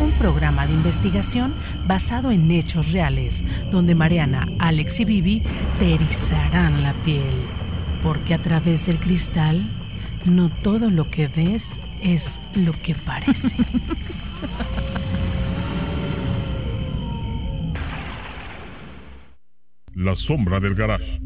Un 0.00 0.12
programa 0.18 0.66
de 0.66 0.74
investigación 0.74 1.54
basado 1.86 2.30
en 2.30 2.50
hechos 2.50 2.90
reales, 2.92 3.32
donde 3.72 3.94
Mariana, 3.94 4.46
Alex 4.58 4.98
y 4.98 5.04
Vivi 5.04 5.42
te 5.78 5.94
erizarán 5.94 6.82
la 6.82 6.94
piel. 7.04 7.46
Porque 8.02 8.34
a 8.34 8.42
través 8.42 8.84
del 8.86 9.00
cristal, 9.00 9.68
no 10.24 10.50
todo 10.62 10.90
lo 10.90 11.10
que 11.10 11.28
ves 11.28 11.62
es 12.02 12.22
lo 12.54 12.72
que 12.82 12.94
parece. 12.94 13.52
La 19.98 20.14
sombra 20.14 20.60
del 20.60 20.76
garage. 20.76 21.18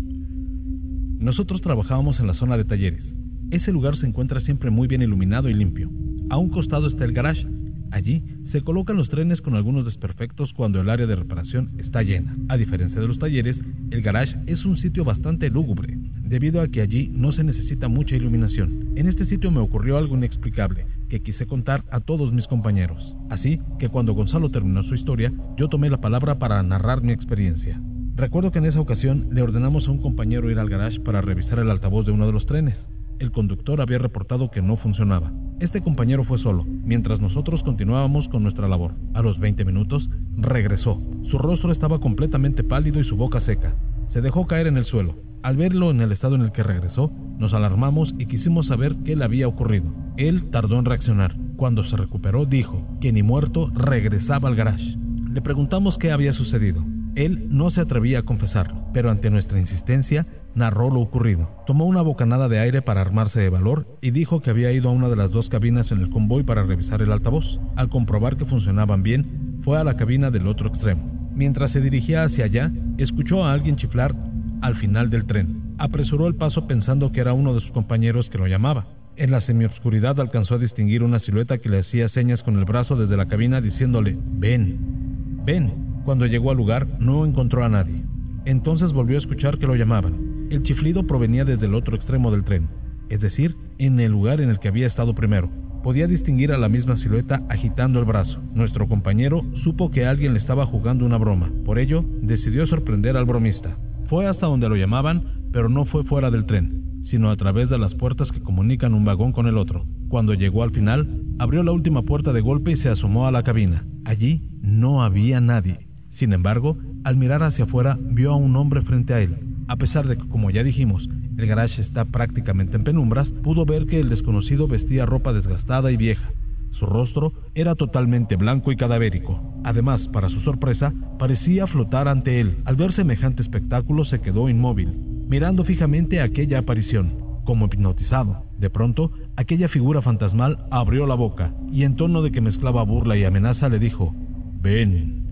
Nosotros 1.19 1.61
trabajábamos 1.61 2.19
en 2.21 2.27
la 2.27 2.33
zona 2.33 2.57
de 2.57 2.65
talleres. 2.65 3.05
Ese 3.51 3.71
lugar 3.71 3.97
se 3.97 4.07
encuentra 4.07 4.41
siempre 4.41 4.71
muy 4.71 4.89
bien 4.89 5.03
iluminado 5.03 5.51
y 5.51 5.53
limpio. 5.53 5.91
A 6.31 6.39
un 6.39 6.49
costado 6.49 6.89
está 6.89 7.05
el 7.05 7.13
garage. 7.13 7.47
Allí 7.91 8.25
se 8.53 8.61
colocan 8.61 8.99
los 8.99 9.09
trenes 9.09 9.41
con 9.41 9.55
algunos 9.55 9.87
desperfectos 9.87 10.53
cuando 10.53 10.79
el 10.81 10.91
área 10.91 11.07
de 11.07 11.17
reparación 11.17 11.71
está 11.79 12.03
llena. 12.03 12.37
A 12.49 12.59
diferencia 12.59 13.01
de 13.01 13.09
los 13.09 13.19
talleres, 13.19 13.57
el 13.91 14.03
garage 14.03 14.37
es 14.47 14.67
un 14.67 14.77
sitio 14.77 15.05
bastante 15.05 15.49
lúgubre, 15.49 15.97
debido 16.23 16.61
a 16.61 16.69
que 16.69 16.83
allí 16.83 17.09
no 17.09 17.33
se 17.33 17.45
necesita 17.45 17.89
mucha 17.89 18.15
iluminación. 18.15 18.93
En 18.95 19.09
este 19.09 19.25
sitio 19.25 19.51
me 19.51 19.61
ocurrió 19.61 19.97
algo 19.97 20.17
inexplicable 20.17 20.87
que 21.09 21.23
quise 21.23 21.47
contar 21.47 21.83
a 21.91 22.01
todos 22.01 22.31
mis 22.33 22.47
compañeros. 22.47 23.03
Así 23.31 23.59
que 23.79 23.89
cuando 23.89 24.13
Gonzalo 24.13 24.51
terminó 24.51 24.83
su 24.83 24.95
historia, 24.95 25.33
yo 25.57 25.69
tomé 25.69 25.89
la 25.89 26.03
palabra 26.03 26.39
para 26.39 26.63
narrar 26.63 27.03
mi 27.03 27.13
experiencia. 27.13 27.81
Recuerdo 28.17 28.53
que 28.53 28.59
en 28.59 28.67
esa 28.67 28.81
ocasión 28.81 29.29
le 29.33 29.41
ordenamos 29.41 29.89
a 29.89 29.91
un 29.91 30.03
compañero 30.03 30.51
ir 30.51 30.59
al 30.59 30.69
garage 30.69 31.01
para 31.01 31.23
revisar 31.23 31.59
el 31.59 31.71
altavoz 31.71 32.05
de 32.05 32.13
uno 32.13 32.27
de 32.27 32.33
los 32.33 32.45
trenes 32.45 32.77
el 33.19 33.31
conductor 33.31 33.81
había 33.81 33.99
reportado 33.99 34.51
que 34.51 34.63
no 34.63 34.77
funcionaba. 34.77 35.33
Este 35.61 35.81
compañero 35.81 36.25
fue 36.25 36.39
solo, 36.39 36.65
mientras 36.65 37.21
nosotros 37.21 37.63
continuábamos 37.63 38.27
con 38.29 38.43
nuestra 38.43 38.69
labor. 38.69 38.95
A 39.15 39.23
los 39.23 39.39
20 39.39 39.65
minutos, 39.65 40.09
regresó. 40.37 41.01
Su 41.31 41.39
rostro 41.39 41.73
estaba 41.73 42.01
completamente 42.01 42.65
pálido 42.65 43.01
y 43.01 43.05
su 43.05 43.17
boca 43.17 43.41
seca. 43.43 43.75
Se 44.13 44.21
dejó 44.21 44.47
caer 44.47 44.67
en 44.67 44.77
el 44.77 44.85
suelo. 44.87 45.15
Al 45.43 45.57
verlo 45.57 45.91
en 45.91 46.01
el 46.01 46.13
estado 46.13 46.35
en 46.35 46.43
el 46.43 46.53
que 46.53 46.63
regresó, 46.63 47.11
nos 47.39 47.55
alarmamos 47.55 48.15
y 48.19 48.27
quisimos 48.27 48.67
saber 48.67 48.97
qué 49.05 49.17
le 49.17 49.25
había 49.25 49.49
ocurrido. 49.49 49.87
Él 50.17 50.51
tardó 50.51 50.79
en 50.79 50.85
reaccionar. 50.85 51.35
Cuando 51.57 51.85
se 51.85 51.97
recuperó, 51.97 52.45
dijo 52.45 52.85
que 53.01 53.13
ni 53.13 53.23
muerto 53.23 53.71
regresaba 53.75 54.49
al 54.49 54.57
garage. 54.57 54.97
Le 55.33 55.41
preguntamos 55.41 55.97
qué 55.99 56.13
había 56.13 56.35
sucedido. 56.35 56.85
Él 57.15 57.47
no 57.51 57.71
se 57.71 57.81
atrevía 57.81 58.21
a 58.21 58.23
confesarlo, 58.23 58.85
pero 58.93 59.11
ante 59.11 59.31
nuestra 59.31 59.59
insistencia, 59.59 60.27
narró 60.55 60.91
lo 60.91 61.01
ocurrido. 61.01 61.49
Tomó 61.67 61.87
una 61.87 62.03
bocanada 62.03 62.49
de 62.49 62.59
aire 62.59 62.83
para 62.83 63.01
armarse 63.01 63.41
de 63.41 63.49
valor 63.49 63.87
y 64.01 64.11
dijo 64.11 64.41
que 64.41 64.51
había 64.51 64.73
ido 64.73 64.89
a 64.89 64.93
una 64.93 65.09
de 65.09 65.17
las 65.17 65.31
dos 65.31 65.49
cabinas 65.49 65.91
en 65.91 66.01
el 66.01 66.11
convoy 66.11 66.43
para 66.43 66.65
revisar 66.65 67.03
el 67.03 67.13
altavoz. 67.13 67.45
Al 67.77 67.89
comprobar 67.89 68.37
que 68.37 68.45
funcionaban 68.45 69.03
bien, 69.03 69.61
fue 69.65 69.79
a 69.79 69.85
la 69.85 69.97
cabina 69.97 70.31
del 70.31 70.47
otro 70.47 70.69
extremo. 70.69 71.31
Mientras 71.35 71.73
se 71.73 71.81
dirigía 71.81 72.25
hacia 72.25 72.45
allá, 72.45 72.71
escuchó 72.99 73.45
a 73.45 73.53
alguien 73.53 73.77
chiflar 73.77 74.15
al 74.61 74.77
final 74.77 75.11
del 75.11 75.27
tren. 75.27 75.75
Apresuró 75.79 76.27
el 76.27 76.35
paso 76.35 76.67
pensando 76.67 77.13
que 77.13 77.21
era 77.21 77.33
uno 77.33 77.55
de 77.55 77.61
sus 77.61 77.71
compañeros 77.73 78.29
que 78.29 78.39
lo 78.39 78.47
llamaba. 78.47 78.87
En 79.17 79.31
la 79.31 79.41
semioscuridad 79.43 80.19
alcanzó 80.21 80.55
a 80.55 80.59
distinguir 80.59 81.03
una 81.03 81.21
silueta 81.21 81.59
que 81.59 81.69
le 81.69 81.81
hacía 81.81 82.09
señas 82.11 82.43
con 82.43 82.59
el 82.59 82.65
brazo 82.65 82.97
desde 82.97 83.17
la 83.17 83.27
cabina 83.27 83.61
diciéndole, 83.61 84.17
ven, 84.19 85.43
ven. 85.45 85.73
Cuando 86.05 86.27
llegó 86.27 86.51
al 86.51 86.57
lugar 86.57 86.87
no 86.99 87.25
encontró 87.25 87.65
a 87.65 87.69
nadie. 87.69 88.03
Entonces 88.45 88.93
volvió 88.93 89.17
a 89.17 89.21
escuchar 89.21 89.59
que 89.59 89.67
lo 89.67 89.77
llamaban. 89.77 90.42
El 90.53 90.65
chiflido 90.65 91.07
provenía 91.07 91.47
desde 91.47 91.65
el 91.65 91.75
otro 91.75 91.97
extremo 91.97 92.31
del 92.31 92.45
tren, 92.45 92.69
es 93.09 93.23
decir, 93.23 93.57
en 93.79 93.99
el 94.01 94.13
lugar 94.13 94.39
en 94.43 94.51
el 94.51 94.59
que 94.59 94.69
había 94.69 94.87
estado 94.87 95.15
primero. 95.15 95.49
Podía 95.83 96.07
distinguir 96.07 96.53
a 96.53 96.59
la 96.59 96.69
misma 96.69 96.99
silueta 96.99 97.41
agitando 97.49 97.99
el 97.99 98.05
brazo. 98.05 98.39
Nuestro 98.53 98.87
compañero 98.87 99.47
supo 99.65 99.91
que 99.91 100.05
alguien 100.05 100.35
le 100.35 100.41
estaba 100.41 100.67
jugando 100.67 101.07
una 101.07 101.17
broma, 101.17 101.51
por 101.65 101.79
ello 101.79 102.05
decidió 102.21 102.67
sorprender 102.67 103.17
al 103.17 103.25
bromista. 103.25 103.79
Fue 104.11 104.27
hasta 104.27 104.47
donde 104.47 104.69
lo 104.69 104.77
llamaban, 104.77 105.25
pero 105.55 105.71
no 105.71 105.87
fue 105.87 106.05
fuera 106.05 106.31
del 106.31 106.45
tren, 106.45 107.05
sino 107.11 107.31
a 107.31 107.37
través 107.39 107.71
de 107.71 107.79
las 107.79 107.95
puertas 107.95 108.31
que 108.31 108.43
comunican 108.43 108.93
un 108.93 109.07
vagón 109.07 109.33
con 109.33 109.47
el 109.47 109.57
otro. 109.57 109.87
Cuando 110.11 110.35
llegó 110.35 110.65
al 110.65 110.73
final, 110.73 111.09
abrió 111.39 111.63
la 111.63 111.73
última 111.73 112.03
puerta 112.03 112.35
de 112.35 112.43
golpe 112.43 112.73
y 112.73 112.77
se 112.77 112.91
asomó 112.91 113.27
a 113.27 113.33
la 113.33 113.43
cabina. 113.43 113.87
Allí 114.05 114.51
no 114.61 115.03
había 115.03 115.41
nadie. 115.41 115.89
Sin 116.19 116.35
embargo, 116.35 116.77
al 117.05 117.17
mirar 117.17 117.43
hacia 117.43 117.65
afuera, 117.65 117.99
vio 117.99 118.33
a 118.33 118.37
un 118.37 118.55
hombre 118.55 118.83
frente 118.83 119.15
a 119.15 119.21
él. 119.23 119.52
A 119.69 119.77
pesar 119.77 120.07
de 120.07 120.17
que, 120.17 120.29
como 120.29 120.51
ya 120.51 120.63
dijimos, 120.65 121.09
el 121.39 121.47
garage 121.47 121.83
está 121.83 122.05
prácticamente 122.05 122.77
en 122.77 122.85
penumbras, 122.85 123.29
pudo 123.43 123.65
ver 123.65 123.87
que 123.87 124.01
el 124.01 124.11
desconocido 124.11 124.69
vestía 124.69 125.07
ropa 125.07 125.33
desgastada 125.33 125.91
y 125.91 125.97
vieja. 125.97 126.31
Su 126.73 126.87
rostro 126.87 127.33
era 127.55 127.75
totalmente 127.75 128.37
blanco 128.37 128.73
y 128.73 128.77
cadavérico. 128.77 129.41
Además, 129.65 130.01
para 130.13 130.29
su 130.29 130.41
sorpresa, 130.41 130.93
parecía 131.19 131.67
flotar 131.67 132.09
ante 132.09 132.41
él. 132.41 132.59
Al 132.65 132.77
ver 132.77 132.93
semejante 132.93 133.43
espectáculo 133.43 134.05
se 134.05 134.21
quedó 134.21 134.49
inmóvil, 134.49 134.93
mirando 135.29 135.65
fijamente 135.65 136.21
aquella 136.21 136.59
aparición, 136.59 137.41
como 137.45 137.67
hipnotizado. 137.67 138.45
De 138.59 138.71
pronto, 138.71 139.11
aquella 139.37 139.69
figura 139.69 140.03
fantasmal 140.03 140.67
abrió 140.71 141.07
la 141.07 141.15
boca 141.15 141.55
y 141.73 141.85
en 141.85 141.97
tono 141.97 142.23
de 142.23 142.33
que 142.33 142.41
mezclaba 142.41 142.83
burla 142.83 143.17
y 143.17 143.25
amenaza 143.25 143.69
le 143.69 143.79
dijo, 143.79 144.15
Ven, 144.61 145.25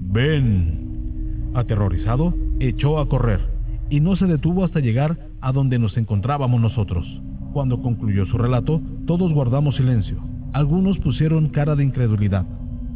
ven. 0.00 1.50
Aterrorizado, 1.54 2.34
echó 2.60 3.00
a 3.00 3.08
correr 3.08 3.49
y 3.90 4.00
no 4.00 4.16
se 4.16 4.26
detuvo 4.26 4.64
hasta 4.64 4.80
llegar 4.80 5.18
a 5.40 5.52
donde 5.52 5.78
nos 5.78 5.96
encontrábamos 5.96 6.60
nosotros. 6.60 7.04
Cuando 7.52 7.82
concluyó 7.82 8.24
su 8.26 8.38
relato, 8.38 8.80
todos 9.06 9.32
guardamos 9.32 9.74
silencio. 9.76 10.16
Algunos 10.52 10.98
pusieron 10.98 11.48
cara 11.48 11.74
de 11.74 11.84
incredulidad, 11.84 12.46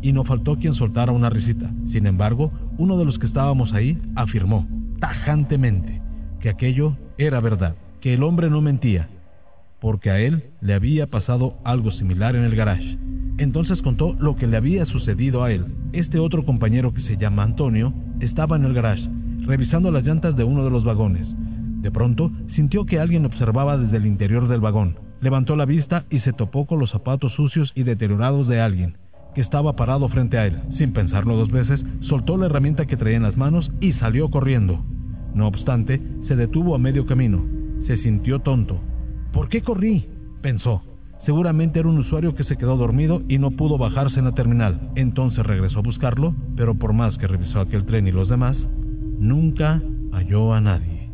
y 0.01 0.13
no 0.13 0.25
faltó 0.25 0.57
quien 0.57 0.75
soltara 0.75 1.13
una 1.13 1.31
risita. 1.31 1.71
Sin 1.93 2.07
embargo, 2.07 2.53
uno 2.79 2.97
de 2.97 3.05
los 3.05 3.19
que 3.19 3.27
estábamos 3.27 3.73
ahí 3.73 3.99
afirmó, 4.15 4.67
tajantemente, 5.01 6.01
que 6.41 6.49
aquello 6.49 6.97
era 7.19 7.41
verdad, 7.41 7.75
que 8.01 8.15
el 8.15 8.23
hombre 8.23 8.49
no 8.49 8.61
mentía, 8.61 9.09
porque 9.81 10.11
a 10.11 10.21
él 10.21 10.45
le 10.61 10.75
había 10.75 11.09
pasado 11.09 11.57
algo 11.65 11.91
similar 11.91 12.37
en 12.37 12.45
el 12.45 12.55
garage. 12.55 12.99
Entonces 13.39 13.83
contó 13.83 14.15
lo 14.21 14.37
que 14.37 14.47
le 14.47 14.57
había 14.57 14.87
sucedido 14.87 15.43
a 15.43 15.51
él. 15.51 15.67
Este 15.93 16.21
otro 16.21 16.45
compañero 16.45 16.95
que 16.95 17.03
se 17.03 17.17
llama 17.17 17.43
Antonio 17.43 17.93
estaba 18.21 18.57
en 18.57 18.65
el 18.65 18.75
garage 18.75 19.09
revisando 19.47 19.91
las 19.91 20.05
llantas 20.05 20.37
de 20.37 20.45
uno 20.45 20.65
de 20.65 20.71
los 20.71 20.85
vagones. 20.85 21.27
De 21.83 21.91
pronto, 21.91 22.31
sintió 22.55 22.87
que 22.87 22.99
alguien 22.99 23.27
observaba 23.27 23.77
desde 23.77 23.99
el 23.99 24.07
interior 24.07 24.49
del 24.49 24.61
vagón. 24.61 24.99
Levantó 25.21 25.55
la 25.57 25.67
vista 25.67 26.05
y 26.11 26.21
se 26.21 26.33
topó 26.33 26.67
con 26.67 26.79
los 26.79 26.91
zapatos 26.91 27.33
sucios 27.35 27.73
y 27.75 27.83
deteriorados 27.83 28.49
de 28.49 28.61
alguien, 28.61 28.97
que 29.35 29.41
estaba 29.41 29.77
parado 29.77 30.09
frente 30.09 30.39
a 30.39 30.47
él. 30.47 30.61
Sin 30.79 30.93
pensarlo 30.93 31.37
dos 31.37 31.51
veces, 31.51 31.81
soltó 32.03 32.37
la 32.37 32.47
herramienta 32.47 32.87
que 32.87 32.97
traía 32.97 33.17
en 33.17 33.23
las 33.23 33.37
manos 33.37 33.71
y 33.81 33.93
salió 33.95 34.31
corriendo. 34.31 34.83
No 35.35 35.47
obstante, 35.47 36.01
se 36.29 36.37
detuvo 36.37 36.75
a 36.75 36.79
medio 36.79 37.07
camino. 37.07 37.45
Se 37.87 37.99
sintió 37.99 38.39
tonto. 38.39 38.81
¿Por 39.33 39.49
qué 39.49 39.63
corrí? 39.63 40.07
pensó. 40.41 40.83
Seguramente 41.27 41.81
era 41.81 41.89
un 41.89 41.99
usuario 41.99 42.35
que 42.35 42.45
se 42.45 42.57
quedó 42.57 42.77
dormido 42.77 43.23
y 43.29 43.39
no 43.39 43.51
pudo 43.51 43.79
bajarse 43.79 44.19
en 44.19 44.27
la 44.27 44.33
terminal. 44.33 44.91
Entonces 44.95 45.45
regresó 45.45 45.79
a 45.79 45.83
buscarlo, 45.83 46.35
pero 46.57 46.75
por 46.75 46.93
más 46.93 47.17
que 47.19 47.27
revisó 47.27 47.61
aquel 47.61 47.85
tren 47.85 48.07
y 48.07 48.13
los 48.13 48.29
demás, 48.29 48.57
nunca 49.19 49.81
halló 50.13 50.53
a 50.53 50.61
nadie. 50.61 51.11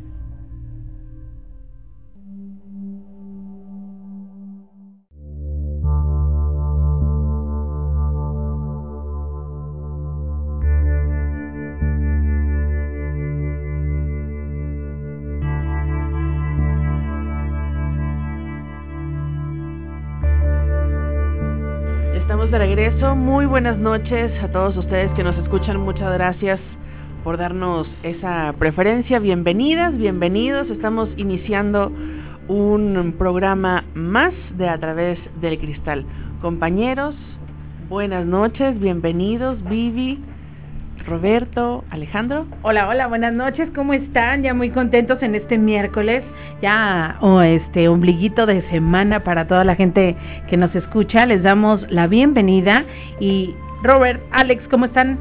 Estamos 22.14 22.50
de 22.50 22.58
regreso. 22.58 23.16
Muy 23.16 23.46
buenas 23.46 23.76
noches 23.78 24.32
a 24.42 24.48
todos 24.48 24.76
ustedes 24.76 25.10
que 25.12 25.22
nos 25.22 25.36
escuchan. 25.38 25.80
Muchas 25.80 26.12
gracias 26.12 26.60
por 27.22 27.36
darnos 27.36 27.88
esa 28.02 28.54
preferencia. 28.58 29.18
Bienvenidas, 29.18 29.96
bienvenidos. 29.96 30.68
Estamos 30.70 31.08
iniciando 31.16 31.92
un 32.48 33.14
programa 33.18 33.84
más 33.94 34.34
de 34.56 34.68
A 34.68 34.78
través 34.78 35.18
del 35.40 35.58
cristal. 35.58 36.04
Compañeros, 36.40 37.14
Buenas 37.90 38.24
noches, 38.24 38.78
bienvenidos, 38.78 39.58
Vivi, 39.68 40.22
Roberto, 41.08 41.82
Alejandro. 41.90 42.46
Hola, 42.62 42.86
hola, 42.86 43.08
buenas 43.08 43.34
noches, 43.34 43.68
¿cómo 43.74 43.94
están? 43.94 44.44
Ya 44.44 44.54
muy 44.54 44.70
contentos 44.70 45.20
en 45.24 45.34
este 45.34 45.58
miércoles, 45.58 46.22
ya 46.62 47.16
oh, 47.20 47.40
este 47.40 47.88
ombliguito 47.88 48.46
de 48.46 48.62
semana 48.70 49.24
para 49.24 49.48
toda 49.48 49.64
la 49.64 49.74
gente 49.74 50.14
que 50.48 50.56
nos 50.56 50.72
escucha. 50.76 51.26
Les 51.26 51.42
damos 51.42 51.82
la 51.90 52.06
bienvenida 52.06 52.84
y 53.18 53.56
Robert, 53.82 54.22
Alex, 54.30 54.62
¿cómo 54.70 54.84
están? 54.84 55.18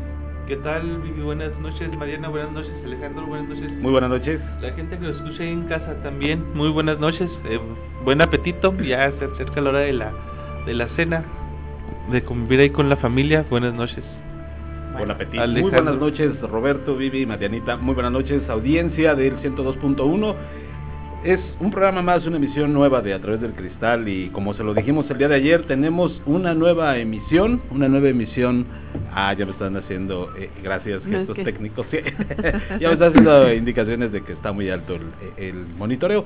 ¿Qué 0.50 0.56
tal, 0.56 0.82
Vivi? 1.04 1.22
Buenas 1.22 1.56
noches, 1.60 1.96
Mariana, 1.96 2.28
buenas 2.28 2.52
noches, 2.52 2.72
Alejandro, 2.84 3.28
buenas 3.28 3.50
noches. 3.50 3.72
Muy 3.72 3.92
buenas 3.92 4.10
noches. 4.10 4.42
La 4.62 4.72
gente 4.72 4.98
que 4.98 5.06
nos 5.06 5.18
escucha 5.18 5.44
ahí 5.44 5.50
en 5.50 5.66
casa 5.66 5.94
también, 6.02 6.44
muy 6.56 6.70
buenas 6.70 6.98
noches, 7.00 7.30
eh, 7.46 7.60
buen 8.04 8.20
apetito, 8.20 8.76
ya 8.82 9.12
se 9.20 9.26
acerca 9.26 9.62
la 9.62 9.70
hora 9.70 9.80
de 9.82 9.94
la, 9.94 10.12
de 10.66 10.74
la 10.74 10.88
cena, 10.96 11.24
de 12.12 12.24
convivir 12.24 12.62
ahí 12.62 12.70
con 12.72 12.90
la 12.90 12.98
familia, 12.98 13.46
buenas 13.52 13.76
noches. 13.76 14.04
Buen 14.98 15.12
apetito. 15.12 15.40
Alejandro. 15.40 15.62
Muy 15.62 15.72
buenas 15.84 15.98
noches, 15.98 16.42
Roberto, 16.42 16.96
Vivi, 16.96 17.28
Marianita. 17.28 17.78
Muy 17.78 17.94
buenas 17.94 18.12
noches, 18.12 18.42
audiencia 18.50 19.14
del 19.14 19.38
102.1. 19.44 20.36
Es 21.24 21.40
un 21.60 21.70
programa 21.70 22.02
más, 22.02 22.26
una 22.26 22.38
emisión 22.38 22.72
nueva 22.74 23.02
de 23.02 23.14
A 23.14 23.20
través 23.20 23.42
del 23.42 23.52
Cristal 23.54 24.08
y 24.08 24.30
como 24.30 24.54
se 24.54 24.64
lo 24.64 24.74
dijimos 24.74 25.06
el 25.12 25.18
día 25.18 25.28
de 25.28 25.36
ayer, 25.36 25.64
tenemos 25.68 26.22
una 26.26 26.54
nueva 26.54 26.98
emisión, 26.98 27.62
una 27.72 27.90
nueva 27.90 28.08
emisión. 28.08 28.66
Ah, 29.14 29.34
ya 29.34 29.46
me 29.46 29.52
están 29.52 29.76
haciendo, 29.76 30.30
eh, 30.38 30.50
gracias, 30.64 31.04
No, 31.04 31.12
es 31.12 31.18
gestos 31.18 31.36
que- 31.36 31.44
técnicos. 31.44 31.86
sí. 31.92 31.98
ya 32.80 32.88
me 32.88 32.94
están 32.94 33.10
haciendo 33.10 33.54
indicaciones 33.54 34.14
de 34.14 34.22
que 34.22 34.32
está 34.32 34.54
muy 34.54 34.70
alto 34.70 34.96
el, 34.96 35.44
el 35.46 35.66
monitoreo. 35.78 36.26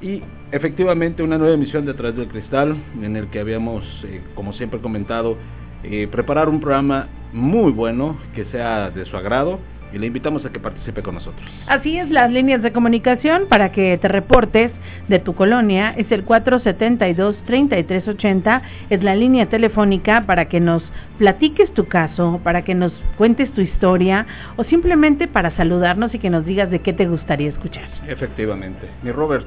Y 0.00 0.22
efectivamente 0.52 1.22
una 1.22 1.36
nueva 1.36 1.52
emisión 1.52 1.84
de 1.84 1.90
A 1.90 1.94
través 1.94 2.16
del 2.16 2.28
Cristal 2.28 2.74
en 3.02 3.16
el 3.16 3.26
que 3.28 3.40
habíamos, 3.40 3.84
eh, 4.04 4.22
como 4.34 4.54
siempre 4.54 4.80
comentado, 4.80 5.36
eh, 5.84 6.08
preparar 6.10 6.48
un 6.48 6.60
programa 6.60 7.08
muy 7.34 7.72
bueno 7.72 8.16
que 8.34 8.46
sea 8.46 8.88
de 8.90 9.04
su 9.04 9.16
agrado 9.18 9.58
y 9.92 9.98
le 9.98 10.06
invitamos 10.06 10.44
a 10.44 10.50
que 10.50 10.60
participe 10.60 11.02
con 11.02 11.16
nosotros. 11.16 11.44
Así 11.66 11.98
es, 11.98 12.08
las 12.10 12.30
líneas 12.30 12.62
de 12.62 12.70
comunicación 12.72 13.48
para 13.48 13.72
que 13.72 13.98
te 13.98 14.06
reportes 14.08 14.70
de 15.08 15.18
tu 15.18 15.34
colonia 15.34 15.92
es 15.96 16.12
el 16.12 16.24
472-3380, 16.26 18.62
es 18.90 19.02
la 19.02 19.14
línea 19.14 19.46
telefónica 19.46 20.26
para 20.26 20.44
que 20.46 20.60
nos 20.60 20.82
platiques 21.18 21.72
tu 21.74 21.86
caso, 21.86 22.40
para 22.42 22.62
que 22.62 22.74
nos 22.74 22.92
cuentes 23.18 23.52
tu 23.52 23.60
historia 23.60 24.26
o 24.56 24.64
simplemente 24.64 25.28
para 25.28 25.54
saludarnos 25.56 26.14
y 26.14 26.18
que 26.18 26.30
nos 26.30 26.46
digas 26.46 26.70
de 26.70 26.78
qué 26.80 26.94
te 26.94 27.06
gustaría 27.06 27.50
escuchar. 27.50 27.84
Efectivamente. 28.08 28.88
Mi 29.02 29.12
Robert. 29.12 29.46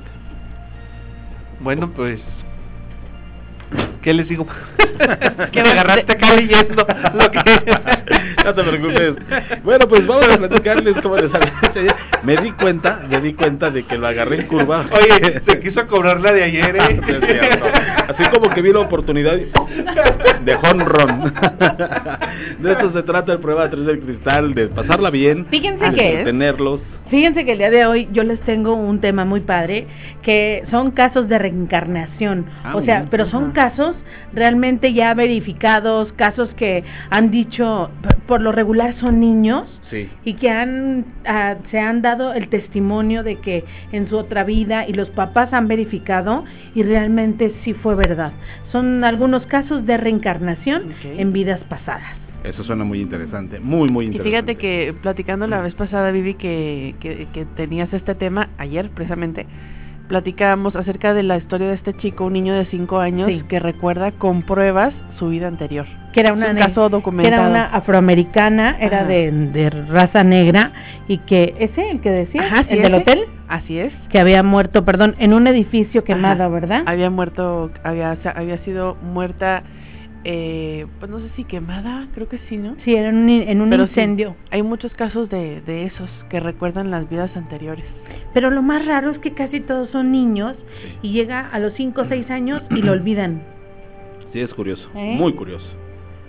Bueno, 1.59 1.91
pues, 1.95 2.19
¿qué 4.01 4.13
les 4.13 4.27
digo? 4.27 4.47
que 5.51 5.63
me 5.63 5.71
agarraste 5.71 6.11
acá 6.11 6.33
leyendo 6.35 6.85
lo 7.13 7.31
que... 7.31 7.39
no 8.45 8.53
te 8.53 8.63
preocupes. 8.63 9.13
Bueno, 9.63 9.87
pues 9.87 10.05
vamos 10.05 10.29
a 10.29 10.37
platicarles 10.37 10.95
cómo 11.01 11.17
les 11.17 11.33
había 11.33 11.53
dicho 11.61 11.79
ayer. 11.79 11.95
Me 12.23 12.37
di 12.37 12.51
cuenta, 12.51 13.01
me 13.09 13.21
di 13.21 13.33
cuenta 13.33 13.69
de 13.69 13.83
que 13.83 13.97
lo 13.97 14.07
agarré 14.07 14.41
en 14.41 14.47
curva. 14.47 14.85
Oye, 14.91 15.41
se 15.47 15.59
quiso 15.59 15.87
cobrar 15.87 16.19
la 16.19 16.31
de 16.33 16.43
ayer, 16.43 16.75
¿eh? 16.75 17.01
No 17.01 17.07
es 17.07 17.25
cierto. 17.25 17.65
Así 18.07 18.23
como 18.29 18.49
que 18.53 18.61
vi 18.61 18.73
la 18.73 18.79
oportunidad 18.79 19.33
de 19.35 20.55
home 20.55 20.85
run. 20.85 21.33
De 22.59 22.71
esto 22.71 22.91
se 22.93 23.03
trata 23.03 23.33
el 23.33 23.39
prueba 23.39 23.63
de 23.63 23.69
tres 23.69 23.85
del 23.85 23.99
cristal, 23.99 24.53
de 24.53 24.67
pasarla 24.67 25.09
bien, 25.09 25.45
Fíjense 25.49 25.89
de 25.89 25.95
que 25.95 26.23
tenerlos. 26.23 26.81
Fíjense 27.09 27.45
que 27.45 27.51
el 27.51 27.57
día 27.59 27.69
de 27.69 27.85
hoy 27.85 28.07
yo 28.11 28.23
les 28.23 28.39
tengo 28.41 28.73
un 28.73 28.99
tema 28.99 29.23
muy 29.23 29.41
padre, 29.41 29.85
que 30.23 30.63
son 30.71 30.91
casos 30.91 31.27
de 31.29 31.37
reencarnación. 31.37 32.45
Ah, 32.63 32.75
o 32.75 32.83
sea, 32.83 32.99
bien. 32.99 33.09
pero 33.11 33.27
son 33.29 33.43
Ajá. 33.45 33.53
casos 33.53 33.95
realmente 34.33 34.93
ya 34.93 35.13
verificados, 35.13 36.11
casos 36.13 36.49
que 36.55 36.83
han 37.09 37.29
dicho, 37.29 37.91
por 38.27 38.41
lo 38.41 38.51
regular 38.51 38.95
son 38.99 39.19
niños, 39.19 39.65
Sí. 39.89 40.09
y 40.23 40.33
que 40.35 40.49
han 40.49 41.05
ah, 41.27 41.55
se 41.69 41.79
han 41.79 42.01
dado 42.01 42.33
el 42.33 42.47
testimonio 42.47 43.21
de 43.21 43.35
que 43.35 43.63
en 43.91 44.09
su 44.09 44.17
otra 44.17 44.43
vida 44.43 44.87
y 44.87 44.93
los 44.93 45.09
papás 45.09 45.53
han 45.53 45.67
verificado 45.67 46.45
y 46.73 46.81
realmente 46.83 47.53
sí 47.63 47.73
fue 47.73 47.93
verdad. 47.93 48.31
Son 48.71 49.03
algunos 49.03 49.45
casos 49.45 49.85
de 49.85 49.97
reencarnación 49.97 50.93
en 51.03 51.31
vidas 51.33 51.59
pasadas. 51.69 52.07
Eso 52.43 52.63
suena 52.63 52.83
muy 52.83 52.99
interesante, 53.01 53.59
muy, 53.59 53.89
muy 53.89 54.05
Y 54.05 54.07
interesante. 54.07 54.29
fíjate 54.29 54.55
que 54.55 54.93
platicando 55.01 55.47
la 55.47 55.61
vez 55.61 55.75
pasada, 55.75 56.11
Vivi, 56.11 56.33
que, 56.33 56.95
que, 56.99 57.27
que 57.33 57.45
tenías 57.55 57.93
este 57.93 58.15
tema, 58.15 58.49
ayer 58.57 58.89
precisamente, 58.89 59.45
platicábamos 60.07 60.75
acerca 60.75 61.13
de 61.13 61.23
la 61.23 61.37
historia 61.37 61.67
de 61.69 61.75
este 61.75 61.93
chico, 61.95 62.25
un 62.25 62.33
niño 62.33 62.53
de 62.53 62.65
5 62.65 62.99
años, 62.99 63.27
Sí. 63.29 63.41
que 63.47 63.59
recuerda 63.59 64.11
con 64.11 64.41
pruebas 64.43 64.93
su 65.17 65.29
vida 65.29 65.47
anterior. 65.47 65.85
que 66.13 66.19
era 66.19 66.29
Es 66.29 66.35
una 66.37 66.51
un 66.51 66.57
caso 66.57 66.85
que 66.85 66.91
documentado. 66.91 67.41
era 67.41 67.49
una 67.49 67.65
afroamericana, 67.65 68.77
era 68.79 69.03
de, 69.03 69.31
de 69.31 69.69
raza 69.71 70.23
negra 70.23 70.71
y 71.07 71.17
que 71.19 71.55
ese 71.57 71.89
el 71.89 72.01
que 72.01 72.11
decía, 72.11 72.41
Ajá, 72.43 72.63
sí, 72.65 72.73
el 72.75 72.81
del 72.83 72.93
hotel, 72.93 73.19
Así 73.47 73.79
es. 73.79 73.91
que 74.11 74.19
había 74.19 74.43
muerto, 74.43 74.85
perdón, 74.85 75.15
en 75.17 75.33
un 75.33 75.47
edificio 75.47 76.03
quemado, 76.03 76.43
Ajá. 76.43 76.53
¿verdad? 76.53 76.83
Había 76.85 77.09
muerto, 77.09 77.71
había, 77.83 78.15
había 78.35 78.57
sido 78.59 78.95
muerta, 79.01 79.63
eh, 80.23 80.85
pues 80.99 81.09
no 81.09 81.17
sé 81.19 81.29
si 81.35 81.45
quemada, 81.45 82.05
creo 82.13 82.29
que 82.29 82.37
sí, 82.47 82.57
¿no? 82.57 82.75
Sí, 82.85 82.93
era 82.95 83.09
en 83.09 83.15
un, 83.17 83.29
en 83.29 83.61
un 83.61 83.71
sí, 83.71 83.75
incendio. 83.81 84.35
hay 84.51 84.61
muchos 84.61 84.93
casos 84.93 85.29
de, 85.31 85.61
de 85.61 85.85
esos 85.85 86.09
que 86.29 86.39
recuerdan 86.39 86.91
las 86.91 87.09
vidas 87.09 87.35
anteriores. 87.35 87.85
Pero 88.33 88.49
lo 88.49 88.61
más 88.61 88.85
raro 88.85 89.11
es 89.11 89.19
que 89.19 89.33
casi 89.33 89.59
todos 89.61 89.89
son 89.91 90.11
niños 90.11 90.55
Sí. 90.81 90.97
y 91.03 91.11
llega 91.11 91.49
a 91.49 91.59
los 91.59 91.73
5 91.75 92.01
o 92.01 92.05
6 92.05 92.29
años 92.31 92.61
y 92.71 92.81
lo 92.81 92.91
olvidan. 92.93 93.41
Sí, 94.31 94.39
es 94.39 94.53
curioso, 94.53 94.89
¿Eh? 94.95 95.15
muy 95.17 95.33
curioso. 95.33 95.65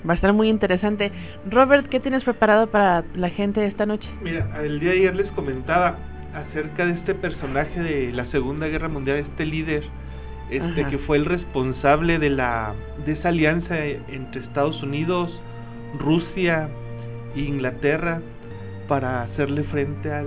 Va 0.06 0.12
a 0.12 0.16
estar 0.16 0.34
muy 0.34 0.48
interesante. 0.50 1.10
Robert, 1.50 1.88
¿qué 1.88 1.98
tienes 1.98 2.24
preparado 2.24 2.66
para 2.66 3.04
la 3.14 3.30
gente 3.30 3.64
esta 3.64 3.86
noche? 3.86 4.06
Mira, 4.22 4.46
el 4.62 4.78
día 4.78 4.90
de 4.90 4.98
ayer 4.98 5.16
les 5.16 5.28
comentaba 5.28 5.96
acerca 6.34 6.84
de 6.84 6.92
este 6.92 7.14
personaje 7.14 7.80
de 7.80 8.12
la 8.12 8.26
Segunda 8.26 8.66
Guerra 8.66 8.88
Mundial, 8.88 9.18
este 9.18 9.46
líder, 9.46 9.82
este 10.50 10.82
Ajá. 10.82 10.90
que 10.90 10.98
fue 10.98 11.16
el 11.16 11.24
responsable 11.24 12.18
de 12.18 12.28
la 12.28 12.74
de 13.06 13.12
esa 13.12 13.30
alianza 13.30 13.82
entre 13.82 14.42
Estados 14.42 14.82
Unidos, 14.82 15.30
Rusia 15.98 16.68
e 17.34 17.40
Inglaterra 17.40 18.20
para 18.88 19.22
hacerle 19.22 19.62
frente 19.64 20.12
al, 20.12 20.26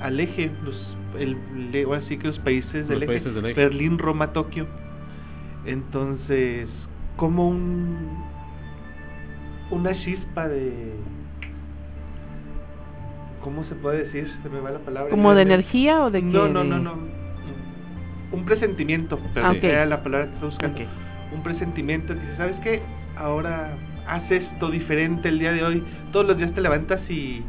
al 0.00 0.18
eje, 0.20 0.50
los 0.64 0.76
el, 1.18 1.36
le- 1.72 1.84
ahora 1.84 2.02
sí 2.08 2.16
que 2.18 2.28
los 2.28 2.38
países 2.40 2.72
del 2.88 3.00
Los 3.00 3.02
eje, 3.02 3.06
países 3.06 3.34
del 3.34 3.44
eje. 3.46 3.54
Berlín, 3.54 3.98
Roma, 3.98 4.32
Tokio. 4.32 4.66
Entonces, 5.66 6.68
como 7.16 7.48
un 7.48 8.18
una 9.70 9.92
chispa 9.94 10.48
de 10.48 10.94
¿cómo 13.42 13.64
se 13.64 13.74
puede 13.76 14.04
decir? 14.04 14.30
Se 14.42 14.48
me 14.48 14.60
va 14.60 14.70
la 14.70 14.78
palabra. 14.80 15.10
¿Como 15.10 15.34
de 15.34 15.42
energía 15.42 16.02
o 16.04 16.10
de 16.10 16.20
qué? 16.20 16.26
no, 16.26 16.48
no, 16.48 16.64
no, 16.64 16.78
no. 16.78 16.94
Un 18.32 18.44
presentimiento, 18.44 19.18
Ah, 19.36 19.50
ok. 19.50 19.62
era 19.64 19.86
la 19.86 20.02
palabra 20.02 20.26
que 20.28 20.34
estaba 20.34 20.50
buscando. 20.50 20.78
Ok. 20.78 20.86
Un 21.34 21.42
presentimiento 21.42 22.14
que 22.14 22.20
dice, 22.20 22.36
¿sabes 22.36 22.56
qué? 22.62 22.80
Ahora 23.16 23.72
haz 24.06 24.30
esto 24.30 24.70
diferente 24.70 25.28
el 25.28 25.38
día 25.40 25.52
de 25.52 25.64
hoy. 25.64 25.82
Todos 26.12 26.26
los 26.28 26.36
días 26.36 26.52
te 26.54 26.60
levantas 26.60 27.00
y 27.10 27.42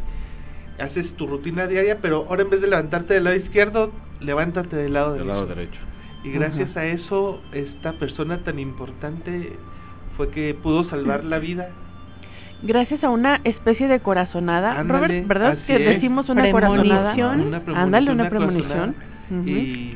haces 0.81 1.07
tu 1.17 1.27
rutina 1.27 1.67
diaria, 1.67 1.99
pero 2.01 2.25
ahora 2.29 2.43
en 2.43 2.49
vez 2.49 2.61
de 2.61 2.67
levantarte 2.67 3.13
del 3.13 3.23
lado 3.25 3.35
izquierdo, 3.35 3.91
levántate 4.19 4.75
del 4.75 4.93
lado 4.93 5.13
Del 5.13 5.19
derecho. 5.27 5.33
lado 5.35 5.47
derecho. 5.47 5.79
Y 6.23 6.31
gracias 6.31 6.69
Ajá. 6.71 6.81
a 6.81 6.85
eso, 6.87 7.41
esta 7.51 7.93
persona 7.93 8.37
tan 8.43 8.59
importante 8.59 9.53
fue 10.17 10.29
que 10.29 10.53
pudo 10.53 10.83
salvar 10.89 11.23
la 11.23 11.39
vida. 11.39 11.69
Gracias 12.63 13.03
a 13.03 13.09
una 13.09 13.41
especie 13.43 13.87
de 13.87 13.99
corazonada, 14.01 14.79
Ándale, 14.79 15.07
Robert, 15.07 15.27
¿verdad? 15.27 15.57
Que 15.65 15.75
es. 15.77 15.95
decimos 15.95 16.29
una 16.29 16.51
corazonada. 16.51 17.11
Ándale, 17.75 18.11
una 18.11 18.23
una 18.23 18.29
premonición. 18.29 18.95
Y 19.45 19.95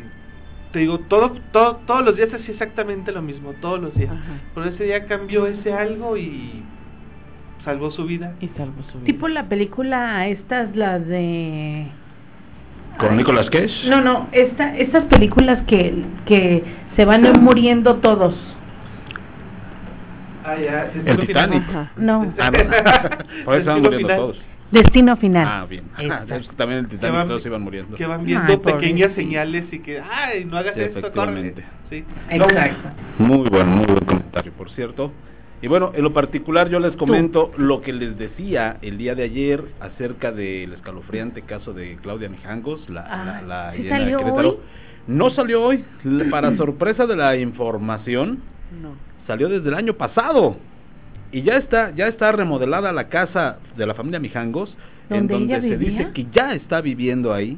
te 0.72 0.80
digo, 0.80 1.00
todo, 1.02 1.34
todo, 1.52 1.78
todos 1.86 2.04
los 2.04 2.16
días 2.16 2.34
hacía 2.34 2.54
exactamente 2.54 3.12
lo 3.12 3.22
mismo, 3.22 3.54
todos 3.62 3.80
los 3.80 3.94
días. 3.94 4.12
Ajá. 4.12 4.40
Pero 4.56 4.68
ese 4.68 4.84
día 4.86 5.06
cambió 5.06 5.46
ese 5.46 5.72
algo 5.74 6.18
y 6.18 6.64
salvó 7.66 7.92
su 7.92 8.06
vida. 8.06 8.34
Y 8.40 8.48
salvo 8.50 8.82
su 8.92 9.00
vida. 9.00 9.06
Tipo 9.06 9.28
la 9.28 9.50
película, 9.50 10.28
estas, 10.28 10.74
las 10.76 11.06
de... 11.08 11.88
¿Con 13.00 13.18
Nicolas 13.18 13.50
Cage? 13.50 13.90
No, 13.90 14.00
no, 14.00 14.30
esta, 14.32 14.78
estas 14.78 15.04
películas 15.06 15.66
que, 15.68 15.94
que 16.26 16.64
se 16.96 17.04
van 17.04 17.24
muriendo 17.44 17.96
todos. 17.96 18.34
Ah, 20.46 20.56
ya, 20.58 20.92
El 21.06 21.26
Titanic. 21.28 21.64
No, 21.98 22.32
Ah, 22.40 22.52
no. 22.52 22.64
Por 23.46 23.56
eso 23.56 23.60
estaban 23.60 23.82
Destino 23.82 23.82
muriendo 23.82 23.98
final. 23.98 24.18
todos. 24.18 24.38
Destino 24.72 25.18
Final. 25.18 25.48
Ah, 25.48 25.66
bien. 25.70 25.84
También 26.58 26.80
el 26.82 26.88
Titanic 26.88 27.16
van, 27.16 27.28
todos 27.28 27.46
iban 27.46 27.62
muriendo. 27.62 27.98
que 27.98 28.06
van 28.06 28.22
Ay, 28.22 28.26
viendo 28.28 28.62
pequeñas 28.62 29.12
señales 29.14 29.66
y 29.72 29.80
que, 29.80 30.00
ay, 30.00 30.46
no 30.46 30.58
hagas 30.58 30.74
Sí, 30.76 30.82
esto. 30.82 31.12
Sí. 31.90 32.04
Exacto. 32.30 32.90
Muy 33.20 33.50
bueno, 33.50 33.72
muy 33.72 33.86
buen 33.86 34.06
comentario, 34.06 34.52
por 34.54 34.70
cierto. 34.72 35.12
Y 35.62 35.68
bueno, 35.68 35.92
en 35.96 36.04
lo 36.04 36.14
particular 36.14 36.70
yo 36.70 36.80
les 36.80 36.96
comento 36.96 37.52
lo 37.58 37.82
que 37.82 37.94
les 37.94 38.18
decía 38.18 38.78
el 38.82 38.98
día 38.98 39.16
de 39.16 39.24
ayer 39.24 39.64
acerca 39.80 40.32
del 40.32 40.74
escalofriante 40.74 41.42
caso 41.42 41.74
de 41.74 41.98
Claudia 42.02 42.30
Mijangos, 42.30 42.88
la, 42.90 43.02
Ah, 43.10 43.42
la, 43.42 43.42
la. 43.42 43.74
No 45.08 45.30
salió 45.30 45.64
hoy, 45.64 45.84
para 46.30 46.56
sorpresa 46.58 47.06
de 47.06 47.16
la 47.16 47.36
información, 47.38 48.40
No. 48.82 48.90
salió 49.28 49.48
desde 49.50 49.70
el 49.70 49.76
año 49.76 49.94
pasado. 49.94 50.58
y 51.32 51.42
ya 51.42 51.58
está, 51.58 51.92
ya 51.96 52.08
está 52.08 52.32
remodelada 52.32 52.92
la 52.94 53.10
casa 53.10 53.58
de 53.76 53.86
la 53.86 53.94
familia 53.94 54.20
Mijangos, 54.20 54.74
en 55.10 55.28
¿Donde 55.28 55.56
se 55.62 55.76
vivía? 55.78 56.00
dice 56.00 56.12
que 56.14 56.28
ya 56.34 56.54
está 56.54 56.80
viviendo 56.82 57.34
ahí 57.34 57.58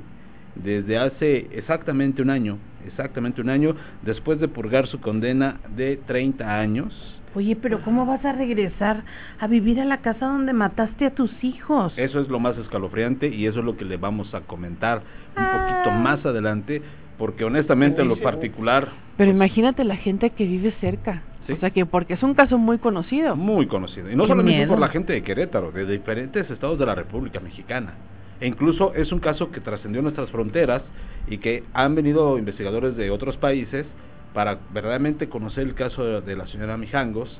desde 0.56 0.98
hace 0.98 1.48
exactamente 1.52 2.22
un 2.22 2.30
año, 2.32 2.58
exactamente 2.88 3.40
un 3.42 3.50
año, 3.50 3.76
después 4.02 4.40
de 4.40 4.48
purgar 4.48 4.88
su 4.88 5.00
condena 5.00 5.58
de 5.76 5.98
30 6.08 6.60
años. 6.60 6.94
Oye, 7.38 7.56
pero 7.56 7.84
¿cómo 7.84 8.08
vas 8.08 8.26
a 8.26 8.32
regresar 8.32 9.04
a 9.40 9.46
vivir 9.46 9.80
a 9.80 9.86
la 9.86 9.98
casa 9.98 10.26
donde 10.26 10.54
mataste 10.54 11.06
a 11.06 11.12
tus 11.12 11.32
hijos? 11.44 11.94
Eso 11.96 12.20
es 12.20 12.30
lo 12.30 12.40
más 12.40 12.58
escalofriante 12.58 13.28
y 13.28 13.46
eso 13.46 13.60
es 13.60 13.66
lo 13.66 13.78
que 13.78 13.86
le 13.86 13.98
vamos 13.98 14.34
a 14.34 14.42
comentar 14.42 15.04
un 15.38 15.44
poquito 15.46 15.92
Ah. 15.92 16.00
más 16.02 16.26
adelante, 16.26 16.82
porque 17.20 17.44
honestamente 17.44 18.02
en 18.02 18.08
lo 18.08 18.16
particular... 18.18 18.86
Pero 19.18 19.30
pues, 19.30 19.30
imagínate 19.30 19.84
la 19.84 19.98
gente 19.98 20.32
que 20.32 20.46
vive 20.46 20.72
cerca. 20.82 21.22
Sí. 21.46 21.54
O 21.54 21.58
sea 21.58 21.70
que 21.70 21.86
porque 21.86 22.16
es 22.16 22.24
un 22.24 22.34
caso 22.34 22.58
muy 22.58 22.80
conocido. 22.80 23.36
Muy 23.36 23.68
conocido. 23.68 24.10
Y 24.12 24.16
no 24.16 24.24
Qué 24.24 24.30
solamente 24.30 24.58
miedo. 24.58 24.70
por 24.72 24.80
la 24.80 24.88
gente 24.88 25.14
de 25.14 25.22
Querétaro, 25.22 25.72
de 25.72 25.86
diferentes 25.86 26.50
estados 26.50 26.80
de 26.80 26.88
la 26.88 26.96
República 26.96 27.40
Mexicana. 27.40 27.94
E 28.42 28.48
incluso 28.48 28.96
es 28.96 29.12
un 29.12 29.20
caso 29.20 29.52
que 29.52 29.62
trascendió 29.62 30.02
nuestras 30.02 30.32
fronteras 30.32 30.82
y 31.28 31.38
que 31.38 31.64
han 31.76 31.94
venido 31.94 32.40
investigadores 32.40 32.98
de 32.98 33.12
otros 33.12 33.38
países 33.38 33.86
para 34.38 34.60
verdaderamente 34.72 35.30
conocer 35.30 35.64
el 35.64 35.74
caso 35.74 36.04
de, 36.04 36.22
de 36.22 36.36
la 36.36 36.46
señora 36.46 36.78
Mijangos 36.78 37.36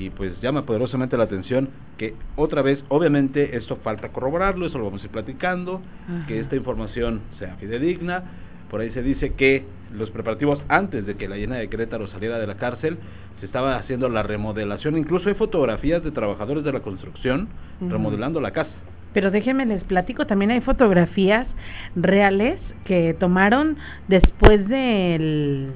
y 0.00 0.10
pues 0.10 0.32
llama 0.40 0.66
poderosamente 0.66 1.16
la 1.16 1.22
atención 1.22 1.68
que 1.96 2.16
otra 2.34 2.60
vez, 2.60 2.82
obviamente 2.88 3.56
esto 3.56 3.76
falta 3.76 4.08
corroborarlo, 4.08 4.66
eso 4.66 4.76
lo 4.76 4.86
vamos 4.86 5.00
a 5.00 5.04
ir 5.04 5.12
platicando, 5.12 5.80
que 6.26 6.40
esta 6.40 6.56
información 6.56 7.20
sea 7.38 7.54
fidedigna. 7.54 8.24
Por 8.68 8.80
ahí 8.80 8.90
se 8.90 9.00
dice 9.00 9.34
que 9.34 9.62
los 9.94 10.10
preparativos 10.10 10.58
antes 10.66 11.06
de 11.06 11.14
que 11.14 11.28
la 11.28 11.36
llena 11.36 11.54
de 11.54 11.68
Querétaro 11.68 12.08
saliera 12.08 12.40
de 12.40 12.48
la 12.48 12.56
cárcel, 12.56 12.98
se 13.38 13.46
estaba 13.46 13.76
haciendo 13.76 14.08
la 14.08 14.24
remodelación, 14.24 14.98
incluso 14.98 15.28
hay 15.28 15.36
fotografías 15.36 16.02
de 16.02 16.10
trabajadores 16.10 16.64
de 16.64 16.72
la 16.72 16.80
construcción 16.80 17.46
remodelando 17.80 18.40
la 18.40 18.50
casa. 18.50 18.72
Pero 19.14 19.30
déjenme 19.30 19.66
les 19.66 19.84
platico, 19.84 20.26
también 20.26 20.50
hay 20.50 20.62
fotografías 20.62 21.46
reales 21.94 22.58
que 22.84 23.14
tomaron 23.14 23.76
después 24.08 24.68
del, 24.68 25.72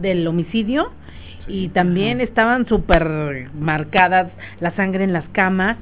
del 0.00 0.26
homicidio 0.26 0.92
Sí. 1.46 1.64
y 1.64 1.68
también 1.68 2.20
estaban 2.20 2.66
súper 2.66 3.48
marcadas 3.58 4.28
la 4.60 4.72
sangre 4.72 5.04
en 5.04 5.12
las 5.12 5.26
camas. 5.30 5.76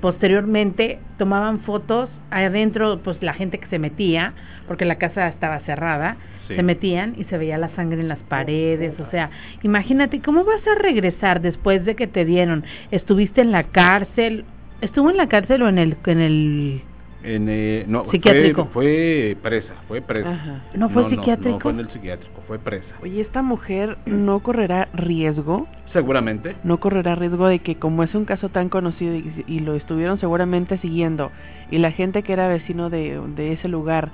Posteriormente 0.00 0.98
tomaban 1.18 1.60
fotos 1.60 2.08
adentro, 2.30 3.00
pues 3.04 3.22
la 3.22 3.34
gente 3.34 3.58
que 3.58 3.66
se 3.68 3.78
metía, 3.78 4.32
porque 4.66 4.84
la 4.84 4.96
casa 4.96 5.28
estaba 5.28 5.60
cerrada, 5.60 6.16
Sí. 6.48 6.54
se 6.54 6.62
metían 6.62 7.14
y 7.18 7.24
se 7.24 7.38
veía 7.38 7.58
la 7.58 7.70
sangre 7.70 8.00
en 8.00 8.08
las 8.08 8.18
paredes, 8.28 8.94
o 9.00 9.10
sea, 9.10 9.30
imagínate, 9.62 10.20
¿cómo 10.20 10.44
vas 10.44 10.60
a 10.68 10.80
regresar 10.80 11.40
después 11.40 11.84
de 11.84 11.96
que 11.96 12.06
te 12.06 12.24
dieron? 12.24 12.64
¿Estuviste 12.92 13.40
en 13.40 13.50
la 13.52 13.64
cárcel? 13.64 14.44
¿Estuvo 14.80 15.10
en 15.10 15.16
la 15.16 15.26
cárcel 15.28 15.62
o 15.62 15.68
en 15.68 15.78
el, 15.78 15.96
en 16.06 16.20
el 16.20 16.82
En, 17.28 17.48
eh, 17.50 17.84
no, 17.88 18.04
fue- 18.04 18.12
Psiquiátrico. 18.12 18.66
Fue, 18.66 19.36
presa, 19.42 19.74
fue 19.88 20.00
presa. 20.00 20.30
Ajá. 20.30 20.60
¿No 20.76 20.88
fue 20.90 21.02
No, 21.02 21.10
psiquiátrico? 21.10 21.50
No, 21.50 21.60
fue 21.60 21.72
en 21.72 21.80
el 21.80 21.90
psiquiátrico, 21.90 22.40
fue 22.46 22.58
presa. 22.60 22.86
Oye, 23.02 23.20
esta 23.20 23.42
mujer 23.42 23.98
no 24.06 24.38
correrá 24.40 24.88
riesgo, 24.92 25.66
Seguramente. 25.92 26.54
no 26.62 26.78
correrá 26.78 27.16
riesgo 27.16 27.48
de 27.48 27.58
que 27.58 27.74
como 27.74 28.04
es 28.04 28.14
un 28.14 28.26
caso 28.26 28.48
tan 28.50 28.68
conocido 28.68 29.14
y, 29.16 29.44
y 29.48 29.58
lo 29.58 29.74
estuvieron 29.74 30.20
seguramente 30.20 30.78
siguiendo 30.78 31.32
y 31.70 31.78
la 31.78 31.90
gente 31.90 32.22
que 32.22 32.32
era 32.32 32.46
vecino 32.46 32.90
de, 32.90 33.20
de 33.34 33.52
ese 33.54 33.66
lugar, 33.66 34.10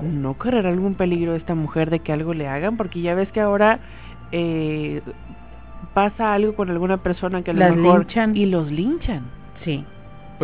no 0.00 0.34
correrá 0.34 0.68
algún 0.68 0.94
peligro 0.94 1.34
esta 1.34 1.56
mujer 1.56 1.90
de 1.90 1.98
que 1.98 2.12
algo 2.12 2.34
le 2.34 2.46
hagan, 2.46 2.76
porque 2.76 3.00
ya 3.00 3.16
ves 3.16 3.32
que 3.32 3.40
ahora 3.40 3.80
eh, 4.30 5.02
pasa 5.92 6.34
algo 6.34 6.54
con 6.54 6.70
alguna 6.70 6.98
persona 6.98 7.42
que 7.42 7.50
a 7.50 7.54
lo 7.54 7.60
Las 7.60 7.76
mejor 7.76 8.00
linchan. 8.00 8.36
y 8.36 8.46
los 8.46 8.70
linchan. 8.70 9.22
Sí. 9.64 9.84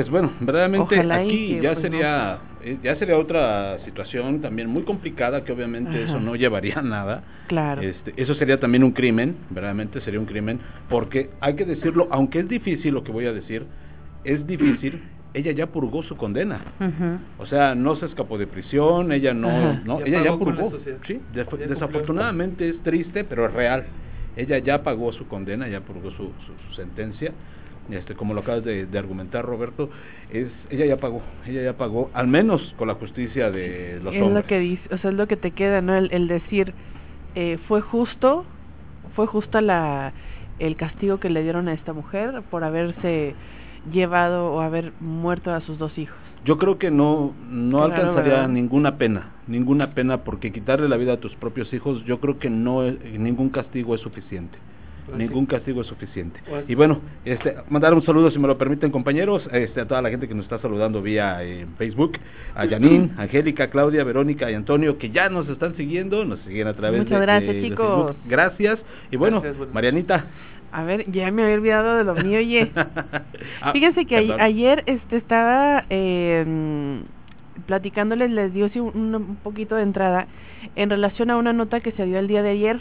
Pues 0.00 0.08
bueno, 0.10 0.32
verdaderamente 0.40 0.94
Ojalá 0.94 1.16
aquí 1.16 1.56
que, 1.56 1.60
ya 1.60 1.72
pues, 1.74 1.82
sería 1.82 2.38
eh, 2.62 2.78
ya 2.82 2.96
sería 2.96 3.18
otra 3.18 3.78
situación 3.84 4.40
también 4.40 4.66
muy 4.70 4.82
complicada 4.84 5.44
que 5.44 5.52
obviamente 5.52 5.90
Ajá. 5.90 5.98
eso 6.12 6.20
no 6.20 6.36
llevaría 6.36 6.78
a 6.78 6.82
nada. 6.82 7.22
Claro. 7.48 7.82
Este, 7.82 8.14
eso 8.16 8.34
sería 8.36 8.58
también 8.58 8.82
un 8.82 8.92
crimen, 8.92 9.36
verdaderamente 9.50 10.00
sería 10.00 10.18
un 10.18 10.24
crimen, 10.24 10.58
porque 10.88 11.28
hay 11.42 11.54
que 11.54 11.66
decirlo, 11.66 12.08
aunque 12.12 12.38
es 12.38 12.48
difícil 12.48 12.94
lo 12.94 13.04
que 13.04 13.12
voy 13.12 13.26
a 13.26 13.34
decir, 13.34 13.66
es 14.24 14.46
difícil, 14.46 15.02
ella 15.34 15.52
ya 15.52 15.66
purgó 15.66 16.02
su 16.02 16.16
condena. 16.16 16.62
O 17.36 17.44
sea, 17.44 17.74
no 17.74 17.94
se 17.96 18.06
escapó 18.06 18.38
de 18.38 18.46
prisión, 18.46 19.12
ella 19.12 19.34
no, 19.34 19.50
Ajá. 19.50 19.82
no 19.84 19.98
Ya 20.00 20.06
ella 20.06 20.24
ya 20.24 20.32
purgó. 20.38 20.72
Sí, 21.06 21.20
Ya 21.34 21.42
def- 21.42 21.46
cumplió. 21.50 21.68
desafortunadamente 21.68 22.66
es 22.70 22.82
triste, 22.82 23.24
pero 23.24 23.44
es 23.46 23.52
real. 23.52 23.84
Ella 24.34 24.56
ya 24.60 24.82
pagó 24.82 25.12
su 25.12 25.28
condena, 25.28 25.68
ya 25.68 25.80
purgó 25.82 26.10
su, 26.12 26.32
su, 26.46 26.54
su 26.68 26.74
sentencia. 26.74 27.32
Este, 27.92 28.14
como 28.14 28.34
lo 28.34 28.40
acabas 28.40 28.64
de, 28.64 28.86
de 28.86 28.98
argumentar, 28.98 29.44
Roberto, 29.44 29.90
es 30.30 30.48
ella 30.70 30.86
ya 30.86 30.96
pagó, 30.98 31.22
ella 31.46 31.62
ya 31.62 31.76
pagó, 31.76 32.10
al 32.14 32.26
menos 32.28 32.74
con 32.76 32.88
la 32.88 32.94
justicia 32.94 33.50
de 33.50 33.98
los 34.02 34.14
es 34.14 34.22
hombres. 34.22 34.44
lo 34.44 34.48
que 34.48 34.58
dice, 34.60 34.94
o 34.94 34.98
sea, 34.98 35.10
es 35.10 35.16
lo 35.16 35.26
que 35.26 35.36
te 35.36 35.50
queda, 35.52 35.80
¿no? 35.80 35.96
El, 35.96 36.08
el 36.12 36.28
decir, 36.28 36.74
eh, 37.34 37.58
fue 37.68 37.80
justo, 37.80 38.44
fue 39.14 39.26
justa 39.26 39.60
la, 39.60 40.12
el 40.58 40.76
castigo 40.76 41.18
que 41.18 41.30
le 41.30 41.42
dieron 41.42 41.68
a 41.68 41.72
esta 41.74 41.92
mujer 41.92 42.42
por 42.50 42.64
haberse 42.64 43.34
llevado 43.92 44.52
o 44.52 44.60
haber 44.60 44.92
muerto 45.00 45.52
a 45.52 45.60
sus 45.60 45.78
dos 45.78 45.96
hijos. 45.98 46.16
Yo 46.44 46.58
creo 46.58 46.78
que 46.78 46.90
no, 46.90 47.34
no 47.50 47.78
Claro, 47.86 47.94
alcanzaría 47.94 48.32
¿verdad? 48.32 48.48
ninguna 48.48 48.96
pena, 48.98 49.30
ninguna 49.46 49.94
pena, 49.94 50.24
porque 50.24 50.52
quitarle 50.52 50.88
la 50.88 50.96
vida 50.96 51.14
a 51.14 51.16
tus 51.20 51.34
propios 51.36 51.72
hijos, 51.72 52.02
yo 52.04 52.18
creo 52.20 52.38
que 52.38 52.48
no 52.50 52.82
ningún 52.90 53.50
castigo 53.50 53.94
es 53.94 54.00
suficiente. 54.00 54.56
Pues 55.10 55.18
Ningún 55.18 55.46
castigo 55.46 55.80
es 55.82 55.86
suficiente. 55.86 56.40
Y 56.68 56.74
bueno, 56.74 57.00
este, 57.24 57.54
mandar 57.68 57.92
un 57.94 58.02
saludo, 58.02 58.30
si 58.30 58.38
me 58.38 58.46
lo 58.48 58.56
permiten, 58.56 58.90
compañeros, 58.90 59.46
este, 59.52 59.80
a 59.82 59.86
toda 59.86 60.00
la 60.02 60.10
gente 60.10 60.26
que 60.28 60.34
nos 60.34 60.44
está 60.44 60.58
saludando 60.60 61.02
vía 61.02 61.42
eh, 61.44 61.66
Facebook, 61.78 62.12
a 62.54 62.66
Janine, 62.66 63.10
Angélica, 63.18 63.68
Claudia, 63.70 64.04
Verónica 64.04 64.50
y 64.50 64.54
Antonio, 64.54 64.98
que 64.98 65.10
ya 65.10 65.28
nos 65.28 65.48
están 65.48 65.76
siguiendo, 65.76 66.24
nos 66.24 66.40
siguen 66.40 66.66
a 66.68 66.74
través 66.74 67.00
Muchas 67.02 67.18
de, 67.20 67.26
gracias, 67.26 67.54
de- 67.54 67.60
de 67.60 67.68
chicos. 67.68 67.86
Facebook. 68.06 68.16
Gracias. 68.28 68.78
Y 69.10 69.16
bueno, 69.16 69.40
Gracias, 69.40 69.72
Marianita. 69.74 70.24
A 70.72 70.84
ver, 70.84 71.10
ya 71.10 71.30
me 71.32 71.42
había 71.42 71.56
olvidado 71.56 71.96
de 71.96 72.04
lo 72.04 72.14
mío, 72.14 72.38
oye. 72.38 72.70
Ah, 73.62 73.72
Fíjense 73.72 74.06
que 74.06 74.16
a- 74.38 74.44
ayer 74.44 74.82
este 74.86 75.16
estaba 75.16 75.84
eh, 75.90 77.00
platicándoles, 77.66 78.30
les 78.30 78.52
dio 78.54 78.70
un 78.82 79.36
poquito 79.42 79.74
de 79.76 79.82
entrada 79.82 80.26
en 80.76 80.90
relación 80.90 81.30
a 81.30 81.36
una 81.36 81.52
nota 81.52 81.80
que 81.80 81.92
se 81.92 82.04
dio 82.06 82.18
el 82.18 82.28
día 82.28 82.42
de 82.42 82.50
ayer 82.50 82.80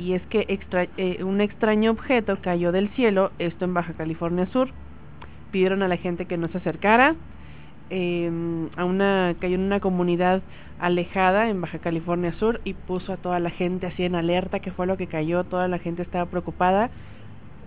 y 0.00 0.14
es 0.14 0.22
que 0.28 0.46
extra- 0.48 0.88
eh, 0.96 1.22
un 1.24 1.40
extraño 1.40 1.90
objeto 1.92 2.40
cayó 2.42 2.72
del 2.72 2.88
cielo, 2.96 3.32
esto 3.38 3.64
en 3.66 3.74
Baja 3.74 3.94
California 3.94 4.46
Sur. 4.46 4.68
Pidieron 5.52 5.82
a 5.82 5.88
la 5.88 5.96
gente 5.96 6.26
que 6.26 6.36
no 6.38 6.48
se 6.48 6.58
acercara. 6.58 7.16
eh, 7.90 8.30
a 8.76 8.84
una 8.84 9.34
cayó 9.40 9.56
en 9.56 9.62
una 9.62 9.80
comunidad 9.80 10.42
alejada 10.78 11.50
en 11.50 11.60
Baja 11.60 11.80
California 11.80 12.32
Sur 12.34 12.60
y 12.64 12.74
puso 12.74 13.12
a 13.12 13.16
toda 13.18 13.40
la 13.40 13.50
gente 13.50 13.86
así 13.88 14.04
en 14.04 14.14
alerta 14.14 14.60
que 14.60 14.70
fue 14.72 14.86
lo 14.86 14.96
que 14.96 15.08
cayó 15.08 15.44
toda 15.44 15.68
la 15.68 15.78
gente 15.80 16.02
estaba 16.02 16.26
preocupada 16.26 16.90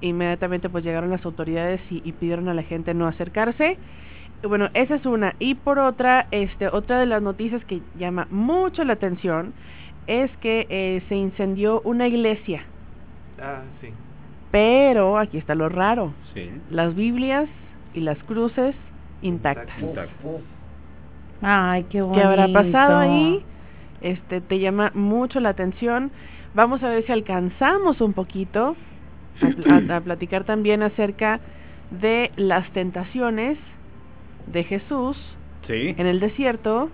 inmediatamente 0.02 0.70
pues 0.70 0.84
llegaron 0.84 1.10
las 1.12 1.26
autoridades 1.26 1.82
y, 1.90 2.02
y 2.04 2.14
pidieron 2.14 2.48
a 2.50 2.54
la 2.54 2.64
gente 2.64 2.94
no 2.94 3.08
acercarse 3.08 3.80
bueno 4.44 4.70
esa 4.74 4.96
es 4.96 5.06
una 5.06 5.36
y 5.40 5.56
por 5.56 5.80
otra 5.80 6.28
este 6.32 6.68
otra 6.70 7.00
de 7.00 7.06
las 7.06 7.22
noticias 7.22 7.64
que 7.66 7.82
llama 7.94 8.28
mucho 8.30 8.84
la 8.86 8.94
atención 8.94 9.54
es 10.08 10.30
que 10.38 10.68
eh, 10.70 11.02
se 11.10 11.16
incendió 11.16 11.82
una 11.86 12.08
iglesia 12.08 12.64
Ah, 13.42 13.64
sí. 13.82 13.90
pero 14.52 15.18
aquí 15.18 15.38
está 15.38 15.56
lo 15.56 15.70
raro 15.70 16.14
Sí, 16.34 16.50
las 16.70 16.96
Biblias 16.96 17.48
y 17.94 18.00
las 18.02 18.18
cruces 18.24 18.76
intactas 19.22 19.80
intacto. 19.82 20.42
Ay, 21.42 21.84
qué 21.90 22.02
bonito. 22.02 22.16
¿Qué 22.20 22.24
habrá 22.24 22.48
pasado 22.54 22.98
ahí? 23.00 23.46
Este 24.02 24.42
te 24.42 24.60
llama 24.60 24.92
mucho 24.94 25.40
la 25.40 25.50
atención. 25.50 26.12
Vamos 26.54 26.82
a 26.84 26.90
ver 26.90 27.06
si 27.06 27.12
alcanzamos 27.12 28.02
un 28.02 28.14
poquito 28.14 28.76
a, 29.42 29.50
pl- 29.50 29.92
a- 29.94 29.98
a 29.98 30.02
platicar 30.02 30.44
también 30.44 30.84
acerca 30.84 31.40
de 31.92 32.32
las 32.36 32.70
tentaciones 32.72 33.58
de 34.48 34.64
Jesús 34.64 35.18
Sí, 35.68 35.96
en 35.98 36.06
el 36.08 36.20
desierto 36.20 36.90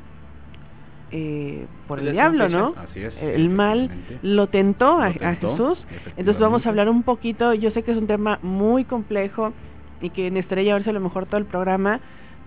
eh, 1.12 1.66
por 1.88 2.00
el 2.00 2.12
diablo. 2.12 2.50
¿no? 2.50 2.74
así 2.78 3.02
es. 3.02 3.14
El 3.22 3.50
mal 3.50 3.90
lo 4.22 4.48
tentó 4.48 5.00
a, 5.00 5.10
Lo 5.10 5.14
tentó, 5.14 5.26
a 5.26 5.36
Jesús. 5.36 5.86
Entonces 6.18 6.40
vamos 6.40 6.66
a 6.66 6.70
hablar 6.70 6.90
un 6.90 7.04
poquito, 7.04 7.54
yo 7.54 7.72
sé 7.72 7.84
que 7.84 7.92
es 7.92 7.98
un 7.98 8.08
tema 8.08 8.40
muy 8.42 8.86
complejo 8.86 9.54
y 10.02 10.10
que 10.12 10.32
necesitaría 10.32 10.66
llevarse 10.66 10.90
a 10.90 10.94
lo 10.94 11.00
mejor 11.00 11.26
todo 11.26 11.38
el 11.38 11.46
programa, 11.46 12.00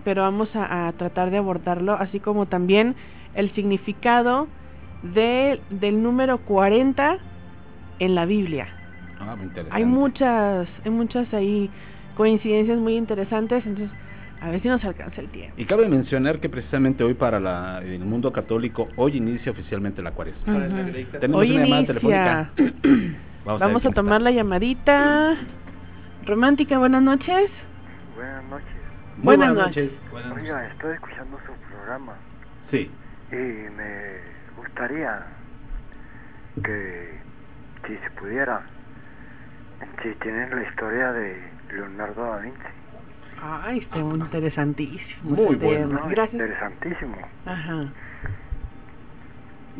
pero 0.03 0.23
vamos 0.23 0.55
a, 0.55 0.87
a 0.87 0.91
tratar 0.93 1.31
de 1.31 1.37
abordarlo, 1.37 1.93
así 1.93 2.19
como 2.19 2.45
también 2.47 2.95
el 3.35 3.51
significado 3.53 4.47
de, 5.01 5.59
del 5.69 6.01
número 6.01 6.39
40 6.39 7.17
en 7.99 8.15
la 8.15 8.25
Biblia. 8.25 8.67
Ah, 9.19 9.35
muy 9.35 9.45
interesante. 9.45 9.77
Hay 9.77 9.85
muchas, 9.85 10.67
hay 10.83 10.91
muchas 10.91 11.33
ahí 11.33 11.69
coincidencias 12.15 12.77
muy 12.79 12.95
interesantes, 12.95 13.65
entonces 13.65 13.95
a 14.43 14.49
ver 14.51 14.61
si 14.61 14.67
nos 14.67 14.83
alcanza 14.83 15.21
el 15.21 15.29
tiempo. 15.29 15.53
Y 15.57 15.65
cabe 15.65 15.87
mencionar 15.87 16.39
que 16.39 16.49
precisamente 16.49 17.03
hoy 17.03 17.13
para 17.13 17.39
la- 17.39 17.81
el 17.81 17.99
mundo 18.05 18.31
católico, 18.33 18.89
hoy 18.97 19.17
inicia 19.17 19.51
oficialmente 19.53 20.01
la 20.01 20.11
cuaresma. 20.11 20.65
Tenemos 21.19 21.41
Hoy 21.41 21.51
una 21.51 21.63
llamada 21.63 21.85
telefónica. 21.85 22.51
Vamos, 23.45 23.83
ver 23.83 23.91
a 23.91 23.95
tomar 23.95 24.17
está. 24.21 24.29
la 24.29 24.31
llamadita. 24.31 25.35
Romántica, 26.25 26.77
buenas 26.77 27.01
noches. 27.03 27.49
Buenas 28.15 28.43
noches. 28.45 28.67
Muy 29.17 29.23
Buenas 29.25 29.47
buenas 29.49 29.67
noches. 29.67 29.91
noches. 29.91 30.11
Buenas 30.11 30.29
noches. 30.29 30.43
Oiga, 30.43 30.67
estoy 30.67 30.93
escuchando 30.93 31.37
su 31.45 31.53
programa 31.69 32.13
Sí. 32.71 32.91
y 33.31 33.35
me 33.35 34.17
gustaría 34.57 35.19
que, 36.63 37.19
si 37.87 37.95
se 37.97 38.09
pudiera, 38.19 38.61
si 40.01 40.09
tienen 40.21 40.49
la 40.55 40.63
historia 40.63 41.11
de 41.13 41.37
Leonardo 41.73 42.23
da 42.25 42.37
Vinci. 42.39 42.59
Ay, 43.45 43.79
está 43.79 43.99
interesantísimo. 43.99 45.01
Muy 45.23 45.55
ese 45.55 45.65
bueno. 45.65 45.87
tema. 45.97 46.07
Gracias. 46.09 46.33
Interesantísimo. 46.33 47.15
Ajá. 47.45 47.87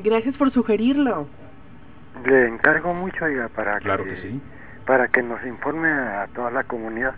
Gracias 0.03 0.35
por 0.35 0.51
sugerirlo. 0.51 1.27
Le 2.25 2.47
encargo 2.47 2.93
mucho, 2.93 3.25
oiga, 3.25 3.47
para 3.49 3.79
Claro 3.79 4.03
que 4.03 4.17
sí. 4.17 4.39
para 4.85 5.07
que 5.07 5.23
nos 5.23 5.43
informe 5.45 5.87
a 5.87 6.27
toda 6.35 6.51
la 6.51 6.63
comunidad. 6.63 7.13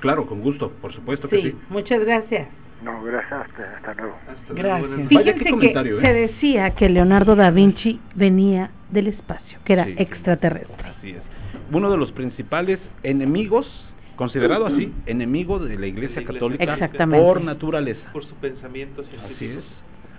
Claro, 0.00 0.26
con 0.26 0.40
gusto, 0.42 0.70
por 0.80 0.92
supuesto 0.92 1.28
que 1.28 1.36
Sí, 1.36 1.42
sí. 1.50 1.58
muchas 1.70 2.00
gracias. 2.00 2.48
No, 2.84 3.02
gracias, 3.04 3.32
hasta, 3.32 3.76
hasta 3.76 3.94
luego. 3.94 4.16
Hasta 4.28 4.54
Gracias. 4.54 4.62
luego, 4.62 4.78
buenas 4.88 4.98
Vaya, 5.10 5.32
Fíjense 5.32 5.44
qué 5.44 5.50
comentario, 5.50 5.98
que 5.98 6.02
¿eh? 6.02 6.06
se 6.06 6.12
decía 6.14 6.70
que 6.74 6.88
Leonardo 6.88 7.36
da 7.36 7.50
Vinci 7.50 8.00
venía 8.16 8.70
del 8.90 9.06
espacio, 9.06 9.58
que 9.64 9.72
era 9.74 9.84
Sí, 9.84 9.94
sí. 9.96 10.02
extraterrestre. 10.02 10.88
Así 10.88 11.10
es. 11.12 11.22
Uno 11.70 11.90
de 11.90 11.96
los 11.96 12.10
principales 12.12 12.80
enemigos, 13.04 13.66
considerado 14.16 14.66
así, 14.66 14.92
enemigo 15.06 15.58
de 15.58 15.78
la 15.78 15.86
Iglesia 15.86 16.20
De 16.20 16.24
la 16.26 16.30
Iglesia 16.32 16.32
Católica 16.32 16.64
Exactamente. 16.74 17.24
por 17.24 17.40
naturaleza. 17.42 18.00
Por 18.12 18.24
su 18.24 18.34
pensamiento 18.36 19.02
Así 19.34 19.46
es. 19.46 19.64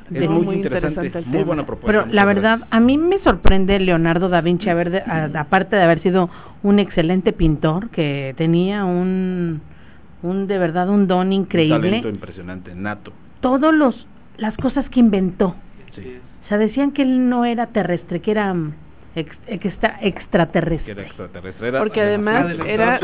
No, 0.10 0.20
Es 0.20 0.30
muy, 0.30 0.42
muy 0.46 0.56
interesante, 0.58 1.02
muy 1.02 1.10
tema. 1.24 1.44
buena 1.46 1.66
propuesta. 1.66 2.04
Pero 2.04 2.14
la 2.14 2.26
verdad, 2.26 2.58
gracias. 2.60 2.68
a 2.74 2.80
mí 2.82 2.98
me 2.98 3.20
sorprende 3.20 3.80
Leonardo 3.80 4.28
da 4.28 4.42
Vinci, 4.42 4.70
haber 4.70 4.90
de- 4.92 5.00
a- 5.02 5.30
aparte 5.40 5.78
de 5.78 5.82
haber 5.82 6.02
sido 6.02 6.30
un 6.62 6.80
excelente 6.80 7.32
pintor, 7.32 7.90
que 7.90 8.34
tenía 8.38 8.84
un, 8.84 9.62
un 10.22 10.48
de 10.48 10.58
verdad 10.60 10.90
un 10.90 11.08
don 11.08 11.28
Un 11.28 11.34
increíble, 11.34 11.80
talento 11.80 12.10
impresionante, 12.10 12.76
nato. 12.76 13.14
todos 13.40 13.74
los 13.74 14.06
las 14.38 14.56
cosas 14.58 14.88
que 14.90 15.00
inventó. 15.00 15.56
Sí. 15.96 16.18
O 16.46 16.48
sea, 16.50 16.58
decían 16.58 16.92
que 16.92 17.04
él 17.04 17.30
no 17.30 17.46
era 17.46 17.68
terrestre, 17.68 18.20
que 18.20 18.32
era 18.32 18.54
ex- 19.16 19.38
extra- 19.48 20.00
Que 20.00 20.08
extraterrestre. 20.08 20.92
era 20.92 21.02
extraterrestre. 21.04 21.68
Era 21.68 21.80
Porque 21.80 22.02
además 22.02 22.58
era 22.66 23.00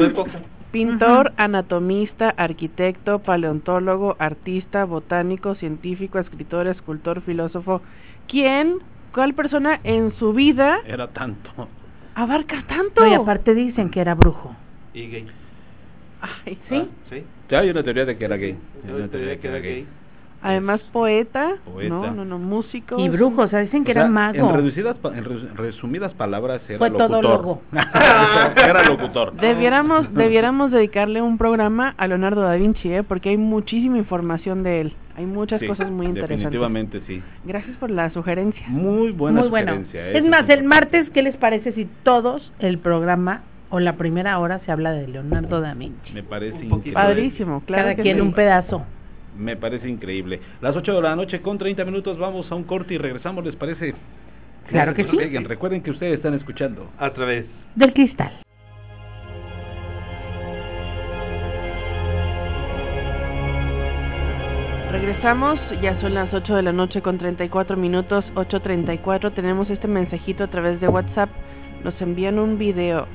pintor, 0.72 1.34
anatomista, 1.38 2.30
arquitecto, 2.38 3.20
paleontólogo, 3.20 4.16
artista, 4.20 4.86
botánico, 4.86 5.56
científico, 5.56 6.20
escritor, 6.20 6.68
escultor, 6.68 7.22
filósofo. 7.22 7.82
¿Quién, 8.28 8.76
cuál 9.14 9.34
persona 9.34 9.80
en 9.84 10.14
su 10.20 10.34
vida 10.34 10.78
Era 10.86 11.08
tanto. 11.08 11.50
abarca 12.16 12.64
tanto? 12.68 13.02
No, 13.02 13.08
y 13.08 13.14
aparte 13.14 13.54
dicen 13.56 13.90
que 13.90 14.02
era 14.02 14.14
brujo. 14.16 14.56
Y 14.94 15.08
gay. 15.08 15.28
Ay, 16.22 16.58
¿Sí? 16.70 16.76
Ah, 16.76 16.86
Sí. 17.10 17.24
Ya 17.50 17.60
hay 17.60 17.70
una 17.72 17.82
teoría 17.82 18.06
de 18.06 18.18
que 18.18 18.26
era 18.26 18.36
gay. 18.36 18.56
Hay 18.86 18.92
una 18.94 19.06
te 19.06 19.10
teoría 19.10 19.30
de 19.30 19.40
que 19.40 19.48
era 19.48 19.58
gay. 19.60 19.88
Además 20.42 20.80
poeta, 20.94 21.56
Poeta. 21.66 21.90
no, 21.90 22.12
no, 22.12 22.24
no, 22.26 22.40
músico. 22.40 22.98
Y 23.00 23.10
brujo, 23.10 23.42
o 23.42 23.48
sea, 23.50 23.60
dicen 23.60 23.84
que 23.84 23.92
O 23.92 23.94
sea, 23.94 24.04
era 24.04 24.10
mago. 24.12 24.50
En, 24.50 24.56
reducidas, 24.56 24.96
en 25.04 25.56
resumidas 25.58 26.14
palabras, 26.14 26.62
era 26.70 26.78
Fue 26.78 26.90
locutor. 26.90 27.10
todólogo. 27.22 27.62
era 27.74 28.84
locutor. 28.86 29.34
Debiéramos, 29.34 30.14
debiéramos 30.14 30.72
dedicarle 30.72 31.22
un 31.22 31.38
programa 31.38 31.94
a 31.98 32.08
Leonardo 32.08 32.42
da 32.42 32.54
Vinci, 32.56 32.92
¿eh? 32.94 33.04
porque 33.04 33.30
hay 33.30 33.38
muchísima 33.38 33.98
información 33.98 34.64
de 34.64 34.82
él. 34.82 34.94
Hay 35.18 35.26
muchas 35.26 35.60
Sí, 35.60 35.68
cosas 35.68 35.92
muy 35.92 36.06
interesantes. 36.06 36.38
Definitivamente 36.40 37.02
sí. 37.06 37.22
Gracias 37.44 37.76
por 37.78 37.92
la 37.92 38.10
sugerencia. 38.12 38.66
Muy 38.70 39.12
buena 39.12 39.42
Muy 39.42 39.50
bueno. 39.50 39.72
sugerencia. 39.74 40.08
Es 40.12 40.16
eso 40.16 40.28
más, 40.30 40.50
el 40.50 40.64
martes, 40.64 41.10
¿qué 41.10 41.22
les 41.22 41.36
parece 41.36 41.74
si 41.74 41.86
todos 42.04 42.54
el 42.60 42.78
programa 42.80 43.42
o 43.70 43.82
la 43.82 43.98
primera 43.98 44.40
hora 44.40 44.60
se 44.66 44.72
habla 44.72 44.92
de 44.94 45.08
Leonardo 45.10 45.60
da 45.60 45.74
Vinci? 45.74 46.14
Me 46.14 46.24
parece 46.24 46.64
increíble. 46.64 46.94
Padrísimo, 46.94 47.62
claro 47.66 47.84
Cada 47.84 47.96
que 47.96 48.04
quien 48.04 48.16
sí. 48.16 48.22
un 48.22 48.32
pedazo. 48.34 48.84
Me 49.40 49.56
parece 49.56 49.88
increíble. 49.88 50.42
Las 50.60 50.76
8 50.76 50.96
de 50.96 51.02
la 51.02 51.16
noche 51.16 51.42
con 51.42 51.58
30 51.58 51.86
minutos 51.86 52.20
vamos 52.20 52.52
a 52.52 52.56
un 52.56 52.66
corte 52.66 52.96
y 52.96 52.98
regresamos, 52.98 53.46
¿les 53.46 53.56
parece? 53.56 53.96
Claro 54.68 54.94
que 54.94 55.06
sí. 55.06 55.18
Recuerden 55.40 55.82
que 55.82 55.92
ustedes 55.92 56.16
están 56.16 56.34
escuchando. 56.34 56.92
A 57.00 57.12
través. 57.12 57.46
Del 57.76 57.94
cristal. 57.94 58.42
Regresamos, 64.92 65.58
ya 65.82 66.00
son 66.02 66.16
las 66.16 66.34
8 66.34 66.56
de 66.56 66.62
la 66.64 66.74
noche 66.74 67.02
con 67.02 67.18
34 67.18 67.78
minutos, 67.78 68.26
8.34. 68.36 69.34
Tenemos 69.34 69.70
este 69.70 69.88
mensajito 69.88 70.44
a 70.44 70.48
través 70.48 70.82
de 70.82 70.90
WhatsApp. 70.90 71.30
Nos 71.86 72.00
envían 72.02 72.40
un 72.40 72.58
video. 72.58 73.08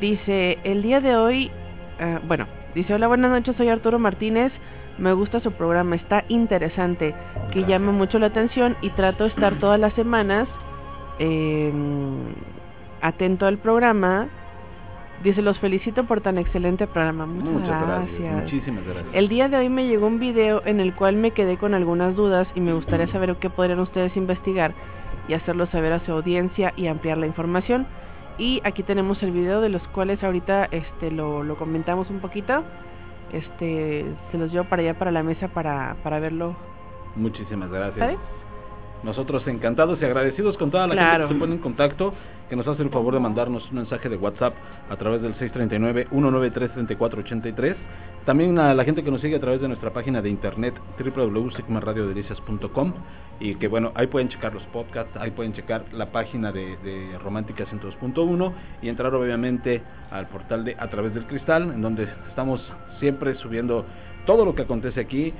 Dice, 0.00 0.58
el 0.64 0.82
día 0.82 1.00
de 1.00 1.16
hoy, 1.16 1.50
ah, 1.98 2.20
bueno, 2.28 2.46
dice, 2.74 2.92
hola, 2.92 3.06
buenas 3.06 3.30
noches, 3.30 3.56
soy 3.56 3.68
Arturo 3.70 3.98
Martínez. 3.98 4.52
Me 5.02 5.12
gusta 5.14 5.40
su 5.40 5.50
programa, 5.50 5.96
está 5.96 6.24
interesante, 6.28 7.12
que 7.52 7.64
llama 7.64 7.90
mucho 7.90 8.20
la 8.20 8.26
atención 8.26 8.76
y 8.82 8.90
trato 8.90 9.24
de 9.24 9.30
estar 9.30 9.58
todas 9.58 9.80
las 9.80 9.92
semanas 9.94 10.46
eh, 11.18 11.72
atento 13.00 13.46
al 13.46 13.58
programa. 13.58 14.28
Dice, 15.24 15.42
los 15.42 15.58
felicito 15.58 16.04
por 16.04 16.20
tan 16.20 16.38
excelente 16.38 16.86
programa. 16.86 17.26
Muchas, 17.26 17.84
gracias. 17.84 18.42
Muchísimas 18.44 18.84
gracias. 18.84 19.12
El 19.12 19.28
día 19.28 19.48
de 19.48 19.56
hoy 19.56 19.68
me 19.68 19.88
llegó 19.88 20.06
un 20.06 20.20
video 20.20 20.62
en 20.66 20.78
el 20.78 20.94
cual 20.94 21.16
me 21.16 21.32
quedé 21.32 21.56
con 21.56 21.74
algunas 21.74 22.14
dudas 22.14 22.46
y 22.54 22.60
me 22.60 22.72
gustaría 22.72 23.08
saber 23.08 23.34
qué 23.40 23.50
podrían 23.50 23.80
ustedes 23.80 24.16
investigar 24.16 24.72
y 25.26 25.34
hacerlo 25.34 25.66
saber 25.66 25.94
a 25.94 26.06
su 26.06 26.12
audiencia 26.12 26.74
y 26.76 26.86
ampliar 26.86 27.18
la 27.18 27.26
información. 27.26 27.88
Y 28.38 28.60
aquí 28.62 28.84
tenemos 28.84 29.20
el 29.24 29.32
video 29.32 29.62
de 29.62 29.68
los 29.68 29.82
cuales 29.88 30.22
ahorita 30.22 30.68
este 30.70 31.10
lo, 31.10 31.42
lo 31.42 31.56
comentamos 31.56 32.08
un 32.08 32.20
poquito. 32.20 32.62
Este 33.32 34.04
se 34.30 34.38
los 34.38 34.52
llevo 34.52 34.64
para 34.64 34.82
allá 34.82 34.94
para 34.98 35.10
la 35.10 35.22
mesa 35.22 35.48
para, 35.48 35.96
para 36.02 36.18
verlo. 36.20 36.54
Muchísimas 37.16 37.70
gracias. 37.70 38.16
Nosotros 39.02 39.46
encantados 39.48 40.00
y 40.00 40.04
agradecidos 40.04 40.56
con 40.58 40.70
toda 40.70 40.86
la 40.86 40.94
Claro. 40.94 41.10
gente 41.26 41.28
que 41.28 41.34
se 41.34 41.40
pone 41.40 41.54
en 41.54 41.60
contacto, 41.60 42.14
que 42.52 42.56
nos 42.56 42.68
hace 42.68 42.82
el 42.82 42.90
favor 42.90 43.14
de 43.14 43.20
mandarnos 43.20 43.66
un 43.70 43.76
mensaje 43.76 44.10
de 44.10 44.18
WhatsApp 44.18 44.52
a 44.90 44.96
través 44.96 45.22
del 45.22 45.34
639-193-3483. 45.36 47.76
También 48.26 48.58
a 48.58 48.74
la 48.74 48.84
gente 48.84 49.02
que 49.02 49.10
nos 49.10 49.22
sigue 49.22 49.36
a 49.36 49.40
través 49.40 49.62
de 49.62 49.68
nuestra 49.68 49.94
página 49.94 50.20
de 50.20 50.28
internet 50.28 50.74
www.sigmaradiodelicias.com 50.98 52.92
y 53.40 53.54
que 53.54 53.68
bueno, 53.68 53.92
ahí 53.94 54.06
pueden 54.06 54.28
checar 54.28 54.52
los 54.52 54.64
podcasts, 54.64 55.16
ahí 55.16 55.30
pueden 55.30 55.54
checar 55.54 55.86
la 55.94 56.12
página 56.12 56.52
de, 56.52 56.76
de 56.84 57.18
Romántica 57.20 57.64
102.1 57.64 58.52
y 58.82 58.90
entrar 58.90 59.14
obviamente 59.14 59.80
al 60.10 60.28
portal 60.28 60.66
de 60.66 60.76
A 60.78 60.90
través 60.90 61.14
del 61.14 61.26
cristal, 61.26 61.72
en 61.72 61.80
donde 61.80 62.06
estamos 62.28 62.60
siempre 63.00 63.34
subiendo 63.36 63.86
todo 64.26 64.44
lo 64.44 64.54
que 64.54 64.62
acontece 64.62 65.00
aquí, 65.00 65.32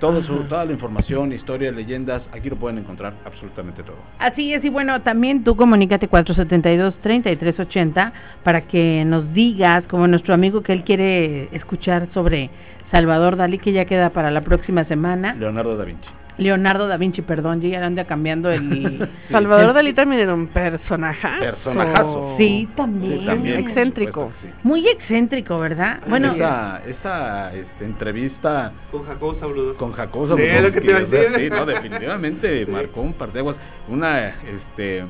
todo 0.00 0.22
su, 0.24 0.32
Ajá. 0.34 0.48
toda 0.48 0.64
la 0.64 0.72
información, 0.72 1.32
historias, 1.32 1.74
leyendas, 1.74 2.22
aquí 2.32 2.50
lo 2.50 2.56
pueden 2.56 2.78
encontrar 2.78 3.14
absolutamente 3.24 3.82
todo. 3.82 3.96
Así 4.18 4.52
es, 4.52 4.64
y 4.64 4.68
bueno, 4.68 5.00
también 5.02 5.44
tú 5.44 5.56
comunícate 5.56 6.08
472-3380 6.10 8.12
para 8.42 8.62
que 8.62 9.04
nos 9.04 9.32
digas, 9.32 9.84
como 9.88 10.06
nuestro 10.06 10.34
amigo 10.34 10.62
que 10.62 10.72
él 10.72 10.84
quiere 10.84 11.48
escuchar 11.54 12.08
sobre 12.14 12.50
Salvador 12.90 13.36
Dalí, 13.36 13.58
que 13.58 13.72
ya 13.72 13.84
queda 13.84 14.10
para 14.10 14.30
la 14.30 14.42
próxima 14.42 14.84
semana. 14.84 15.34
Leonardo 15.34 15.76
da 15.76 15.84
Vinci. 15.84 16.08
Leonardo 16.38 16.86
da 16.86 16.96
Vinci, 16.96 17.22
perdón, 17.22 17.60
ya 17.60 17.84
anda 17.84 18.04
cambiando 18.04 18.50
el... 18.50 18.66
Sí. 18.76 18.98
Salvador 19.32 19.72
Dalí 19.74 19.92
también 19.94 20.20
era 20.22 20.34
un 20.34 20.48
personajazo. 20.48 21.40
Personajazo. 21.40 22.34
Sí, 22.38 22.68
también. 22.76 23.20
Sí, 23.20 23.26
también, 23.26 23.60
Excéntrico. 23.60 24.32
sí. 24.42 24.48
Muy 24.62 24.86
excéntrico, 24.86 25.58
¿verdad? 25.58 26.00
Bueno, 26.08 26.32
esa, 26.34 26.82
esa 26.86 27.54
este, 27.54 27.84
entrevista 27.84 28.72
Con 28.90 29.04
Jacobo 29.04 29.34
Saludos. 29.40 29.76
con 29.76 29.92
Jacobo 29.92 30.36
Sí, 30.36 30.42
es 30.42 30.62
lo 30.62 30.72
que 30.72 30.80
te 30.80 30.86
iba 30.86 30.98
a 30.98 31.02
o 31.02 31.06
sea, 31.08 31.20
decir. 31.20 31.40
sí, 31.40 31.50
no, 31.50 31.66
definitivamente 31.66 32.64
Sí. 32.66 32.70
marcó 32.70 33.00
un 33.00 33.12
par 33.14 33.32
de 33.32 33.40
aguas. 33.40 33.56
Una, 33.88 34.28
este, 34.28 35.04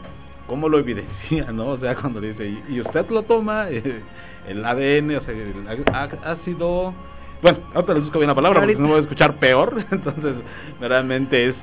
¿cómo 0.47 0.69
lo 0.69 0.79
evidencia, 0.79 1.47
no? 1.53 1.69
O 1.69 1.79
sea, 1.79 1.95
cuando 1.97 2.21
dice, 2.21 2.49
y, 2.69 2.81
usted 2.81 3.09
lo 3.11 3.23
toma, 3.25 3.67
eh, 3.71 4.01
el 4.49 4.65
ADN, 4.65 5.17
o 5.17 5.21
sea, 5.23 5.35
el 5.35 5.85
ácido... 6.25 6.95
Bueno, 7.42 7.59
ahorita 7.75 7.94
les 7.94 8.03
busco 8.05 8.18
bien 8.18 8.29
la 8.29 8.35
palabra 8.35 8.61
porque 8.61 8.72
Ahorita. 8.75 8.83
no 8.83 8.88
voy 8.88 8.99
a 8.99 9.03
escuchar 9.03 9.35
peor. 9.37 9.85
Entonces, 9.90 10.35
realmente 10.81 11.51
es 11.51 11.55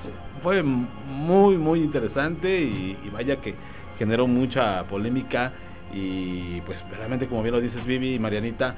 fue 0.41 0.61
muy, 0.61 1.57
muy 1.57 1.81
interesante 1.81 2.61
y, 2.61 2.97
y 3.03 3.09
vaya 3.09 3.37
que 3.37 3.55
generó 3.97 4.27
mucha 4.27 4.83
polémica 4.87 5.53
y 5.93 6.59
pues 6.61 6.77
realmente 6.89 7.27
como 7.27 7.43
bien 7.43 7.55
lo 7.55 7.61
dices 7.61 7.85
Vivi 7.85 8.15
y 8.15 8.19
Marianita, 8.19 8.75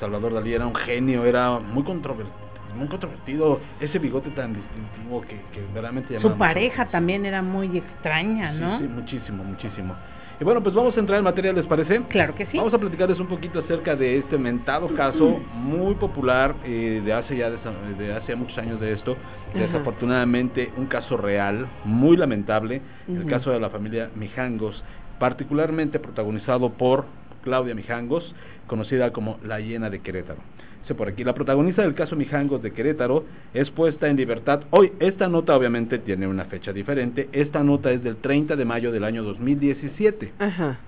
Salvador 0.00 0.32
Dalí 0.32 0.54
era 0.54 0.66
un 0.66 0.74
genio, 0.74 1.24
era 1.26 1.58
muy 1.58 1.82
controvertido, 1.84 2.34
muy 2.76 2.88
controvertido, 2.88 3.60
ese 3.80 3.98
bigote 3.98 4.30
tan 4.30 4.54
distintivo 4.54 5.20
que, 5.22 5.40
que 5.52 5.66
realmente 5.74 6.14
llamaba 6.14 6.32
su 6.34 6.38
pareja 6.38 6.86
también 6.86 7.26
era 7.26 7.42
muy 7.42 7.76
extraña, 7.76 8.52
Sí, 8.52 8.58
¿no? 8.60 8.78
sí, 8.78 8.84
muchísimo, 8.84 9.44
muchísimo. 9.44 9.96
Y 10.40 10.44
bueno, 10.44 10.62
pues 10.62 10.74
vamos 10.74 10.96
a 10.96 11.00
entrar 11.00 11.18
en 11.18 11.24
materia, 11.24 11.52
¿les 11.52 11.66
parece? 11.66 12.00
Claro 12.08 12.34
que 12.34 12.46
sí. 12.46 12.56
Vamos 12.56 12.74
a 12.74 12.78
platicarles 12.78 13.20
un 13.20 13.28
poquito 13.28 13.60
acerca 13.60 13.94
de 13.94 14.18
este 14.18 14.38
mentado 14.38 14.88
caso 14.94 15.40
muy 15.54 15.94
popular 15.94 16.54
eh, 16.64 17.00
de 17.04 17.12
hace 17.12 17.36
ya 17.36 17.50
de 17.50 18.12
hace 18.12 18.34
muchos 18.34 18.58
años 18.58 18.80
de 18.80 18.92
esto. 18.92 19.16
Ajá. 19.50 19.58
Desafortunadamente 19.60 20.72
un 20.76 20.86
caso 20.86 21.16
real, 21.16 21.68
muy 21.84 22.16
lamentable, 22.16 22.80
el 23.06 23.26
caso 23.26 23.50
de 23.50 23.60
la 23.60 23.70
familia 23.70 24.10
Mijangos, 24.16 24.82
particularmente 25.18 26.00
protagonizado 26.00 26.70
por 26.70 27.04
Claudia 27.42 27.74
Mijangos, 27.74 28.34
conocida 28.66 29.12
como 29.12 29.38
la 29.44 29.60
hiena 29.60 29.90
de 29.90 30.00
Querétaro. 30.00 30.40
Dice 30.82 30.96
por 30.96 31.08
aquí, 31.08 31.22
la 31.22 31.32
protagonista 31.32 31.82
del 31.82 31.94
caso 31.94 32.16
Mijangos 32.16 32.60
de 32.60 32.72
Querétaro 32.72 33.24
es 33.54 33.70
puesta 33.70 34.08
en 34.08 34.16
libertad 34.16 34.62
hoy. 34.70 34.92
Esta 34.98 35.28
nota 35.28 35.56
obviamente 35.56 36.00
tiene 36.00 36.26
una 36.26 36.46
fecha 36.46 36.72
diferente. 36.72 37.28
Esta 37.30 37.62
nota 37.62 37.92
es 37.92 38.02
del 38.02 38.16
30 38.16 38.56
de 38.56 38.64
mayo 38.64 38.90
del 38.90 39.04
año 39.04 39.22
2017. 39.22 40.32
Ajá. 40.40 40.80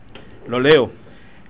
Lo 0.49 0.59
leo. 0.59 0.91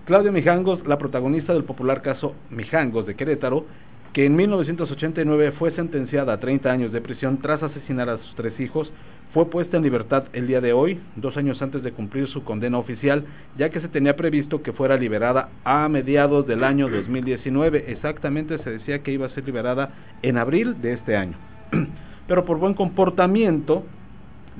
Claudia 0.04 0.30
Mijangos, 0.30 0.86
la 0.86 0.98
protagonista 0.98 1.54
del 1.54 1.64
popular 1.64 2.02
caso 2.02 2.34
Mijangos 2.50 3.06
de 3.06 3.14
Querétaro, 3.14 3.64
que 4.12 4.26
en 4.26 4.36
1989 4.36 5.52
fue 5.52 5.70
sentenciada 5.70 6.34
a 6.34 6.40
30 6.40 6.70
años 6.70 6.92
de 6.92 7.00
prisión 7.00 7.38
tras 7.38 7.62
asesinar 7.62 8.10
a 8.10 8.18
sus 8.18 8.34
tres 8.36 8.60
hijos, 8.60 8.92
fue 9.34 9.50
puesta 9.50 9.76
en 9.76 9.82
libertad 9.82 10.26
el 10.32 10.46
día 10.46 10.60
de 10.60 10.72
hoy, 10.72 11.00
dos 11.16 11.36
años 11.36 11.60
antes 11.60 11.82
de 11.82 11.90
cumplir 11.90 12.28
su 12.28 12.44
condena 12.44 12.78
oficial, 12.78 13.24
ya 13.58 13.68
que 13.68 13.80
se 13.80 13.88
tenía 13.88 14.14
previsto 14.14 14.62
que 14.62 14.72
fuera 14.72 14.96
liberada 14.96 15.48
a 15.64 15.88
mediados 15.88 16.46
del 16.46 16.62
año 16.62 16.88
2019. 16.88 17.86
Exactamente 17.88 18.58
se 18.58 18.70
decía 18.70 19.00
que 19.00 19.10
iba 19.10 19.26
a 19.26 19.30
ser 19.30 19.44
liberada 19.44 19.90
en 20.22 20.38
abril 20.38 20.80
de 20.80 20.92
este 20.92 21.16
año. 21.16 21.36
Pero 22.28 22.44
por 22.44 22.58
buen 22.58 22.74
comportamiento, 22.74 23.84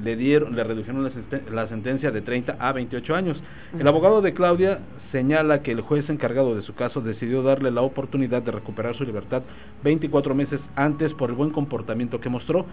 le 0.02 0.16
dieron, 0.16 0.56
le 0.56 0.64
redujeron 0.64 1.10
la, 1.52 1.68
sentencia 1.68 2.10
de 2.10 2.22
30 2.22 2.56
a 2.58 2.72
28 2.72 3.14
años. 3.14 3.36
El 3.78 3.86
abogado 3.86 4.20
de 4.22 4.34
Claudia 4.34 4.80
señala 5.12 5.62
que 5.62 5.72
el 5.72 5.80
juez 5.80 6.08
encargado 6.10 6.56
de 6.56 6.62
su 6.62 6.74
caso 6.74 7.00
decidió 7.00 7.42
darle 7.42 7.70
la 7.70 7.82
oportunidad 7.82 8.42
de 8.42 8.50
recuperar 8.50 8.96
su 8.96 9.04
libertad 9.04 9.42
24 9.82 10.34
meses 10.34 10.60
antes 10.74 11.12
por 11.14 11.30
el 11.30 11.36
buen 11.36 11.50
comportamiento 11.50 12.20
que 12.20 12.28
mostró 12.28 12.66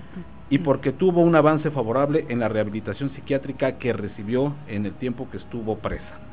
y 0.49 0.60
porque 0.60 0.91
tuvo 0.91 1.21
un 1.21 1.36
avance 1.36 1.69
favorable 1.71 2.25
en 2.29 2.39
la 2.39 2.49
rehabilitación 2.49 3.12
psiquiátrica 3.12 3.77
que 3.77 3.93
recibió 3.93 4.55
en 4.67 4.86
el 4.86 4.93
tiempo 4.93 5.29
que 5.29 5.38
estuvo 5.38 5.77
presa. 5.77 6.31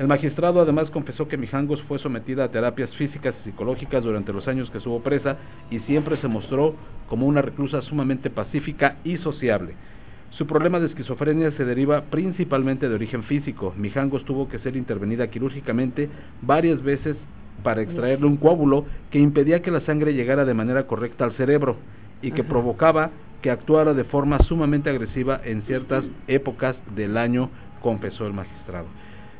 El 0.00 0.06
magistrado 0.06 0.62
además 0.62 0.88
confesó 0.88 1.28
que 1.28 1.36
Mijangos 1.36 1.82
fue 1.82 1.98
sometida 1.98 2.44
a 2.44 2.50
terapias 2.50 2.88
físicas 2.96 3.34
y 3.40 3.50
psicológicas 3.50 4.02
durante 4.02 4.32
los 4.32 4.48
años 4.48 4.70
que 4.70 4.78
estuvo 4.78 5.02
presa 5.02 5.36
y 5.70 5.80
siempre 5.80 6.16
se 6.22 6.26
mostró 6.26 6.74
como 7.06 7.26
una 7.26 7.42
reclusa 7.42 7.82
sumamente 7.82 8.30
pacífica 8.30 8.96
y 9.04 9.18
sociable. 9.18 9.74
Su 10.40 10.46
problema 10.46 10.80
de 10.80 10.86
esquizofrenia 10.86 11.50
se 11.50 11.66
deriva 11.66 12.04
principalmente 12.04 12.88
de 12.88 12.94
origen 12.94 13.24
físico. 13.24 13.74
Mijangos 13.76 14.24
tuvo 14.24 14.48
que 14.48 14.58
ser 14.60 14.74
intervenida 14.74 15.28
quirúrgicamente 15.28 16.08
varias 16.40 16.82
veces 16.82 17.14
para 17.62 17.82
extraerle 17.82 18.24
un 18.24 18.38
coágulo 18.38 18.86
que 19.10 19.18
impedía 19.18 19.60
que 19.60 19.70
la 19.70 19.82
sangre 19.82 20.14
llegara 20.14 20.46
de 20.46 20.54
manera 20.54 20.86
correcta 20.86 21.26
al 21.26 21.36
cerebro 21.36 21.76
y 22.22 22.32
que 22.32 22.42
provocaba 22.42 23.10
que 23.42 23.50
actuara 23.50 23.92
de 23.92 24.04
forma 24.04 24.38
sumamente 24.44 24.88
agresiva 24.88 25.42
en 25.44 25.60
ciertas 25.64 26.04
épocas 26.26 26.74
del 26.96 27.18
año, 27.18 27.50
confesó 27.82 28.26
el 28.26 28.32
magistrado. 28.32 28.86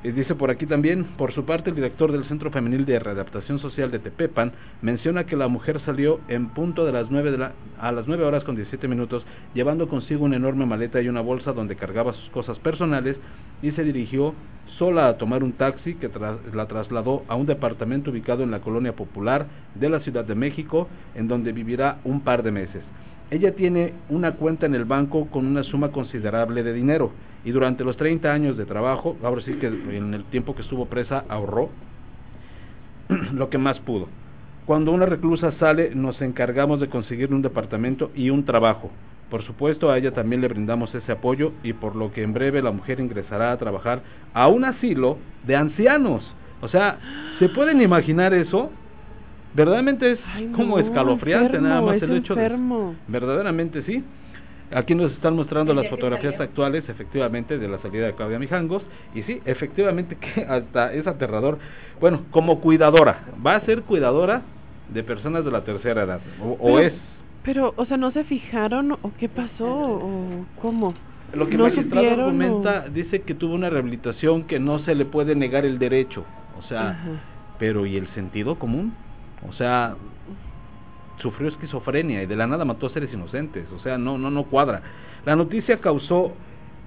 Y 0.02 0.12
dice 0.12 0.34
por 0.34 0.50
aquí 0.50 0.64
también, 0.64 1.04
por 1.18 1.32
su 1.32 1.44
parte, 1.44 1.68
el 1.68 1.76
director 1.76 2.10
del 2.10 2.24
Centro 2.24 2.50
Femenil 2.50 2.86
de 2.86 2.98
Readaptación 2.98 3.58
Social 3.58 3.90
de 3.90 3.98
Tepepan 3.98 4.52
menciona 4.80 5.24
que 5.24 5.36
la 5.36 5.48
mujer 5.48 5.78
salió 5.84 6.20
en 6.28 6.48
punto 6.48 6.86
de 6.86 6.92
las 6.92 7.10
9 7.10 7.32
de 7.32 7.48
a 7.78 7.92
las 7.92 8.06
9 8.06 8.24
horas 8.24 8.42
con 8.44 8.56
17 8.56 8.88
minutos, 8.88 9.22
llevando 9.52 9.88
consigo 9.88 10.24
una 10.24 10.36
enorme 10.36 10.64
maleta 10.64 11.02
y 11.02 11.08
una 11.08 11.20
bolsa 11.20 11.52
donde 11.52 11.76
cargaba 11.76 12.14
sus 12.14 12.30
cosas 12.30 12.58
personales 12.60 13.16
y 13.60 13.72
se 13.72 13.84
dirigió 13.84 14.34
sola 14.78 15.08
a 15.08 15.18
tomar 15.18 15.44
un 15.44 15.52
taxi 15.52 15.94
que 15.96 16.10
la 16.54 16.66
trasladó 16.66 17.24
a 17.28 17.34
un 17.34 17.44
departamento 17.44 18.10
ubicado 18.10 18.42
en 18.42 18.50
la 18.50 18.60
colonia 18.60 18.94
popular 18.94 19.48
de 19.74 19.90
la 19.90 20.00
Ciudad 20.00 20.24
de 20.24 20.34
México, 20.34 20.88
en 21.14 21.28
donde 21.28 21.52
vivirá 21.52 21.98
un 22.04 22.22
par 22.22 22.42
de 22.42 22.52
meses. 22.52 22.82
Ella 23.30 23.54
tiene 23.54 23.92
una 24.08 24.32
cuenta 24.32 24.66
en 24.66 24.74
el 24.74 24.84
banco 24.84 25.26
con 25.26 25.46
una 25.46 25.62
suma 25.62 25.90
considerable 25.90 26.62
de 26.62 26.72
dinero 26.72 27.12
y 27.44 27.52
durante 27.52 27.84
los 27.84 27.96
30 27.96 28.32
años 28.32 28.56
de 28.56 28.66
trabajo, 28.66 29.16
ahora 29.22 29.40
sí 29.42 29.54
que 29.54 29.68
en 29.68 30.14
el 30.14 30.24
tiempo 30.24 30.54
que 30.54 30.62
estuvo 30.62 30.86
presa 30.86 31.24
ahorró 31.28 31.70
lo 33.32 33.48
que 33.48 33.58
más 33.58 33.78
pudo. 33.80 34.08
Cuando 34.66 34.92
una 34.92 35.06
reclusa 35.06 35.52
sale, 35.52 35.94
nos 35.94 36.20
encargamos 36.20 36.80
de 36.80 36.88
conseguir 36.88 37.32
un 37.32 37.42
departamento 37.42 38.10
y 38.14 38.30
un 38.30 38.44
trabajo. 38.44 38.90
Por 39.30 39.42
supuesto, 39.44 39.90
a 39.90 39.98
ella 39.98 40.12
también 40.12 40.40
le 40.40 40.48
brindamos 40.48 40.92
ese 40.94 41.12
apoyo 41.12 41.52
y 41.62 41.72
por 41.72 41.94
lo 41.94 42.12
que 42.12 42.22
en 42.22 42.32
breve 42.32 42.62
la 42.62 42.72
mujer 42.72 42.98
ingresará 42.98 43.52
a 43.52 43.58
trabajar 43.58 44.02
a 44.34 44.48
un 44.48 44.64
asilo 44.64 45.18
de 45.46 45.54
ancianos. 45.54 46.22
O 46.60 46.68
sea, 46.68 46.98
¿se 47.38 47.48
pueden 47.48 47.80
imaginar 47.80 48.34
eso? 48.34 48.70
Verdaderamente 49.54 50.12
es 50.12 50.18
como 50.54 50.78
escalofriante 50.78 51.60
nada 51.60 51.80
más 51.80 52.00
el 52.02 52.16
hecho 52.16 52.34
de... 52.34 52.94
Verdaderamente 53.08 53.82
sí. 53.82 54.04
Aquí 54.72 54.94
nos 54.94 55.10
están 55.12 55.34
mostrando 55.34 55.74
las 55.74 55.88
fotografías 55.88 56.38
actuales, 56.40 56.88
efectivamente, 56.88 57.58
de 57.58 57.66
la 57.66 57.78
salida 57.78 58.06
de 58.06 58.14
Claudia 58.14 58.38
Mijangos. 58.38 58.84
Y 59.14 59.22
sí, 59.22 59.40
efectivamente, 59.44 60.16
que 60.20 60.42
hasta 60.42 60.92
es 60.92 61.06
aterrador. 61.06 61.58
Bueno, 62.00 62.22
como 62.30 62.60
cuidadora, 62.60 63.24
va 63.44 63.56
a 63.56 63.60
ser 63.62 63.82
cuidadora 63.82 64.42
de 64.88 65.02
personas 65.02 65.44
de 65.44 65.50
la 65.50 65.64
tercera 65.64 66.04
edad. 66.04 66.20
O, 66.40 66.78
es. 66.78 66.92
Pero, 67.42 67.74
o 67.76 67.84
sea, 67.86 67.96
¿no 67.96 68.12
se 68.12 68.22
fijaron 68.24 68.92
o 68.92 69.12
qué 69.18 69.28
pasó 69.28 69.66
o 69.66 70.46
cómo? 70.62 70.94
Lo 71.32 71.48
que 71.48 71.54
el 71.54 71.62
magistrado 71.62 72.10
argumenta, 72.10 72.88
dice 72.88 73.22
que 73.22 73.34
tuvo 73.34 73.54
una 73.54 73.70
rehabilitación 73.70 74.44
que 74.44 74.58
no 74.58 74.80
se 74.80 74.94
le 74.94 75.04
puede 75.04 75.34
negar 75.34 75.64
el 75.64 75.78
derecho. 75.78 76.24
O 76.58 76.62
sea, 76.62 76.96
pero 77.58 77.86
¿y 77.86 77.96
el 77.96 78.08
sentido 78.14 78.56
común? 78.56 78.92
O 79.48 79.52
sea, 79.52 79.96
sufrió 81.18 81.48
esquizofrenia 81.48 82.22
y 82.22 82.26
de 82.26 82.36
la 82.36 82.46
nada 82.46 82.64
mató 82.64 82.86
a 82.86 82.90
seres 82.90 83.12
inocentes, 83.12 83.66
o 83.72 83.78
sea, 83.80 83.98
no, 83.98 84.18
no, 84.18 84.30
no 84.30 84.44
cuadra. 84.44 84.82
La 85.24 85.36
noticia 85.36 85.80
causó 85.80 86.32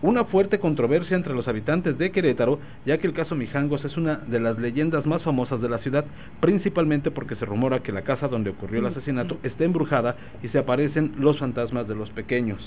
una 0.02 0.26
fuerte 0.26 0.60
controversia 0.60 1.16
entre 1.16 1.34
los 1.34 1.48
habitantes 1.48 1.98
de 1.98 2.12
Querétaro, 2.12 2.60
ya 2.86 2.98
que 2.98 3.08
el 3.08 3.14
caso 3.14 3.36
Mijangos 3.36 3.86
es 3.86 3.96
una 3.96 4.18
de 4.18 4.42
las 4.42 4.60
leyendas 4.60 5.06
más 5.06 5.24
famosas 5.24 5.62
de 5.62 5.70
la 5.70 5.78
ciudad, 5.78 6.04
principalmente 6.42 7.10
porque 7.10 7.38
se 7.38 7.46
rumora 7.46 7.80
que 7.80 7.94
la 7.94 8.02
casa 8.02 8.28
donde 8.28 8.50
ocurrió 8.50 8.82
el 8.82 8.88
asesinato 8.88 9.38
está 9.44 9.64
embrujada 9.64 10.18
y 10.44 10.50
se 10.50 10.60
aparecen 10.60 11.14
los 11.20 11.40
fantasmas 11.40 11.88
de 11.88 11.96
los 11.96 12.10
pequeños. 12.10 12.60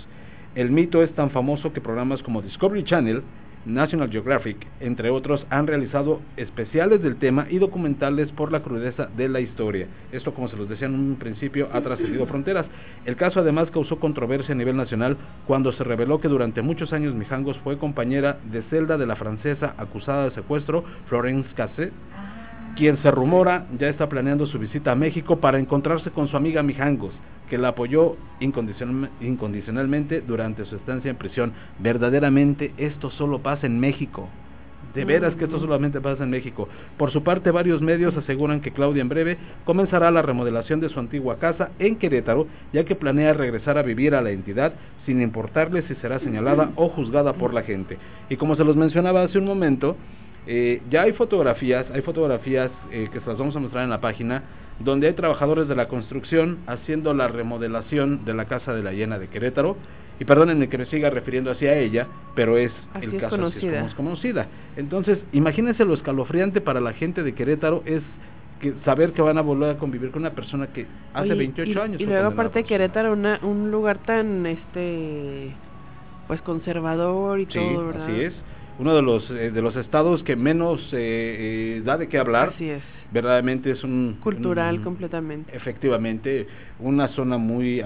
El 0.54 0.70
mito 0.70 1.02
es 1.02 1.14
tan 1.14 1.28
famoso 1.30 1.74
que 1.74 1.82
programas 1.82 2.22
como 2.22 2.40
Discovery 2.40 2.84
Channel 2.84 3.22
National 3.66 4.10
Geographic, 4.10 4.64
entre 4.80 5.10
otros, 5.10 5.44
han 5.50 5.66
realizado 5.66 6.20
especiales 6.36 7.02
del 7.02 7.16
tema 7.16 7.46
y 7.50 7.58
documentales 7.58 8.30
por 8.30 8.52
la 8.52 8.62
crudeza 8.62 9.08
de 9.16 9.28
la 9.28 9.40
historia. 9.40 9.88
Esto, 10.12 10.32
como 10.32 10.48
se 10.48 10.56
los 10.56 10.68
decía 10.68 10.86
en 10.86 10.94
un 10.94 11.16
principio, 11.16 11.68
ha 11.72 11.80
trascendido 11.80 12.26
fronteras. 12.28 12.66
El 13.04 13.16
caso 13.16 13.40
además 13.40 13.70
causó 13.72 13.98
controversia 13.98 14.54
a 14.54 14.58
nivel 14.58 14.76
nacional 14.76 15.16
cuando 15.46 15.72
se 15.72 15.82
reveló 15.82 16.20
que 16.20 16.28
durante 16.28 16.62
muchos 16.62 16.92
años 16.92 17.14
Mijangos 17.14 17.58
fue 17.58 17.76
compañera 17.76 18.38
de 18.44 18.62
celda 18.62 18.96
de 18.96 19.06
la 19.06 19.16
francesa 19.16 19.74
acusada 19.76 20.26
de 20.26 20.36
secuestro, 20.36 20.84
Florence 21.08 21.48
Cassé, 21.56 21.90
quien 22.76 22.98
se 22.98 23.10
rumora 23.10 23.66
ya 23.78 23.88
está 23.88 24.08
planeando 24.08 24.46
su 24.46 24.58
visita 24.58 24.92
a 24.92 24.96
México 24.96 25.40
para 25.40 25.58
encontrarse 25.58 26.10
con 26.10 26.28
su 26.28 26.36
amiga 26.36 26.62
Mijangos 26.62 27.12
que 27.48 27.58
la 27.58 27.68
apoyó 27.68 28.16
incondicionalmente 28.40 30.20
durante 30.20 30.64
su 30.64 30.76
estancia 30.76 31.10
en 31.10 31.16
prisión. 31.16 31.52
Verdaderamente 31.78 32.72
esto 32.76 33.10
solo 33.10 33.40
pasa 33.40 33.66
en 33.66 33.78
México. 33.78 34.28
De 34.94 35.04
veras 35.04 35.34
que 35.34 35.44
esto 35.44 35.60
solamente 35.60 36.00
pasa 36.00 36.24
en 36.24 36.30
México. 36.30 36.68
Por 36.96 37.10
su 37.10 37.22
parte, 37.22 37.50
varios 37.50 37.82
medios 37.82 38.16
aseguran 38.16 38.62
que 38.62 38.70
Claudia 38.70 39.02
en 39.02 39.10
breve 39.10 39.36
comenzará 39.64 40.10
la 40.10 40.22
remodelación 40.22 40.80
de 40.80 40.88
su 40.88 40.98
antigua 40.98 41.38
casa 41.38 41.70
en 41.78 41.96
Querétaro, 41.96 42.46
ya 42.72 42.84
que 42.84 42.94
planea 42.94 43.34
regresar 43.34 43.76
a 43.76 43.82
vivir 43.82 44.14
a 44.14 44.22
la 44.22 44.30
entidad 44.30 44.72
sin 45.04 45.20
importarle 45.20 45.82
si 45.82 45.94
será 45.96 46.18
señalada 46.20 46.70
o 46.76 46.88
juzgada 46.88 47.34
por 47.34 47.52
la 47.52 47.62
gente. 47.62 47.98
Y 48.30 48.36
como 48.36 48.56
se 48.56 48.64
los 48.64 48.74
mencionaba 48.74 49.22
hace 49.22 49.38
un 49.38 49.44
momento, 49.44 49.96
eh, 50.46 50.80
ya 50.88 51.02
hay 51.02 51.12
fotografías, 51.12 51.86
hay 51.92 52.02
fotografías 52.02 52.70
eh, 52.90 53.08
que 53.12 53.20
se 53.20 53.26
las 53.26 53.36
vamos 53.36 53.54
a 53.56 53.60
mostrar 53.60 53.84
en 53.84 53.90
la 53.90 54.00
página, 54.00 54.44
donde 54.80 55.08
hay 55.08 55.14
trabajadores 55.14 55.68
de 55.68 55.74
la 55.74 55.88
construcción 55.88 56.58
haciendo 56.66 57.14
la 57.14 57.28
remodelación 57.28 58.24
de 58.24 58.34
la 58.34 58.44
casa 58.46 58.74
de 58.74 58.82
la 58.82 58.92
llena 58.92 59.18
de 59.18 59.28
Querétaro. 59.28 59.76
Y 60.18 60.24
perdónenme 60.24 60.68
que 60.68 60.78
me 60.78 60.86
siga 60.86 61.10
refiriendo 61.10 61.50
hacia 61.50 61.76
ella, 61.76 62.06
pero 62.34 62.56
es 62.56 62.72
el 63.02 63.18
caso 63.18 63.36
conocida. 63.36 63.80
Así 63.80 63.88
es 63.88 63.94
conocida. 63.94 64.46
Entonces, 64.76 65.18
imagínense 65.32 65.84
lo 65.84 65.92
escalofriante 65.92 66.62
para 66.62 66.80
la 66.80 66.94
gente 66.94 67.22
de 67.22 67.34
Querétaro 67.34 67.82
es 67.84 68.02
que 68.60 68.72
saber 68.86 69.12
que 69.12 69.20
van 69.20 69.36
a 69.36 69.42
volver 69.42 69.76
a 69.76 69.78
convivir 69.78 70.10
con 70.10 70.22
una 70.22 70.30
persona 70.30 70.68
que 70.68 70.86
hace 71.12 71.34
28 71.34 71.82
años. 71.82 72.00
Y 72.00 72.06
luego 72.06 72.28
aparte 72.28 72.64
Querétaro, 72.64 73.12
una, 73.12 73.38
un 73.42 73.70
lugar 73.70 73.98
tan, 73.98 74.46
este, 74.46 75.52
pues 76.28 76.40
conservador 76.40 77.38
y 77.38 77.46
todo, 77.46 77.88
¿verdad? 77.88 78.04
así 78.04 78.20
es 78.22 78.32
uno 78.78 78.94
de 78.94 79.02
los 79.02 79.30
eh, 79.30 79.50
de 79.50 79.62
los 79.62 79.74
estados 79.76 80.22
que 80.22 80.36
menos 80.36 80.80
eh, 80.92 81.76
eh, 81.78 81.82
da 81.84 81.96
de 81.96 82.08
qué 82.08 82.18
hablar. 82.18 82.52
Así 82.54 82.68
es. 82.68 82.82
Verdaderamente 83.12 83.70
es 83.70 83.84
un 83.84 84.18
cultural 84.22 84.82
completamente. 84.82 85.54
Efectivamente, 85.56 86.46
una 86.80 87.08
zona 87.08 87.38
muy 87.38 87.82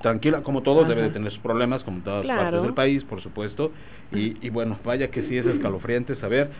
tranquila, 0.00 0.42
como 0.42 0.62
todo, 0.62 0.84
debe 0.84 1.02
de 1.02 1.10
tener 1.10 1.32
sus 1.32 1.40
problemas, 1.40 1.82
como 1.82 2.00
todas 2.00 2.26
partes 2.26 2.62
del 2.62 2.74
país, 2.74 3.02
por 3.04 3.22
supuesto. 3.22 3.72
Y, 4.12 4.36
y 4.46 4.50
bueno, 4.50 4.78
vaya 4.84 5.08
que 5.08 5.22
sí 5.22 5.36
es 5.36 5.46
escalofriante 5.46 6.16
saber. 6.16 6.50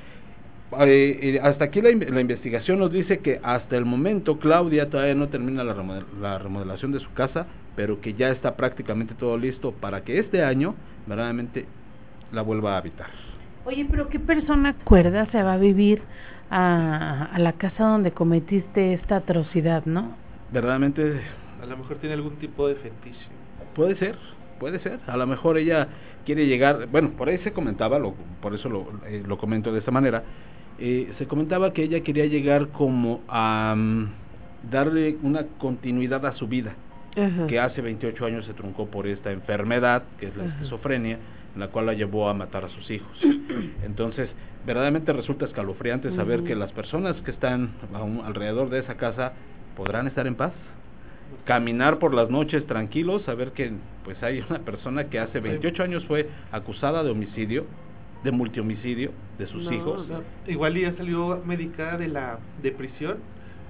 hasta 1.43 1.65
aquí 1.65 1.81
la, 1.81 1.91
la, 1.91 2.21
investigación 2.21 2.79
nos 2.79 2.93
dice 2.93 3.19
que 3.21 3.41
hasta 3.43 3.77
el 3.77 3.85
momento 3.85 4.39
Claudia 4.39 4.91
todavía 4.91 5.15
no 5.15 5.29
termina 5.29 5.65
la, 5.65 5.75
la 6.21 6.39
remodelación 6.39 6.93
de 6.93 7.01
su 7.01 7.13
casa, 7.13 7.47
pero 7.77 8.01
que 8.01 8.15
ya 8.15 8.31
está 8.31 8.57
prácticamente 8.57 9.15
todo 9.15 9.39
listo 9.39 9.73
para 9.73 10.03
que 10.03 10.19
este 10.19 10.43
año 10.43 10.75
verdaderamente 11.07 11.67
la 12.33 12.43
vuelva 12.43 12.75
a 12.75 12.79
habitar. 12.79 13.09
Oye, 13.65 13.87
pero 13.91 14.09
¿qué 14.09 14.19
persona 14.19 14.75
cuerda 14.85 15.27
se 15.31 15.43
va 15.43 15.55
a 15.55 15.59
vivir 15.59 16.03
a, 16.51 17.25
a 17.33 17.39
la 17.39 17.53
casa 17.55 17.85
donde 17.85 18.13
cometiste 18.13 18.95
esta 18.95 19.17
atrocidad, 19.17 19.85
no? 19.85 20.17
Verdaderamente 20.53 21.21
A 21.63 21.67
lo 21.67 21.77
mejor 21.77 21.97
tiene 21.99 22.15
algún 22.15 22.37
tipo 22.37 22.69
de 22.69 22.77
fetiche. 22.77 23.27
puede 23.75 23.97
ser, 23.97 24.17
puede 24.59 24.79
ser. 24.81 24.99
A 25.07 25.17
lo 25.17 25.27
mejor 25.27 25.59
ella 25.59 25.89
quiere 26.25 26.47
llegar, 26.47 26.87
bueno, 26.89 27.11
por 27.11 27.29
ahí 27.29 27.39
se 27.39 27.53
comentaba, 27.53 27.99
lo, 27.99 28.15
por 28.43 28.55
eso 28.55 28.69
lo, 28.69 28.87
eh, 29.07 29.23
lo 29.27 29.39
comento 29.39 29.73
de 29.73 29.79
esta 29.79 29.91
manera, 29.91 30.23
eh, 30.79 31.13
se 31.19 31.27
comentaba 31.27 31.73
que 31.73 31.83
ella 31.83 32.01
quería 32.03 32.27
llegar 32.27 32.69
como 32.69 33.21
a 33.29 33.75
mm, 33.77 34.09
darle 34.71 35.17
una 35.23 35.45
continuidad 35.59 36.25
a 36.27 36.33
su 36.37 36.47
vida, 36.49 36.75
que 37.49 37.59
hace 37.59 37.81
28 37.81 38.27
años 38.27 38.45
se 38.45 38.55
truncó 38.55 38.87
por 38.87 39.07
esta 39.09 39.33
enfermedad, 39.33 40.05
que 40.21 40.29
es 40.29 40.37
la 40.37 40.45
esquizofrenia, 40.45 41.15
en 41.15 41.21
la 41.57 41.69
cual 41.69 41.87
la 41.87 41.95
llevó 41.95 42.29
a 42.29 42.35
matar 42.35 42.65
a 42.65 42.69
sus 42.71 42.91
hijos. 42.91 43.19
Entonces, 43.85 44.29
verdaderamente 44.67 45.13
resulta 45.13 45.47
escalofriante 45.47 46.15
saber 46.15 46.45
que 46.45 46.55
las 46.55 46.73
personas 46.73 47.17
que 47.23 47.31
están 47.31 47.71
aún 47.95 48.23
alrededor 48.25 48.71
de 48.71 48.81
esa 48.81 48.97
casa 48.97 49.33
podrán 49.77 50.07
estar 50.07 50.27
en 50.27 50.35
paz 50.35 50.53
caminar 51.45 51.99
por 51.99 52.15
las 52.15 52.31
noches 52.31 52.67
tranquilos, 52.67 53.23
saber 53.23 53.53
que 53.53 53.73
pues 54.05 54.23
hay 54.23 54.45
una 54.49 54.61
persona 54.61 55.05
que 55.05 55.19
hace 55.19 55.41
28 55.41 55.83
años 55.83 56.05
fue 56.07 56.29
acusada 56.53 57.03
de 57.03 57.11
homicidio, 57.11 57.65
de 58.25 58.33
multihomicidio 58.33 59.13
de 59.39 59.47
sus 59.47 59.65
No, 59.65 59.73
hijos. 59.73 60.09
No, 60.09 60.21
igual 60.47 60.75
ya 60.75 60.93
salió 60.97 61.43
medicada 61.45 61.99
de 61.99 62.09
la 62.09 62.39
de 62.63 62.73
prisión, 62.73 63.19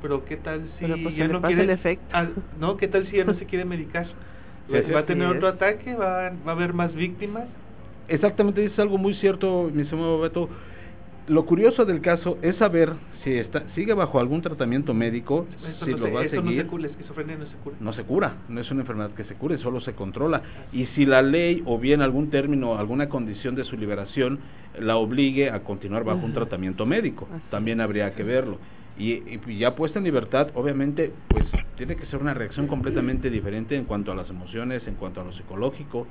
pero 0.02 0.24
qué 0.24 0.36
tal 0.36 0.62
si 0.78 0.86
Pero, 0.86 0.96
pues, 1.02 1.16
ya 1.16 1.24
se 1.24 1.28
le 1.28 1.32
no 1.34 1.40
pasa 1.40 1.48
quiere 1.48 1.62
el 1.64 1.70
efecto. 1.70 2.04
Ah, 2.12 2.26
no, 2.58 2.76
qué 2.76 2.88
tal 2.88 3.06
si 3.08 3.16
ya 3.16 3.24
no 3.24 3.34
se 3.34 3.44
quiere 3.46 3.64
medicar. 3.64 4.06
Sí, 4.66 4.72
va, 4.92 5.00
a 5.00 5.06
tener 5.06 5.28
otro 5.28 5.48
es. 5.48 5.54
ataque, 5.54 5.94
va, 5.94 6.30
va 6.30 6.52
a 6.52 6.54
haber 6.54 6.74
más 6.74 6.94
víctimas. 6.94 7.44
Exactamente, 8.08 8.64
es 8.64 8.78
algo 8.78 8.98
muy 8.98 9.14
cierto, 9.14 9.70
mi 9.72 9.82
estimado 9.82 10.18
Beto. 10.20 10.48
Lo 11.28 11.44
curioso 11.44 11.84
del 11.84 12.00
caso 12.00 12.38
es 12.40 12.56
saber 12.56 12.94
si 13.22 13.34
está 13.34 13.64
sigue 13.74 13.92
bajo 13.92 14.18
algún 14.18 14.40
tratamiento 14.40 14.94
médico, 14.94 15.46
si 15.84 15.90
no, 15.90 15.98
lo 15.98 16.06
se, 16.06 16.12
va 16.12 16.20
a 16.20 16.24
eso 16.24 16.36
no 16.36 16.42
seguir. 16.48 16.62
se 16.62 16.68
cura, 16.68 16.82
la 16.82 16.88
esquizofrenia 16.88 17.36
no 17.36 17.46
se 17.46 17.56
cura. 17.56 17.76
no 17.80 17.92
se 17.92 18.04
cura, 18.04 18.36
no 18.48 18.60
es 18.62 18.70
una 18.70 18.80
enfermedad 18.80 19.10
que 19.10 19.24
se 19.24 19.34
cure, 19.34 19.58
solo 19.58 19.82
se 19.82 19.92
controla. 19.92 20.40
Y 20.72 20.86
si 20.86 21.04
la 21.04 21.20
ley 21.20 21.62
o 21.66 21.78
bien 21.78 22.00
algún 22.00 22.30
término, 22.30 22.78
alguna 22.78 23.10
condición 23.10 23.54
de 23.56 23.64
su 23.64 23.76
liberación 23.76 24.38
la 24.80 24.96
obligue 24.96 25.50
a 25.50 25.60
continuar 25.64 26.04
bajo 26.04 26.24
un 26.24 26.32
tratamiento 26.32 26.86
médico, 26.86 27.28
Así 27.30 27.44
también 27.50 27.82
habría 27.82 28.14
que 28.14 28.22
verlo. 28.22 28.58
Y, 28.98 29.22
y 29.46 29.58
ya 29.58 29.76
puesta 29.76 29.98
en 29.98 30.06
libertad, 30.06 30.48
obviamente, 30.54 31.12
pues 31.28 31.44
tiene 31.76 31.94
que 31.94 32.06
ser 32.06 32.20
una 32.20 32.34
reacción 32.34 32.66
completamente 32.66 33.30
diferente 33.30 33.76
en 33.76 33.84
cuanto 33.84 34.12
a 34.12 34.14
las 34.14 34.30
emociones, 34.30 34.86
en 34.88 34.94
cuanto 34.94 35.20
a 35.20 35.24
lo 35.24 35.32
psicológico, 35.32 36.06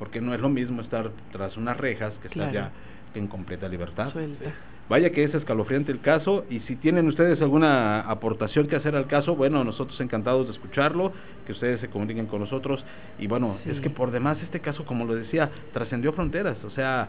porque 0.00 0.20
no 0.22 0.34
es 0.34 0.40
lo 0.40 0.48
mismo 0.48 0.80
estar 0.80 1.10
tras 1.30 1.56
unas 1.58 1.76
rejas 1.76 2.12
que 2.22 2.28
estar 2.28 2.50
Claro. 2.50 2.70
ya 3.14 3.18
en 3.20 3.28
completa 3.28 3.68
libertad. 3.68 4.10
Suelta. 4.10 4.46
Vaya 4.88 5.10
que 5.10 5.22
es 5.22 5.32
escalofriante 5.34 5.92
el 5.92 6.00
caso 6.00 6.46
y 6.50 6.60
si 6.60 6.74
tienen 6.76 7.06
ustedes 7.06 7.40
alguna 7.42 8.00
aportación 8.00 8.66
que 8.66 8.76
hacer 8.76 8.96
al 8.96 9.06
caso, 9.06 9.36
bueno, 9.36 9.62
nosotros 9.62 10.00
encantados 10.00 10.46
de 10.46 10.52
escucharlo, 10.54 11.12
que 11.46 11.52
ustedes 11.52 11.80
se 11.80 11.88
comuniquen 11.88 12.26
con 12.26 12.40
nosotros 12.40 12.82
y 13.18 13.26
bueno, 13.26 13.58
Sí. 13.62 13.70
es 13.70 13.80
que 13.80 13.90
por 13.90 14.10
demás 14.10 14.38
este 14.42 14.60
caso, 14.60 14.84
como 14.86 15.04
lo 15.04 15.14
decía, 15.14 15.50
trascendió 15.74 16.12
fronteras, 16.14 16.56
o 16.64 16.70
sea, 16.70 17.06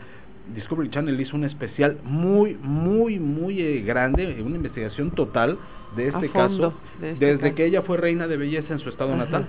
Discovery 0.54 0.90
Channel 0.90 1.20
hizo 1.22 1.36
un 1.38 1.46
especial 1.46 1.98
muy, 2.04 2.56
muy, 2.62 3.20
muy 3.20 3.62
eh, 3.62 3.82
grande, 3.84 4.42
una 4.44 4.58
investigación 4.58 5.12
total 5.12 5.58
de 5.96 6.08
este 6.08 6.30
fondo 6.30 6.72
caso, 6.72 6.74
de 7.00 7.12
este 7.12 7.26
desde 7.26 7.40
caso. 7.42 7.56
que 7.56 7.66
ella 7.66 7.82
fue 7.84 7.98
reina 7.98 8.28
de 8.28 8.38
belleza 8.38 8.74
en 8.74 8.80
su 8.80 8.90
estado 8.90 9.14
Ajá. 9.14 9.24
natal, 9.26 9.48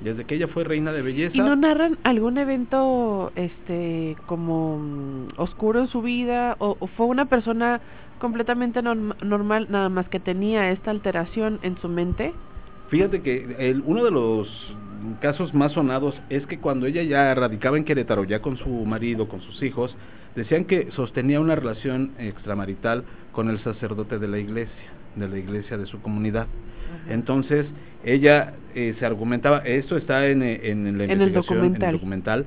desde 0.00 0.24
que 0.24 0.34
ella 0.34 0.48
fue 0.48 0.64
reina 0.64 0.92
de 0.92 1.02
belleza. 1.02 1.36
¿Y 1.36 1.40
no 1.40 1.56
narran 1.56 1.98
algún 2.04 2.38
evento 2.38 3.32
este 3.34 4.16
como 4.26 4.78
mm, 4.78 5.28
oscuro 5.38 5.80
en 5.80 5.88
su 5.88 6.02
vida 6.02 6.56
o, 6.58 6.76
o 6.78 6.86
fue 6.86 7.06
una 7.06 7.26
persona 7.26 7.80
completamente 8.18 8.82
norm- 8.82 9.14
normal 9.22 9.66
nada 9.70 9.88
más 9.88 10.08
que 10.08 10.20
tenía 10.20 10.70
esta 10.70 10.90
alteración 10.90 11.58
en 11.62 11.76
su 11.78 11.88
mente? 11.88 12.32
Fíjate 12.88 13.20
que 13.22 13.56
el, 13.58 13.82
uno 13.84 14.04
de 14.04 14.10
los 14.10 14.76
casos 15.20 15.52
más 15.54 15.72
sonados 15.72 16.14
es 16.30 16.46
que 16.46 16.58
cuando 16.58 16.86
ella 16.86 17.02
ya 17.02 17.34
radicaba 17.34 17.76
en 17.76 17.84
Querétaro, 17.84 18.24
ya 18.24 18.40
con 18.40 18.56
su 18.58 18.68
marido, 18.68 19.28
con 19.28 19.40
sus 19.40 19.62
hijos, 19.62 19.94
decían 20.34 20.64
que 20.66 20.90
sostenía 20.92 21.40
una 21.40 21.56
relación 21.56 22.12
extramarital 22.18 23.04
con 23.32 23.48
el 23.50 23.58
sacerdote 23.60 24.18
de 24.18 24.28
la 24.28 24.38
iglesia, 24.38 24.90
de 25.16 25.28
la 25.28 25.38
iglesia 25.38 25.76
de 25.76 25.86
su 25.86 26.00
comunidad. 26.02 26.46
Entonces, 27.08 27.66
ella 28.04 28.54
eh, 28.74 28.94
se 28.98 29.06
argumentaba, 29.06 29.58
esto 29.58 29.96
está 29.96 30.26
en, 30.28 30.42
eh, 30.42 30.60
en 30.64 30.84
la 30.98 31.04
En 31.04 31.10
el 31.10 31.18
investigación, 31.28 31.58
en 31.58 31.82
el 31.82 31.92
documental, 31.92 32.46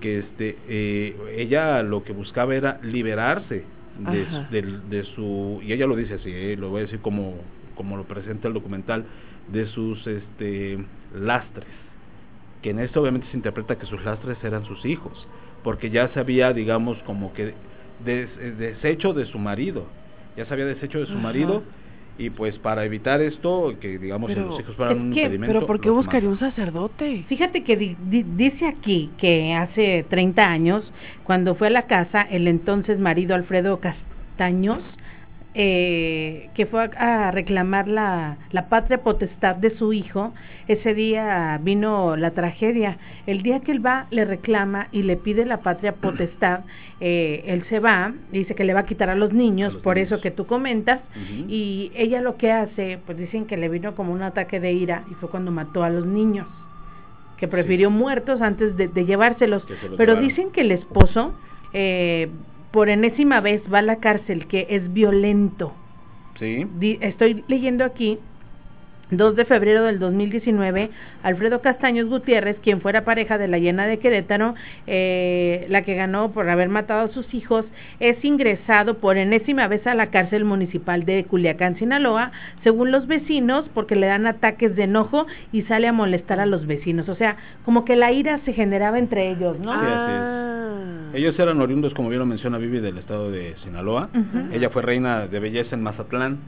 que 0.00 0.18
este, 0.20 0.56
eh, 0.68 1.16
ella 1.36 1.82
lo 1.82 2.04
que 2.04 2.12
buscaba 2.12 2.54
era 2.54 2.78
liberarse 2.82 3.64
de, 4.10 4.26
su- 4.26 4.52
de 4.90 5.04
su, 5.04 5.60
y 5.62 5.72
ella 5.72 5.86
lo 5.86 5.96
dice 5.96 6.14
así, 6.14 6.30
eh, 6.32 6.56
lo 6.58 6.70
voy 6.70 6.80
a 6.80 6.84
decir 6.84 7.00
como, 7.00 7.34
como 7.74 7.96
lo 7.96 8.04
presenta 8.04 8.48
el 8.48 8.54
documental, 8.54 9.04
de 9.52 9.66
sus 9.68 10.06
este, 10.06 10.78
lastres, 11.14 11.66
que 12.62 12.70
en 12.70 12.80
esto 12.80 13.00
obviamente 13.00 13.26
se 13.30 13.36
interpreta 13.36 13.76
que 13.76 13.86
sus 13.86 14.04
lastres 14.04 14.42
eran 14.44 14.64
sus 14.66 14.84
hijos, 14.84 15.26
porque 15.64 15.90
ya 15.90 16.08
se 16.08 16.20
había, 16.20 16.52
digamos, 16.52 16.98
como 17.04 17.32
que 17.32 17.54
des- 18.04 18.30
eh, 18.40 18.54
deshecho 18.58 19.12
de 19.14 19.26
su 19.26 19.38
marido, 19.38 19.86
ya 20.36 20.44
se 20.46 20.52
había 20.54 20.66
deshecho 20.66 20.98
de 21.00 21.06
su 21.06 21.12
Ajá. 21.12 21.22
marido, 21.22 21.62
y 22.18 22.30
pues 22.30 22.58
para 22.58 22.84
evitar 22.84 23.20
esto, 23.22 23.74
que 23.80 23.96
digamos 23.98 24.28
Pero, 24.32 24.46
los 24.46 24.60
hijos 24.60 24.74
fueran 24.74 24.96
es 24.96 25.02
un 25.02 25.12
que- 25.12 25.20
impedimento. 25.22 25.54
Pero 25.54 25.66
¿por 25.66 25.80
qué 25.80 25.88
buscaría 25.90 26.28
un 26.28 26.38
sacerdote? 26.38 27.24
Fíjate 27.28 27.62
que 27.62 27.76
di- 27.76 27.96
di- 28.10 28.24
dice 28.24 28.66
aquí 28.66 29.12
que 29.18 29.54
hace 29.54 30.04
30 30.10 30.50
años, 30.50 30.92
cuando 31.22 31.54
fue 31.54 31.68
a 31.68 31.70
la 31.70 31.82
casa, 31.86 32.22
el 32.22 32.48
entonces 32.48 32.98
marido 32.98 33.36
Alfredo 33.36 33.78
Castaños, 33.80 34.80
eh, 35.54 36.50
que 36.54 36.66
fue 36.66 36.90
a, 36.96 37.28
a 37.28 37.30
reclamar 37.30 37.88
la, 37.88 38.36
la 38.52 38.68
patria 38.68 38.98
potestad 39.02 39.56
de 39.56 39.76
su 39.76 39.92
hijo, 39.92 40.32
ese 40.68 40.94
día 40.94 41.58
vino 41.62 42.16
la 42.16 42.32
tragedia. 42.32 42.98
El 43.26 43.42
día 43.42 43.60
que 43.60 43.72
él 43.72 43.84
va, 43.84 44.06
le 44.10 44.24
reclama 44.24 44.88
y 44.92 45.02
le 45.02 45.16
pide 45.16 45.44
la 45.46 45.58
patria 45.58 45.92
potestad, 45.94 46.60
eh, 47.00 47.42
él 47.46 47.64
se 47.68 47.80
va, 47.80 48.12
dice 48.30 48.54
que 48.54 48.64
le 48.64 48.74
va 48.74 48.80
a 48.80 48.86
quitar 48.86 49.08
a 49.10 49.14
los 49.14 49.32
niños, 49.32 49.70
A 49.70 49.72
los 49.74 49.82
por 49.82 49.96
niños. 49.96 50.12
eso 50.12 50.20
que 50.20 50.30
tú 50.30 50.46
comentas, 50.46 51.00
y 51.48 51.90
ella 51.94 52.20
lo 52.20 52.36
que 52.36 52.52
hace, 52.52 52.98
pues 53.06 53.16
dicen 53.18 53.46
que 53.46 53.56
le 53.56 53.68
vino 53.68 53.94
como 53.94 54.12
un 54.12 54.22
ataque 54.22 54.60
de 54.60 54.72
ira 54.72 55.04
y 55.10 55.14
fue 55.14 55.30
cuando 55.30 55.50
mató 55.50 55.82
a 55.82 55.90
los 55.90 56.06
niños 56.06 56.46
que 57.38 57.46
prefirió 57.48 57.88
muertos 57.88 58.40
antes 58.42 58.76
de, 58.76 58.88
de 58.88 59.06
llevárselos. 59.06 59.62
Pero 59.96 60.16
dicen 60.20 60.50
que 60.50 60.62
el 60.62 60.72
esposo, 60.72 61.32
eh, 61.72 62.28
por 62.72 62.88
enésima 62.88 63.40
vez, 63.40 63.62
va 63.72 63.78
a 63.78 63.82
la 63.82 63.96
cárcel, 63.96 64.46
que 64.46 64.66
es 64.70 64.92
violento. 64.92 65.72
Sí. 66.38 66.64
Di- 66.78 66.98
estoy 67.00 67.44
leyendo 67.48 67.84
aquí 67.84 68.18
2 69.10 69.36
de 69.36 69.44
febrero 69.44 69.84
del 69.84 69.98
2019, 69.98 70.90
Alfredo 71.22 71.60
Castaños 71.60 72.08
Gutiérrez, 72.08 72.58
quien 72.62 72.80
fuera 72.80 73.04
pareja 73.04 73.38
de 73.38 73.48
la 73.48 73.58
llena 73.58 73.86
de 73.86 73.98
Querétaro, 73.98 74.54
eh, 74.86 75.66
la 75.70 75.82
que 75.82 75.94
ganó 75.94 76.32
por 76.32 76.48
haber 76.48 76.68
matado 76.68 77.06
a 77.06 77.12
sus 77.12 77.32
hijos, 77.32 77.64
es 78.00 78.22
ingresado 78.24 78.98
por 78.98 79.16
enésima 79.16 79.66
vez 79.68 79.86
a 79.86 79.94
la 79.94 80.08
cárcel 80.10 80.44
municipal 80.44 81.04
de 81.04 81.24
Culiacán, 81.24 81.78
Sinaloa, 81.78 82.32
según 82.64 82.90
los 82.90 83.06
vecinos, 83.06 83.64
porque 83.74 83.96
le 83.96 84.06
dan 84.06 84.26
ataques 84.26 84.76
de 84.76 84.84
enojo 84.84 85.26
y 85.52 85.62
sale 85.62 85.88
a 85.88 85.92
molestar 85.92 86.40
a 86.40 86.46
los 86.46 86.66
vecinos. 86.66 87.08
O 87.08 87.14
sea, 87.14 87.36
como 87.64 87.84
que 87.84 87.96
la 87.96 88.12
ira 88.12 88.40
se 88.44 88.52
generaba 88.52 88.98
entre 88.98 89.30
ellos, 89.30 89.58
¿no? 89.58 89.72
Sí, 89.72 89.86
así 89.86 90.12
es. 90.12 90.20
Ah. 90.20 90.48
Ellos 91.14 91.38
eran 91.38 91.60
oriundos, 91.60 91.94
como 91.94 92.10
bien 92.10 92.18
lo 92.18 92.26
menciona 92.26 92.58
Vivi, 92.58 92.80
del 92.80 92.98
estado 92.98 93.30
de 93.30 93.56
Sinaloa. 93.64 94.10
Ella 94.52 94.68
fue 94.70 94.82
reina 94.82 95.26
de 95.26 95.40
belleza 95.40 95.74
en 95.74 95.82
Mazatlán. 95.82 96.38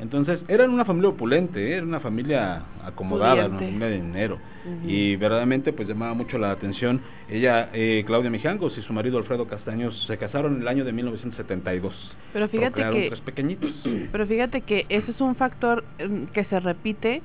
Entonces, 0.00 0.40
eran 0.48 0.70
una 0.70 0.84
familia 0.84 1.10
opulente, 1.10 1.62
¿eh? 1.62 1.76
era 1.76 1.84
una 1.84 2.00
familia 2.00 2.62
acomodada, 2.84 3.46
una 3.46 3.58
Pudiente. 3.58 3.66
familia 3.66 3.88
de 3.88 4.00
dinero. 4.00 4.38
Y 4.86 5.16
verdaderamente, 5.16 5.72
pues 5.72 5.88
llamaba 5.88 6.14
mucho 6.14 6.38
la 6.38 6.50
atención. 6.50 7.00
Ella, 7.28 7.70
eh, 7.72 8.02
Claudia 8.06 8.30
Mijangos 8.30 8.76
y 8.76 8.82
su 8.82 8.92
marido 8.92 9.18
Alfredo 9.18 9.46
Castaños 9.46 10.04
se 10.06 10.18
casaron 10.18 10.56
en 10.56 10.62
el 10.62 10.68
año 10.68 10.84
de 10.84 10.92
1972. 10.92 11.94
Pero 12.32 12.48
fíjate 12.48 12.82
que 12.82 13.08
tres 13.08 13.20
pequeñitos. 13.20 13.70
pero 14.12 14.26
fíjate 14.26 14.62
que 14.62 14.86
ese 14.88 15.10
es 15.10 15.20
un 15.20 15.34
factor 15.34 15.84
mm, 15.98 16.24
que 16.32 16.44
se 16.44 16.60
repite 16.60 17.22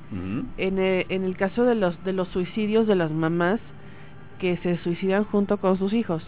en 0.58 0.80
el, 0.80 1.06
en 1.10 1.24
el 1.24 1.36
caso 1.36 1.64
de 1.66 1.76
los 1.76 2.02
de 2.06 2.14
los 2.14 2.28
suicidios 2.30 2.88
de 2.88 2.96
las 2.96 3.12
mamás 3.12 3.60
que 4.40 4.58
se 4.58 4.78
suicidan 4.78 5.24
junto 5.26 5.58
con 5.58 5.78
sus 5.78 5.94
hijos. 5.94 6.24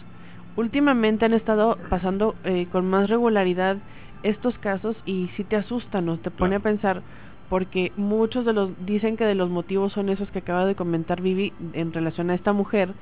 Últimamente 0.56 1.24
han 1.24 1.34
estado 1.34 1.78
pasando 1.88 2.34
eh, 2.44 2.66
con 2.72 2.88
más 2.88 3.08
regularidad 3.08 3.78
estos 4.22 4.58
casos 4.58 4.96
y 5.04 5.30
sí 5.36 5.44
te 5.44 5.56
asustan, 5.56 6.06
¿no? 6.06 6.18
Te 6.18 6.30
pone 6.30 6.50
Claro. 6.50 6.60
a 6.60 6.62
pensar 6.62 7.02
porque 7.48 7.92
muchos 7.96 8.44
de 8.44 8.52
los 8.52 8.84
dicen 8.84 9.16
que 9.16 9.24
de 9.24 9.34
los 9.34 9.48
motivos 9.50 9.92
son 9.92 10.08
esos 10.10 10.30
que 10.30 10.40
acaba 10.40 10.66
de 10.66 10.74
comentar 10.74 11.20
Vivi 11.22 11.54
en 11.72 11.92
relación 11.92 12.30
a 12.30 12.34
esta 12.34 12.52
mujer 12.52 12.94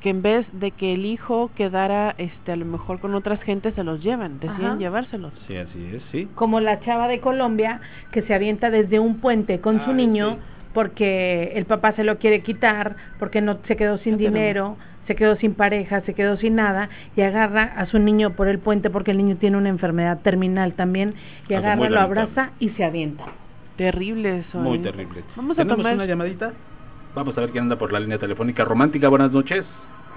que 0.00 0.10
en 0.10 0.22
vez 0.22 0.46
de 0.52 0.72
que 0.72 0.94
el 0.94 1.04
hijo 1.06 1.52
quedara 1.54 2.14
este 2.18 2.52
a 2.52 2.56
lo 2.56 2.64
mejor 2.64 2.98
con 3.00 3.14
otras 3.14 3.40
gentes 3.42 3.74
se 3.74 3.84
los 3.84 4.02
llevan, 4.02 4.40
deciden 4.40 4.66
Ajá. 4.66 4.78
llevárselos. 4.78 5.32
Sí, 5.46 5.56
así 5.56 5.84
es, 5.94 6.02
sí. 6.10 6.28
como 6.34 6.58
la 6.60 6.80
chava 6.80 7.06
de 7.06 7.20
Colombia 7.20 7.80
que 8.10 8.22
se 8.22 8.34
avienta 8.34 8.70
desde 8.70 8.98
un 8.98 9.20
puente 9.20 9.60
con 9.60 9.76
Ah, 9.76 9.84
su 9.84 9.92
niño 9.92 10.30
sí. 10.30 10.38
porque 10.72 11.52
el 11.54 11.66
papá 11.66 11.92
se 11.94 12.02
lo 12.02 12.18
quiere 12.18 12.42
quitar, 12.42 12.96
porque 13.18 13.40
no 13.42 13.60
se 13.68 13.76
quedó 13.76 13.98
sin 13.98 14.12
Ya 14.14 14.18
tenemos. 14.18 14.34
dinero, 14.34 14.78
se 15.06 15.16
quedó 15.16 15.36
sin 15.36 15.54
pareja, 15.54 16.00
se 16.02 16.14
quedó 16.14 16.36
sin 16.36 16.56
nada 16.56 16.88
y 17.16 17.22
agarra 17.22 17.64
a 17.76 17.86
su 17.86 17.98
niño 17.98 18.30
por 18.30 18.48
el 18.48 18.58
puente 18.58 18.90
porque 18.90 19.10
el 19.10 19.18
niño 19.18 19.36
tiene 19.36 19.56
una 19.56 19.68
enfermedad 19.68 20.20
terminal 20.20 20.74
también 20.74 21.14
y 21.48 21.54
Algo 21.54 21.66
agarra, 21.66 21.90
lo 21.90 22.00
abraza 22.00 22.50
y 22.58 22.70
se 22.70 22.84
avienta. 22.84 23.24
Terrible 23.76 24.40
eso. 24.40 24.58
Muy 24.58 24.78
¿eh? 24.78 24.82
terrible. 24.82 25.24
Vamos 25.36 25.58
a 25.58 25.62
¿Tenemos 25.62 25.78
tomar. 25.78 25.94
una 25.94 26.06
llamadita? 26.06 26.52
Vamos 27.14 27.36
a 27.36 27.40
ver 27.40 27.50
quién 27.50 27.64
anda 27.64 27.76
por 27.76 27.92
la 27.92 28.00
línea 28.00 28.18
telefónica 28.18 28.64
romántica. 28.64 29.08
Buenas 29.08 29.32
noches. 29.32 29.64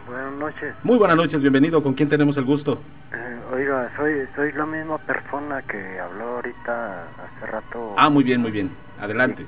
Buenas 0.07 0.33
noches. 0.33 0.75
Muy 0.83 0.97
buenas 0.97 1.17
noches, 1.17 1.41
bienvenido. 1.41 1.81
¿Con 1.81 1.95
quién 1.95 2.09
tenemos 2.09 2.37
el 2.37 2.45
gusto? 2.45 2.79
Eh, 3.11 3.55
oiga, 3.55 3.89
soy 3.97 4.13
soy 4.35 4.51
la 4.51 4.65
misma 4.65 4.99
persona 4.99 5.63
que 5.63 5.99
habló 5.99 6.35
ahorita 6.35 7.03
hace 7.03 7.45
rato. 7.47 7.95
Ah, 7.97 8.09
muy 8.09 8.23
bien, 8.23 8.39
muy 8.41 8.51
bien. 8.51 8.69
Adelante. 9.01 9.45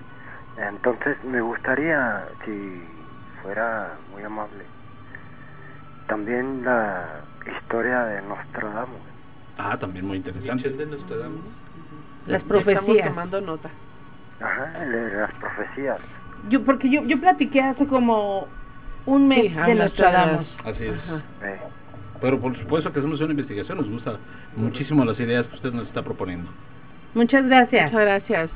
Entonces 0.57 1.15
me 1.23 1.41
gustaría, 1.41 2.25
si 2.43 2.81
fuera 3.43 3.93
muy 4.11 4.23
amable, 4.23 4.63
también 6.07 6.63
la 6.63 7.21
historia 7.59 8.03
de 8.05 8.21
Nostradamus. 8.23 8.99
Ah, 9.57 9.77
también 9.79 10.05
muy 10.05 10.17
interesante. 10.17 10.53
Michel 10.55 10.77
de 10.77 10.85
Nostradamus. 10.85 11.41
Las 12.27 12.43
profecías. 12.43 12.83
Estamos 12.83 13.03
tomando 13.07 13.41
nota. 13.41 13.69
Ajá, 14.41 14.85
de 14.85 15.13
las 15.15 15.33
profecías. 15.35 15.97
Yo 16.49 16.63
porque 16.63 16.89
yo 16.89 17.03
yo 17.05 17.19
platiqué 17.19 17.61
hace 17.61 17.87
como 17.87 18.47
un 19.05 19.27
mes 19.27 19.49
Sí, 19.49 19.55
de 19.55 19.63
de 19.63 19.75
Nostradamus. 19.75 20.47
Así 20.65 20.83
es. 20.85 20.93
Eh, 21.43 21.59
Pero 22.21 22.39
por 22.39 22.55
supuesto 22.57 22.91
que 22.91 22.99
hacemos 22.99 23.19
una 23.21 23.31
investigación, 23.31 23.77
nos 23.77 23.89
gusta 23.89 24.17
muchísimo 24.55 25.03
las 25.05 25.19
ideas 25.19 25.45
que 25.47 25.55
usted 25.55 25.71
nos 25.73 25.87
está 25.87 26.03
proponiendo. 26.03 26.49
Muchas 27.15 27.45
gracias. 27.47 27.91
Muchas 27.91 28.05
gracias. 28.05 28.49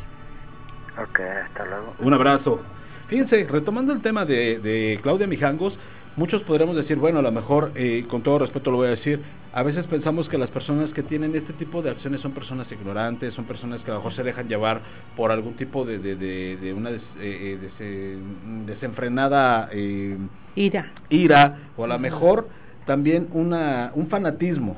ok, 1.02 1.20
hasta 1.46 1.66
luego. 1.66 1.96
Un 2.00 2.14
abrazo. 2.14 2.62
Fíjense, 3.08 3.48
retomando 3.50 3.92
el 3.94 4.02
tema 4.02 4.24
de, 4.26 4.60
de 4.60 5.00
Claudia 5.02 5.26
Mijangos, 5.28 5.78
muchos 6.18 6.42
podremos 6.44 6.76
decir, 6.76 6.98
bueno, 6.98 7.20
a 7.20 7.22
lo 7.22 7.32
mejor, 7.32 7.72
eh, 7.76 8.06
con 8.10 8.22
todo 8.24 8.40
respeto 8.40 8.72
lo 8.72 8.78
voy 8.78 8.88
a 8.88 8.92
decir, 8.92 9.22
a 9.54 9.64
veces 9.64 9.86
pensamos 9.88 10.30
que 10.30 10.38
las 10.38 10.50
personas 10.50 10.90
que 10.92 11.04
tienen 11.04 11.36
este 11.36 11.54
tipo 11.54 11.82
de 11.82 11.90
acciones 11.90 12.22
son 12.22 12.32
personas 12.34 12.72
ignorantes, 12.72 13.34
son 13.34 13.46
personas 13.46 13.82
que 13.82 13.92
a 13.92 13.96
lo 13.96 14.00
mejor 14.00 14.14
se 14.14 14.24
dejan 14.24 14.48
llevar 14.48 14.82
por 15.16 15.32
algún 15.32 15.54
tipo 15.56 15.86
de, 15.86 16.00
de, 16.00 16.16
de- 16.16 16.58
de 16.58 16.74
una 16.74 16.92
des- 16.92 17.02
eh, 17.20 17.60
eh, 17.60 17.60
dese- 17.62 18.66
desenfrenada 18.66 19.70
eh, 19.72 20.18
Ira. 20.56 20.92
ira, 21.10 21.58
o 21.78 21.84
a 21.84 21.88
lo 21.88 22.00
mejor 22.00 22.50
también 22.86 23.28
una, 23.34 23.92
un 23.96 24.08
fanatismo. 24.08 24.78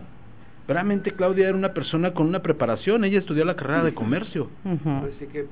Realmente 0.67 1.12
Claudia 1.12 1.50
era 1.50 1.58
una 1.58 1.74
persona 1.74 2.13
con 2.13 2.28
una 2.28 2.41
preparación, 2.41 3.04
ella 3.04 3.19
estudió 3.19 3.43
la 3.43 3.56
carrera 3.56 3.84
de 3.84 3.93
comercio. 3.93 4.50
Ujú. 4.63 5.00
Pues 5.02 5.30
que 5.32 5.46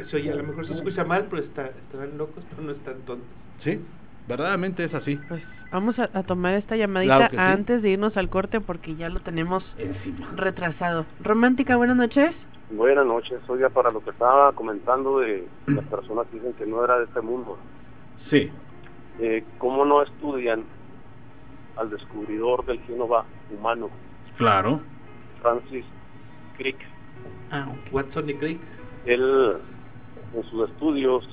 eso 0.00 0.18
ya 0.18 0.32
a 0.32 0.36
lo 0.36 0.42
mejor 0.44 0.66
se 0.66 0.74
escucha 0.74 1.04
mal, 1.04 1.26
pero 1.30 1.42
está, 1.42 1.66
estarán 1.68 2.18
locos, 2.18 2.44
pero 2.50 2.62
no 2.62 2.72
están 2.72 2.96
tontos. 3.06 3.26
Sí, 3.64 3.80
verdaderamente 4.28 4.84
es 4.84 4.94
así. 4.94 5.16
Pues 5.28 5.42
vamos 5.72 5.98
a, 5.98 6.08
a 6.12 6.22
tomar 6.22 6.54
esta 6.54 6.76
llamadita 6.76 7.16
Claro 7.16 7.30
que 7.30 7.36
sí. 7.36 7.42
antes 7.42 7.82
de 7.82 7.90
irnos 7.90 8.16
al 8.16 8.28
corte 8.28 8.60
porque 8.60 8.94
ya 8.96 9.08
lo 9.08 9.20
tenemos 9.20 9.64
Encima. 9.78 10.30
retrasado. 10.36 11.06
Romántica, 11.20 11.76
buenas 11.76 11.96
noches. 11.96 12.34
Buenas 12.70 13.06
noches, 13.06 13.40
oiga, 13.48 13.70
para 13.70 13.90
lo 13.90 14.04
que 14.04 14.10
estaba 14.10 14.52
comentando 14.52 15.20
de 15.20 15.48
las 15.68 15.84
personas 15.86 16.26
que 16.26 16.36
dicen 16.36 16.52
que 16.52 16.66
no 16.66 16.84
era 16.84 16.98
de 16.98 17.04
este 17.04 17.22
mundo, 17.22 17.56
Sí, 18.28 18.50
eh, 19.20 19.42
¿cómo 19.56 19.86
no 19.86 20.02
estudian 20.02 20.64
al 21.76 21.88
descubridor 21.88 22.66
del 22.66 22.78
genoma 22.80 23.24
humano, 23.50 23.88
claro. 24.36 24.80
Francis 25.40 25.86
Crick? 26.58 26.76
Ah. 27.50 27.68
Watson 27.90 28.28
y 28.28 28.34
Crick. 28.34 28.60
Él, 29.06 29.56
en 30.34 30.42
sus 30.50 30.68
estudios, 30.68 31.26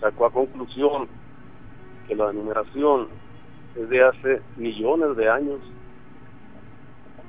sacó 0.00 0.26
a 0.26 0.30
conclusión 0.30 1.08
que 2.08 2.14
la 2.14 2.32
numeración 2.32 3.08
es 3.76 3.88
de 3.88 4.02
hace 4.02 4.42
millones 4.56 5.16
de 5.16 5.28
años, 5.28 5.60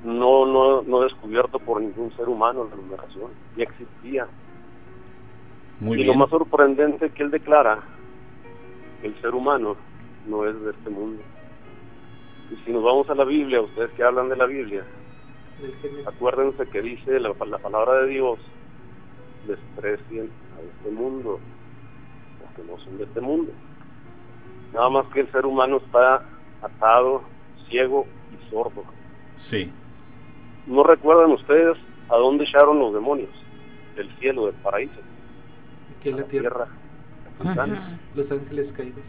no, 0.04 0.46
no, 0.46 0.82
no 0.82 1.00
descubierto 1.00 1.58
por 1.60 1.80
ningún 1.80 2.10
ser 2.16 2.28
humano 2.28 2.66
la 2.68 2.76
numeración, 2.76 3.30
ya 3.56 3.64
existía. 3.64 4.26
Muy 5.80 6.00
y 6.00 6.02
bien. 6.02 6.08
lo 6.08 6.14
más 6.14 6.30
sorprendente 6.30 7.10
que 7.10 7.22
él 7.22 7.30
declara 7.30 7.80
que 9.00 9.08
el 9.08 9.20
ser 9.20 9.34
humano 9.34 9.76
no 10.26 10.48
es 10.48 10.60
de 10.62 10.70
este 10.70 10.90
mundo. 10.90 11.22
Y 12.50 12.56
si 12.64 12.72
nos 12.72 12.82
vamos 12.82 13.08
a 13.10 13.14
la 13.14 13.24
Biblia, 13.24 13.60
ustedes 13.60 13.90
que 13.92 14.02
hablan 14.02 14.28
de 14.28 14.36
la 14.36 14.46
Biblia, 14.46 14.84
acuérdense 16.06 16.66
que 16.66 16.82
dice 16.82 17.20
la, 17.20 17.32
la 17.46 17.58
palabra 17.58 18.02
de 18.02 18.08
Dios, 18.08 18.38
desprecien 19.46 20.30
a 20.56 20.60
este 20.60 20.90
mundo, 20.90 21.40
porque 22.54 22.70
no 22.70 22.78
son 22.78 22.98
de 22.98 23.04
este 23.04 23.20
mundo. 23.20 23.52
Nada 24.72 24.88
más 24.88 25.06
que 25.08 25.20
el 25.20 25.32
ser 25.32 25.44
humano 25.46 25.78
está 25.78 26.24
atado, 26.62 27.22
ciego 27.68 28.06
y 28.32 28.50
sordo. 28.50 28.84
Sí, 29.50 29.70
¿No 30.66 30.84
recuerdan 30.84 31.32
ustedes 31.32 31.76
a 32.08 32.16
dónde 32.16 32.44
echaron 32.44 32.78
los 32.78 32.94
demonios? 32.94 33.30
Del 33.96 34.08
cielo, 34.18 34.46
del 34.46 34.54
paraíso, 34.56 35.00
Aquí 35.98 36.08
en 36.10 36.16
la 36.16 36.24
tierra. 36.24 36.68
Ajá. 37.44 37.66
Los 38.14 38.30
ángeles 38.30 38.72
caídos. 38.76 39.02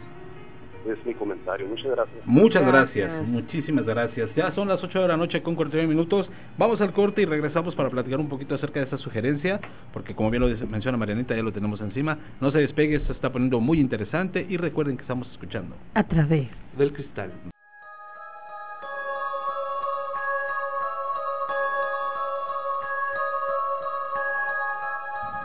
Es 0.86 1.04
mi 1.06 1.14
comentario. 1.14 1.66
Muchas 1.66 1.90
gracias. 1.92 2.26
muchas 2.26 2.62
gracias. 2.66 3.08
Gracias. 3.08 3.28
muchísimas 3.28 3.84
gracias. 3.86 4.34
Ya 4.34 4.52
son 4.52 4.68
las 4.68 4.82
8 4.84 5.00
de 5.02 5.08
la 5.08 5.16
noche 5.16 5.42
con 5.42 5.54
49 5.54 5.88
minutos. 5.88 6.28
Vamos 6.58 6.80
al 6.80 6.92
corte 6.92 7.22
y 7.22 7.24
regresamos 7.24 7.74
para 7.74 7.88
platicar 7.88 8.20
un 8.20 8.28
poquito 8.28 8.54
acerca 8.54 8.80
de 8.80 8.84
esta 8.84 8.98
sugerencia, 8.98 9.60
porque 9.92 10.14
como 10.14 10.30
bien 10.30 10.42
lo 10.42 10.48
dice- 10.48 10.66
menciona 10.66 10.98
Marianita, 10.98 11.34
ya 11.34 11.42
lo 11.42 11.52
tenemos 11.52 11.80
encima. 11.80 12.18
No 12.40 12.50
se 12.50 12.58
despegue, 12.58 12.96
esto 12.96 13.08
se 13.08 13.12
está 13.14 13.32
poniendo 13.32 13.60
muy 13.60 13.80
interesante 13.80 14.44
y 14.48 14.56
recuerden 14.58 14.96
que 14.96 15.02
estamos 15.02 15.30
escuchando. 15.32 15.74
A 15.94 16.04
través. 16.04 16.48
Del 16.76 16.92
cristal. 16.92 17.32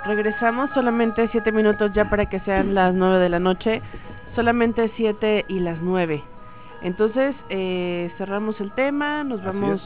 Regresamos 0.06 0.70
solamente 0.74 1.28
siete 1.32 1.52
minutos 1.52 1.92
ya 1.94 2.10
para 2.10 2.26
que 2.28 2.40
sean 2.42 2.74
las 2.74 2.94
nueve 2.94 3.20
de 3.20 3.30
la 3.30 3.40
noche. 3.40 3.82
Solamente 4.40 4.90
siete 4.96 5.44
y 5.50 5.60
las 5.60 5.82
nueve. 5.82 6.24
Entonces 6.82 7.36
eh, 7.50 8.10
cerramos 8.18 8.58
el 8.62 8.72
tema, 8.72 9.22
nos 9.26 9.44
vamos... 9.44 9.82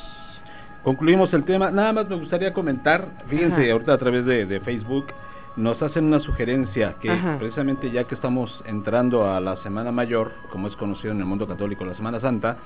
Concluimos 0.84 1.34
el 1.34 1.44
tema. 1.44 1.72
Nada 1.72 1.92
más 1.92 2.08
me 2.08 2.18
gustaría 2.18 2.54
comentar, 2.54 3.24
fíjense, 3.30 3.64
Ajá. 3.64 3.72
ahorita 3.72 3.94
a 3.94 3.98
través 3.98 4.28
de, 4.28 4.46
de 4.46 4.60
Facebook 4.60 5.08
nos 5.56 5.82
hacen 5.82 6.06
una 6.06 6.20
sugerencia 6.20 6.98
que 7.02 7.10
Ajá. 7.10 7.38
precisamente 7.40 7.90
ya 7.90 8.04
que 8.04 8.14
estamos 8.14 8.62
entrando 8.68 9.28
a 9.28 9.40
la 9.40 9.56
Semana 9.64 9.92
Mayor, 9.92 10.32
como 10.52 10.68
es 10.68 10.76
conocido 10.76 11.14
en 11.14 11.20
el 11.20 11.26
mundo 11.26 11.48
católico 11.48 11.84
la 11.84 11.96
Semana 11.96 12.20
Santa, 12.20 12.58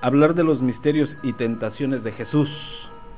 hablar 0.00 0.32
de 0.34 0.44
los 0.44 0.62
misterios 0.62 1.10
y 1.22 1.34
tentaciones 1.34 2.02
de 2.02 2.12
Jesús. 2.12 2.48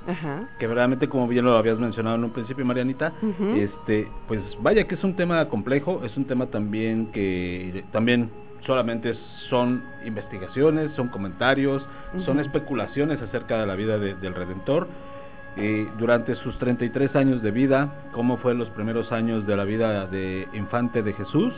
Ajá. 0.07 0.43
que 0.59 0.67
verdaderamente 0.67 1.09
como 1.09 1.29
bien 1.29 1.45
lo 1.45 1.57
habías 1.57 1.79
mencionado 1.79 2.17
en 2.17 2.25
un 2.25 2.31
principio 2.31 2.65
Marianita, 2.65 3.12
este, 3.57 4.09
pues 4.29 4.41
vaya 4.61 4.85
que 4.85 4.95
es 4.97 5.05
un 5.05 5.15
tema 5.17 5.45
complejo, 5.49 6.03
es 6.05 6.17
un 6.17 6.25
tema 6.27 6.47
también 6.47 7.07
que 7.12 7.85
también 7.93 8.31
solamente 8.67 9.15
son 9.51 9.83
investigaciones, 10.05 10.93
son 10.93 11.09
comentarios, 11.09 11.85
son 12.25 12.38
especulaciones 12.41 13.21
acerca 13.23 13.59
de 13.59 13.67
la 13.67 13.75
vida 13.75 13.99
de- 13.99 14.15
del 14.15 14.35
Redentor. 14.35 14.87
Eh, 15.57 15.87
durante 15.99 16.35
sus 16.37 16.57
33 16.59 17.15
años 17.15 17.43
de 17.43 17.51
vida, 17.51 17.93
cómo 18.12 18.38
fue 18.38 18.55
los 18.55 18.71
primeros 18.71 19.12
años 19.12 19.47
de 19.47 19.57
la 19.57 19.65
vida 19.65 20.07
de 20.07 20.49
infante 20.55 21.03
de 21.03 21.12
Jesús, 21.12 21.53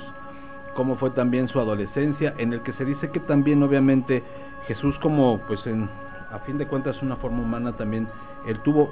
cómo 0.74 0.96
fue 0.96 1.10
también 1.10 1.48
su 1.48 1.60
adolescencia, 1.60 2.34
en 2.38 2.52
el 2.52 2.60
que 2.62 2.72
se 2.72 2.84
dice 2.84 3.10
que 3.10 3.20
también 3.20 3.62
obviamente 3.62 4.22
Jesús 4.66 4.98
como 5.00 5.38
pues 5.46 5.64
en, 5.66 5.88
a 6.32 6.38
fin 6.40 6.58
de 6.58 6.66
cuentas 6.66 7.00
una 7.02 7.16
forma 7.16 7.42
humana 7.42 7.72
también, 7.76 8.08
él 8.46 8.58
tuvo 8.60 8.90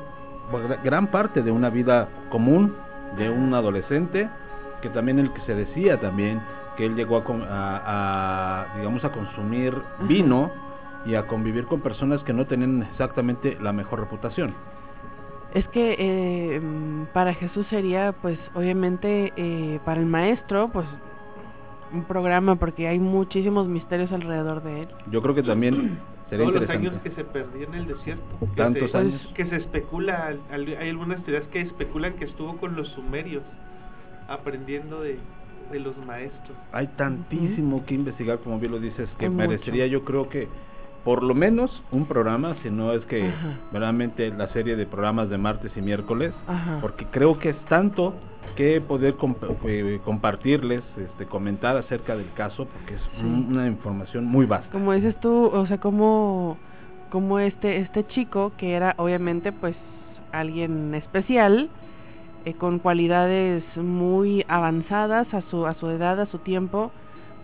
gra- 0.53 0.83
gran 0.83 1.07
parte 1.09 1.43
de 1.43 1.51
una 1.51 1.71
vida 1.71 2.09
común, 2.31 2.75
de 3.17 3.29
un 3.31 3.55
adolescente, 3.55 4.29
que 4.81 4.89
también 4.91 5.19
el 5.19 5.31
que 5.33 5.41
se 5.43 5.55
decía 5.55 6.01
también 6.01 6.41
que 6.77 6.87
él 6.87 6.95
llegó 6.97 7.19
a, 7.19 7.23
a- 7.49 8.63
a, 8.73 8.77
digamos 8.77 9.05
a 9.05 9.11
consumir 9.11 9.75
vino 10.09 10.51
y 11.05 11.15
a 11.15 11.27
convivir 11.27 11.67
con 11.67 11.81
personas 11.81 12.23
que 12.23 12.33
no 12.33 12.47
tenían 12.47 12.83
exactamente 12.83 13.57
la 13.61 13.73
mejor 13.73 14.01
reputación. 14.01 14.55
Es 15.53 15.69
que 15.69 15.97
eh, 15.99 16.61
para 17.13 17.35
Jesús 17.35 17.67
sería, 17.69 18.13
pues, 18.23 18.39
obviamente, 18.55 19.33
eh, 19.37 19.81
para 19.85 20.01
el 20.01 20.07
maestro, 20.07 20.69
pues, 20.73 20.87
un 21.93 22.05
programa 22.05 22.57
porque 22.57 22.89
hay 22.89 22.99
muchísimos 22.99 23.69
misterios 23.69 24.11
alrededor 24.13 24.63
de 24.63 24.83
él. 24.85 24.89
Yo 25.11 25.21
creo 25.21 25.35
que 25.35 25.43
también 25.43 25.99
sería 26.37 26.47
Todos 26.47 26.61
los 26.63 26.71
años 26.71 26.95
que 27.03 27.11
se 27.11 27.25
perdió 27.25 27.67
en 27.69 27.75
el 27.75 27.87
desierto. 27.89 28.25
Que 28.41 28.47
Tantos 28.57 28.91
se, 28.91 28.97
años. 28.97 29.21
Que 29.35 29.45
se 29.47 29.57
especula, 29.57 30.35
hay 30.51 30.89
algunas 30.89 31.23
teorías 31.25 31.49
que 31.51 31.61
especulan 31.61 32.15
que 32.15 32.25
estuvo 32.25 32.57
con 32.57 32.75
los 32.75 32.89
sumerios, 32.89 33.43
aprendiendo 34.29 35.03
de, 35.03 35.19
de 35.71 35.81
los 35.81 35.97
maestros. 36.07 36.57
Hay 36.73 36.87
tantísimo 36.97 37.85
que 37.85 37.95
investigar, 37.95 38.39
como 38.39 38.59
bien 38.59 38.73
lo 38.73 38.81
dices, 38.81 39.09
que 39.19 39.27
Hay 39.27 39.31
merecería 39.31 39.87
yo 39.87 40.05
creo 40.05 40.29
que 40.31 40.49
por 41.05 41.23
lo 41.23 41.35
menos 41.35 41.71
un 41.91 42.07
programa, 42.07 42.57
si 42.63 42.71
no 42.71 42.93
es 42.93 43.05
que 43.07 43.29
Ajá. 43.29 43.59
verdaderamente 43.73 44.31
la 44.31 44.49
serie 44.53 44.77
de 44.77 44.87
programas 44.87 45.29
de 45.29 45.37
martes 45.37 45.73
y 45.77 45.83
miércoles, 45.83 46.33
Ajá. 46.47 46.79
porque 46.81 47.07
creo 47.07 47.39
que 47.39 47.51
es 47.51 47.57
tanto 47.69 48.15
que 48.57 48.81
poder 48.81 49.17
comp- 49.17 49.57
eh, 49.65 50.01
compartirles, 50.05 50.83
este, 50.97 51.27
comentar 51.27 51.77
acerca 51.77 52.17
del 52.17 52.33
caso, 52.35 52.67
porque 52.67 52.95
es 52.95 53.01
Sí. 53.19 53.21
un- 53.25 53.47
una 53.53 53.67
información 53.67 54.25
muy 54.27 54.47
vasta. 54.47 54.71
Como 54.71 54.93
dices 54.93 55.17
tú, 55.21 55.47
o 55.47 55.67
sea, 55.67 55.79
como, 55.79 56.59
como 57.11 57.39
este, 57.39 57.79
este 57.79 58.05
chico, 58.07 58.53
que 58.57 58.73
era 58.75 58.95
obviamente 58.99 59.53
pues 59.53 59.77
alguien 60.33 60.95
especial, 60.95 61.71
eh, 62.45 62.55
con 62.55 62.79
cualidades 62.79 63.65
muy 63.77 64.45
avanzadas 64.49 65.33
a 65.33 65.43
su, 65.43 65.67
a 65.67 65.75
su 65.75 65.89
edad, 65.91 66.21
a 66.21 66.27
su 66.27 66.39
tiempo, 66.39 66.93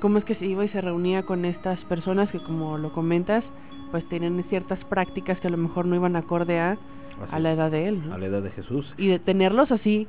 cómo 0.00 0.18
es 0.18 0.24
que 0.24 0.34
se 0.34 0.46
iba 0.46 0.64
y 0.64 0.68
se 0.68 0.80
reunía 0.80 1.22
con 1.22 1.44
estas 1.44 1.78
personas 1.84 2.30
que 2.30 2.38
como 2.40 2.78
lo 2.78 2.92
comentas, 2.92 3.44
pues 3.90 4.04
tienen 4.08 4.42
ciertas 4.48 4.78
prácticas 4.86 5.38
que 5.40 5.48
a 5.48 5.50
lo 5.50 5.56
mejor 5.56 5.86
no 5.86 5.94
iban 5.96 6.16
acorde 6.16 6.58
a, 6.58 6.72
Así 6.72 7.30
a 7.30 7.38
la 7.40 7.52
edad 7.52 7.70
de 7.70 7.88
él, 7.88 8.08
¿no? 8.08 8.14
a 8.14 8.18
la 8.18 8.26
edad 8.26 8.42
de 8.42 8.50
Jesús. 8.50 8.92
Y 8.96 9.08
de 9.08 9.18
tenerlos 9.18 9.70
así, 9.72 10.08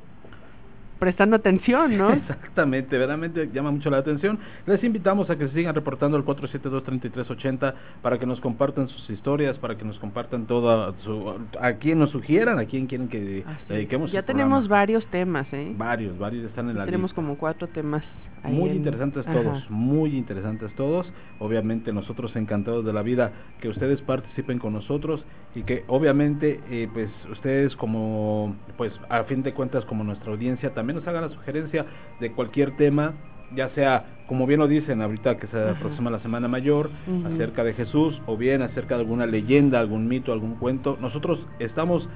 prestando 0.99 1.35
atención, 1.37 1.97
¿no? 1.97 2.11
Exactamente, 2.11 2.97
verdaderamente 2.97 3.49
llama 3.53 3.71
mucho 3.71 3.89
la 3.89 3.97
atención. 3.97 4.37
Les 4.65 4.83
invitamos 4.83 5.29
a 5.29 5.37
que 5.37 5.47
se 5.47 5.53
sigan 5.53 5.73
reportando 5.73 6.17
al 6.17 6.25
472-3380 6.25 7.73
para 8.01 8.17
que 8.17 8.25
nos 8.25 8.39
compartan 8.39 8.87
sus 8.89 9.09
historias, 9.09 9.57
para 9.59 9.77
que 9.77 9.85
nos 9.85 9.97
compartan 9.99 10.45
todo 10.45 10.93
su, 11.03 11.39
a 11.59 11.73
quien 11.73 11.99
nos 11.99 12.09
sugieran, 12.11 12.59
a 12.59 12.65
quien 12.65 12.87
quieren 12.87 13.07
que 13.07 13.43
Así 13.45 13.61
es. 13.63 13.67
dediquemos 13.69 14.11
ya 14.11 14.23
tenemos 14.23 14.59
programa. 14.67 14.79
varios 14.79 15.05
temas, 15.07 15.47
¿eh? 15.53 15.73
varios, 15.77 16.17
varios 16.17 16.45
están 16.45 16.69
en 16.69 16.77
la 16.77 16.85
tenemos 16.85 17.11
lista. 17.11 17.15
como 17.15 17.37
cuatro 17.37 17.67
temas. 17.67 18.03
ahí 18.43 18.53
Muy 18.53 18.69
en- 18.71 18.77
interesantes 18.77 19.25
Ajá. 19.27 19.41
todos, 19.41 19.69
muy 19.69 20.15
interesantes 20.17 20.73
todos. 20.75 21.11
Obviamente 21.39 21.93
nosotros 21.93 22.35
encantados 22.35 22.85
de 22.85 22.93
la 22.93 23.01
vida 23.01 23.31
que 23.61 23.69
ustedes 23.69 24.01
participen 24.01 24.59
con 24.59 24.73
nosotros 24.73 25.23
y 25.55 25.63
que 25.63 25.83
obviamente 25.87 26.59
eh, 26.69 26.87
pues 26.93 27.09
ustedes 27.31 27.75
como 27.75 28.55
pues 28.77 28.93
a 29.09 29.23
fin 29.23 29.41
de 29.43 29.53
cuentas 29.53 29.83
como 29.85 30.03
nuestra 30.03 30.31
audiencia 30.31 30.73
también 30.73 30.88
nos 30.95 31.07
hagan 31.07 31.23
la 31.23 31.29
sugerencia 31.29 31.85
de 32.19 32.31
cualquier 32.31 32.75
tema, 32.77 33.13
ya 33.55 33.69
sea 33.69 34.05
como 34.27 34.45
bien 34.45 34.59
lo 34.59 34.67
dicen 34.67 35.01
ahorita 35.01 35.37
que 35.37 35.47
se 35.47 35.57
Ajá. 35.57 35.71
aproxima 35.71 36.11
la 36.11 36.19
Semana 36.19 36.47
Mayor, 36.47 36.91
acerca 37.33 37.63
de 37.63 37.73
Jesús 37.73 38.21
o 38.27 38.37
bien 38.37 38.61
acerca 38.61 38.95
de 38.95 39.01
alguna 39.01 39.25
leyenda, 39.25 39.79
algún 39.79 40.07
mito, 40.07 40.31
algún 40.31 40.53
cuento. 40.55 40.97
Nosotros 41.01 41.39
estamos 41.57 42.07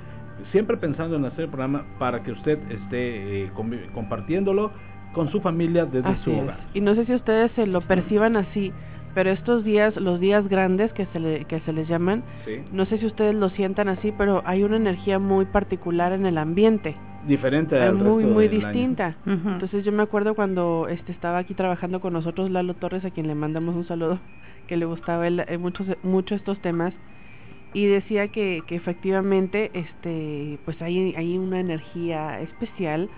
siempre 0.51 0.77
pensando 0.77 1.15
en 1.15 1.25
hacer 1.25 1.45
el 1.45 1.49
programa 1.49 1.85
para 1.97 2.21
que 2.21 2.31
usted 2.31 2.59
esté 2.69 3.45
eh, 3.45 3.51
compartiéndolo 3.93 4.71
con 5.13 5.29
su 5.31 5.41
familia 5.41 5.85
desde 5.85 6.09
Así 6.09 6.23
su 6.23 6.31
es. 6.31 6.41
hogar. 6.43 6.59
Y 6.73 6.81
no 6.81 6.93
sé 6.95 7.05
si 7.05 7.13
ustedes 7.15 7.51
se 7.53 7.65
lo 7.67 7.81
perciban 7.81 8.35
así, 8.35 8.71
pero 9.13 9.29
estos 9.31 9.63
días, 9.63 9.95
los 9.97 10.19
días 10.19 10.47
grandes 10.47 10.91
que 10.93 11.05
se, 11.07 11.19
le- 11.19 11.45
que 11.45 11.59
se 11.61 11.73
les 11.73 11.87
llaman, 11.87 12.23
Sí. 12.45 12.61
no 12.71 12.85
sé 12.85 12.97
si 12.97 13.05
ustedes 13.05 13.35
lo 13.35 13.49
sientan 13.49 13.87
así, 13.89 14.11
pero 14.17 14.41
hay 14.45 14.63
una 14.63 14.77
energía 14.77 15.19
muy 15.19 15.45
particular 15.45 16.13
en 16.13 16.25
el 16.25 16.37
ambiente, 16.37 16.95
Diferente 17.27 17.79
al 17.79 17.95
muy 17.95 18.23
resto 18.23 18.33
muy 18.33 18.47
del 18.49 18.65
año. 18.65 18.73
distinta. 18.73 19.15
Entonces 19.25 19.85
yo 19.85 19.91
me 19.93 20.03
acuerdo 20.03 20.35
cuando 20.35 20.87
este 20.89 21.11
estaba 21.13 21.37
aquí 21.37 21.53
trabajando 21.53 22.01
con 22.01 22.11
nosotros 22.13 22.49
Lalo 22.51 22.73
Torres, 22.73 23.05
a 23.05 23.11
quien 23.11 23.27
le 23.27 23.35
mandamos 23.35 23.75
un 23.75 23.85
saludo, 23.85 24.19
que 24.67 24.75
le 24.77 24.85
gustaba 24.85 25.25
él, 25.27 25.43
eh, 25.47 25.57
muchos 25.57 25.87
mucho 26.03 26.35
estos 26.35 26.59
temas 26.61 26.93
y 27.73 27.85
decía 27.85 28.27
que, 28.27 28.61
que 28.67 28.75
efectivamente 28.75 29.71
este 29.73 30.59
pues 30.65 30.81
hay 30.81 31.13
hay 31.15 31.37
una 31.37 31.59
energía 31.59 32.39
especial 32.41 33.09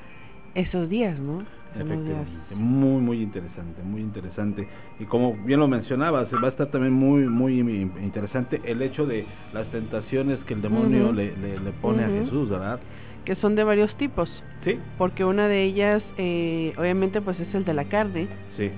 esos 0.55 0.89
días, 0.89 1.17
¿no? 1.19 1.39
Días- 1.39 1.47
Efectivamente, 1.77 2.55
muy 2.55 3.01
muy 3.01 3.21
interesante, 3.21 3.83
muy 3.83 4.01
interesante. 4.01 4.65
Y 4.99 5.03
como 5.05 5.33
bien 5.35 5.59
lo 5.59 5.67
mencionabas, 5.67 6.27
va 6.41 6.47
a 6.47 6.51
estar 6.51 6.67
también 6.67 6.93
muy 6.93 7.27
muy 7.27 7.59
interesante 8.01 8.61
el 8.63 8.81
hecho 8.81 9.05
de 9.05 9.25
las 9.53 9.67
tentaciones 9.71 10.39
que 10.45 10.53
el 10.53 10.61
demonio 10.61 11.11
le, 11.11 11.35
le, 11.35 11.59
le 11.59 11.71
pone 11.73 12.03
a 12.03 12.09
Jesús, 12.09 12.49
¿verdad? 12.49 12.79
que 13.25 13.35
son 13.37 13.55
de 13.55 13.63
varios 13.63 13.93
tipos, 13.97 14.29
Sí, 14.63 14.79
porque 14.97 15.25
una 15.25 15.47
de 15.47 15.63
ellas 15.63 16.01
eh, 16.17 16.73
obviamente 16.77 17.21
pues 17.21 17.39
es 17.39 17.53
el 17.55 17.65
de 17.65 17.73
la 17.73 17.85
carne, 17.85 18.27
sí, 18.55 18.69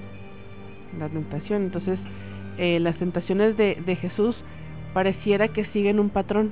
la 0.97 1.09
tentación. 1.09 1.63
Entonces, 1.63 1.99
eh, 2.57 2.79
las 2.79 2.97
tentaciones 2.97 3.57
de, 3.57 3.75
de 3.85 3.95
Jesús 3.97 4.35
pareciera 4.93 5.49
que 5.49 5.65
siguen 5.65 5.99
un 5.99 6.09
patrón, 6.09 6.51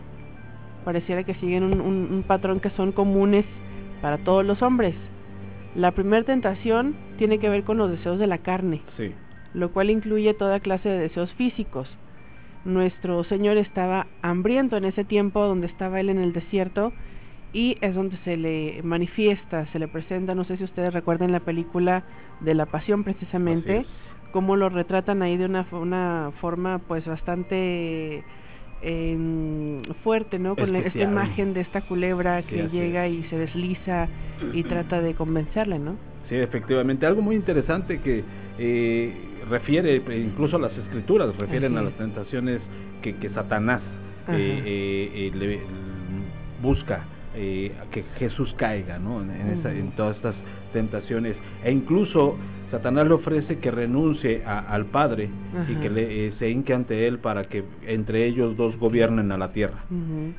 pareciera 0.83 1.23
que 1.23 1.33
siguen 1.35 1.63
un, 1.63 1.81
un- 1.81 2.07
un 2.13 2.23
patrón 2.23 2.59
que 2.59 2.69
son 2.71 2.91
comunes 2.91 3.45
para 4.01 4.17
todos 4.19 4.45
los 4.45 4.61
hombres. 4.61 4.93
La 5.75 5.91
primera 5.91 6.23
tentación 6.23 6.95
tiene 7.17 7.37
que 7.37 7.49
ver 7.49 7.63
con 7.63 7.77
los 7.77 7.91
deseos 7.91 8.17
de 8.17 8.27
la 8.27 8.37
carne, 8.37 8.81
sí. 8.95 9.13
lo 9.53 9.71
cual 9.71 9.89
incluye 9.89 10.33
toda 10.33 10.61
clase 10.61 10.87
de 10.87 10.99
deseos 10.99 11.31
físicos. 11.33 11.89
Nuestro 12.63 13.23
Señor 13.25 13.57
estaba 13.57 14.07
hambriento 14.21 14.77
en 14.77 14.85
ese 14.85 15.03
tiempo 15.03 15.45
donde 15.45 15.67
estaba 15.67 15.99
Él 15.99 16.09
en 16.09 16.19
el 16.19 16.31
desierto 16.31 16.93
y 17.51 17.77
es 17.81 17.93
donde 17.93 18.17
se 18.23 18.37
le 18.37 18.81
manifiesta, 18.83 19.65
se 19.67 19.79
le 19.79 19.87
presenta, 19.87 20.33
no 20.33 20.45
sé 20.45 20.57
si 20.57 20.63
ustedes 20.63 20.93
recuerdan 20.93 21.31
la 21.31 21.41
película 21.41 22.03
de 22.39 22.53
la 22.53 22.65
pasión 22.65 23.03
precisamente, 23.03 23.85
cómo 24.31 24.55
lo 24.55 24.69
retratan 24.69 25.21
ahí 25.21 25.37
de 25.37 25.45
una 25.45 26.31
forma 26.39 26.81
pues 26.87 27.05
bastante 27.05 28.23
em, 28.81 29.81
fuerte, 30.03 30.39
¿no? 30.39 30.55
Con 30.55 30.75
esta 30.75 30.99
imagen 30.99 31.53
de 31.53 31.61
esta 31.61 31.81
culebra 31.81 32.41
Sí, 32.43 32.47
que 32.49 32.67
llega 32.69 33.07
es. 33.07 33.13
y 33.25 33.29
se 33.29 33.37
desliza 33.37 34.07
y 34.53 34.63
trata 34.63 35.01
de 35.01 35.13
convencerle, 35.13 35.79
¿no? 35.79 35.97
Sí, 36.29 36.35
efectivamente. 36.35 37.05
Algo 37.05 37.21
muy 37.21 37.35
interesante 37.35 37.99
que 38.01 38.23
eh, 38.57 39.13
refiere, 39.49 39.97
eh, 39.97 40.19
incluso 40.19 40.57
las 40.57 40.75
escrituras 40.77 41.35
refieren 41.37 41.73
Así 41.73 41.77
a 41.77 41.79
es. 41.81 41.85
las 41.85 41.97
tentaciones 41.97 42.59
que, 43.01 43.15
que 43.17 43.29
Satanás 43.29 43.81
eh, 44.29 44.61
eh, 44.65 45.11
eh, 45.13 45.31
le- 45.37 45.59
busca 46.61 47.05
eh, 47.35 47.71
que 47.91 48.03
Jesús 48.17 48.53
caiga, 48.57 48.97
¿no? 48.97 49.21
En, 49.21 49.29
en 49.29 49.59
esa- 49.59 49.71
en 49.73 49.91
todas 49.91 50.15
estas 50.15 50.35
tentaciones. 50.73 51.35
E 51.63 51.71
incluso 51.71 52.37
Satanás 52.77 53.07
le 53.07 53.13
ofrece 53.13 53.59
que 53.59 53.71
renuncie 53.71 54.43
a- 54.45 54.59
al 54.59 54.85
Padre 54.87 55.29
y 55.69 55.75
que 55.75 55.89
le, 55.89 56.27
eh, 56.27 56.33
se 56.39 56.49
hinque 56.49 56.73
ante 56.73 57.07
él 57.07 57.19
para 57.19 57.45
que 57.45 57.63
entre 57.83 58.25
ellos 58.25 58.57
dos 58.57 58.77
gobiernen 58.77 59.31
a 59.31 59.37
la 59.37 59.51
tierra. 59.51 59.85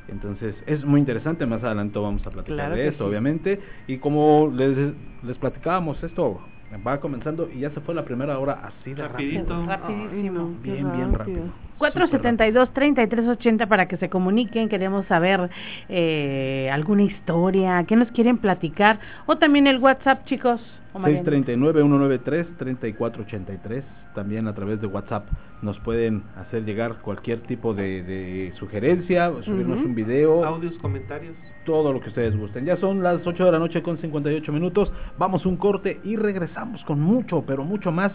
Entonces 0.07 0.55
es 0.65 0.83
muy 0.85 0.99
interesante, 0.99 1.45
más 1.45 1.63
adelante 1.63 1.97
vamos 1.99 2.25
a 2.25 2.31
platicar 2.31 2.55
Claro 2.55 2.75
de 2.75 2.87
esto, 2.87 3.03
sí. 3.05 3.09
obviamente. 3.09 3.59
Y 3.87 3.97
como 3.97 4.51
les, 4.53 4.93
les 5.23 5.37
platicábamos, 5.37 6.01
esto 6.03 6.41
va 6.85 6.99
comenzando 6.99 7.49
y 7.49 7.59
ya 7.59 7.69
se 7.71 7.79
fue 7.81 7.95
la 7.95 8.03
primera 8.03 8.37
hora 8.39 8.59
así 8.63 8.93
de 8.93 9.01
Rapidito. 9.07 9.65
rápido. 9.65 9.67
Rapidísimo. 9.67 10.17
Ay, 10.17 10.29
no, 10.29 10.61
qué 10.63 10.71
Bien, 10.71 10.91
bien 10.91 11.13
rápido. 11.13 11.43
472-3380 11.79 13.67
para 13.67 13.87
que 13.87 13.97
se 13.97 14.09
comuniquen, 14.09 14.67
queremos 14.67 15.05
saber 15.05 15.49
eh, 15.89 16.69
alguna 16.71 17.03
historia, 17.03 17.83
qué 17.87 17.95
nos 17.95 18.11
quieren 18.11 18.37
platicar, 18.39 18.99
o 19.27 19.37
también 19.37 19.67
el 19.67 19.77
WhatsApp, 19.79 20.25
chicos. 20.25 20.59
O 20.97 20.99
Mariana. 20.99 21.31
639-193-3483. 21.31 23.83
También 24.13 24.47
a 24.47 24.53
través 24.53 24.81
de 24.81 24.87
WhatsApp 24.87 25.25
nos 25.61 25.79
pueden 25.79 26.23
hacer 26.35 26.65
llegar 26.65 26.97
cualquier 27.01 27.39
tipo 27.41 27.73
de, 27.73 28.03
de 28.03 28.53
sugerencia, 28.57 29.31
subirnos 29.45 29.83
un 29.85 29.95
video, 29.95 30.43
Audios, 30.45 30.73
comentarios. 30.81 31.35
todo 31.65 31.93
lo 31.93 31.99
que 32.01 32.09
ustedes 32.09 32.35
gusten. 32.37 32.65
Ya 32.65 32.77
son 32.77 33.01
las 33.03 33.25
8 33.25 33.45
de 33.45 33.51
la 33.51 33.59
noche 33.59 33.81
con 33.81 33.97
58 33.97 34.51
minutos. 34.51 34.91
Vamos 35.17 35.45
un 35.45 35.57
corte 35.57 35.99
y 36.03 36.15
regresamos 36.15 36.83
con 36.85 36.99
mucho, 36.99 37.43
pero 37.45 37.63
mucho 37.63 37.91
más. 37.91 38.11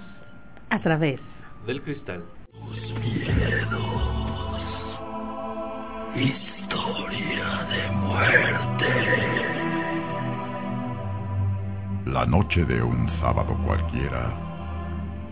A 0.71 0.81
través. 0.81 1.21
Del 1.67 1.83
cristal. 1.83 2.23
Historia 6.15 7.67
de 7.71 7.91
muerte. 7.93 9.42
La 12.07 12.27
noche 12.27 12.65
de 12.65 12.83
un 12.83 13.09
sábado 13.21 13.57
cualquiera, 13.65 14.35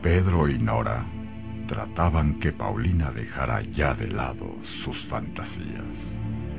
Pedro 0.02 0.48
y 0.48 0.56
Nora 0.56 1.04
trataban 1.66 2.38
que 2.38 2.52
Paulina 2.52 3.10
dejara 3.10 3.62
ya 3.62 3.92
de 3.94 4.06
lado 4.06 4.56
sus 4.84 4.96
fantasías. 5.06 5.84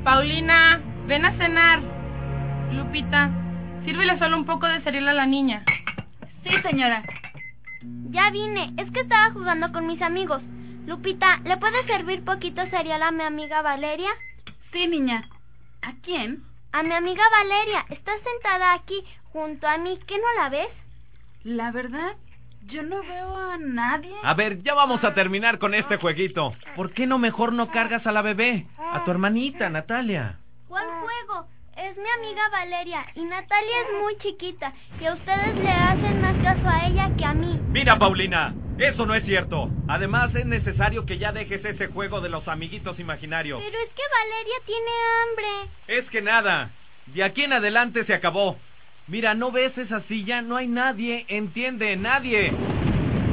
Paulina, 0.03 0.81
ven 1.07 1.23
a 1.23 1.37
cenar. 1.37 1.81
Lupita, 2.73 3.31
sírvele 3.85 4.19
solo 4.19 4.37
un 4.37 4.45
poco 4.45 4.67
de 4.67 4.81
cereal 4.81 5.07
a 5.07 5.13
la 5.13 5.25
niña. 5.25 5.63
Sí, 6.43 6.51
señora. 6.61 7.03
Ya 8.09 8.29
vine, 8.31 8.73
es 8.77 8.91
que 8.91 9.01
estaba 9.01 9.31
jugando 9.31 9.71
con 9.71 9.87
mis 9.87 10.01
amigos. 10.01 10.41
Lupita, 10.87 11.37
¿le 11.45 11.55
puedes 11.55 11.85
servir 11.85 12.25
poquito 12.25 12.65
cereal 12.67 13.01
a 13.01 13.11
mi 13.11 13.23
amiga 13.23 13.61
Valeria? 13.61 14.11
Sí, 14.73 14.87
niña. 14.87 15.29
¿A 15.81 15.93
quién? 16.03 16.43
A 16.73 16.83
mi 16.83 16.93
amiga 16.93 17.23
Valeria, 17.31 17.85
está 17.89 18.11
sentada 18.23 18.73
aquí 18.73 19.03
junto 19.33 19.67
a 19.67 19.77
mí, 19.77 19.99
¿qué 20.07 20.17
no 20.17 20.41
la 20.41 20.49
ves? 20.49 20.69
La 21.43 21.71
verdad, 21.71 22.15
yo 22.67 22.83
no 22.83 23.01
veo 23.01 23.35
a 23.35 23.57
nadie. 23.57 24.15
A 24.23 24.33
ver, 24.33 24.61
ya 24.63 24.73
vamos 24.73 25.03
a 25.03 25.13
terminar 25.13 25.59
con 25.59 25.73
este 25.73 25.97
jueguito. 25.97 26.53
¿Por 26.75 26.93
qué 26.93 27.07
no 27.07 27.17
mejor 27.17 27.51
no 27.53 27.71
cargas 27.71 28.05
a 28.07 28.11
la 28.11 28.21
bebé? 28.21 28.67
A 28.77 29.03
tu 29.03 29.11
hermanita, 29.11 29.69
Natalia. 29.69 30.37
¿Cuál 30.67 30.87
juego? 30.87 31.47
Es 31.91 31.97
mi 31.97 32.09
amiga 32.09 32.47
Valeria 32.49 33.05
y 33.15 33.21
Natalia 33.25 33.81
es 33.81 34.01
muy 34.01 34.17
chiquita 34.19 34.71
y 35.01 35.05
a 35.07 35.13
ustedes 35.13 35.55
le 35.55 35.69
hacen 35.69 36.21
más 36.21 36.37
caso 36.41 36.65
a 36.69 36.87
ella 36.87 37.11
que 37.17 37.25
a 37.25 37.33
mí. 37.33 37.59
Mira, 37.67 37.99
Paulina, 37.99 38.53
Eso 38.77 39.05
no 39.05 39.13
es 39.13 39.25
cierto. 39.25 39.69
Además, 39.89 40.33
es 40.33 40.45
necesario 40.45 41.05
que 41.05 41.17
ya 41.17 41.33
dejes 41.33 41.65
ese 41.65 41.87
juego 41.87 42.21
de 42.21 42.29
los 42.29 42.47
amiguitos 42.47 42.97
imaginarios. 42.97 43.61
Pero 43.61 43.77
es 43.77 43.89
que 43.89 44.03
Valeria 44.09 44.55
tiene 44.65 44.91
hambre. 45.19 45.71
Es 45.87 46.09
que 46.11 46.21
nada. 46.21 46.71
De 47.07 47.25
aquí 47.25 47.43
en 47.43 47.51
adelante 47.51 48.05
se 48.05 48.13
acabó. 48.13 48.57
Mira, 49.07 49.33
¿no 49.33 49.51
ves 49.51 49.77
esa 49.77 50.01
silla? 50.03 50.41
No 50.41 50.55
hay 50.55 50.67
nadie. 50.67 51.25
Entiende, 51.27 51.97
nadie. 51.97 52.53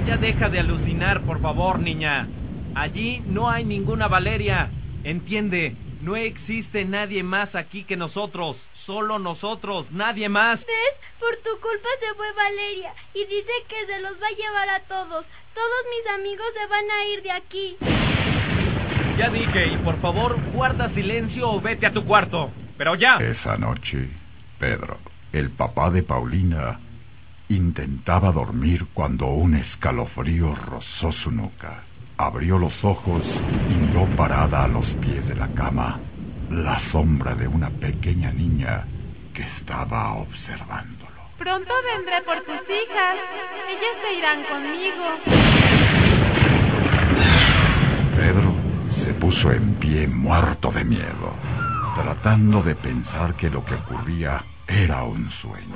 Ya 0.09 0.17
deja 0.17 0.49
de 0.49 0.59
alucinar, 0.59 1.23
por 1.23 1.41
favor, 1.41 1.79
niña. 1.79 2.27
Allí 2.75 3.23
no 3.25 3.49
hay 3.49 3.65
ninguna 3.65 4.09
Valeria. 4.09 4.69
Entiende, 5.05 5.77
no 6.09 6.17
existe 6.17 6.87
nadie 6.87 7.23
más 7.23 7.55
aquí 7.55 7.85
que 7.85 7.95
nosotros. 7.95 8.57
Solo 8.87 9.19
nosotros, 9.19 9.85
nadie 9.91 10.31
más. 10.31 10.59
¿Ves? 10.59 10.95
Por 11.21 11.37
tu 11.45 11.61
culpa 11.61 11.89
se 12.01 12.15
fue 12.15 12.33
Valeria 12.33 12.95
y 13.13 13.27
dice 13.27 13.53
que 13.69 13.85
se 13.85 14.01
los 14.01 14.13
va 14.15 14.27
a 14.27 14.31
llevar 14.31 14.69
a 14.71 14.81
todos. 14.89 15.27
Todos 15.53 15.83
mis 15.93 16.15
amigos 16.15 16.47
se 16.59 16.67
van 16.67 16.91
a 16.91 17.05
ir 17.09 17.23
de 17.23 17.31
aquí. 17.31 17.77
Ya 19.19 19.29
dije, 19.29 19.67
y 19.67 19.77
por 19.85 20.01
favor, 20.01 20.41
guarda 20.53 20.89
silencio 20.95 21.51
o 21.51 21.61
vete 21.61 21.85
a 21.85 21.93
tu 21.93 22.07
cuarto. 22.07 22.53
Pero 22.79 22.95
ya. 22.95 23.17
Esa 23.17 23.59
noche, 23.59 24.09
Pedro, 24.59 24.97
el 25.35 25.51
papá 25.51 25.91
de 25.91 26.05
Paulina, 26.05 26.81
intentaba 27.51 28.33
dormir 28.33 28.87
cuando 28.95 29.27
un 29.27 29.57
escalofrío 29.57 30.55
rozó 30.55 31.13
su 31.13 31.31
nuca. 31.31 31.85
Abrió 32.19 32.59
los 32.59 32.73
ojos 32.85 33.23
y 33.71 33.75
miró 33.75 34.05
parada 34.17 34.65
a 34.65 34.69
los 34.69 34.85
pies 35.01 35.27
de 35.29 35.37
la 35.37 35.49
cama 35.55 36.01
la 36.51 36.81
sombra 36.91 37.35
de 37.35 37.47
una 37.47 37.71
pequeña 37.71 38.33
niña 38.33 38.85
que 39.35 39.43
estaba 39.43 40.15
observándolo. 40.15 41.09
Pronto 41.39 41.73
vendré 41.95 42.23
por 42.23 42.41
tus 42.41 42.69
hijas. 42.69 43.17
Ellas 43.69 43.97
se 44.03 44.15
irán 44.19 44.43
conmigo. 44.45 45.05
Pedro 48.17 48.55
se 49.05 49.15
puso 49.15 49.53
en 49.53 49.75
pie 49.75 50.09
muerto 50.09 50.73
de 50.73 50.85
miedo, 50.85 51.33
tratando 51.95 52.63
de 52.63 52.75
pensar 52.75 53.35
que 53.37 53.51
lo 53.51 53.65
que 53.65 53.75
ocurría 53.75 54.43
era 54.67 55.05
un 55.05 55.31
sueño. 55.43 55.75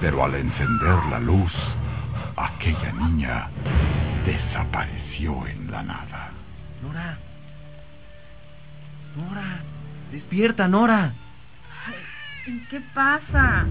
Pero 0.00 0.24
al 0.24 0.34
encender 0.34 1.04
la 1.10 1.18
luz, 1.18 1.52
aquella 2.36 2.92
niña 2.92 3.48
desapareció 4.24 5.46
en 5.46 5.70
la 5.70 5.82
nada. 5.82 6.30
Nora. 6.82 7.18
Nora. 9.16 9.60
Despierta, 10.10 10.68
Nora. 10.68 11.12
¿Qué 12.70 12.80
pasa? 12.94 13.66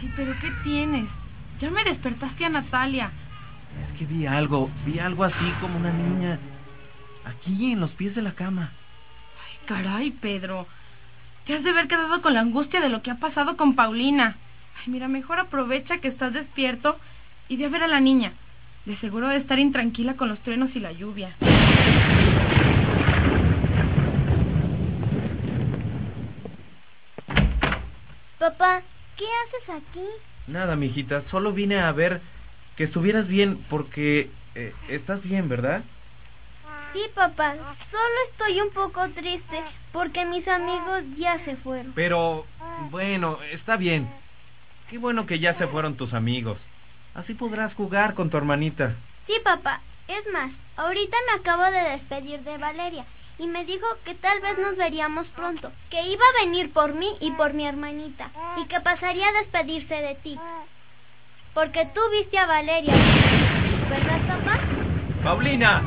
Ay, 0.00 0.12
pero 0.16 0.34
¿qué 0.40 0.50
tienes? 0.64 1.06
Ya 1.60 1.70
me 1.70 1.84
despertaste 1.84 2.44
a 2.44 2.48
Natalia. 2.48 3.10
Es 3.82 3.98
que 3.98 4.04
vi 4.04 4.26
algo, 4.26 4.70
vi 4.84 4.98
algo 4.98 5.24
así 5.24 5.52
como 5.60 5.78
una 5.78 5.92
niña. 5.92 6.38
Aquí, 7.24 7.72
en 7.72 7.80
los 7.80 7.90
pies 7.92 8.14
de 8.14 8.22
la 8.22 8.32
cama. 8.32 8.72
Ay, 9.44 9.66
caray, 9.66 10.10
Pedro. 10.10 10.66
Te 11.46 11.54
has 11.54 11.62
de 11.62 11.70
haber 11.70 11.86
quedado 11.86 12.20
con 12.20 12.34
la 12.34 12.40
angustia 12.40 12.80
de 12.80 12.88
lo 12.88 13.02
que 13.02 13.10
ha 13.10 13.16
pasado 13.16 13.56
con 13.56 13.74
Paulina. 13.74 14.36
Ay, 14.78 14.92
mira, 14.92 15.08
mejor 15.08 15.38
aprovecha 15.38 15.98
que 15.98 16.08
estás 16.08 16.32
despierto 16.32 16.98
y 17.48 17.56
ve 17.56 17.66
a 17.66 17.68
ver 17.68 17.82
a 17.82 17.88
la 17.88 18.00
niña. 18.00 18.32
De 18.84 18.96
seguro 18.98 19.28
de 19.28 19.38
estar 19.38 19.58
intranquila 19.58 20.14
con 20.16 20.28
los 20.28 20.38
truenos 20.40 20.70
y 20.74 20.80
la 20.80 20.92
lluvia. 20.92 21.34
Papá, 28.38 28.82
¿qué 29.16 29.24
haces 29.24 29.82
aquí? 29.82 30.06
Nada, 30.46 30.76
mijita, 30.76 31.22
solo 31.30 31.52
vine 31.52 31.80
a 31.80 31.90
ver 31.92 32.20
que 32.76 32.84
estuvieras 32.84 33.26
bien 33.26 33.64
porque 33.68 34.30
eh, 34.54 34.72
estás 34.88 35.22
bien, 35.22 35.48
¿verdad? 35.48 35.82
Sí, 36.92 37.00
papá, 37.14 37.54
solo 37.90 38.14
estoy 38.30 38.60
un 38.60 38.70
poco 38.70 39.08
triste 39.10 39.62
porque 39.92 40.24
mis 40.24 40.46
amigos 40.46 41.02
ya 41.18 41.44
se 41.44 41.56
fueron. 41.56 41.92
Pero, 41.94 42.46
bueno, 42.90 43.38
está 43.52 43.76
bien. 43.76 44.08
Qué 44.88 44.98
bueno 44.98 45.26
que 45.26 45.40
ya 45.40 45.58
se 45.58 45.66
fueron 45.66 45.96
tus 45.96 46.14
amigos. 46.14 46.58
Así 47.16 47.32
podrás 47.32 47.72
jugar 47.74 48.14
con 48.14 48.28
tu 48.28 48.36
hermanita. 48.36 48.94
Sí, 49.26 49.32
papá. 49.42 49.80
Es 50.06 50.24
más, 50.32 50.52
ahorita 50.76 51.16
me 51.26 51.40
acabo 51.40 51.64
de 51.64 51.90
despedir 51.90 52.40
de 52.40 52.58
Valeria 52.58 53.06
y 53.38 53.46
me 53.46 53.64
dijo 53.64 53.86
que 54.04 54.14
tal 54.14 54.40
vez 54.40 54.58
nos 54.58 54.76
veríamos 54.76 55.26
pronto, 55.28 55.72
que 55.90 56.02
iba 56.02 56.22
a 56.24 56.44
venir 56.44 56.72
por 56.72 56.94
mí 56.94 57.08
y 57.20 57.32
por 57.32 57.54
mi 57.54 57.66
hermanita 57.66 58.30
y 58.58 58.66
que 58.66 58.80
pasaría 58.80 59.28
a 59.28 59.32
despedirse 59.32 59.94
de 59.94 60.14
ti. 60.16 60.38
Porque 61.54 61.86
tú 61.86 62.00
viste 62.12 62.38
a 62.38 62.46
Valeria, 62.46 62.94
¿verdad, 63.88 64.20
papá? 64.28 64.60
Paulina, 65.24 65.80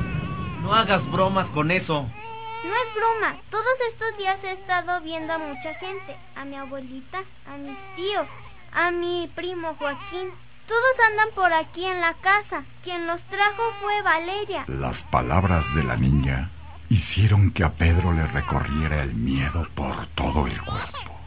no 0.61 0.73
hagas 0.73 1.09
bromas 1.11 1.47
con 1.49 1.71
eso. 1.71 2.01
No 2.01 2.73
es 2.75 2.95
broma. 2.95 3.37
Todos 3.51 3.65
estos 3.93 4.17
días 4.17 4.43
he 4.43 4.51
estado 4.51 4.99
viendo 5.01 5.31
a 5.31 5.37
mucha 5.37 5.75
gente. 5.75 6.17
A 6.35 6.43
mi 6.43 6.57
abuelita, 6.57 7.19
a 7.47 7.55
mis 7.55 7.77
tíos, 7.95 8.27
a 8.73 8.91
mi 8.91 9.31
primo 9.33 9.75
Joaquín. 9.75 10.31
Todos 10.69 11.09
andan 11.09 11.29
por 11.33 11.51
aquí 11.51 11.83
en 11.83 11.99
la 11.99 12.13
casa. 12.21 12.63
Quien 12.83 13.07
los 13.07 13.19
trajo 13.23 13.63
fue 13.81 14.03
Valeria. 14.03 14.65
Las 14.67 14.95
palabras 15.09 15.65
de 15.73 15.83
la 15.83 15.95
niña 15.95 16.51
hicieron 16.89 17.49
que 17.53 17.63
a 17.63 17.71
Pedro 17.71 18.13
le 18.13 18.27
recorriera 18.27 19.01
el 19.01 19.15
miedo 19.15 19.67
por 19.73 20.05
todo 20.09 20.45
el 20.45 20.61
cuerpo. 20.61 21.19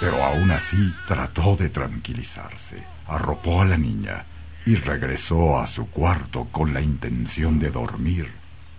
Pero 0.00 0.24
aún 0.24 0.50
así 0.50 0.92
trató 1.06 1.54
de 1.54 1.68
tranquilizarse. 1.68 2.84
Arropó 3.06 3.62
a 3.62 3.66
la 3.66 3.76
niña 3.76 4.24
y 4.66 4.74
regresó 4.74 5.60
a 5.60 5.68
su 5.68 5.88
cuarto 5.90 6.48
con 6.50 6.74
la 6.74 6.80
intención 6.80 7.60
de 7.60 7.70
dormir 7.70 8.28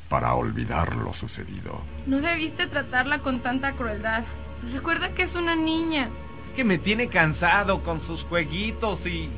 para 0.10 0.34
olvidar 0.34 0.94
lo 0.94 1.14
sucedido. 1.14 1.82
No 2.06 2.20
debiste 2.20 2.68
tratarla 2.68 3.20
con 3.20 3.40
tanta 3.40 3.72
crueldad. 3.78 4.26
Recuerda 4.74 5.14
que 5.14 5.24
es 5.24 5.36
una 5.36 5.56
niña. 5.56 6.10
Es 6.50 6.56
que 6.58 6.66
me 6.66 6.80
tiene 6.80 7.08
cansado 7.08 7.82
con 7.84 8.06
sus 8.08 8.22
jueguitos 8.24 9.00
y 9.06 9.30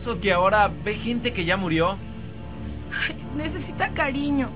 eso 0.00 0.20
que 0.20 0.32
ahora 0.32 0.70
ve 0.84 0.94
gente 0.96 1.32
que 1.32 1.44
ya 1.44 1.56
murió. 1.56 1.96
necesita 3.36 3.88
cariño. 3.90 4.48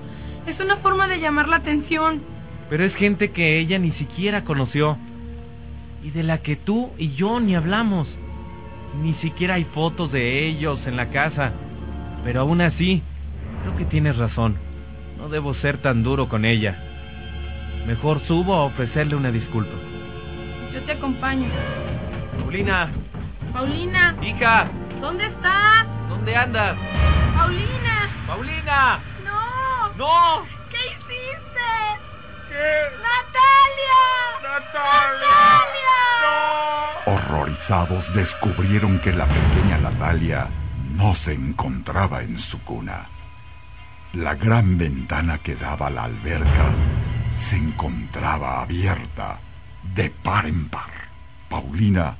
Es 0.45 0.59
una 0.59 0.77
forma 0.77 1.07
de 1.07 1.19
llamar 1.19 1.47
la 1.47 1.57
atención. 1.57 2.21
Pero 2.69 2.83
es 2.83 2.95
gente 2.95 3.31
que 3.31 3.59
ella 3.59 3.79
ni 3.79 3.91
siquiera 3.93 4.43
conoció. 4.43 4.97
Y 6.03 6.11
de 6.11 6.23
la 6.23 6.39
que 6.39 6.55
tú 6.55 6.91
y 6.97 7.13
yo 7.15 7.39
ni 7.39 7.55
hablamos. 7.55 8.07
Ni 9.01 9.13
siquiera 9.15 9.55
hay 9.55 9.65
fotos 9.65 10.11
de 10.11 10.47
ellos 10.47 10.79
en 10.85 10.97
la 10.97 11.09
casa. 11.09 11.51
Pero 12.23 12.41
aún 12.41 12.61
así, 12.61 13.01
creo 13.61 13.77
que 13.77 13.85
tienes 13.85 14.17
razón. 14.17 14.57
No 15.17 15.29
debo 15.29 15.53
ser 15.55 15.79
tan 15.79 16.03
duro 16.03 16.29
con 16.29 16.45
ella. 16.45 16.77
Mejor 17.85 18.21
subo 18.27 18.53
a 18.53 18.65
ofrecerle 18.65 19.15
una 19.15 19.31
disculpa. 19.31 19.73
Yo 20.73 20.81
te 20.83 20.93
acompaño. 20.93 21.49
Paulina. 22.39 22.91
Paulina. 23.53 24.15
Hija. 24.21 24.71
¿Dónde 25.01 25.27
estás? 25.27 25.87
¿Dónde 26.09 26.35
andas? 26.35 26.77
Paulina. 27.35 28.09
Paulina. 28.27 28.99
No. 29.23 29.93
No. 29.95 30.45
¿Qué 30.69 30.77
hiciste? 30.77 31.69
¿Qué? 32.49 32.69
Natalia. 33.01 34.01
Natalia. 34.43 35.39
No. 37.05 37.13
Horrorizados 37.13 38.13
descubrieron 38.13 38.99
que 38.99 39.13
la 39.13 39.25
pequeña 39.25 39.77
Natalia 39.77 40.47
no 40.95 41.15
se 41.23 41.33
encontraba 41.33 42.21
en 42.21 42.37
su 42.51 42.61
cuna. 42.63 43.07
La 44.13 44.35
gran 44.35 44.77
ventana 44.77 45.37
que 45.37 45.55
daba 45.55 45.87
a 45.87 45.91
la 45.91 46.03
alberca 46.03 46.71
se 47.49 47.55
encontraba 47.55 48.63
abierta 48.63 49.39
de 49.95 50.09
par 50.09 50.45
en 50.45 50.67
par. 50.69 50.91
Paulina 51.49 52.15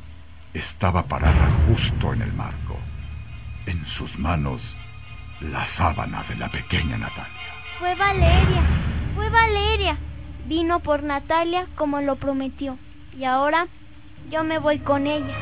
estaba 0.54 1.04
parada 1.04 1.52
justo 1.68 2.14
en 2.14 2.22
el 2.22 2.34
marco. 2.34 2.78
En 3.66 3.86
sus 3.97 4.18
manos, 4.18 4.62
la 5.41 5.68
sábana 5.78 6.24
de 6.24 6.36
la 6.36 6.50
pequeña 6.50 6.97
Natalia. 6.97 7.54
Fue 7.80 7.95
Valeria, 7.95 8.62
fue 9.16 9.30
Valeria. 9.30 9.97
Vino 10.45 10.80
por 10.80 11.04
Natalia 11.04 11.68
como 11.76 12.02
lo 12.02 12.16
prometió. 12.16 12.78
Y 13.18 13.26
ahora 13.26 13.68
yo 14.30 14.43
me 14.43 14.58
voy 14.60 14.80
con 14.80 15.08
ella. 15.08 15.36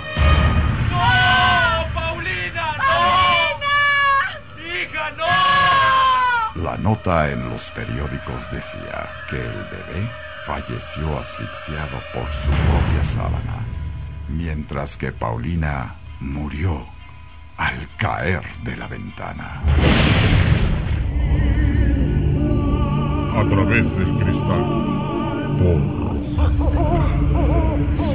¡No! 0.92 1.94
¡Paulina! 1.94 2.78
¡No! 2.78 3.38
¡Hija, 4.64 5.12
no! 5.12 6.64
La 6.64 6.78
nota 6.78 7.30
en 7.32 7.50
los 7.50 7.62
periódicos 7.76 8.52
decía 8.52 9.10
que 9.30 9.38
el 9.38 9.64
bebé 9.72 10.10
falleció 10.48 11.20
asfixiado 11.20 12.02
por 12.14 12.26
su 12.44 12.50
propia 12.50 13.04
sábana, 13.16 13.66
mientras 14.30 14.90
que 14.98 15.12
Paulina 15.12 15.96
murió 16.20 16.86
al 17.58 17.88
caer 17.98 18.42
de 18.64 18.78
la 18.78 18.88
ventana. 18.88 19.62
A 23.36 23.44
través 23.50 23.84
del 23.84 24.18
cristal, 24.18 24.66
por 25.60 25.78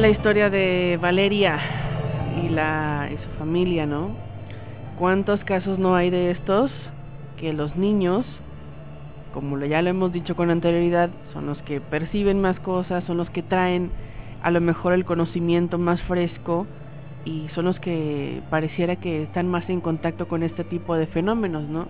la 0.07 0.13
historia 0.13 0.49
de 0.49 0.97
Valeria 1.01 1.59
y, 2.41 2.47
la, 2.47 3.09
y 3.11 3.17
su 3.17 3.29
familia, 3.37 3.85
¿no? 3.85 4.11
¿Cuántos 4.97 5.43
casos 5.43 5.77
no 5.79 5.97
hay 5.97 6.09
de 6.09 6.31
estos? 6.31 6.71
Que 7.35 7.51
los 7.51 7.75
niños, 7.75 8.25
como 9.33 9.59
ya 9.59 9.81
lo 9.81 9.89
hemos 9.89 10.13
dicho 10.13 10.33
con 10.33 10.49
anterioridad, 10.49 11.09
son 11.33 11.45
los 11.45 11.57
que 11.63 11.81
perciben 11.81 12.39
más 12.39 12.57
cosas, 12.61 13.03
son 13.03 13.17
los 13.17 13.29
que 13.31 13.43
traen 13.43 13.91
a 14.41 14.49
lo 14.49 14.61
mejor 14.61 14.93
el 14.93 15.03
conocimiento 15.03 15.77
más 15.77 16.01
fresco 16.03 16.65
y 17.25 17.49
son 17.53 17.65
los 17.65 17.77
que 17.81 18.41
pareciera 18.49 18.95
que 18.95 19.23
están 19.23 19.49
más 19.49 19.69
en 19.69 19.81
contacto 19.81 20.29
con 20.29 20.41
este 20.41 20.63
tipo 20.63 20.95
de 20.95 21.07
fenómenos, 21.07 21.67
¿no? 21.67 21.85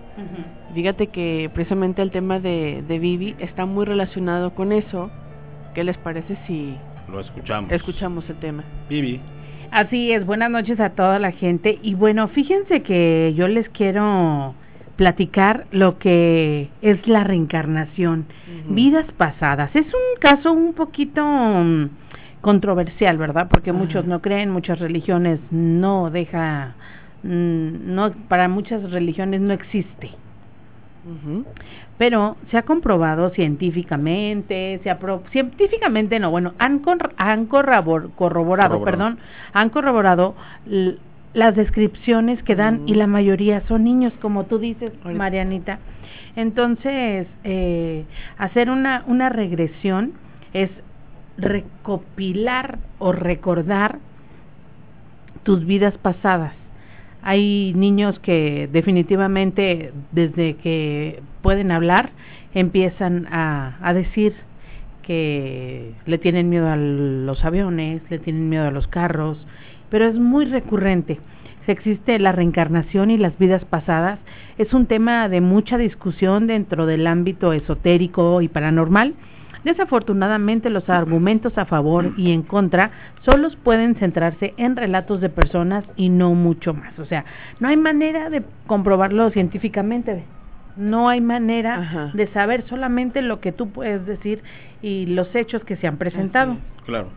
Fíjate 0.74 1.06
que 1.06 1.52
precisamente 1.54 2.02
el 2.02 2.10
tema 2.10 2.40
de, 2.40 2.82
de 2.88 2.98
Vivi 2.98 3.36
está 3.38 3.64
muy 3.64 3.84
relacionado 3.84 4.56
con 4.56 4.72
eso. 4.72 5.08
¿Qué 5.72 5.84
les 5.84 5.96
parece 5.98 6.36
si 6.48 6.76
lo 7.08 7.20
escuchamos? 7.20 7.72
Escuchamos 7.72 8.28
el 8.28 8.36
tema. 8.36 8.64
Vivi. 8.88 9.20
Así 9.70 10.12
es, 10.12 10.24
buenas 10.24 10.50
noches 10.50 10.80
a 10.80 10.90
toda 10.90 11.18
la 11.18 11.32
gente. 11.32 11.78
Y 11.82 11.94
bueno, 11.94 12.28
fíjense 12.28 12.82
que 12.82 13.34
yo 13.36 13.48
les 13.48 13.68
quiero 13.70 14.54
platicar 14.96 15.66
lo 15.70 15.98
que 15.98 16.70
es 16.82 17.06
la 17.06 17.22
reencarnación, 17.22 18.26
vidas 18.68 19.06
pasadas. 19.16 19.70
Es 19.76 19.86
un 19.86 20.20
caso 20.20 20.52
un 20.52 20.74
poquito 20.74 21.24
mm, 21.24 21.88
controversial, 22.40 23.16
¿verdad? 23.16 23.48
Porque 23.48 23.72
muchos 23.72 24.06
no 24.06 24.20
creen, 24.20 24.50
muchas 24.50 24.80
religiones 24.80 25.38
no 25.52 26.10
deja, 26.10 26.74
mm, 27.22 27.94
no, 27.94 28.12
para 28.28 28.48
muchas 28.48 28.90
religiones 28.90 29.40
no 29.40 29.52
existe. 29.52 30.10
Pero 31.96 32.36
se 32.50 32.58
ha 32.58 32.62
comprobado 32.62 33.30
científicamente, 33.30 34.80
se 34.82 34.90
ha 34.90 34.98
científicamente 35.30 36.18
no, 36.20 36.30
bueno, 36.30 36.54
han, 36.58 36.82
han 37.16 37.46
corroborado, 37.46 38.82
perdón, 38.84 39.18
han 39.52 39.70
corroborado 39.70 40.34
las 41.34 41.54
descripciones 41.56 42.42
que 42.42 42.54
dan 42.54 42.82
y 42.86 42.94
la 42.94 43.06
mayoría 43.06 43.62
son 43.68 43.84
niños, 43.84 44.12
como 44.20 44.44
tú 44.44 44.58
dices, 44.58 44.92
Marianita. 45.04 45.78
Entonces, 46.36 47.26
eh, 47.44 48.04
hacer 48.38 48.70
una, 48.70 49.02
una 49.06 49.28
regresión 49.28 50.12
es 50.52 50.70
recopilar 51.36 52.78
o 52.98 53.12
recordar 53.12 53.98
tus 55.42 55.64
vidas 55.64 55.94
pasadas. 55.98 56.54
Hay 57.30 57.74
niños 57.74 58.18
que 58.20 58.70
definitivamente 58.72 59.92
desde 60.12 60.56
que 60.56 61.20
pueden 61.42 61.70
hablar 61.70 62.08
empiezan 62.54 63.26
a, 63.26 63.76
a 63.82 63.92
decir 63.92 64.32
que 65.02 65.92
le 66.06 66.16
tienen 66.16 66.48
miedo 66.48 66.70
a 66.70 66.76
los 66.76 67.44
aviones, 67.44 68.00
le 68.08 68.18
tienen 68.18 68.48
miedo 68.48 68.66
a 68.66 68.70
los 68.70 68.88
carros, 68.88 69.36
pero 69.90 70.06
es 70.06 70.14
muy 70.14 70.46
recurrente. 70.46 71.18
Existe 71.66 72.18
la 72.18 72.32
reencarnación 72.32 73.10
y 73.10 73.18
las 73.18 73.36
vidas 73.36 73.62
pasadas. 73.66 74.18
Es 74.56 74.72
un 74.72 74.86
tema 74.86 75.28
de 75.28 75.42
mucha 75.42 75.76
discusión 75.76 76.46
dentro 76.46 76.86
del 76.86 77.06
ámbito 77.06 77.52
esotérico 77.52 78.40
y 78.40 78.48
paranormal 78.48 79.14
Desafortunadamente 79.64 80.70
los 80.70 80.88
argumentos 80.88 81.56
a 81.58 81.64
favor 81.64 82.12
y 82.16 82.32
en 82.32 82.42
contra 82.42 82.90
solo 83.22 83.48
pueden 83.62 83.96
centrarse 83.96 84.54
en 84.56 84.76
relatos 84.76 85.20
de 85.20 85.28
personas 85.28 85.84
y 85.96 86.08
no 86.08 86.34
mucho 86.34 86.74
más. 86.74 86.98
O 86.98 87.04
sea, 87.04 87.24
no 87.60 87.68
hay 87.68 87.76
manera 87.76 88.30
de 88.30 88.42
comprobarlo 88.66 89.30
científicamente. 89.30 90.24
No 90.76 91.08
hay 91.08 91.20
manera 91.20 92.12
de 92.14 92.28
saber 92.28 92.64
solamente 92.68 93.20
lo 93.20 93.40
que 93.40 93.50
tú 93.50 93.70
puedes 93.70 94.06
decir 94.06 94.42
y 94.80 95.06
los 95.06 95.34
hechos 95.34 95.64
que 95.64 95.76
se 95.76 95.88
han 95.88 95.96
presentado. 95.96 96.56
Claro. 96.86 97.08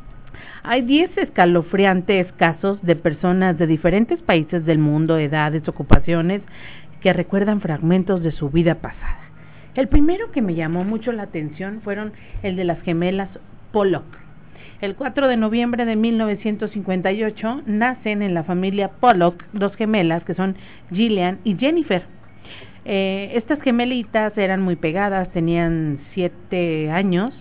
Hay 0.63 0.81
10 0.81 1.17
escalofriantes 1.17 2.31
casos 2.33 2.81
de 2.81 2.95
personas 2.95 3.57
de 3.59 3.67
diferentes 3.67 4.19
países 4.21 4.65
del 4.65 4.79
mundo, 4.79 5.17
edades, 5.17 5.67
ocupaciones, 5.67 6.41
que 7.01 7.13
recuerdan 7.13 7.61
fragmentos 7.61 8.23
de 8.23 8.31
su 8.31 8.49
vida 8.49 8.75
pasada. 8.75 9.20
El 9.73 9.87
primero 9.87 10.31
que 10.31 10.41
me 10.41 10.53
llamó 10.53 10.83
mucho 10.83 11.13
la 11.13 11.23
atención 11.23 11.79
fueron 11.81 12.11
el 12.43 12.57
de 12.57 12.65
las 12.65 12.81
gemelas 12.81 13.29
Pollock. 13.71 14.03
El 14.81 14.95
4 14.95 15.27
de 15.29 15.37
noviembre 15.37 15.85
de 15.85 15.95
1958 15.95 17.61
nacen 17.67 18.21
en 18.21 18.33
la 18.33 18.43
familia 18.43 18.89
Pollock 18.89 19.45
dos 19.53 19.73
gemelas 19.75 20.23
que 20.23 20.33
son 20.33 20.57
Gillian 20.91 21.39
y 21.45 21.55
Jennifer. 21.55 22.03
Eh, 22.83 23.31
estas 23.35 23.61
gemelitas 23.61 24.37
eran 24.37 24.61
muy 24.61 24.75
pegadas, 24.75 25.31
tenían 25.31 25.99
siete 26.13 26.91
años, 26.91 27.33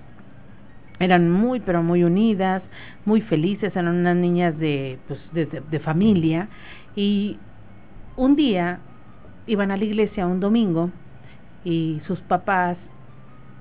eran 1.01 1.31
muy 1.31 1.59
pero 1.59 1.83
muy 1.83 2.05
unidas, 2.05 2.63
muy 3.07 3.23
felices, 3.23 3.75
eran 3.75 3.97
unas 3.97 4.17
niñas 4.17 4.57
de, 4.57 4.99
pues, 5.09 5.19
de 5.33 5.81
familia 5.81 6.49
y 6.95 7.39
un 8.17 8.37
día 8.37 8.79
iban 9.49 9.73
a 9.73 9.77
la 9.77 9.85
iglesia 9.85 10.29
un 10.29 10.39
domingo 10.39 10.93
y 11.65 12.01
sus 12.07 12.21
papás 12.21 12.77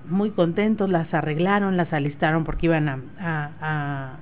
muy 0.10 0.32
contentos 0.32 0.90
las 0.90 1.14
arreglaron, 1.14 1.78
las 1.78 1.92
alistaron 1.94 2.44
porque 2.44 2.68
iban 2.68 2.90
a, 2.90 3.00
a, 3.20 4.14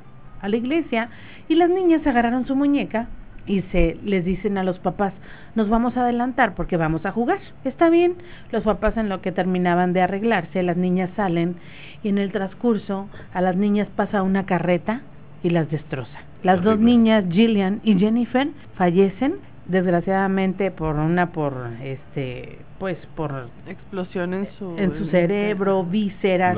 a, 0.42 0.50
la 0.50 0.56
iglesia 0.56 1.10
y 1.48 1.56
las 1.56 1.70
niñas 1.70 2.06
agarraron 2.06 2.46
su 2.46 2.56
muñeca 2.56 3.08
y 3.46 3.62
se 3.72 3.98
les 4.04 4.26
dicen 4.26 4.58
a 4.58 4.64
los 4.64 4.78
papás, 4.80 5.14
nos 5.56 5.70
vamos 5.70 5.96
a 5.96 6.02
adelantar 6.02 6.54
porque 6.56 6.76
vamos 6.76 7.06
a 7.06 7.12
jugar. 7.12 7.40
Está 7.64 7.90
bien, 7.90 8.16
los 8.52 8.64
papás 8.64 8.98
en 8.98 9.08
lo 9.08 9.22
que 9.22 9.32
terminaban 9.32 9.94
de 9.94 10.02
arreglarse, 10.02 10.64
las 10.64 10.76
niñas 10.76 11.10
salen 11.16 11.56
y 12.04 12.10
en 12.10 12.18
el 12.18 12.32
transcurso 12.32 13.08
a 13.34 13.42
las 13.42 13.56
niñas 13.56 13.88
pasa 13.96 14.22
una 14.22 14.46
carreta 14.46 15.02
y 15.44 15.50
las 15.50 15.70
destroza. 15.72 16.20
Las 16.44 16.62
dos 16.62 16.78
niñas, 16.80 17.24
Gillian 17.30 17.80
y 17.84 17.98
Jennifer, 17.98 18.50
fallecen 18.76 19.36
desgraciadamente 19.68 20.72
por 20.72 20.96
una 20.96 21.32
por 21.32 21.54
este 21.84 22.60
pues 22.80 22.98
por 23.16 23.50
explosión 23.68 24.34
en 24.34 24.48
su 24.58 24.78
en 24.78 24.98
su 24.98 25.06
cerebro, 25.06 25.84
vísceras. 25.84 26.58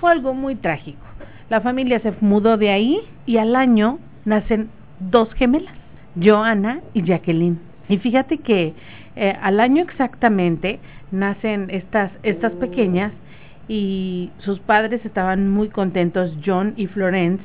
Fue 0.00 0.10
algo 0.10 0.34
muy 0.34 0.56
trágico. 0.56 1.00
La 1.50 1.60
familia 1.60 2.00
se 2.00 2.12
mudó 2.20 2.56
de 2.56 2.70
ahí 2.70 3.00
y 3.26 3.38
al 3.38 3.56
año 3.56 3.98
nacen 4.24 4.70
dos 4.98 5.32
gemelas, 5.34 5.74
Joana 6.20 6.80
y 6.94 7.04
Jacqueline. 7.04 7.58
Y 7.88 7.98
fíjate 7.98 8.38
que 8.38 8.74
eh, 9.16 9.36
al 9.40 9.60
año 9.60 9.82
exactamente 9.82 10.80
nacen 11.10 11.68
estas 11.70 12.10
estas 12.22 12.52
pequeñas 12.52 13.12
y 13.68 14.30
sus 14.38 14.58
padres 14.60 15.04
estaban 15.04 15.48
muy 15.50 15.68
contentos, 15.68 16.32
John 16.44 16.74
y 16.76 16.86
Florence 16.86 17.42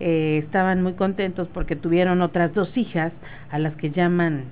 eh, 0.00 0.42
estaban 0.44 0.82
muy 0.82 0.94
contentos 0.94 1.48
porque 1.52 1.76
tuvieron 1.76 2.20
otras 2.20 2.52
dos 2.54 2.76
hijas 2.76 3.12
a 3.50 3.58
las 3.58 3.74
que 3.76 3.90
llaman 3.90 4.44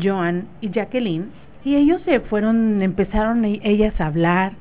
Joan 0.00 0.46
y 0.60 0.70
Jacqueline 0.70 1.30
y 1.64 1.76
ellos 1.76 2.00
se 2.04 2.20
fueron, 2.20 2.82
empezaron 2.82 3.44
e-, 3.44 3.60
ellas 3.64 4.00
a 4.00 4.06
hablar, 4.06 4.52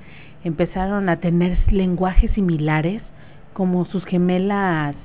empezaron 0.44 1.10
a 1.10 1.18
tener 1.18 1.58
lenguajes 1.72 2.32
similares 2.32 3.02
como 3.54 3.86
sus 3.86 4.04
gemelas 4.06 4.96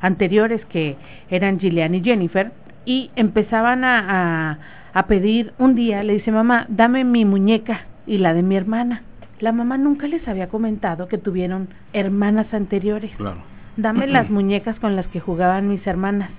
anteriores 0.00 0.64
que 0.66 0.96
eran 1.30 1.58
Gillian 1.58 1.94
y 1.94 2.02
Jennifer 2.02 2.52
y 2.84 3.10
empezaban 3.16 3.84
a, 3.84 4.52
a, 4.52 4.58
a 4.92 5.06
pedir 5.06 5.52
un 5.58 5.74
día, 5.74 6.02
le 6.02 6.14
dice 6.14 6.30
mamá, 6.30 6.66
dame 6.68 7.04
mi 7.04 7.24
muñeca 7.24 7.86
y 8.06 8.18
la 8.18 8.32
de 8.32 8.42
mi 8.42 8.56
hermana 8.56 9.02
la 9.40 9.52
mamá 9.52 9.78
nunca 9.78 10.06
les 10.08 10.26
había 10.26 10.48
comentado 10.48 11.08
que 11.08 11.18
tuvieron 11.18 11.68
hermanas 11.92 12.52
anteriores. 12.52 13.10
Claro. 13.16 13.42
Dame 13.78 14.08
las 14.08 14.28
muñecas 14.28 14.76
con 14.80 14.96
las 14.96 15.06
que 15.06 15.20
jugaban 15.20 15.68
mis 15.68 15.86
hermanas. 15.86 16.30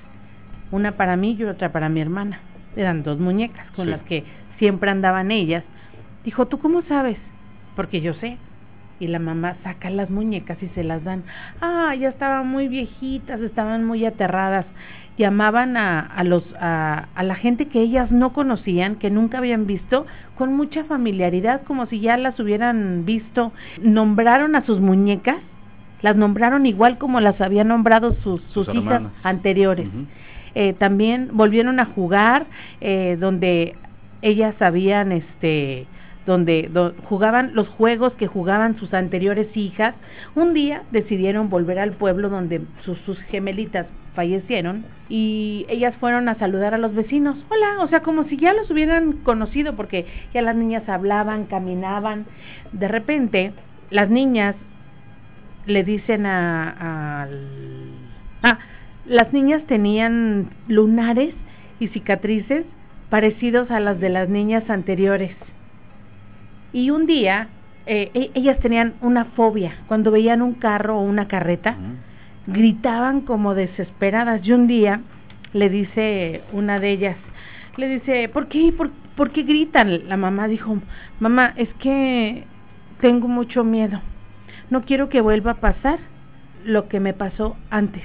Una 0.72 0.98
para 0.98 1.16
mí 1.16 1.38
y 1.40 1.46
otra 1.46 1.72
para 1.72 1.88
mi 1.88 2.02
hermana. 2.02 2.42
Eran 2.76 3.02
dos 3.02 3.18
muñecas 3.18 3.66
con 3.78 3.90
las 3.90 4.02
que 4.02 4.26
siempre 4.58 4.92
andaban 4.92 5.32
ellas. 5.32 5.64
Dijo, 6.26 6.48
¿tú 6.48 6.60
cómo 6.60 6.82
sabes? 6.82 7.18
Porque 7.78 8.02
yo 8.02 8.14
sé. 8.16 8.38
Y 9.00 9.08
la 9.08 9.20
mamá 9.20 9.56
saca 9.64 9.90
las 9.90 10.10
muñecas 10.10 10.62
y 10.62 10.68
se 10.76 10.84
las 10.84 11.02
dan. 11.06 11.24
Ah, 11.62 11.96
ya 11.98 12.10
estaban 12.10 12.46
muy 12.46 12.68
viejitas, 12.68 13.40
estaban 13.40 13.86
muy 13.86 14.06
aterradas 14.06 14.66
llamaban 15.18 15.76
a, 15.76 16.00
a 16.00 16.24
los 16.24 16.44
a, 16.62 17.10
a, 17.14 17.24
la 17.24 17.36
gente 17.36 17.68
que 17.68 17.82
ellas 17.82 18.10
no 18.10 18.32
conocían, 18.32 18.96
que 18.96 19.10
nunca 19.10 19.40
habían 19.40 19.66
visto, 19.66 20.06
con 20.38 20.56
mucha 20.56 20.86
familiaridad, 20.86 21.64
como 21.64 21.88
si 21.88 22.00
ya 22.00 22.16
las 22.16 22.40
hubieran 22.40 23.04
visto. 23.04 23.52
Nombraron 23.82 24.56
a 24.56 24.66
sus 24.66 24.80
muñecas, 24.80 25.36
las 26.02 26.16
nombraron 26.16 26.66
igual 26.66 26.98
como 26.98 27.20
las 27.20 27.40
habían 27.42 27.68
nombrado 27.68 28.16
sus, 28.24 28.42
sus, 28.54 28.68
hijas 28.74 29.04
anteriores. 29.24 29.88
eh, 30.56 30.74
también 30.74 31.30
volvieron 31.34 31.80
a 31.80 31.86
jugar, 31.86 32.46
eh, 32.82 33.18
donde 33.20 33.76
ellas 34.22 34.56
habían 34.62 35.12
este 35.12 35.88
donde 36.26 36.70
jugaban 37.06 37.56
los 37.56 37.68
juegos 37.70 38.14
que 38.14 38.28
jugaban 38.28 38.78
sus 38.78 38.94
anteriores 38.94 39.48
hijas. 39.58 39.96
Un 40.36 40.54
día 40.54 40.84
decidieron 40.92 41.50
volver 41.50 41.80
al 41.80 41.94
pueblo 41.94 42.30
donde 42.30 42.62
sus, 42.84 43.00
sus 43.00 43.20
gemelitas 43.24 43.88
fallecieron 44.14 44.86
y 45.08 45.66
ellas 45.70 45.96
fueron 46.00 46.30
a 46.30 46.36
saludar 46.36 46.76
a 46.76 46.78
los 46.78 46.94
vecinos. 46.94 47.36
Hola, 47.50 47.84
o 47.84 47.88
sea, 47.88 48.02
como 48.02 48.26
si 48.26 48.38
ya 48.38 48.54
los 48.54 48.70
hubieran 48.70 49.14
conocido 49.24 49.76
porque 49.76 50.06
ya 50.34 50.44
las 50.44 50.56
niñas 50.56 50.88
hablaban, 50.88 51.46
caminaban. 51.46 52.26
De 52.74 52.88
repente, 52.88 53.54
las 53.90 54.10
niñas 54.10 54.56
le 55.70 55.84
dicen 55.84 56.26
a, 56.26 57.24
a, 57.24 57.28
ah, 58.44 58.60
las 59.06 59.32
niñas 59.34 59.64
tenían 59.68 60.50
lunares 60.68 61.34
y 61.80 61.88
cicatrices 61.90 62.66
parecidos 63.10 63.72
a 63.72 63.80
las 63.80 64.00
de 64.00 64.10
las 64.10 64.30
niñas 64.30 64.70
anteriores. 64.70 65.36
Y 66.74 66.90
un 66.90 67.06
día 67.06 67.50
eh, 67.86 68.12
e- 68.14 68.32
ellas 68.36 68.60
tenían 68.60 68.94
una 69.02 69.26
fobia. 69.26 69.78
Cuando 69.88 70.12
veían 70.12 70.42
un 70.42 70.54
carro 70.54 70.98
o 71.00 71.02
una 71.02 71.28
carreta, 71.28 71.76
gritaban 72.46 73.22
como 73.22 73.56
desesperadas. 73.56 74.46
Y 74.46 74.52
un 74.52 74.68
día 74.68 75.02
le 75.54 75.70
dice 75.70 76.44
una 76.52 76.80
de 76.80 76.92
ellas, 76.92 77.18
le 77.78 77.90
dice, 77.90 78.30
¿por 78.30 78.48
qué? 78.48 78.72
¿Por, 78.76 78.92
por 79.16 79.32
qué 79.32 79.44
gritan? 79.44 80.08
La 80.08 80.18
mamá 80.18 80.48
dijo, 80.48 80.78
mamá, 81.20 81.54
es 81.56 81.70
que 81.76 82.44
tengo 83.02 83.28
mucho 83.28 83.64
miedo. 83.64 84.02
No 84.70 84.82
quiero 84.84 85.10
que 85.10 85.22
vuelva 85.22 85.52
a 85.52 85.56
pasar 85.62 86.00
lo 86.66 86.88
que 86.88 87.00
me 87.00 87.14
pasó 87.14 87.56
antes. 87.70 88.04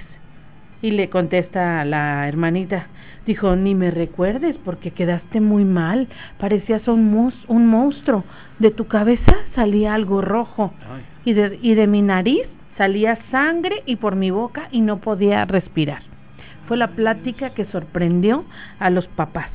Y 0.82 0.90
le 0.92 1.08
contesta 1.08 1.84
la 1.84 2.28
hermanita, 2.28 2.86
dijo, 3.26 3.56
ni 3.56 3.74
me 3.74 3.90
recuerdes 3.90 4.56
porque 4.64 4.90
quedaste 4.90 5.40
muy 5.40 5.64
mal, 5.64 6.08
parecías 6.38 6.86
un, 6.88 7.10
mus- 7.10 7.44
un 7.48 7.66
monstruo, 7.66 8.24
de 8.58 8.70
tu 8.70 8.86
cabeza 8.86 9.34
salía 9.54 9.94
algo 9.94 10.20
rojo 10.20 10.72
y 11.24 11.32
de, 11.32 11.58
y 11.62 11.74
de 11.74 11.86
mi 11.86 12.02
nariz 12.02 12.42
salía 12.76 13.18
sangre 13.30 13.82
y 13.86 13.96
por 13.96 14.14
mi 14.14 14.30
boca 14.30 14.68
y 14.70 14.80
no 14.82 14.98
podía 14.98 15.44
respirar. 15.46 16.02
Fue 16.68 16.76
la 16.76 16.88
plática 16.88 17.50
que 17.50 17.64
sorprendió 17.66 18.44
a 18.78 18.90
los 18.90 19.06
papás. 19.08 19.48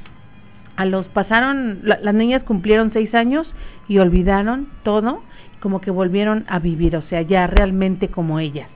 A 0.77 0.85
los 0.85 1.05
pasaron, 1.07 1.79
la- 1.83 1.99
las 2.01 2.13
niñas 2.15 2.43
cumplieron 2.43 2.91
seis 2.91 3.13
años 3.13 3.47
y 3.87 3.99
olvidaron 3.99 4.67
todo, 4.83 5.21
como 5.59 5.81
que 5.81 5.91
volvieron 5.91 6.45
a 6.47 6.59
vivir, 6.59 6.95
o 6.95 7.01
sea, 7.03 7.21
ya 7.21 7.47
realmente 7.47 8.07
como 8.09 8.39
ellas. 8.39 8.69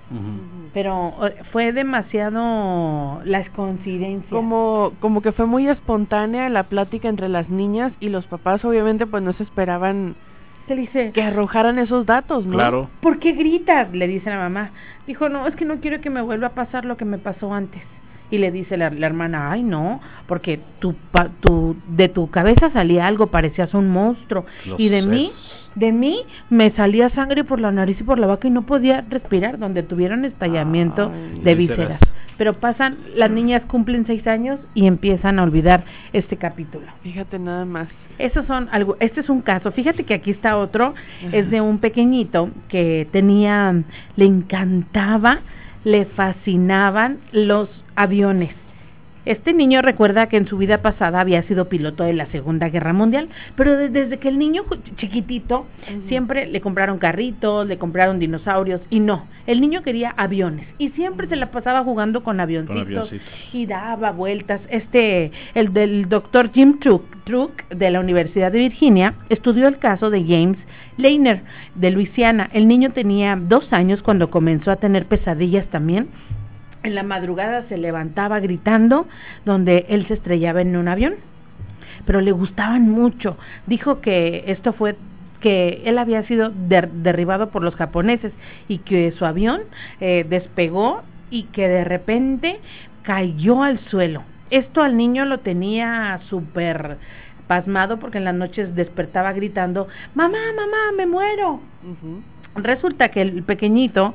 Pero 0.74 1.14
fue 1.52 1.72
demasiado 1.72 3.22
las 3.26 3.50
coincidencias. 3.52 4.30
Como, 4.32 4.94
como 5.00 5.22
que 5.22 5.32
fue 5.32 5.46
muy 5.46 5.68
espontánea 5.68 6.50
la 6.50 6.64
plática 6.64 7.08
entre 7.10 7.30
las 7.30 7.50
niñas 7.50 7.94
y 8.00 8.10
los 8.10 8.26
papás 8.28 8.64
obviamente 8.66 9.06
pues 9.06 9.24
no 9.24 9.34
se 9.34 9.44
esperaban 9.44 10.16
¿Qué 10.68 10.76
dice? 10.76 11.12
que 11.12 11.22
arrojaran 11.22 11.78
esos 11.80 12.06
datos, 12.06 12.46
¿no? 12.46 12.58
¿Por 13.02 13.20
qué 13.20 13.34
gritas? 13.34 13.92
Le 13.94 14.08
dice 14.08 14.30
la 14.30 14.38
mamá. 14.38 14.72
Dijo, 15.06 15.28
no, 15.28 15.46
es 15.48 15.56
que 15.56 15.66
no 15.66 15.78
quiero 15.82 16.00
que 16.00 16.10
me 16.10 16.22
vuelva 16.22 16.48
a 16.48 16.54
pasar 16.54 16.86
lo 16.86 16.96
que 16.96 17.06
me 17.06 17.18
pasó 17.18 17.54
antes. 17.54 17.82
Y 18.32 18.38
le 18.40 18.52
dice 18.52 18.78
la, 18.78 18.90
la 18.90 19.06
hermana, 19.06 19.52
ay 19.52 19.62
no, 19.62 20.00
porque 20.26 20.60
tu, 20.80 20.96
pa- 21.12 21.30
tu, 21.42 21.76
de 21.88 22.08
tu 22.10 22.32
cabeza 22.32 22.72
salía 22.72 23.06
algo, 23.06 23.28
parecías 23.28 23.74
un 23.74 23.90
monstruo. 23.90 24.46
Los 24.66 24.80
y 24.80 24.90
de 24.90 25.02
mí. 25.04 25.32
De 25.76 25.92
mí 25.92 26.20
me 26.50 26.72
salía 26.72 27.10
sangre 27.10 27.44
por 27.44 27.60
la 27.60 27.72
nariz 27.72 28.00
y 28.00 28.04
por 28.04 28.20
la 28.20 28.28
boca 28.28 28.48
y 28.48 28.52
no 28.52 28.64
podía 28.64 29.04
respirar, 29.10 29.58
donde 29.58 29.84
tuvieron 29.84 30.26
estallamiento 30.26 31.10
de 31.10 31.56
Vísceras. 31.56 31.58
vísceras. 31.58 32.00
Pero 32.38 32.54
pasan, 32.54 32.98
las 33.16 33.30
niñas 33.30 33.64
cumplen 33.68 34.06
seis 34.06 34.26
años 34.28 34.60
y 34.74 34.88
empiezan 34.88 35.40
a 35.40 35.44
olvidar 35.44 35.84
este 36.14 36.38
capítulo. 36.38 36.88
Fíjate 37.04 37.38
nada 37.38 37.66
más. 37.66 37.88
Esos 38.18 38.46
son 38.46 38.70
algo, 38.72 38.98
este 39.00 39.22
es 39.22 39.30
un 39.30 39.42
caso. 39.42 39.72
Fíjate 39.72 40.04
que 40.04 40.14
aquí 40.14 40.32
está 40.32 40.58
otro, 40.58 40.94
es 41.32 41.50
de 41.50 41.62
un 41.62 41.80
pequeñito 41.80 42.50
que 42.70 43.08
tenía, 43.12 43.84
le 44.16 44.26
encantaba, 44.26 45.40
le 45.84 46.06
fascinaban 46.06 47.20
los 47.32 47.70
aviones. 47.96 48.63
Este 49.26 49.54
niño 49.54 49.82
recuerda 49.82 50.28
que 50.28 50.36
en 50.38 50.48
su 50.48 50.58
vida 50.58 50.80
pasada 50.82 51.22
había 51.22 51.44
sido 51.44 51.70
piloto 51.70 52.04
de 52.04 52.14
la 52.14 52.26
Segunda 52.28 52.68
Guerra 52.70 52.92
Mundial, 52.92 53.30
pero 53.56 53.78
de- 53.78 53.90
desde 53.90 54.18
que 54.20 54.28
el 54.28 54.38
niño 54.38 54.64
chiquitito 54.98 55.66
siempre 56.10 56.46
le 56.46 56.60
compraron 56.62 56.98
carritos, 57.00 57.66
le 57.66 57.78
compraron 57.78 58.20
dinosaurios 58.20 58.82
y 58.90 59.00
no, 59.00 59.26
el 59.48 59.62
niño 59.62 59.82
quería 59.82 60.14
aviones 60.18 60.68
y 60.78 60.90
siempre 60.90 61.28
se 61.28 61.36
la 61.38 61.52
pasaba 61.52 61.84
jugando 61.84 62.24
con 62.24 62.40
avioncitos, 62.40 62.82
avioncitos. 62.82 63.28
y 63.54 63.66
daba 63.66 64.12
vueltas. 64.12 64.60
Este, 64.70 65.32
el 65.56 65.72
del 65.74 66.10
doctor 66.10 66.52
Jim 66.54 66.80
Truck, 66.80 67.04
Truck 67.24 67.68
de 67.70 67.92
la 67.92 68.02
Universidad 68.02 68.52
de 68.52 68.60
Virginia 68.60 69.14
estudió 69.30 69.68
el 69.70 69.78
caso 69.78 70.10
de 70.10 70.24
James 70.24 70.58
Leiner 70.98 71.42
de 71.76 71.92
Luisiana. 71.92 72.50
El 72.54 72.68
niño 72.68 72.92
tenía 72.92 73.38
dos 73.40 73.72
años 73.72 74.02
cuando 74.04 74.30
comenzó 74.30 74.70
a 74.72 74.76
tener 74.76 75.06
pesadillas 75.06 75.66
también 75.68 76.10
en 76.84 76.96
la 76.96 77.04
madrugada 77.04 77.64
se 77.70 77.78
levantaba 77.78 78.40
gritando 78.40 79.08
donde 79.46 79.86
él 79.90 80.06
se 80.08 80.16
estrellaba 80.16 80.62
en 80.62 80.76
un 80.76 80.88
avión, 80.88 81.16
pero 82.06 82.22
le 82.22 82.32
gustaban 82.32 82.90
mucho. 82.90 83.38
Dijo 83.68 84.02
que 84.02 84.44
esto 84.48 84.74
fue 84.74 84.96
que 85.40 85.82
él 85.86 85.98
había 85.98 86.24
sido 86.28 86.52
der- 86.52 86.92
derribado 86.92 87.50
por 87.50 87.64
los 87.64 87.76
japoneses 87.76 88.32
y 88.68 88.80
que 88.80 89.12
su 89.14 89.26
avión 89.26 89.62
eh, 90.00 90.26
despegó 90.30 91.04
y 91.30 91.44
que 91.46 91.68
de 91.68 91.84
repente 91.84 92.60
cayó 93.02 93.64
al 93.64 93.80
suelo. 93.90 94.24
Esto 94.50 94.84
al 94.84 94.96
niño 94.96 95.26
lo 95.26 95.40
tenía 95.40 96.20
súper 96.30 96.98
pasmado 97.48 98.00
porque 98.00 98.20
en 98.20 98.24
las 98.26 98.36
noches 98.36 98.76
despertaba 98.76 99.34
gritando, 99.34 99.88
mamá, 100.16 100.38
mamá, 100.56 100.96
me 100.96 101.06
muero. 101.08 101.60
Resulta 102.56 103.10
que 103.10 103.22
el 103.22 103.44
pequeñito, 103.44 104.14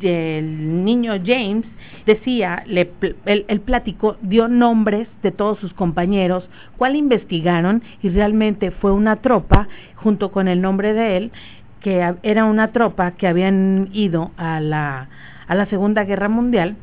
el 0.00 0.84
niño 0.84 1.14
James, 1.24 1.66
decía, 2.06 2.62
le, 2.66 2.86
pl- 2.86 3.16
él, 3.26 3.44
él 3.48 3.60
platicó, 3.60 4.16
dio 4.22 4.48
nombres 4.48 5.06
de 5.22 5.32
todos 5.32 5.58
sus 5.58 5.72
compañeros, 5.74 6.48
cuál 6.78 6.96
investigaron 6.96 7.82
y 8.02 8.08
realmente 8.08 8.70
fue 8.70 8.90
una 8.92 9.16
tropa, 9.16 9.68
junto 9.96 10.32
con 10.32 10.48
el 10.48 10.62
nombre 10.62 10.94
de 10.94 11.16
él, 11.18 11.32
que 11.80 12.14
era 12.22 12.44
una 12.46 12.68
tropa 12.72 13.10
que 13.12 13.26
habían 13.28 13.90
ido 13.92 14.30
a 14.38 14.60
la, 14.60 15.08
a 15.46 15.54
la 15.54 15.66
Segunda 15.66 16.04
Guerra 16.04 16.30
Mundial 16.30 16.76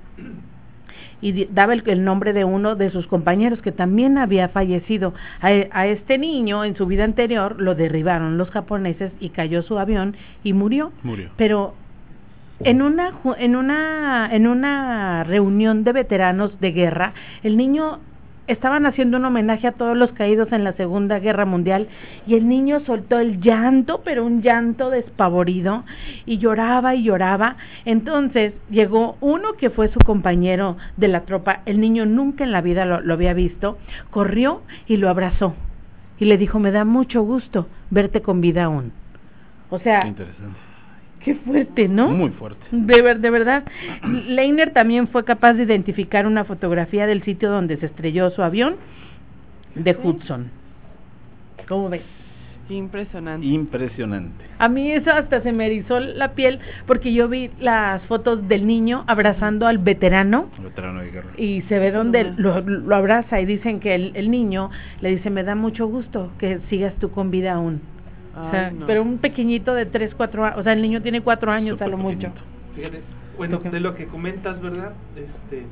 y 1.22 1.46
daba 1.46 1.74
el, 1.74 1.84
el 1.86 2.04
nombre 2.04 2.34
de 2.34 2.44
uno 2.44 2.76
de 2.76 2.90
sus 2.92 3.08
compañeros 3.08 3.62
que 3.62 3.72
también 3.72 4.18
había 4.18 4.50
fallecido. 4.50 5.14
A, 5.40 5.48
a 5.72 5.88
este 5.88 6.18
niño 6.18 6.66
en 6.66 6.76
su 6.76 6.86
vida 6.86 7.04
anterior 7.04 7.62
lo 7.62 7.76
derribaron 7.76 8.38
los 8.38 8.50
japoneses 8.50 9.12
y 9.20 9.30
cayó 9.30 9.62
su 9.64 9.78
avión 9.78 10.16
y 10.44 10.54
murió. 10.54 10.92
Murió. 11.04 11.30
Pero 11.38 11.76
en 12.64 12.82
una 12.82 13.14
en 13.38 13.56
una 13.56 14.30
en 14.32 14.48
una 14.48 15.24
reunión 15.24 15.84
de 15.84 15.94
veteranos 15.94 16.60
de 16.60 16.72
guerra, 16.72 17.14
el 17.44 17.58
niño 17.58 18.00
estaban 18.48 18.86
haciendo 18.86 19.18
un 19.18 19.26
homenaje 19.26 19.68
a 19.68 19.74
todos 19.74 19.96
los 19.96 20.12
caídos 20.12 20.52
en 20.52 20.64
la 20.64 20.74
Segunda 20.74 21.20
Guerra 21.20 21.46
Mundial 21.46 21.88
y 22.28 22.36
el 22.36 22.48
niño 22.48 22.80
soltó 22.82 23.20
el 23.20 23.40
llanto, 23.42 24.02
pero 24.04 24.26
un 24.26 24.42
llanto 24.42 24.90
despavorido 24.90 25.84
y 26.26 26.38
lloraba 26.38 26.96
y 26.96 27.04
lloraba. 27.04 27.58
Entonces 27.86 28.54
llegó 28.70 29.18
uno 29.22 29.54
que 29.54 29.70
fue 29.70 29.90
su 29.90 30.00
compañero 30.00 30.78
de 30.98 31.08
la 31.08 31.22
tropa, 31.22 31.62
el 31.66 31.80
niño 31.80 32.06
nunca 32.06 32.44
en 32.44 32.52
la 32.52 32.62
vida 32.62 32.86
lo, 32.86 33.14
había 33.14 33.34
visto, 33.34 33.78
corrió 34.10 34.62
y 34.88 34.98
lo 34.98 35.10
abrazó 35.10 35.56
y 36.18 36.26
le 36.26 36.38
dijo, 36.38 36.60
me 36.60 36.72
da 36.72 36.86
mucho 36.86 37.24
gusto 37.24 37.68
verte 37.90 38.22
con 38.22 38.42
vida 38.42 38.66
aún. 38.66 38.92
O 39.70 39.80
sea, 39.80 40.02
Qué 40.02 40.10
interesante. 40.10 40.71
Qué 41.24 41.36
fuerte, 41.36 41.88
¿no? 41.88 42.10
Muy 42.10 42.32
fuerte. 42.32 42.64
De, 42.72 43.02
ver- 43.02 43.20
de 43.20 43.30
verdad. 43.30 43.64
Leiner 44.28 44.72
también 44.74 45.08
fue 45.08 45.24
capaz 45.26 45.54
de 45.54 45.64
identificar 45.64 46.26
una 46.28 46.44
fotografía 46.46 47.06
del 47.08 47.24
sitio 47.24 47.50
donde 47.50 47.78
se 47.78 47.86
estrelló 47.88 48.30
su 48.32 48.42
avión 48.44 48.76
de 49.76 49.96
Hudson. 50.04 50.50
¿Cómo 51.68 51.90
ves? 51.90 52.02
Impresionante. 52.70 53.46
Impresionante. 53.46 54.46
A 54.58 54.70
mí 54.70 54.92
eso 54.92 55.12
hasta 55.12 55.42
se 55.42 55.52
me 55.52 55.66
erizó 55.66 56.00
la 56.00 56.30
piel 56.36 56.60
porque 56.88 57.12
yo 57.12 57.28
vi 57.28 57.50
las 57.60 58.02
fotos 58.04 58.48
del 58.48 58.66
niño 58.66 59.04
abrazando 59.08 59.68
al 59.68 59.78
veterano 59.78 60.48
Veterano 60.64 61.02
de 61.02 61.12
guerra. 61.12 61.30
y 61.38 61.64
se 61.64 61.80
ve 61.80 61.92
donde 61.92 62.32
lo, 62.38 62.62
lo 62.62 62.96
abraza 62.96 63.42
y 63.42 63.46
dicen 63.46 63.82
que 63.82 63.96
el, 63.96 64.12
el 64.16 64.32
niño 64.32 64.70
le 65.02 65.10
dice, 65.10 65.30
me 65.30 65.44
da 65.44 65.54
mucho 65.56 65.88
gusto 65.88 66.32
que 66.38 66.60
sigas 66.70 66.94
tú 66.96 67.12
con 67.12 67.30
vida 67.30 67.54
aún. 67.54 67.82
O 68.36 68.52
sea, 68.52 68.72
no. 68.72 68.88
Pero 68.88 69.02
un 69.02 69.18
pequeñito 69.18 69.74
de 69.74 69.86
3, 69.86 70.14
4 70.16 70.46
años, 70.46 70.60
o 70.60 70.64
sea, 70.64 70.74
el 70.74 70.82
niño 70.82 71.02
tiene 71.02 71.22
4 71.22 71.52
años 71.52 71.82
a 71.82 71.88
lo 71.88 71.98
mucho. 71.98 72.32
Fíjate, 72.76 73.02
bueno, 73.38 73.60
de 73.60 73.80
lo 73.80 73.96
que 73.96 74.06
comentas, 74.06 74.62
¿verdad? 74.62 74.94
Este, 75.16 75.66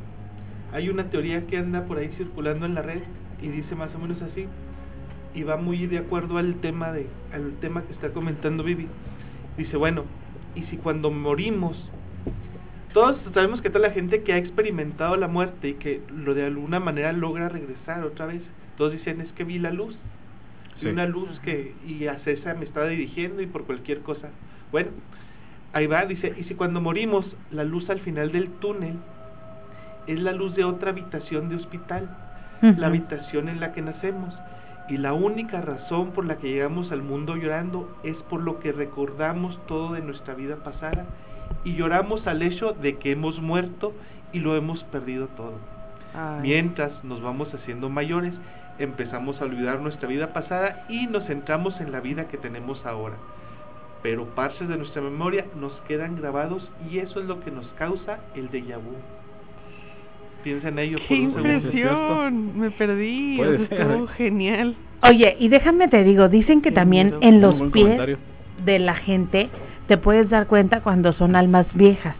hay 0.73 0.89
una 0.89 1.05
teoría 1.05 1.45
que 1.47 1.57
anda 1.57 1.85
por 1.85 1.97
ahí 1.97 2.09
circulando 2.17 2.65
en 2.65 2.75
la 2.75 2.81
red 2.81 3.01
y 3.41 3.47
dice 3.47 3.75
más 3.75 3.89
o 3.95 3.99
menos 3.99 4.21
así 4.21 4.47
y 5.33 5.43
va 5.43 5.57
muy 5.57 5.85
de 5.87 5.99
acuerdo 5.99 6.37
al 6.37 6.55
tema 6.55 6.91
de 6.91 7.07
al 7.33 7.53
tema 7.61 7.83
que 7.83 7.93
está 7.93 8.09
comentando 8.09 8.63
Vivi. 8.63 8.87
Dice, 9.57 9.77
bueno, 9.77 10.03
y 10.55 10.63
si 10.63 10.77
cuando 10.77 11.11
morimos 11.11 11.77
todos 12.93 13.19
sabemos 13.33 13.61
que 13.61 13.69
toda 13.69 13.87
la 13.87 13.93
gente 13.93 14.23
que 14.23 14.33
ha 14.33 14.37
experimentado 14.37 15.15
la 15.15 15.27
muerte 15.27 15.69
y 15.69 15.73
que 15.75 16.01
lo 16.11 16.33
de 16.33 16.45
alguna 16.45 16.79
manera 16.79 17.13
logra 17.13 17.47
regresar 17.47 18.03
otra 18.03 18.25
vez, 18.25 18.41
todos 18.77 18.93
dicen 18.93 19.21
es 19.21 19.31
que 19.33 19.43
vi 19.43 19.59
la 19.59 19.71
luz. 19.71 19.95
Una 20.83 21.05
luz 21.05 21.29
que 21.39 21.73
y 21.87 22.07
a 22.07 22.19
César 22.19 22.57
me 22.57 22.65
estaba 22.65 22.87
dirigiendo 22.87 23.41
y 23.41 23.47
por 23.47 23.65
cualquier 23.65 23.99
cosa. 23.99 24.29
Bueno, 24.71 24.89
ahí 25.73 25.87
va, 25.87 26.05
dice, 26.05 26.33
y 26.37 26.43
si 26.43 26.55
cuando 26.55 26.81
morimos 26.81 27.25
la 27.51 27.63
luz 27.63 27.89
al 27.89 27.99
final 27.99 28.31
del 28.31 28.49
túnel 28.49 28.95
es 30.07 30.19
la 30.19 30.31
luz 30.31 30.55
de 30.55 30.63
otra 30.63 30.91
habitación 30.91 31.49
de 31.49 31.55
hospital, 31.55 32.09
la 32.61 32.87
habitación 32.87 33.49
en 33.49 33.59
la 33.59 33.73
que 33.73 33.81
nacemos. 33.81 34.33
Y 34.89 34.97
la 34.97 35.13
única 35.13 35.61
razón 35.61 36.11
por 36.11 36.25
la 36.25 36.37
que 36.37 36.49
llegamos 36.49 36.91
al 36.91 37.03
mundo 37.03 37.35
llorando 37.35 37.95
es 38.03 38.15
por 38.29 38.41
lo 38.41 38.59
que 38.59 38.71
recordamos 38.71 39.59
todo 39.67 39.93
de 39.93 40.01
nuestra 40.01 40.33
vida 40.33 40.55
pasada 40.57 41.05
y 41.63 41.75
lloramos 41.75 42.25
al 42.25 42.41
hecho 42.41 42.73
de 42.73 42.97
que 42.97 43.11
hemos 43.11 43.39
muerto 43.39 43.93
y 44.33 44.39
lo 44.39 44.55
hemos 44.55 44.83
perdido 44.85 45.27
todo. 45.27 45.59
Ay. 46.15 46.41
Mientras 46.41 47.03
nos 47.03 47.21
vamos 47.21 47.53
haciendo 47.53 47.89
mayores, 47.89 48.33
empezamos 48.79 49.39
a 49.41 49.45
olvidar 49.45 49.79
nuestra 49.79 50.07
vida 50.07 50.33
pasada 50.33 50.85
y 50.89 51.07
nos 51.07 51.25
centramos 51.25 51.79
en 51.81 51.91
la 51.91 51.99
vida 51.99 52.27
que 52.27 52.37
tenemos 52.37 52.83
ahora. 52.85 53.15
Pero 54.01 54.25
partes 54.33 54.67
de 54.67 54.77
nuestra 54.77 55.01
memoria 55.01 55.45
nos 55.59 55.73
quedan 55.87 56.15
grabados 56.15 56.67
y 56.89 56.99
eso 56.99 57.19
es 57.19 57.25
lo 57.27 57.41
que 57.41 57.51
nos 57.51 57.67
causa 57.77 58.19
el 58.35 58.49
déjà 58.49 58.77
vu. 58.77 58.95
Piensa 60.43 60.69
en 60.69 60.79
ello 60.79 60.97
¡Qué 61.07 61.15
por 61.15 61.17
un 61.17 61.33
segundo. 61.33 61.53
impresión! 61.53 62.57
Me 62.59 62.71
perdí. 62.71 63.35
Puede 63.37 63.55
o 63.55 63.67
sea, 63.67 63.77
ser. 63.77 63.81
estuvo 63.81 64.07
genial. 64.07 64.75
Oye, 65.03 65.35
y 65.39 65.49
déjame 65.49 65.89
te 65.89 66.03
digo, 66.03 66.29
dicen 66.29 66.61
que 66.61 66.71
también 66.71 67.15
en 67.21 67.41
los 67.41 67.55
pies 67.71 67.83
comentario. 67.83 68.17
de 68.63 68.79
la 68.79 68.95
gente 68.95 69.49
te 69.87 69.97
puedes 69.97 70.29
dar 70.29 70.47
cuenta 70.47 70.81
cuando 70.81 71.11
son 71.13 71.35
almas 71.35 71.67
viejas. 71.73 72.15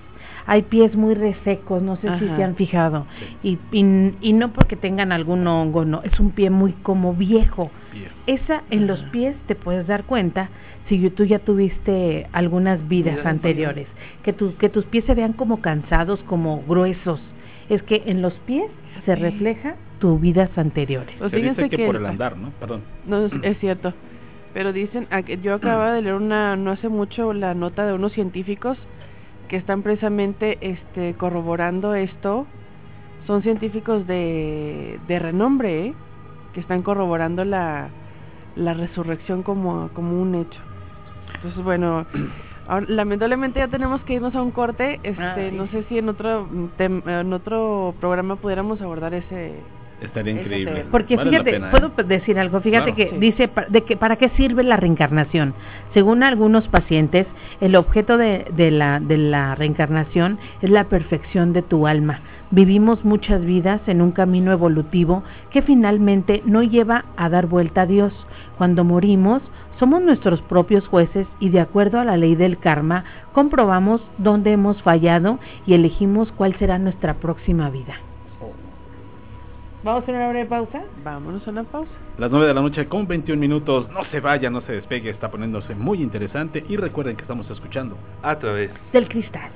Hay 0.52 0.64
pies 0.64 0.96
muy 0.96 1.14
resecos, 1.14 1.80
no 1.84 1.96
sé 1.98 2.08
si 2.18 2.26
se 2.36 2.44
han 2.44 2.56
fijado. 2.56 3.06
Y, 3.44 3.60
y, 3.72 4.16
y 4.20 4.34
no 4.34 4.52
porque 4.52 4.76
tengan 4.76 5.12
algún 5.12 5.46
hongo, 5.46 5.86
no, 5.86 6.02
es 6.04 6.20
un 6.20 6.32
pie 6.32 6.50
muy 6.50 6.74
como 6.74 7.14
viejo. 7.14 7.70
Viejo. 7.94 8.16
Esa 8.26 8.64
en 8.72 8.88
los 8.88 9.00
pies 9.12 9.36
te 9.46 9.54
puedes 9.54 9.86
dar 9.86 10.06
cuenta 10.06 10.50
si 10.88 11.08
tú 11.12 11.24
ya 11.24 11.38
tuviste 11.38 12.26
algunas 12.32 12.88
vidas 12.88 13.24
anteriores, 13.28 13.88
que, 14.24 14.34
tus 14.34 14.56
que 14.56 14.70
tus 14.70 14.86
pies 14.86 15.06
se 15.06 15.14
vean 15.14 15.34
como 15.34 15.62
cansados, 15.62 16.20
como 16.24 16.64
gruesos. 16.68 17.22
Es 17.70 17.84
que 17.84 18.02
en 18.08 18.24
los 18.24 18.34
pies 18.48 18.72
se 19.06 19.14
refleja 19.16 19.76
tus 20.00 20.20
vidas 20.20 20.50
anteriores. 20.58 21.14
Pues 21.20 21.30
Se 21.30 21.38
dice 21.38 21.70
que, 21.70 21.78
que 21.78 21.86
por 21.86 21.96
el- 21.98 22.06
andar, 22.08 22.36
¿no? 22.36 22.50
Perdón. 22.60 22.82
No, 23.06 23.24
es, 23.26 23.32
es 23.44 23.60
cierto. 23.60 23.94
Pero 24.56 24.74
dicen, 24.74 25.06
a 25.12 25.22
que- 25.22 25.38
yo 25.38 25.54
acababa 25.54 25.94
de 25.94 26.02
leer 26.02 26.16
una, 26.16 26.56
no 26.56 26.72
hace 26.72 26.90
mucho, 26.90 27.34
la 27.34 27.54
nota 27.54 27.86
de 27.86 27.94
unos 27.94 28.14
científicos 28.14 28.80
que 29.50 29.58
están 29.58 29.82
precisamente 29.84 30.58
este, 30.62 31.16
corroborando 31.16 31.94
esto. 31.96 32.46
Son 33.28 33.42
científicos 33.42 34.08
de, 34.08 35.00
de 35.08 35.20
renombre, 35.20 35.86
¿eh? 35.88 35.94
que 36.54 36.62
están 36.62 36.82
corroborando 36.84 37.44
la, 37.44 37.90
la 38.56 38.74
resurrección 38.74 39.44
como, 39.44 39.90
como 39.94 40.20
un 40.22 40.36
hecho. 40.36 40.60
Entonces, 41.36 41.64
bueno, 41.64 42.06
ahora, 42.68 42.86
lamentablemente 42.90 43.60
ya 43.60 43.68
tenemos 43.68 44.02
que 44.02 44.14
irnos 44.14 44.34
a 44.36 44.42
un 44.42 44.52
corte. 44.52 45.00
Este, 45.04 45.22
Ay. 45.22 45.52
no 45.52 45.68
sé 45.68 45.84
si 45.90 45.98
en 45.98 46.10
otro, 46.10 46.48
mm, 46.50 46.66
tem- 46.78 47.08
en 47.22 47.34
otro 47.34 47.94
programa 48.00 48.38
pudiéramos 48.38 48.82
abordar 48.82 49.14
ese... 49.14 49.64
Estaría 50.02 50.34
increíble. 50.34 50.86
Porque 50.92 51.16
Vale 51.16 51.30
fíjate, 51.32 51.52
pena, 51.52 51.68
¿eh? 51.68 51.72
puedo 51.72 51.90
decir 52.08 52.40
algo, 52.40 52.62
fíjate 52.62 52.94
Claro. 52.94 52.96
que 52.96 53.10
Sí. 53.10 53.18
dice 53.20 53.50
de 53.70 53.82
que 53.84 53.98
para 53.98 54.16
qué 54.16 54.30
sirve 54.38 54.64
la 54.64 54.78
reencarnación. 54.78 55.54
Según 55.94 56.24
algunos 56.24 56.68
pacientes, 56.70 57.28
el 57.60 57.76
objeto 57.76 58.18
de, 58.18 58.46
de 58.56 58.72
la 58.72 59.00
de 59.00 59.18
la 59.18 59.56
reencarnación 59.56 60.40
es 60.62 60.70
la 60.70 60.86
perfección 60.86 61.52
de 61.54 61.62
tu 61.64 61.86
alma. 61.88 62.22
Vivimos 62.52 63.04
muchas 63.06 63.44
vidas 63.46 63.82
en 63.88 64.02
un 64.02 64.12
camino 64.12 64.52
evolutivo 64.52 65.24
que 65.52 65.62
finalmente 65.62 66.42
no 66.46 66.64
lleva 66.64 67.06
a 67.18 67.30
dar 67.30 67.46
vuelta 67.48 67.82
a 67.82 67.86
Dios. 67.86 68.14
Cuando 68.58 68.84
morimos, 68.84 69.42
somos 69.80 70.02
nuestros 70.02 70.42
propios 70.42 70.88
jueces 70.88 71.28
y 71.40 71.50
de 71.50 71.60
acuerdo 71.60 72.00
a 72.00 72.06
la 72.06 72.18
ley 72.18 72.36
del 72.36 72.58
karma, 72.58 73.04
comprobamos 73.34 74.02
dónde 74.18 74.52
hemos 74.52 74.82
fallado 74.82 75.40
y 75.68 75.74
elegimos 75.74 76.32
cuál 76.32 76.56
será 76.58 76.78
nuestra 76.80 77.14
próxima 77.16 77.70
vida. 77.70 77.96
¿Vamos 79.82 80.02
a 80.02 80.04
hacer 80.04 80.16
una 80.16 80.30
breve 80.30 80.50
pausa? 80.50 80.84
Vámonos 81.06 81.48
a 81.48 81.52
una 81.52 81.64
pausa. 81.64 81.92
Las 82.18 82.30
9 82.30 82.48
de 82.48 82.54
la 82.54 82.62
noche 82.62 82.86
con 82.88 83.08
21 83.08 83.40
minutos. 83.40 83.90
No 83.92 84.04
se 84.12 84.20
vaya, 84.20 84.50
no 84.50 84.60
se 84.62 84.74
despegue. 84.74 85.10
Está 85.10 85.32
poniéndose 85.32 85.74
muy 85.74 86.02
interesante. 86.02 86.66
Y 86.68 86.76
recuerden 86.76 87.16
que 87.16 87.22
estamos 87.22 87.50
escuchando. 87.50 87.98
A 88.22 88.38
través. 88.38 88.72
Del 88.92 89.08
cristal. 89.08 89.50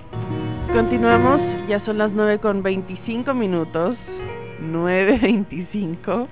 Continuamos, 0.74 1.42
ya 1.68 1.84
son 1.84 1.98
las 1.98 2.12
9 2.12 2.40
con 2.40 2.64
25 2.64 3.34
minutos. 3.34 3.98
9.25. 4.62 6.28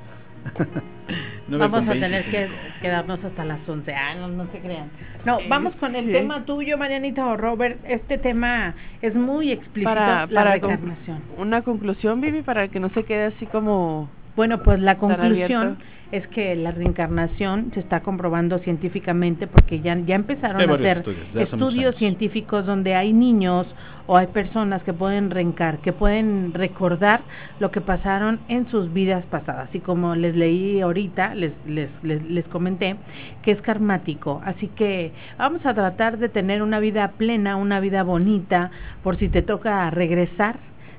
9 1.51 1.67
Vamos 1.71 1.87
a 1.87 1.91
20. 1.91 1.99
tener 2.05 2.25
que 2.31 2.49
quedarnos 2.81 3.23
hasta 3.23 3.45
las 3.45 3.67
11. 3.67 3.93
Ah, 3.93 4.15
no, 4.15 4.27
no 4.29 4.47
se 4.51 4.59
crean. 4.59 4.89
No, 5.25 5.37
Sí, 5.39 5.45
vamos 5.49 5.75
con 5.75 5.95
el 5.95 6.05
sí. 6.05 6.11
tema 6.13 6.45
tuyo, 6.45 6.77
Marianita 6.77 7.25
o 7.27 7.37
Robert. 7.37 7.79
Este 7.87 8.17
tema 8.17 8.73
es 9.01 9.13
muy 9.15 9.51
explícito, 9.51 9.89
Para, 9.93 10.21
la 10.21 10.27
para 10.27 10.51
reencarnación. 10.51 11.19
con- 11.35 11.47
una 11.47 11.61
conclusión, 11.61 12.21
Vivi, 12.21 12.41
para 12.41 12.67
que 12.69 12.79
no 12.79 12.89
se 12.89 13.03
quede 13.03 13.25
así 13.25 13.45
como... 13.47 14.09
Bueno, 14.41 14.63
pues 14.63 14.79
la 14.79 14.97
conclusión 14.97 15.61
abierto. 15.61 15.83
es 16.11 16.27
que 16.29 16.55
la 16.55 16.71
reencarnación 16.71 17.69
se 17.75 17.79
está 17.79 17.99
comprobando 17.99 18.57
científicamente 18.57 19.45
porque 19.45 19.81
ya, 19.81 19.95
ya 19.99 20.15
empezaron 20.15 20.61
Hay 20.61 20.67
a 20.67 20.73
hacer 20.73 21.05
estudios, 21.35 21.95
científicos 21.97 22.65
donde 22.65 22.95
hay 22.95 23.13
niños 23.13 23.67
o 24.07 24.17
hay 24.17 24.25
personas 24.25 24.81
que 24.81 24.93
pueden 24.93 25.29
reencar, 25.29 25.77
que 25.81 25.93
pueden 25.93 26.55
recordar 26.55 27.21
lo 27.59 27.69
que 27.69 27.81
pasaron 27.81 28.39
en 28.47 28.67
sus 28.71 28.91
vidas 28.91 29.23
pasadas. 29.25 29.69
Y 29.75 29.79
como 29.79 30.15
les 30.15 30.35
leí 30.35 30.81
ahorita, 30.81 31.35
les, 31.35 31.53
les, 31.67 31.91
les, 32.01 32.23
les 32.23 32.47
comenté, 32.47 32.95
que 33.43 33.51
es 33.51 33.61
karmático. 33.61 34.41
Así 34.43 34.69
que 34.69 35.11
vamos 35.37 35.63
a 35.67 35.75
tratar 35.75 36.17
de 36.17 36.29
tener 36.29 36.63
una 36.63 36.79
vida 36.79 37.11
plena, 37.15 37.57
una 37.57 37.79
vida 37.79 38.01
bonita, 38.01 38.71
por 39.03 39.17
si 39.17 39.29
te 39.29 39.43
toca 39.43 39.87
regresar. 39.91 40.55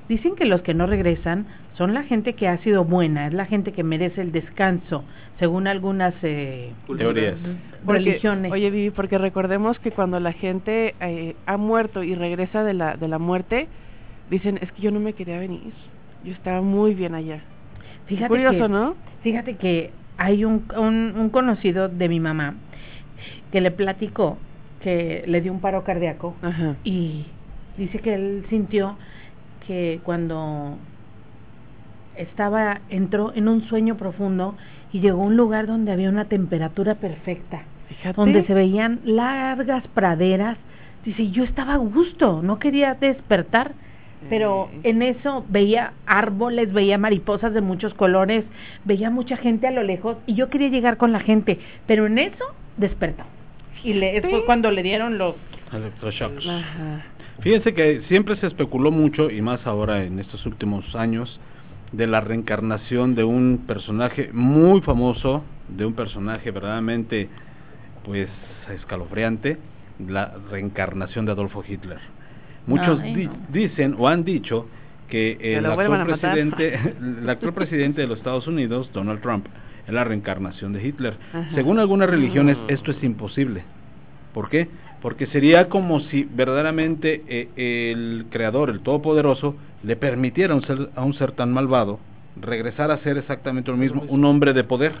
Dicen 0.07 0.35
que 0.35 0.45
los 0.45 0.61
que 0.61 0.73
no 0.73 0.85
regresan 0.85 1.45
son 1.73 1.93
la 1.93 2.03
gente 2.03 2.33
que 2.33 2.47
ha 2.47 2.57
sido 2.59 2.83
buena, 2.85 3.27
es 3.27 3.33
la 3.33 3.45
gente 3.45 3.71
que 3.71 3.83
merece 3.83 4.21
el 4.21 4.31
descanso, 4.31 5.03
según 5.39 5.67
algunas 5.67 6.13
eh, 6.21 6.71
Teorías. 6.97 7.35
porque- 7.85 7.99
religiones. 7.99 8.51
Oye, 8.51 8.69
Vivi, 8.69 8.91
porque 8.91 9.17
recordemos 9.17 9.79
que 9.79 9.91
cuando 9.91 10.19
la 10.19 10.33
gente 10.33 10.93
eh, 11.01 11.35
ha 11.45 11.57
muerto 11.57 12.03
y 12.03 12.13
regresa 12.15 12.63
de 12.63 12.73
la, 12.73 12.95
de 12.95 13.07
la 13.07 13.17
muerte, 13.19 13.67
dicen, 14.29 14.59
es 14.61 14.71
que 14.71 14.81
yo 14.83 14.91
no 14.91 14.99
me 14.99 15.13
quería 15.13 15.39
venir. 15.39 15.73
Yo 16.23 16.31
estaba 16.31 16.61
muy 16.61 16.93
bien 16.93 17.15
allá. 17.15 17.41
Fíjate 18.05 18.27
Curioso, 18.29 18.67
que, 18.67 18.69
¿no? 18.69 18.95
Fíjate 19.21 19.55
que 19.55 19.91
hay 20.17 20.45
un, 20.45 20.65
un, 20.77 21.13
un 21.17 21.29
conocido 21.29 21.89
de 21.89 22.07
mi 22.07 22.19
mamá 22.19 22.55
que 23.51 23.61
le 23.61 23.71
platicó 23.71 24.37
que 24.81 25.23
le 25.27 25.39
dio 25.41 25.51
un 25.53 25.61
paro 25.61 25.83
cardíaco 25.85 26.35
Ajá. 26.41 26.75
y 26.83 27.25
dice 27.77 27.99
que 27.99 28.13
él 28.15 28.45
sintió 28.49 28.97
que 29.65 30.01
cuando 30.03 30.77
estaba 32.17 32.81
entró 32.89 33.31
en 33.35 33.47
un 33.47 33.63
sueño 33.67 33.95
profundo 33.97 34.55
y 34.91 34.99
llegó 34.99 35.21
a 35.23 35.25
un 35.25 35.37
lugar 35.37 35.67
donde 35.67 35.91
había 35.91 36.09
una 36.09 36.25
temperatura 36.25 36.95
perfecta, 36.95 37.63
Fíjate. 37.89 38.15
donde 38.19 38.43
se 38.45 38.53
veían 38.53 38.99
largas 39.03 39.83
praderas. 39.93 40.57
Dice, 41.05 41.31
yo 41.31 41.43
estaba 41.43 41.73
a 41.73 41.77
gusto, 41.77 42.41
no 42.43 42.59
quería 42.59 42.93
despertar, 42.95 43.73
pero 44.29 44.69
en 44.83 45.01
eso 45.01 45.43
veía 45.49 45.91
árboles, 46.05 46.71
veía 46.71 46.97
mariposas 46.97 47.53
de 47.53 47.59
muchos 47.59 47.93
colores, 47.93 48.45
veía 48.85 49.09
mucha 49.09 49.35
gente 49.35 49.67
a 49.67 49.71
lo 49.71 49.83
lejos 49.83 50.15
y 50.27 50.33
yo 50.35 50.49
quería 50.49 50.69
llegar 50.69 50.95
con 50.97 51.11
la 51.11 51.19
gente, 51.19 51.59
pero 51.87 52.05
en 52.05 52.17
eso 52.19 52.45
despertó. 52.77 53.23
Y 53.83 53.93
le, 53.95 54.21
Sí. 54.21 54.27
fue 54.29 54.45
cuando 54.45 54.71
le 54.71 54.81
dieron 54.81 55.17
los 55.17 55.35
Electroshocks. 55.73 56.47
Ajá. 56.47 57.03
Fíjense 57.41 57.73
que 57.73 58.01
siempre 58.07 58.37
se 58.37 58.47
especuló 58.47 58.91
mucho, 58.91 59.29
y 59.29 59.41
más 59.41 59.65
ahora 59.67 60.03
en 60.05 60.19
estos 60.19 60.45
últimos 60.45 60.95
años, 60.95 61.41
de 61.93 62.07
la 62.07 62.19
reencarnación 62.21 63.15
de 63.15 63.23
un 63.23 63.63
personaje 63.65 64.29
muy 64.33 64.81
famoso, 64.81 65.43
de 65.69 65.85
un 65.85 65.93
personaje 65.93 66.51
verdaderamente, 66.51 67.29
pues, 68.03 68.27
escalofriante, 68.73 69.57
la 70.07 70.33
reencarnación 70.51 71.25
de 71.25 71.31
Adolfo 71.31 71.63
Hitler. 71.67 71.99
Muchos 72.67 72.99
Ay, 72.99 73.15
di- 73.15 73.25
no. 73.27 73.33
dicen 73.49 73.95
o 73.97 74.07
han 74.07 74.23
dicho 74.23 74.67
que 75.07 75.37
Que 75.39 75.57
el 75.57 75.65
actual 75.65 76.05
presidente, 76.05 76.73
el 77.21 77.29
actual 77.29 77.53
presidente 77.53 78.01
de 78.01 78.07
los 78.07 78.17
Estados 78.17 78.47
Unidos, 78.47 78.89
Donald 78.93 79.21
Trump, 79.21 79.45
es 79.87 79.93
la 79.93 80.03
reencarnación 80.03 80.73
de 80.73 80.85
Hitler. 80.85 81.17
Ajá. 81.33 81.49
Según 81.55 81.77
algunas 81.79 82.09
religiones, 82.09 82.57
esto 82.69 82.91
es 82.91 83.03
imposible. 83.03 83.63
¿Por 84.33 84.49
qué? 84.49 84.67
Porque 85.03 85.27
sería 85.27 85.67
como 85.67 85.99
si 85.99 86.23
verdaderamente 86.23 87.21
eh, 87.27 87.91
el 87.91 88.25
creador, 88.31 88.69
el 88.69 88.79
todopoderoso, 88.79 89.55
le 89.83 89.97
permitiera 89.97 90.53
a 90.53 90.55
un, 90.55 90.63
ser, 90.63 90.89
a 90.95 91.03
un 91.03 91.13
ser 91.13 91.33
tan 91.33 91.51
malvado 91.51 91.99
regresar 92.41 92.89
a 92.89 92.97
ser 92.99 93.17
exactamente 93.17 93.69
lo 93.69 93.77
mismo, 93.77 94.03
un 94.07 94.25
hombre 94.25 94.53
de 94.53 94.63
poder. 94.63 94.93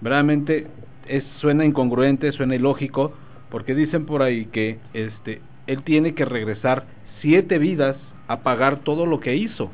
Verdaderamente 0.00 0.66
es, 1.08 1.24
suena 1.40 1.64
incongruente, 1.64 2.32
suena 2.32 2.54
ilógico, 2.54 3.12
porque 3.50 3.74
dicen 3.74 4.06
por 4.06 4.22
ahí 4.22 4.46
que 4.46 4.78
este, 4.94 5.42
él 5.66 5.82
tiene 5.82 6.14
que 6.14 6.24
regresar 6.24 6.84
siete 7.20 7.58
vidas 7.58 7.96
a 8.28 8.38
pagar 8.38 8.80
todo 8.84 9.06
lo 9.06 9.20
que 9.20 9.34
hizo. 9.36 9.70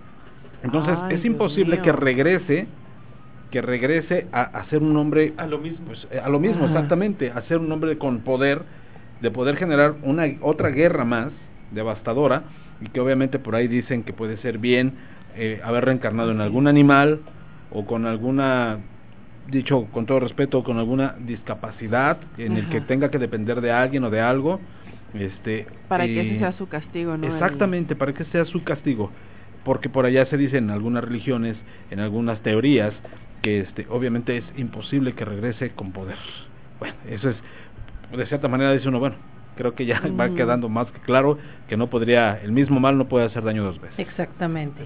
Entonces 0.62 0.98
Ay, 1.08 1.16
es 1.16 1.24
imposible 1.24 1.80
que 1.82 1.92
regrese, 1.92 2.66
que 3.50 3.62
regrese 3.62 4.26
a, 4.32 4.42
a 4.42 4.68
ser 4.70 4.82
un 4.82 4.96
hombre 4.96 5.34
A 5.36 5.46
lo 5.46 5.58
mismo. 5.58 5.86
pues, 5.86 6.06
eh, 6.10 6.18
a 6.18 6.28
lo 6.28 6.40
mismo, 6.40 6.64
Ajá. 6.64 6.74
exactamente, 6.74 7.30
a 7.30 7.42
ser 7.42 7.58
un 7.58 7.70
hombre 7.70 7.98
con 7.98 8.20
poder, 8.20 8.62
de 9.20 9.30
poder 9.30 9.56
generar 9.56 9.94
una 10.02 10.24
otra 10.40 10.70
guerra 10.70 11.04
más 11.04 11.28
devastadora 11.70 12.44
y 12.80 12.88
que 12.88 13.00
obviamente 13.00 13.38
por 13.38 13.54
ahí 13.54 13.68
dicen 13.68 14.02
que 14.02 14.12
puede 14.12 14.36
ser 14.38 14.58
bien 14.58 14.94
eh, 15.36 15.60
haber 15.64 15.86
reencarnado 15.86 16.30
en 16.30 16.40
algún 16.40 16.66
animal 16.66 17.20
o 17.70 17.86
con 17.86 18.06
alguna 18.06 18.78
dicho 19.50 19.86
con 19.92 20.06
todo 20.06 20.20
respeto 20.20 20.62
con 20.62 20.78
alguna 20.78 21.14
discapacidad 21.20 22.18
en 22.36 22.56
el 22.56 22.68
que 22.68 22.80
tenga 22.80 23.10
que 23.10 23.18
depender 23.18 23.60
de 23.60 23.70
alguien 23.70 24.04
o 24.04 24.10
de 24.10 24.20
algo 24.20 24.60
Este, 25.14 25.66
Para 25.88 26.04
que 26.04 26.20
ese 26.20 26.38
sea 26.38 26.52
su 26.52 26.68
castigo, 26.68 27.16
¿no? 27.16 27.26
Exactamente, 27.26 27.96
para 27.96 28.12
que 28.12 28.24
sea 28.26 28.44
su 28.44 28.64
castigo. 28.64 29.10
Porque 29.64 29.88
por 29.88 30.04
allá 30.04 30.26
se 30.26 30.36
dice 30.36 30.58
en 30.58 30.70
algunas 30.70 31.02
religiones, 31.04 31.56
en 31.90 32.00
algunas 32.00 32.40
teorías, 32.42 32.92
que 33.42 33.60
este, 33.60 33.86
obviamente 33.88 34.36
es 34.36 34.44
imposible 34.56 35.12
que 35.14 35.24
regrese 35.24 35.70
con 35.70 35.92
poder. 35.92 36.18
Bueno, 36.78 36.94
eso 37.08 37.30
es, 37.30 37.36
de 38.14 38.26
cierta 38.26 38.48
manera 38.48 38.72
dice 38.72 38.88
uno, 38.88 38.98
bueno, 39.00 39.16
creo 39.56 39.74
que 39.74 39.86
ya 39.86 40.00
va 40.20 40.28
Mm. 40.28 40.36
quedando 40.36 40.68
más 40.68 40.90
que 40.90 41.00
claro 41.00 41.38
que 41.68 41.76
no 41.76 41.88
podría, 41.88 42.38
el 42.42 42.52
mismo 42.52 42.78
mal 42.80 42.98
no 42.98 43.06
puede 43.08 43.26
hacer 43.26 43.42
daño 43.42 43.64
dos 43.64 43.80
veces. 43.80 43.98
Exactamente. 43.98 44.82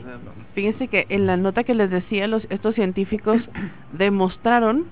Fíjense 0.55 0.89
que 0.89 1.07
en 1.09 1.27
la 1.27 1.37
nota 1.37 1.65
que 1.65 1.75
les 1.75 1.91
decía, 1.91 2.27
los, 2.27 2.47
estos 2.51 2.75
científicos 2.75 3.41
demostraron 3.93 4.85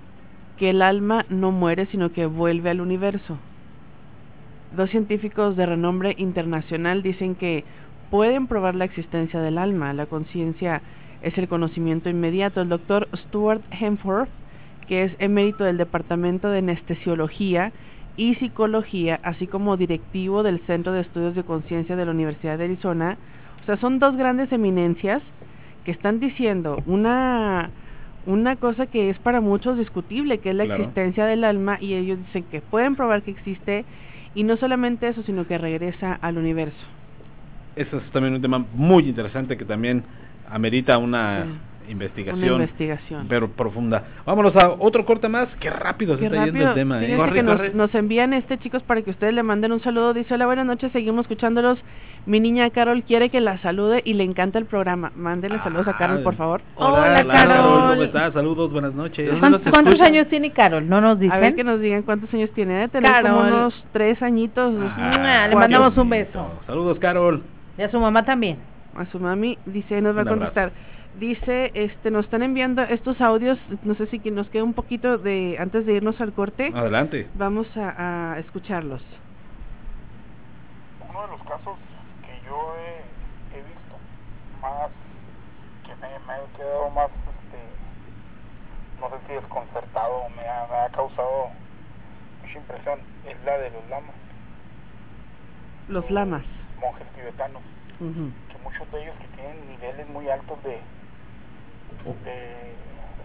que 0.57 0.71
el 0.71 0.83
alma 0.83 1.25
no 1.29 1.53
muere, 1.53 1.87
sino 1.87 2.11
que 2.13 2.27
vuelve 2.27 2.71
al 2.71 2.81
universo. 2.81 3.39
Dos 4.77 4.91
científicos 4.91 5.57
de 5.57 5.65
renombre 5.65 6.15
internacional 6.19 7.03
dicen 7.03 7.37
que 7.37 7.65
pueden 8.11 8.47
probar 8.49 8.75
la 8.75 8.85
existencia 8.85 9.41
del 9.41 9.57
alma. 9.57 9.93
La 9.93 10.07
conciencia 10.07 10.83
es 11.23 11.39
el 11.39 11.49
conocimiento 11.49 12.11
inmediato. 12.11 12.61
El 12.61 12.69
doctor 12.69 13.09
Stuart 13.15 13.63
Hemforth, 13.71 14.29
que 14.87 15.05
es 15.05 15.13
emérito 15.21 15.65
del 15.65 15.79
Departamento 15.79 16.49
de 16.49 16.59
Anestesiología 16.59 17.73
y 18.19 18.35
Psicología, 18.35 19.21
así 19.23 19.47
como 19.47 19.77
directivo 19.79 20.43
del 20.43 20.59
Centro 20.67 20.93
de 20.93 21.01
Estudios 21.03 21.35
de 21.37 21.45
Conciencia 21.45 21.97
de 21.97 22.05
la 22.05 22.11
Universidad 22.11 22.59
de 22.59 22.65
Arizona, 22.65 23.17
o 23.63 23.65
sea, 23.65 23.77
son 23.79 24.01
dos 24.01 24.17
grandes 24.17 24.51
eminencias 24.53 25.23
que 25.85 25.93
están 25.93 26.21
diciendo 26.21 26.83
una 26.85 27.71
una 28.27 28.57
cosa 28.57 28.87
que 28.87 29.09
es 29.09 29.19
para 29.21 29.41
muchos 29.41 29.79
discutible, 29.79 30.39
que 30.39 30.51
es 30.51 30.57
la 30.57 30.65
Claro. 30.65 30.83
existencia 30.83 31.25
del 31.25 31.45
alma, 31.45 31.79
y 31.81 31.95
ellos 31.95 32.19
dicen 32.19 32.43
que 32.51 32.61
pueden 32.61 32.95
probar 32.95 33.23
que 33.23 33.31
existe, 33.31 33.87
y 34.35 34.43
no 34.43 34.59
solamente 34.59 35.09
eso, 35.09 35.23
sino 35.23 35.47
que 35.47 35.57
regresa 35.57 36.19
al 36.21 36.37
universo. 36.37 36.77
Ese 37.75 37.97
es 37.97 38.03
también 38.11 38.35
un 38.35 38.43
tema 38.43 38.63
muy 38.75 39.09
interesante 39.09 39.57
que 39.57 39.65
también 39.65 40.03
amerita 40.51 40.99
una 40.99 41.47
investigación, 41.89 42.45
Una 42.55 42.65
investigación. 42.65 43.27
pero 43.29 43.49
profunda. 43.49 44.05
Vámonos 44.27 44.55
a 44.57 44.71
otro 44.79 45.05
corte 45.05 45.29
más. 45.29 45.49
Qué 45.61 45.71
rápido 45.71 46.15
se 46.15 46.21
Qué 46.21 46.27
está 46.27 46.45
yendo 46.45 46.53
rápido. 46.53 46.69
el 46.71 46.75
tema. 46.75 47.03
¿eh? 47.03 47.07
Fíjense 47.07 47.33
que 47.35 47.43
nos, 47.43 47.75
nos 47.75 47.95
envían 47.95 48.33
este 48.33 48.59
chicos 48.59 48.83
para 48.83 49.03
que 49.03 49.11
ustedes 49.11 49.33
le 49.35 49.43
manden 49.43 49.73
un 49.73 49.81
saludo. 49.81 50.15
Dice, 50.15 50.35
hola, 50.35 50.47
buenas 50.47 50.67
noches, 50.67 50.93
seguimos 50.93 51.23
escuchándolos. 51.23 51.79
Mi 52.27 52.41
niña 52.41 52.69
Carol 52.71 53.05
quiere 53.05 53.31
que 53.31 53.41
la 53.41 53.57
salude 53.59 54.03
y 54.05 54.13
le 54.13 54.23
encanta 54.25 54.59
el 54.59 54.67
programa. 54.67 55.13
Mándenle 55.17 55.59
saludos 55.61 55.89
a 55.89 55.97
Carol, 55.97 56.23
por 56.23 56.35
favor. 56.35 56.61
Hola, 56.75 57.21
Hola, 57.23 57.33
Carol. 57.33 57.91
¿Cómo 57.91 58.03
estás? 58.03 58.33
Saludos, 58.35 58.71
buenas 58.71 58.93
noches. 58.93 59.31
¿Cuántos, 59.41 59.63
cuántos 59.71 59.99
años 60.01 60.29
tiene 60.29 60.51
Carol? 60.53 60.87
¿No 60.87 61.01
nos 61.01 61.19
dicen? 61.19 61.35
A 61.37 61.41
ver 61.41 61.55
que 61.55 61.65
nos 61.65 61.81
digan 61.81 62.03
cuántos 62.03 62.33
años 62.35 62.51
tiene. 62.51 62.75
Debe 62.75 62.89
tener 62.89 63.11
como 63.23 63.39
Carol. 63.41 63.53
unos 63.55 63.85
tres 63.93 64.21
añitos. 64.23 64.75
Ah, 64.99 65.47
le 65.49 65.57
mandamos 65.57 65.97
un 65.97 66.11
beso. 66.11 66.51
Saludos, 66.67 66.99
Carol. 66.99 67.43
Y 67.79 67.83
a 67.83 67.91
su 67.91 67.99
mamá 67.99 68.25
también. 68.25 68.59
A 68.97 69.07
su 69.07 69.19
mami, 69.21 69.57
dice, 69.65 70.01
nos 70.03 70.15
va 70.15 70.21
a 70.21 70.25
Un 70.25 70.43
abrazo. 70.43 70.71
Dice, 71.19 71.73
este, 71.75 72.11
nos 72.11 72.27
están 72.27 72.43
enviando 72.43 72.83
estos 72.83 73.21
audios, 73.21 73.59
no 73.83 73.95
sé 73.95 74.07
si 74.07 74.21
que 74.21 74.31
nos 74.31 74.49
queda 74.51 74.63
un 74.65 74.75
poquito 74.75 75.19
de, 75.19 75.57
antes 75.59 75.85
de 75.85 75.95
irnos 75.95 76.21
al 76.21 76.33
corte. 76.33 76.71
Adelante. 76.75 77.27
Vamos 77.35 77.67
a, 77.77 78.35
a 78.35 78.39
escucharlos. 78.39 79.03
uno 81.11 81.23
de 81.23 81.29
los 81.29 81.43
casos 81.43 81.77
que 82.23 82.47
yo 82.47 82.75
he, 82.77 83.59
he 83.59 83.63
visto 83.63 83.97
más 84.63 84.91
que 85.85 85.95
me, 85.97 86.09
me 86.27 86.33
ha 86.35 86.57
quedado 86.57 86.91
más 86.91 87.09
este 87.11 87.59
no 89.01 89.09
sé 89.11 89.17
si 89.27 89.33
desconcertado 89.33 90.15
o 90.19 90.29
me 90.31 90.43
ha, 90.49 90.67
me 90.71 90.77
ha 90.87 90.89
causado 90.91 91.49
mucha 92.43 92.59
impresión 92.59 93.01
es 93.27 93.37
la 93.45 93.59
de 93.59 93.71
los 93.71 93.89
lamas 93.91 94.15
Los 95.89 96.11
lamas. 96.11 96.43
monjes 96.81 97.07
tibetanos 97.15 97.63
que 97.99 98.59
muchos 98.63 98.93
de 98.93 99.03
ellos 99.03 99.15
que 99.21 99.27
tienen 99.37 99.69
niveles 99.69 100.09
muy 100.11 100.29
altos 100.29 100.63
de 100.63 100.79
de, 101.89 102.75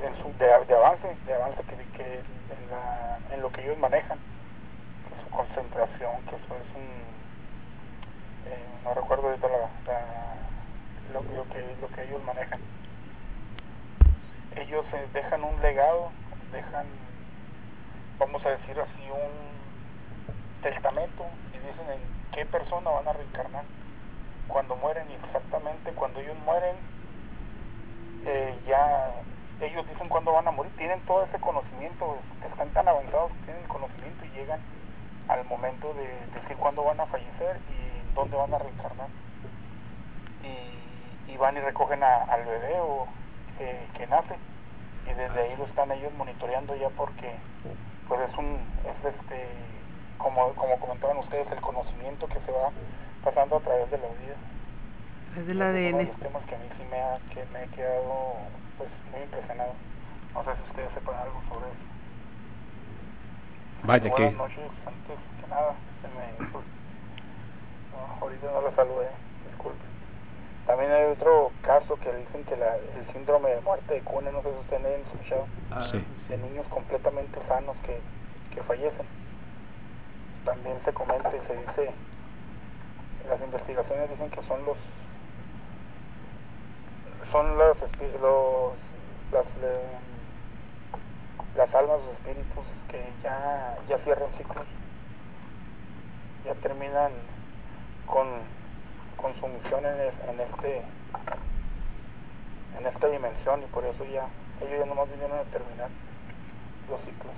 en 0.01 0.17
su- 0.21 0.37
de, 0.37 0.65
de 0.65 0.75
avance 0.75 1.17
de 1.25 1.33
avance 1.33 1.63
que, 1.65 1.87
que 1.91 2.19
en, 2.49 2.69
la, 2.69 3.21
en 3.31 3.41
lo 3.41 3.51
que 3.51 3.61
ellos 3.63 3.77
manejan 3.77 4.19
que 5.07 5.23
su 5.23 5.29
concentración 5.29 6.23
que 6.25 6.35
eso 6.35 6.57
es 6.57 6.75
un 6.75 7.13
eh, 8.45 8.67
no 8.83 8.93
recuerdo 8.93 9.27
ahorita 9.27 9.47
la, 9.47 10.35
lo, 11.13 11.23
lo 11.23 11.47
que 11.49 11.77
lo 11.81 11.89
que 11.91 12.03
ellos 12.03 12.21
manejan. 12.23 12.61
Ellos 14.51 14.85
eh, 14.93 15.09
dejan 15.13 15.43
un 15.43 15.61
legado 15.61 16.13
dejan 16.51 16.87
vamos 18.19 18.45
a 18.45 18.49
decir 18.51 18.79
así 18.79 19.09
un 19.11 19.73
testamento 20.61 21.25
y 21.53 21.59
dicen 21.59 21.89
en 21.91 22.01
qué 22.31 22.45
persona 22.45 22.89
van 22.91 23.07
a 23.07 23.13
reencarnar 23.13 23.65
cuando 24.47 24.75
mueren 24.77 25.09
exactamente 25.11 25.93
cuando 25.93 26.19
ellos 26.21 26.37
mueren 26.37 26.77
eh, 28.25 28.59
ya 28.67 29.11
ellos 29.61 29.87
dicen 29.87 30.09
cuándo 30.09 30.33
van 30.33 30.47
a 30.47 30.51
morir 30.51 30.71
tienen 30.77 30.99
todo 31.01 31.23
ese 31.23 31.39
conocimiento 31.39 32.17
están 32.45 32.69
tan 32.69 32.87
avanzados 32.87 33.31
tienen 33.45 33.63
el 33.63 33.67
conocimiento 33.67 34.25
y 34.25 34.29
llegan 34.29 34.59
al 35.27 35.45
momento 35.45 35.93
de 35.93 36.07
decir 36.39 36.57
cuándo 36.57 36.83
van 36.83 36.99
a 36.99 37.05
fallecer 37.05 37.59
y 37.69 38.13
dónde 38.13 38.35
van 38.35 38.53
a 38.53 38.57
reencarnar. 38.57 39.07
Y, 40.43 41.37
van 41.37 41.57
y 41.57 41.59
recogen 41.59 42.01
al 42.03 42.45
bebé 42.45 42.79
o 42.79 43.07
que, 43.57 43.87
que 43.97 44.07
nace 44.07 44.35
y 45.09 45.13
desde 45.13 45.41
ahí 45.41 45.57
lo 45.57 45.65
están 45.65 45.91
ellos 45.91 46.13
monitoreando 46.13 46.75
ya 46.75 46.89
porque 46.89 47.35
pues 48.07 48.21
es 48.29 48.37
un 48.37 48.59
es 48.85 49.13
este 49.13 49.47
como 50.19 50.53
como 50.53 50.79
comentaban 50.79 51.17
ustedes 51.17 51.51
el 51.51 51.59
conocimiento 51.59 52.27
que 52.27 52.39
se 52.45 52.51
va 52.51 52.69
pasando 53.23 53.57
a 53.57 53.59
través 53.61 53.89
de 53.91 53.97
la 53.97 54.07
vida 54.07 54.35
Es 55.37 55.47
del 55.47 55.61
Ese 55.61 55.87
es 55.87 55.93
uno 55.93 55.97
de 55.97 56.03
ADN. 56.03 56.07
los 56.07 56.19
temas 56.19 56.43
que 56.45 56.55
a 56.55 56.57
mí 56.59 56.65
sí 56.77 56.83
me 56.91 57.01
ha, 57.01 57.17
que 57.33 57.45
me 57.51 57.63
he 57.63 57.67
quedado 57.69 58.35
pues 58.77 58.89
muy 59.11 59.21
impresionado. 59.21 59.73
No 60.33 60.43
sé 60.43 60.51
si 60.53 60.69
ustedes 60.69 60.93
sepan 60.93 61.15
algo 61.15 61.41
sobre 61.49 61.67
eso. 61.73 61.85
Vaya 63.83 64.09
buenas 64.09 64.31
que 64.31 64.37
noches 64.37 64.71
antes 64.85 65.17
que 65.41 65.47
nada 65.49 65.73
se 66.01 66.07
me 66.07 66.51
pues, 66.51 66.65
no, 67.91 68.21
ahorita 68.21 68.47
no 68.51 68.61
la 68.61 68.75
saludé 68.75 69.09
disculpe. 69.49 69.85
También 70.67 70.91
hay 70.91 71.03
otro 71.11 71.51
caso 71.63 71.95
que 71.97 72.13
dicen 72.15 72.43
que 72.45 72.55
la, 72.55 72.77
el 72.77 73.05
síndrome 73.11 73.49
de 73.49 73.61
muerte 73.61 73.93
de 73.95 74.01
cuna 74.01 74.31
no 74.31 74.41
sé 74.43 74.49
si 74.53 74.59
ustedes 74.59 74.85
han 74.85 75.01
escuchado. 75.01 75.45
Sí. 75.91 76.05
de 76.29 76.37
niños 76.37 76.65
completamente 76.69 77.39
sanos 77.47 77.75
que, 77.85 77.99
que 78.53 78.61
fallecen. 78.63 79.07
También 80.45 80.77
se 80.85 80.93
comenta 80.93 81.29
y 81.35 81.47
se 81.47 81.57
dice 81.57 81.91
las 83.27 83.41
investigaciones 83.41 84.09
dicen 84.09 84.29
que 84.29 84.43
son 84.47 84.65
los 84.65 84.77
son 87.33 87.57
los 87.57 87.75
los 88.21 88.73
las 89.31 89.45
las 91.55 91.75
almas 91.75 91.99
los 92.05 92.13
espíritus 92.13 92.63
que 92.89 93.03
ya 93.23 93.75
ya 93.89 93.97
cierran 94.03 94.29
ciclos. 94.37 94.67
Ya 96.45 96.53
terminan 96.61 97.11
con 98.05 98.27
con 99.17 99.33
su 99.39 99.47
misión 99.47 99.83
en 99.85 100.39
este 100.39 100.83
en 102.77 102.85
esta 102.85 103.07
dimensión 103.07 103.63
y 103.63 103.65
por 103.65 103.83
eso 103.83 104.05
ya 104.05 104.27
ellos 104.61 104.79
ya 104.79 104.85
nomás 104.85 105.09
vinieron 105.09 105.39
a 105.39 105.43
terminar 105.45 105.89
los 106.89 106.99
ciclos 107.01 107.33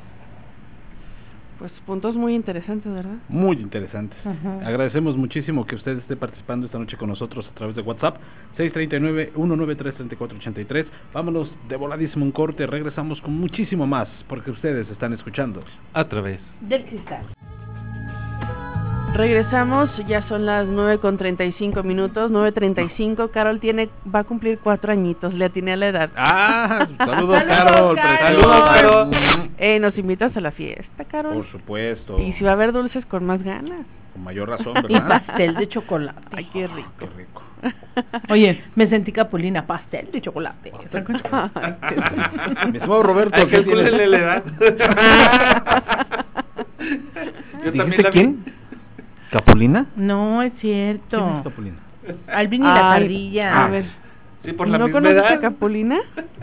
Pues 1.60 1.72
puntos 1.86 2.16
muy 2.16 2.34
interesantes, 2.36 2.92
¿verdad? 2.92 3.16
muy 3.30 3.56
interesantes. 3.58 4.18
Agradecemos 4.64 5.16
muchísimo 5.16 5.66
que 5.66 5.76
usted 5.76 5.98
esté 6.00 6.18
participando 6.18 6.66
esta 6.66 6.78
noche 6.78 6.98
con 6.98 7.08
nosotros 7.10 7.48
a 7.48 7.52
través 7.56 7.76
de 7.76 7.82
WhatsApp 7.82 8.18
639-193-3483. 8.58 10.86
Vámonos 11.14 11.50
de 11.70 11.76
voladísimo 11.78 12.26
un 12.26 12.32
corte, 12.32 12.68
regresamos 12.68 13.22
con 13.22 13.34
muchísimo 13.34 13.88
más 13.88 14.10
porque 14.28 14.52
ustedes 14.52 14.90
están 14.90 15.14
escuchando. 15.14 15.64
A 15.94 16.04
través 16.06 16.40
Del 16.62 16.84
cristal. 16.86 17.26
Regresamos, 19.16 19.90
ya 20.08 20.28
son 20.28 20.46
las 20.46 20.68
9 20.68 20.98
con 21.00 21.18
35 21.18 21.84
minutos, 21.84 22.30
9.35. 22.32 23.32
Carol 23.32 23.62
tiene, 23.62 23.88
va 24.14 24.20
a 24.20 24.24
cumplir 24.26 24.60
cuatro 24.60 24.92
añitos, 24.92 25.34
le 25.34 25.46
atiné 25.46 25.72
a 25.72 25.78
la 25.78 25.88
edad. 25.88 26.10
Ah, 26.18 26.86
saludos, 26.98 27.44
Carol. 27.44 27.96
Saludos, 27.98 28.70
Carol. 28.74 29.10
Eh, 29.58 29.80
nos 29.80 29.98
invitas 29.98 30.36
a 30.36 30.42
la 30.42 30.52
fiesta, 30.52 31.06
Carol. 31.06 31.34
Por 31.34 31.48
supuesto, 31.50 32.20
Y 32.20 32.34
si 32.34 32.44
va 32.44 32.50
a 32.52 32.54
haber 32.56 32.74
dulces 32.74 33.06
con 33.06 33.26
más 33.26 33.42
ganas. 33.42 33.86
con 34.12 34.22
mayor 34.24 34.50
razón, 34.50 34.74
Y 34.90 34.94
¿verdad? 34.94 35.24
pastel 35.26 35.56
de 35.56 35.70
chocolate. 35.70 36.20
Ay, 36.36 36.50
qué 36.52 36.68
rico. 36.68 36.92
Qué 37.00 37.06
rico. 37.18 37.42
Oye, 38.30 38.62
me 38.76 38.88
sentí 38.90 39.14
capulina, 39.14 39.66
pastel 39.66 40.12
de 40.12 40.20
chocolate. 40.22 40.74
Mi 42.68 42.78
estimado 42.78 43.02
Roberto, 43.04 43.38
Ay, 43.38 43.48
¿qué 43.48 43.62
la 43.64 44.18
edad. 44.18 44.44
Yo 47.64 47.72
también 47.74 47.90
¿Dijiste 47.90 48.04
la 48.04 48.10
vi. 48.10 48.20
quién? 48.20 48.44
¿Capulina? 49.32 49.86
No, 49.96 50.42
es 50.42 50.54
cierto. 50.60 51.18
¿Quién 51.18 51.38
es 51.38 51.44
Capulina? 51.44 51.78
Alvin 52.28 52.62
y 52.62 52.66
la 52.66 52.94
Ay, 52.94 53.04
ardilla. 53.04 53.66
A 53.66 53.68
ver. 53.70 53.86
Sí, 54.44 54.54
por 54.54 54.68
la 54.68 54.78
¿No 54.78 54.86
misma 54.86 55.00
conoces 55.02 55.18
edad. 55.24 55.34
a 55.34 55.40
Capulina? 55.42 55.98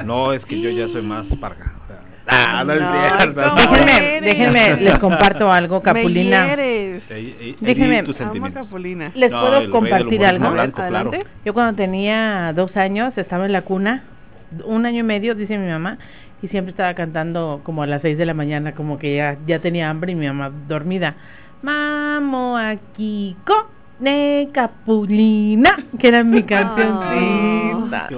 No, 0.05 0.33
es 0.33 0.45
que 0.47 0.61
yo 0.61 0.71
ya 0.71 0.89
soy 0.89 1.03
más 1.03 1.25
parga. 1.41 1.73
o 1.85 1.87
sea, 1.87 1.99
Ah, 2.27 2.63
no 2.65 2.73
es 2.73 2.81
No, 2.81 2.93
cierto. 2.93 3.43
¿cómo 3.43 3.57
Déjenme, 3.57 3.97
eres? 4.17 4.23
déjenme, 4.23 4.77
les 4.81 4.99
comparto 4.99 5.51
algo, 5.53 5.83
Capulina. 5.83 6.43
Me 6.43 6.49
hieres. 6.49 7.11
Ahí- 7.11 7.37
ahí 7.41 7.57
Déjenme- 7.61 8.05
tus 8.05 8.15
Amo 8.17 8.25
a 8.25 8.29
sentimientos. 8.33 8.63
Capulina. 8.65 9.11
Les 9.15 9.31
No, 9.31 9.41
puedo 9.41 9.53
el 9.53 9.55
rey 9.59 9.63
del 9.63 9.71
compartir 9.73 10.25
algo. 10.27 10.51
blanco, 10.51 10.77
claro. 10.77 11.09
Adelante. 11.11 11.27
Yo 11.45 11.55
cuando 11.55 11.75
tenía 11.77 12.53
dos 12.55 12.77
años 12.77 13.17
estaba 13.17 13.47
en 13.47 13.53
la 13.53 13.63
cuna, 13.63 14.03
un 14.65 14.85
año 14.87 15.01
y 15.01 15.03
medio, 15.05 15.35
dice 15.35 15.57
mi 15.59 15.69
mamá, 15.69 15.99
y 16.43 16.49
siempre 16.49 16.71
estaba 16.71 16.95
cantando 16.95 17.61
como 17.65 17.83
a 17.83 17.87
las 17.87 18.03
seis 18.03 18.19
de 18.19 18.27
la 18.27 18.35
mañana, 18.35 18.73
como 18.73 18.99
que 18.99 19.17
ya, 19.17 19.37
ya 19.47 19.61
tenía 19.61 19.91
hambre 19.91 20.13
y 20.13 20.15
mi 20.17 20.27
mamá 20.27 20.51
dormida. 20.69 21.15
Mamo 21.63 22.57
aquí 22.57 23.37
de 24.01 24.49
Capulina, 24.53 25.77
que 26.01 26.09
era 26.09 26.25
mi 26.25 26.43
cancioncita. 26.43 28.09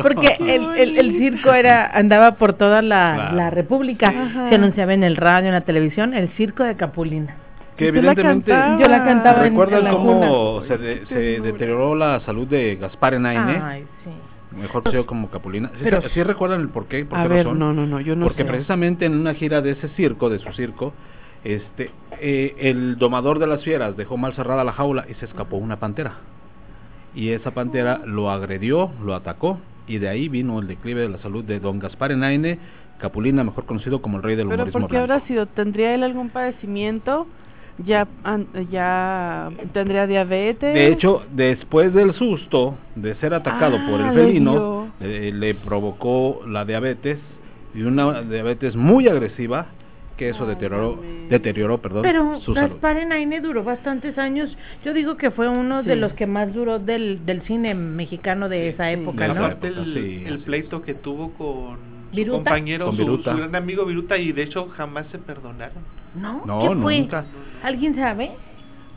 Porque 0.00 0.36
el, 0.38 0.76
el, 0.76 0.98
el 0.98 1.18
circo 1.18 1.52
era 1.52 1.86
andaba 1.92 2.32
por 2.36 2.52
toda 2.52 2.80
la, 2.80 3.14
Claro. 3.16 3.36
la 3.36 3.50
república, 3.50 4.08
Ajá. 4.08 4.48
se 4.50 4.54
anunciaba 4.54 4.94
en 4.94 5.02
el 5.02 5.16
radio, 5.16 5.48
en 5.48 5.54
la 5.54 5.62
televisión, 5.62 6.14
el 6.14 6.28
circo 6.36 6.62
de 6.62 6.76
Capulina. 6.76 7.34
Que 7.76 7.90
la 7.90 7.98
evidentemente. 8.12 8.52
Yo 8.78 8.86
la 8.86 9.04
cantaba 9.04 9.38
en- 9.40 9.46
en 9.46 9.50
recuerdan 9.52 9.84
la 9.84 9.90
cómo 9.90 10.60
cuna. 10.60 10.68
se, 10.68 10.78
de- 10.78 11.06
se 11.06 11.40
deterioró 11.40 11.94
la 11.96 12.20
salud 12.20 12.46
de 12.46 12.76
Gaspar 12.76 13.14
Enaine, 13.14 13.60
Ay, 13.64 13.84
sí. 14.04 14.10
mejor 14.56 14.82
conocido 14.84 15.06
como 15.06 15.28
Capulina. 15.28 15.70
¿Sí, 15.74 15.80
Pero- 15.82 16.02
se- 16.02 16.10
sí 16.10 16.22
recuerdan 16.22 16.60
el 16.60 16.68
por 16.68 16.86
qué? 16.86 17.04
¿Por 17.04 17.18
A 17.18 17.22
qué 17.22 17.28
ver, 17.28 17.46
razón? 17.46 17.58
no, 17.58 17.72
no, 17.72 17.84
no, 17.86 17.98
yo 18.00 18.14
no 18.14 18.26
Porque 18.26 18.42
sé. 18.42 18.48
precisamente 18.48 19.06
en 19.06 19.14
una 19.18 19.34
gira 19.34 19.60
de 19.62 19.72
ese 19.72 19.88
circo, 19.96 20.28
de 20.30 20.38
su 20.38 20.52
circo, 20.52 20.92
este, 21.44 21.90
eh, 22.20 22.54
el 22.58 22.98
domador 22.98 23.38
de 23.38 23.46
las 23.46 23.62
fieras 23.64 23.96
dejó 23.96 24.16
mal 24.16 24.34
cerrada 24.34 24.64
la 24.64 24.72
jaula 24.72 25.04
y 25.10 25.14
se 25.14 25.26
escapó 25.26 25.56
una 25.56 25.78
pantera. 25.78 26.14
Y 27.14 27.30
esa 27.30 27.50
pantera 27.50 28.00
lo 28.06 28.30
agredió, 28.30 28.90
lo 29.04 29.14
atacó 29.14 29.58
y 29.86 29.98
de 29.98 30.08
ahí 30.08 30.28
vino 30.28 30.60
el 30.60 30.68
declive 30.68 31.02
de 31.02 31.08
la 31.08 31.18
salud 31.18 31.44
de 31.44 31.60
don 31.60 31.78
Gaspar 31.78 32.12
Enaine, 32.12 32.58
Capulina, 32.98 33.42
mejor 33.44 33.66
conocido 33.66 34.00
como 34.00 34.16
el 34.18 34.22
rey 34.22 34.36
del 34.36 34.46
Pero 34.46 34.62
humorismo 34.62 34.80
¿por 34.82 34.90
qué 34.90 34.96
blanco. 34.96 35.12
habrá 35.12 35.26
sido? 35.26 35.46
¿Tendría 35.46 35.94
él 35.94 36.04
algún 36.04 36.30
padecimiento? 36.30 37.26
¿Ya, 37.84 38.06
ya 38.70 39.50
tendría 39.72 40.06
diabetes? 40.06 40.74
De 40.74 40.88
hecho, 40.88 41.22
después 41.32 41.92
del 41.94 42.12
susto 42.14 42.76
de 42.94 43.14
ser 43.16 43.34
atacado 43.34 43.78
Ah, 43.80 43.86
por 43.90 44.00
el 44.00 44.14
le 44.14 44.24
felino, 44.24 44.92
eh, 45.00 45.32
le 45.34 45.54
provocó 45.54 46.42
la 46.46 46.64
diabetes 46.64 47.18
y 47.74 47.82
una 47.82 48.22
diabetes 48.22 48.76
muy 48.76 49.08
agresiva 49.08 49.66
que 50.22 50.28
eso 50.30 50.46
deterioró, 50.46 50.98
deterioró, 51.28 51.78
perdón, 51.78 52.02
Pero 52.02 52.40
su 52.40 52.54
salud. 52.54 52.70
Gaspar 52.70 52.96
Enaine 52.98 53.40
duró 53.40 53.64
bastantes 53.64 54.16
años. 54.18 54.56
Yo 54.84 54.92
digo 54.94 55.16
que 55.16 55.30
fue 55.30 55.48
uno 55.48 55.82
de 55.82 55.94
Sí. 55.94 56.00
los 56.00 56.12
que 56.12 56.26
más 56.26 56.52
duró 56.54 56.78
del, 56.78 57.26
del 57.26 57.42
cine 57.42 57.74
mexicano 57.74 58.48
de 58.48 58.68
esa 58.68 58.90
época, 58.90 59.28
de 59.28 59.34
¿no? 59.34 59.44
Aparte 59.44 59.68
época, 59.68 59.82
el, 59.82 59.94
sí, 59.94 60.22
el 60.26 60.38
pleito 60.40 60.82
que 60.82 60.94
tuvo 60.94 61.32
con 61.32 61.78
su 62.14 62.30
compañero, 62.30 62.86
Con 62.86 62.96
su, 62.96 63.16
su 63.16 63.22
gran 63.36 63.54
amigo 63.56 63.84
Viruta 63.84 64.16
y 64.18 64.32
de 64.32 64.42
hecho 64.44 64.68
jamás 64.76 65.06
se 65.10 65.18
perdonaron. 65.18 65.82
¿No? 66.14 66.42
No, 66.46 66.60
¿Qué 66.60 66.66
fue? 66.80 67.00
nunca. 67.00 67.24
¿Alguien 67.62 67.96
sabe? 67.96 68.30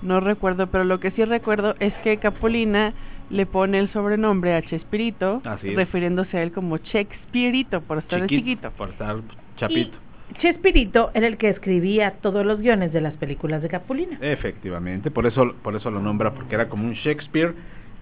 No 0.02 0.20
recuerdo, 0.20 0.68
pero 0.68 0.84
lo 0.84 1.00
que 1.00 1.12
sí 1.12 1.24
recuerdo 1.26 1.74
es 1.80 1.94
que 2.04 2.18
Capulina 2.18 2.94
le 3.32 3.46
pone 3.48 3.80
el 3.80 3.90
sobrenombre 3.92 4.54
a 4.54 4.62
Chespirito, 4.62 5.42
refiriéndose 5.64 6.38
a 6.38 6.44
él 6.44 6.52
como 6.52 6.78
Shakespeareito, 6.78 7.82
por 7.82 7.98
estar 8.00 8.22
de 8.22 8.28
chiquito. 8.28 8.70
Por 8.78 8.90
estar 8.90 9.16
chapito. 9.58 9.98
Chespirito 10.40 11.12
era 11.14 11.28
el 11.28 11.38
que 11.38 11.50
escribía 11.50 12.16
todos 12.22 12.46
los 12.46 12.60
guiones 12.60 12.92
de 12.92 13.02
las 13.02 13.14
películas 13.16 13.62
de 13.62 13.70
Capulina. 13.70 14.18
Efectivamente, 14.22 15.12
por 15.12 15.26
eso, 15.26 15.54
por 15.62 15.76
eso 15.76 15.90
lo 15.92 16.02
nombra, 16.02 16.34
porque 16.34 16.56
era 16.56 16.68
como 16.68 16.86
un 16.86 16.94
Shakespeare. 16.94 17.54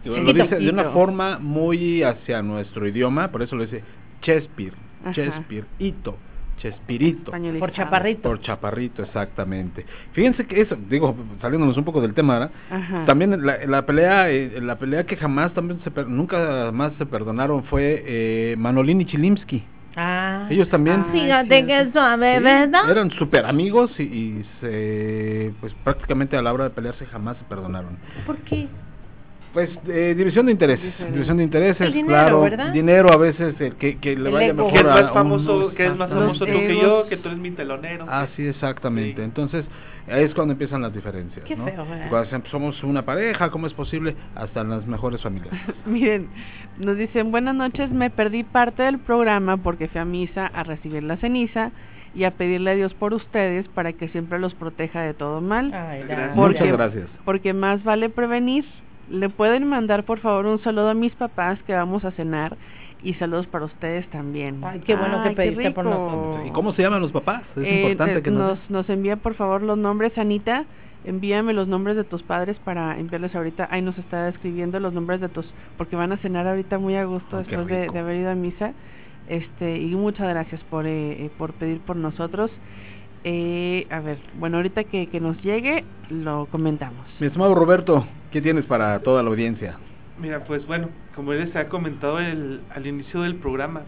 Lo 0.06 0.16
Chiquito. 0.18 0.34
dice 0.44 0.56
de 0.60 0.70
una 0.70 0.86
forma 0.92 1.38
muy 1.40 2.04
hacia 2.04 2.42
nuestro 2.42 2.88
idioma, 2.88 3.30
por 3.30 3.42
eso 3.42 3.56
lo 3.56 3.64
dice 3.64 3.84
Shakespeare, 4.22 4.74
Ajá. 5.02 5.14
Shakespeare, 5.14 5.66
Ito, 5.80 6.18
Chespirito. 6.58 7.32
Españolizado. 7.32 7.60
Por 7.60 7.72
Chaparrito. 7.72 8.22
Por 8.24 8.42
chaparrito, 8.42 9.04
exactamente. 9.04 9.86
Fíjense 10.14 10.46
que 10.46 10.62
eso, 10.62 10.76
digo, 10.90 11.16
saliéndonos 11.42 11.78
un 11.78 11.84
poco 11.84 12.02
del 12.02 12.14
tema, 12.14 12.34
¿verdad? 12.40 12.52
Ajá. 12.70 13.06
También 13.06 13.46
la, 13.46 13.66
la 13.66 13.86
pelea, 13.86 14.30
eh, 14.30 14.60
la 14.62 14.78
pelea 14.78 15.06
que 15.06 15.16
jamás 15.18 15.54
también 15.54 15.80
se 15.84 15.92
per- 15.92 16.08
nunca 16.08 16.72
más 16.74 16.94
se 16.98 17.06
perdonaron 17.06 17.64
fue 17.66 18.04
eh, 18.06 18.56
Manolín 18.58 19.02
y 19.02 19.06
Chilimsky. 19.06 19.64
Ah. 19.96 20.48
Ellos 20.50 20.70
también 20.70 21.06
Fíjate 21.12 21.66
que 21.66 21.92
suave, 21.92 22.38
sí, 22.38 22.44
¿verdad? 22.44 22.90
eran 22.90 23.12
super 23.12 23.46
amigos 23.46 23.92
y, 24.00 24.04
y 24.04 24.46
se, 24.60 25.54
pues 25.62 25.74
prácticamente 25.84 26.36
a 26.36 26.42
la 26.42 26.52
hora 26.52 26.64
de 26.66 26.70
pelearse 26.72 27.06
jamás 27.06 27.38
se 27.38 27.44
perdonaron. 27.46 27.98
¿Por 28.26 28.38
qué? 28.38 28.68
Pues 29.54 29.70
eh, 29.88 30.16
división 30.18 30.48
de 30.48 30.52
intereses, 30.54 30.84
Diferente. 30.84 31.14
división 31.14 31.38
de 31.38 31.44
intereses, 31.44 31.82
El 31.82 31.94
dinero, 31.94 32.10
claro, 32.10 32.42
¿verdad? 32.42 32.74
dinero 32.74 33.14
a 33.14 33.18
veces 33.18 33.54
el 33.62 33.76
que, 33.76 34.00
que 34.00 34.16
le 34.16 34.30
El 34.30 34.34
vaya 34.34 34.54
mejor 34.54 34.74
es 34.74 34.80
a 34.80 34.84
más 34.88 35.02
uno, 35.04 35.14
famoso, 35.14 35.74
que 35.76 35.86
es 35.86 35.96
más 35.96 36.10
famoso 36.10 36.46
tú 36.46 36.52
que 36.52 36.82
yo, 36.82 37.08
que 37.08 37.18
tú 37.18 37.28
eres 37.30 37.40
mi 37.40 37.52
telonero. 37.52 38.06
Así 38.10 38.48
exactamente. 38.48 39.18
Sí. 39.18 39.22
Entonces, 39.22 39.64
es 40.08 40.34
cuando 40.34 40.54
empiezan 40.54 40.82
las 40.82 40.94
diferencias, 40.94 41.46
Qué 41.46 41.56
¿no? 41.56 41.66
feo, 41.66 41.86
¿verdad? 41.86 42.10
Cuando 42.10 42.24
dicen, 42.26 42.44
somos 42.52 42.84
una 42.84 43.04
pareja, 43.04 43.50
¿cómo 43.50 43.68
es 43.68 43.74
posible? 43.74 44.16
Hasta 44.36 44.62
en 44.62 44.70
las 44.70 44.86
mejores 44.86 45.22
familias. 45.22 45.54
Miren, 45.86 46.28
nos 46.78 46.98
dicen, 46.98 47.32
buenas 47.32 47.56
noches, 47.56 47.92
me 47.92 48.10
perdí 48.10 48.44
parte 48.44 48.84
del 48.84 49.00
programa 49.00 49.58
porque 49.58 49.88
fui 49.88 50.02
a 50.02 50.06
misa 50.06 50.48
a 50.48 50.64
recibir 50.64 51.04
la 51.04 51.18
ceniza 51.18 51.72
y 52.16 52.26
a 52.26 52.32
pedirle 52.32 52.72
a 52.72 52.76
Dios 52.76 52.94
por 52.94 53.14
ustedes 53.14 53.68
para 53.70 53.94
que 53.94 54.08
siempre 54.10 54.38
los 54.40 54.54
proteja 54.54 55.02
de 55.02 55.14
todo 55.14 55.42
mal. 55.42 55.74
Ay, 55.74 56.04
Gracias. 56.08 56.36
Porque- 56.36 56.60
Muchas 56.60 56.78
gracias. 56.78 57.10
Porque 57.26 57.54
más 57.54 57.84
vale 57.84 58.10
prevenir. 58.10 58.66
Le 59.10 59.28
pueden 59.30 59.68
mandar 59.68 60.04
por 60.06 60.20
favor 60.20 60.46
un 60.46 60.60
saludo 60.60 60.90
a 60.90 60.94
mis 60.94 61.14
papás 61.14 61.62
que 61.64 61.74
vamos 61.74 62.06
a 62.06 62.12
cenar 62.12 62.56
y 63.04 63.14
saludos 63.16 63.48
para 63.48 63.66
ustedes 63.66 64.08
también. 64.10 64.62
Ay, 64.64 64.80
qué 64.86 64.96
bueno 64.96 65.24
que 65.24 65.32
pediste 65.32 65.72
por 65.72 65.86
nosotros. 65.86 66.48
¿Y 66.48 66.52
cómo 66.52 66.74
se 66.74 66.82
llaman 66.82 67.02
los 67.02 67.12
papás? 67.12 67.44
Es 67.56 67.64
Eh, 67.64 67.82
importante 67.92 68.22
que 68.22 68.32
nos... 68.32 68.60
nos, 68.60 68.70
nos 68.70 68.90
envía 68.90 69.18
por 69.18 69.34
favor 69.36 69.62
los 69.62 69.78
nombres, 69.78 70.18
Anita. 70.18 70.66
Envíame 71.06 71.52
los 71.52 71.68
nombres 71.68 71.98
de 71.98 72.06
tus 72.06 72.24
padres 72.24 72.56
para 72.64 72.98
enviarles 72.98 73.36
ahorita. 73.36 73.68
Ahí 73.70 73.82
nos 73.82 73.98
está 73.98 74.30
escribiendo 74.30 74.80
los 74.80 74.94
nombres 74.94 75.20
de 75.20 75.28
tus, 75.28 75.46
porque 75.78 75.98
van 75.98 76.14
a 76.14 76.18
cenar 76.18 76.48
ahorita 76.48 76.78
muy 76.80 76.96
a 76.96 77.04
gusto 77.04 77.40
Oh, 77.40 77.44
qué 77.44 77.58
después 77.58 77.68
de, 77.68 77.90
de 77.90 78.00
haber 78.00 78.22
ido 78.22 78.32
a 78.32 78.36
misa. 78.36 78.72
Este 79.28 79.80
y 79.80 79.94
muchas 79.96 80.28
gracias 80.30 80.62
por 80.70 80.86
eh, 80.86 81.26
eh, 81.26 81.30
por 81.38 81.54
pedir 81.54 81.80
por 81.82 81.98
nosotros. 81.98 82.52
Eh, 83.26 83.88
a 83.90 84.00
ver, 84.02 84.18
bueno 84.38 84.58
ahorita 84.58 84.84
que, 84.86 85.08
que 85.08 85.20
nos 85.20 85.42
llegue 85.44 85.84
lo 86.10 86.46
comentamos. 86.52 87.06
Mi 87.20 87.28
estimado 87.28 87.56
Roberto, 87.56 88.06
¿qué 88.32 88.42
tienes 88.42 88.66
para 88.66 89.00
toda 89.00 89.24
la 89.24 89.30
audiencia? 89.30 89.78
Mira, 90.20 90.44
pues 90.46 90.66
bueno, 90.68 90.90
como 91.16 91.34
les 91.34 91.56
ha 91.56 91.68
comentado 91.70 92.20
el, 92.20 92.62
al 92.70 92.86
inicio 92.88 93.22
del 93.22 93.36
programa, 93.36 93.84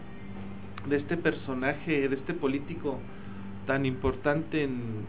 de 0.88 0.96
este 0.96 1.16
personaje, 1.16 2.08
de 2.08 2.16
este 2.16 2.34
político 2.34 3.00
tan 3.66 3.86
importante 3.86 4.62
en, 4.62 5.04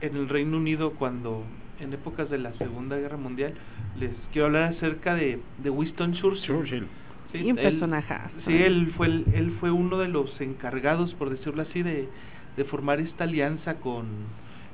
en 0.00 0.16
el 0.16 0.28
Reino 0.28 0.56
Unido 0.58 0.92
cuando 0.94 1.44
en 1.80 1.92
épocas 1.92 2.28
de 2.30 2.38
la 2.38 2.52
Segunda 2.54 2.96
Guerra 2.96 3.16
Mundial, 3.16 3.54
les 3.98 4.10
quiero 4.32 4.46
hablar 4.46 4.74
acerca 4.74 5.14
de, 5.14 5.40
de 5.58 5.70
Winston 5.70 6.12
Churchill. 6.14 6.86
Sí, 7.32 7.38
Y 7.38 7.50
un 7.50 7.58
él- 7.58 7.64
personajazo, 7.64 8.34
Sí, 8.46 8.52
él 8.54 8.92
fue, 8.96 9.06
el- 9.08 9.26
él 9.34 9.56
fue 9.60 9.70
uno 9.70 9.98
de 9.98 10.08
los 10.08 10.40
encargados, 10.40 11.14
por 11.14 11.30
decirlo 11.30 11.62
así, 11.62 11.82
de, 11.82 12.08
de 12.56 12.64
formar 12.64 13.00
esta 13.00 13.24
alianza 13.24 13.74
con 13.80 14.06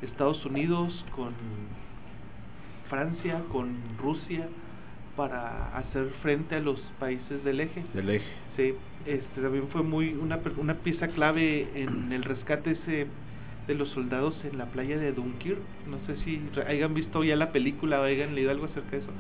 Estados 0.03 0.45
Unidos, 0.45 1.05
con 1.15 1.33
Francia, 2.89 3.43
con 3.51 3.77
Rusia, 3.99 4.49
para 5.17 5.77
hacer 5.77 6.11
frente 6.23 6.57
a 6.57 6.61
los 6.61 6.81
países 6.99 7.45
del 7.45 7.61
eje. 7.61 7.85
Del 7.95 8.11
eje. 8.11 8.27
Sí, 8.57 8.75
este 9.07 9.41
también 9.41 9.69
fue 9.69 9.83
muy 9.83 10.15
una 10.15 10.41
una 10.57 10.75
pieza 10.75 11.09
clave 11.09 11.69
en 11.75 12.13
el 12.13 12.25
rescate 12.25 12.73
ese 12.73 13.07
de 13.67 13.75
los 13.75 13.89
soldados 13.91 14.35
en 14.51 14.59
la 14.59 14.67
playa 14.67 14.99
de 14.99 15.13
Dunkirk. 15.13 15.61
No 15.89 15.99
sé 16.07 16.17
si 16.25 16.43
hayan 16.67 16.95
visto 16.95 17.23
ya 17.23 17.37
la 17.37 17.53
película 17.53 18.01
o 18.01 18.05
hayan 18.05 18.35
leído 18.35 18.51
algo 18.51 18.67
acerca 18.67 18.91
de 18.91 18.99
eso. 18.99 19.13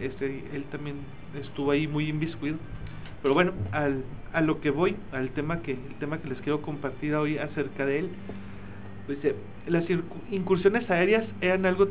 Este, 0.00 0.44
él 0.52 0.64
también 0.70 0.96
estuvo 1.40 1.70
ahí 1.70 1.86
muy 1.86 2.08
inviscuido. 2.08 2.58
Pero 3.22 3.34
bueno, 3.34 3.52
al, 3.72 4.04
a 4.32 4.40
lo 4.40 4.60
que 4.60 4.70
voy, 4.70 4.96
al 5.12 5.30
tema 5.30 5.62
que 5.62 5.72
el 5.72 5.94
tema 5.98 6.18
que 6.18 6.28
les 6.28 6.38
quiero 6.40 6.60
compartir 6.62 7.14
hoy 7.14 7.38
acerca 7.38 7.86
de 7.86 8.00
él, 8.00 8.10
pues 9.06 9.24
eh, 9.24 9.34
las 9.66 9.84
incursiones 10.30 10.88
aéreas 10.90 11.24
eran 11.40 11.64
algo 11.64 11.88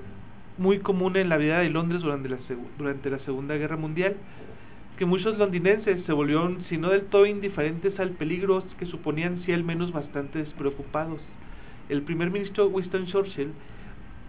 muy 0.58 0.80
común 0.80 1.18
en 1.18 1.30
la 1.30 1.38
vida 1.38 1.60
de 1.60 1.70
Londres 1.70 2.02
durante 2.02 2.30
la 2.30 2.38
durante 2.78 3.10
la 3.10 3.20
Segunda 3.20 3.56
Guerra 3.56 3.78
Mundial 3.78 4.16
que 4.98 5.06
muchos 5.06 5.38
londinenses 5.38 6.04
se 6.06 6.14
volvieron, 6.14 6.64
si 6.70 6.78
no 6.78 6.90
del 6.90 7.04
todo 7.04 7.26
indiferentes 7.26 8.00
al 8.00 8.12
peligro 8.12 8.64
que 8.80 8.86
suponían, 8.86 9.42
sí 9.46 9.52
al 9.52 9.64
menos 9.64 9.92
bastante 9.92 10.40
despreocupados. 10.40 11.20
El 11.90 12.02
primer 12.04 12.32
ministro 12.32 12.68
Winston 12.68 13.06
Churchill, 13.08 13.52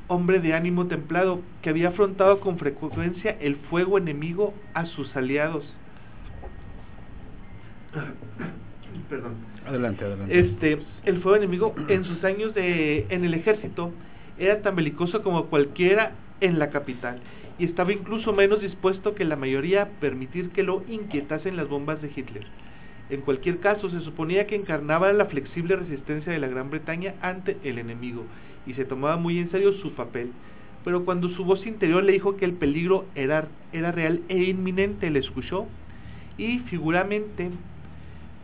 hombre 0.08 0.40
de 0.40 0.54
ánimo 0.54 0.86
templado, 0.86 1.40
que 1.62 1.70
había 1.70 1.90
afrontado 1.90 2.40
con 2.40 2.58
frecuencia 2.58 3.36
el 3.40 3.56
fuego 3.56 3.98
enemigo 3.98 4.54
a 4.74 4.86
sus 4.86 5.14
aliados. 5.16 5.64
Perdón. 9.08 9.34
Adelante, 9.66 10.04
adelante. 10.04 10.38
Este, 10.38 10.82
el 11.04 11.22
fuego 11.22 11.36
enemigo 11.36 11.74
en 11.88 12.04
sus 12.04 12.22
años 12.24 12.54
de 12.54 13.06
en 13.08 13.24
el 13.24 13.34
ejército 13.34 13.92
era 14.38 14.62
tan 14.62 14.76
belicoso 14.76 15.22
como 15.22 15.46
cualquiera 15.46 16.12
en 16.40 16.58
la 16.58 16.70
capital 16.70 17.20
y 17.58 17.64
estaba 17.64 17.92
incluso 17.92 18.32
menos 18.32 18.60
dispuesto 18.60 19.14
que 19.14 19.24
la 19.24 19.36
mayoría 19.36 19.82
a 19.82 19.86
permitir 19.86 20.50
que 20.50 20.62
lo 20.62 20.82
inquietasen 20.88 21.56
las 21.56 21.68
bombas 21.68 22.02
de 22.02 22.10
Hitler. 22.14 22.44
En 23.08 23.20
cualquier 23.20 23.60
caso, 23.60 23.88
se 23.88 24.00
suponía 24.00 24.46
que 24.46 24.56
encarnaba 24.56 25.12
la 25.12 25.26
flexible 25.26 25.76
resistencia 25.76 26.32
de 26.32 26.38
la 26.38 26.48
Gran 26.48 26.70
Bretaña 26.70 27.14
ante 27.22 27.56
el 27.62 27.78
enemigo 27.78 28.24
y 28.66 28.74
se 28.74 28.84
tomaba 28.84 29.16
muy 29.16 29.38
en 29.38 29.50
serio 29.50 29.72
su 29.74 29.92
papel. 29.92 30.32
Pero 30.84 31.04
cuando 31.04 31.28
su 31.30 31.44
voz 31.44 31.64
interior 31.66 32.02
le 32.02 32.12
dijo 32.12 32.36
que 32.36 32.44
el 32.44 32.52
peligro 32.52 33.06
era, 33.14 33.48
era 33.72 33.92
real 33.92 34.20
e 34.28 34.44
inminente, 34.44 35.10
le 35.10 35.20
escuchó 35.20 35.66
y 36.36 36.58
figuramente, 36.60 37.50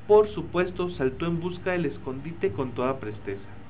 por 0.06 0.28
supuesto, 0.28 0.90
saltó 0.90 1.26
en 1.26 1.40
busca 1.40 1.72
del 1.72 1.86
escondite 1.86 2.50
con 2.50 2.72
toda 2.72 2.98
presteza. 2.98 3.61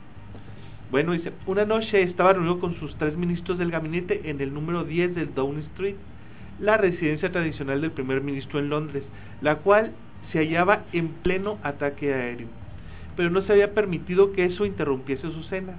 Bueno, 0.93 1.13
dice, 1.13 1.33
una 1.47 1.65
noche 1.65 2.03
estaba 2.03 2.35
reunido 2.35 2.61
con 2.61 2.79
sus 2.79 2.95
tres 2.97 3.17
ministros 3.17 3.57
del 3.57 3.71
gabinete 3.71 4.29
en 4.29 4.43
el 4.43 4.53
número 4.53 4.85
10 4.85 5.15
del 5.15 5.35
Downing 5.35 5.65
Street, 5.71 5.95
la 6.61 6.77
residencia 6.77 7.33
tradicional 7.33 7.81
del 7.81 7.93
primer 7.93 8.21
ministro 8.21 8.59
en 8.59 8.69
Londres, 8.69 9.03
la 9.41 9.57
cual 9.57 9.93
se 10.31 10.41
hallaba 10.41 10.85
en 10.93 11.09
pleno 11.09 11.59
ataque 11.63 12.13
aéreo. 12.13 12.49
Pero 13.17 13.31
no 13.31 13.41
se 13.41 13.53
había 13.53 13.73
permitido 13.73 14.33
que 14.33 14.45
eso 14.45 14.67
interrumpiese 14.67 15.33
su 15.33 15.43
cena. 15.45 15.77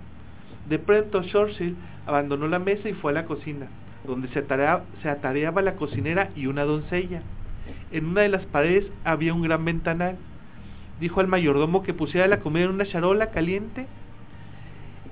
De 0.68 0.80
pronto 0.80 1.22
Churchill 1.22 1.76
abandonó 2.08 2.48
la 2.48 2.58
mesa 2.58 2.90
y 2.90 2.94
fue 2.94 3.12
a 3.12 3.14
la 3.14 3.26
cocina, 3.26 3.68
donde 4.08 4.30
se 4.30 4.40
atareaba, 4.40 4.86
se 5.04 5.10
atareaba 5.10 5.62
la 5.62 5.76
cocinera 5.76 6.32
y 6.36 6.48
una 6.48 6.64
doncella. 6.64 7.22
En 7.92 8.08
una 8.08 8.22
de 8.22 8.30
las 8.30 8.48
paredes 8.48 8.88
había 9.04 9.36
un 9.36 9.44
gran 9.44 9.64
ventanal. 9.64 10.18
Dijo 11.00 11.20
al 11.20 11.28
mayordomo 11.28 11.84
que 11.84 11.94
pusiera 11.94 12.26
la 12.26 12.40
comida 12.40 12.64
en 12.64 12.72
una 12.72 12.88
charola 12.88 13.30
caliente 13.30 13.86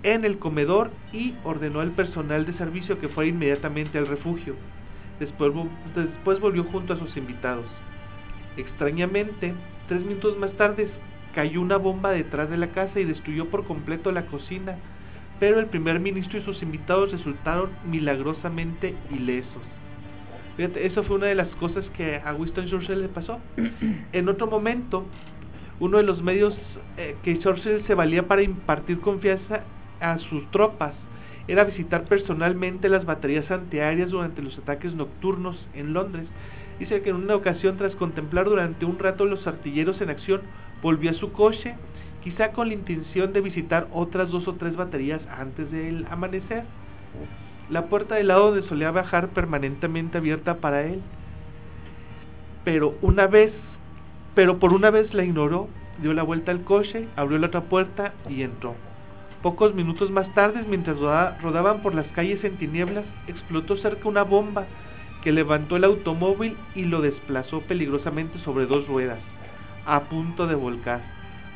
en 0.03 0.25
el 0.25 0.39
comedor 0.39 0.91
y 1.13 1.35
ordenó 1.43 1.79
al 1.79 1.91
personal 1.91 2.45
de 2.45 2.53
servicio 2.53 2.99
que 2.99 3.09
fuera 3.09 3.29
inmediatamente 3.29 3.97
al 3.97 4.07
refugio. 4.07 4.55
Después, 5.19 5.53
después 5.95 6.39
volvió 6.39 6.63
junto 6.65 6.93
a 6.93 6.99
sus 6.99 7.15
invitados. 7.15 7.65
Extrañamente, 8.57 9.53
tres 9.87 10.01
minutos 10.01 10.37
más 10.37 10.51
tarde 10.53 10.89
cayó 11.33 11.61
una 11.61 11.77
bomba 11.77 12.11
detrás 12.11 12.49
de 12.49 12.57
la 12.57 12.69
casa 12.69 12.99
y 12.99 13.05
destruyó 13.05 13.49
por 13.49 13.65
completo 13.65 14.11
la 14.11 14.25
cocina, 14.25 14.77
pero 15.39 15.59
el 15.59 15.67
primer 15.67 15.99
ministro 15.99 16.39
y 16.39 16.43
sus 16.43 16.61
invitados 16.61 17.11
resultaron 17.11 17.69
milagrosamente 17.85 18.95
ilesos. 19.11 19.61
Fíjate, 20.57 20.85
eso 20.85 21.03
fue 21.03 21.15
una 21.17 21.27
de 21.27 21.35
las 21.35 21.47
cosas 21.55 21.85
que 21.95 22.17
a 22.17 22.33
Winston 22.33 22.67
Churchill 22.67 23.01
le 23.01 23.07
pasó. 23.07 23.39
En 24.11 24.27
otro 24.27 24.47
momento, 24.47 25.05
uno 25.79 25.97
de 25.97 26.03
los 26.03 26.21
medios 26.21 26.55
eh, 26.97 27.15
que 27.23 27.39
Churchill 27.39 27.83
se 27.87 27.95
valía 27.95 28.27
para 28.27 28.43
impartir 28.43 28.99
confianza 28.99 29.63
a 30.01 30.19
sus 30.19 30.49
tropas 30.51 30.93
era 31.47 31.63
visitar 31.63 32.03
personalmente 32.03 32.89
las 32.89 33.05
baterías 33.05 33.49
antiaéreas 33.49 34.11
durante 34.11 34.41
los 34.41 34.57
ataques 34.57 34.93
nocturnos 34.93 35.57
en 35.73 35.93
Londres. 35.93 36.25
Dice 36.79 37.01
que 37.01 37.09
en 37.09 37.17
una 37.17 37.35
ocasión, 37.35 37.77
tras 37.77 37.95
contemplar 37.95 38.45
durante 38.45 38.85
un 38.85 38.97
rato 38.97 39.25
los 39.25 39.45
artilleros 39.45 40.01
en 40.01 40.09
acción, 40.09 40.41
volvió 40.81 41.11
a 41.11 41.15
su 41.15 41.31
coche, 41.31 41.75
quizá 42.23 42.51
con 42.51 42.69
la 42.69 42.73
intención 42.73 43.33
de 43.33 43.41
visitar 43.41 43.87
otras 43.91 44.29
dos 44.29 44.47
o 44.47 44.53
tres 44.53 44.75
baterías 44.75 45.21
antes 45.37 45.71
del 45.71 46.05
amanecer. 46.09 46.63
La 47.69 47.85
puerta 47.85 48.15
del 48.15 48.27
lado 48.27 48.51
donde 48.51 48.67
solía 48.67 48.91
bajar 48.91 49.29
permanentemente 49.29 50.17
abierta 50.17 50.55
para 50.55 50.83
él. 50.83 51.01
Pero 52.63 52.95
una 53.01 53.27
vez, 53.27 53.53
pero 54.35 54.59
por 54.59 54.73
una 54.73 54.89
vez 54.89 55.13
la 55.13 55.23
ignoró, 55.23 55.67
dio 56.01 56.13
la 56.13 56.23
vuelta 56.23 56.51
al 56.51 56.63
coche, 56.63 57.07
abrió 57.15 57.37
la 57.37 57.47
otra 57.47 57.61
puerta 57.61 58.13
y 58.29 58.43
entró. 58.43 58.75
Pocos 59.41 59.73
minutos 59.73 60.11
más 60.11 60.31
tarde, 60.35 60.63
mientras 60.67 60.99
rodaban 60.99 61.81
por 61.81 61.95
las 61.95 62.05
calles 62.07 62.43
en 62.43 62.57
tinieblas, 62.57 63.05
explotó 63.27 63.75
cerca 63.77 64.07
una 64.07 64.23
bomba 64.23 64.67
que 65.23 65.31
levantó 65.31 65.77
el 65.77 65.83
automóvil 65.83 66.57
y 66.75 66.83
lo 66.83 67.01
desplazó 67.01 67.61
peligrosamente 67.61 68.37
sobre 68.39 68.67
dos 68.67 68.87
ruedas, 68.87 69.19
a 69.85 70.01
punto 70.01 70.45
de 70.45 70.55
volcar. 70.55 71.01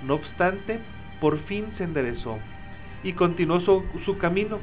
No 0.03 0.16
obstante, 0.16 0.80
por 1.22 1.40
fin 1.45 1.66
se 1.78 1.84
enderezó 1.84 2.40
y 3.03 3.14
continuó 3.14 3.62
su, 3.62 4.18
camino. 4.20 4.60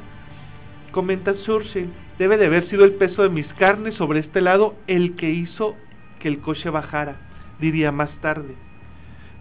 Comenta 0.91 1.35
Churchill, 1.45 1.91
debe 2.19 2.37
de 2.37 2.47
haber 2.47 2.69
sido 2.69 2.85
el 2.85 2.95
peso 2.95 3.23
de 3.23 3.29
mis 3.29 3.47
carnes 3.55 3.95
sobre 3.95 4.19
este 4.19 4.41
lado 4.41 4.75
el 4.89 5.15
que 5.15 5.31
hizo 5.31 5.77
que 6.19 6.29
el 6.29 6.41
coche 6.41 6.71
bajara, 6.71 7.17
diría 7.61 7.93
más 7.93 8.11
tarde. 8.21 8.57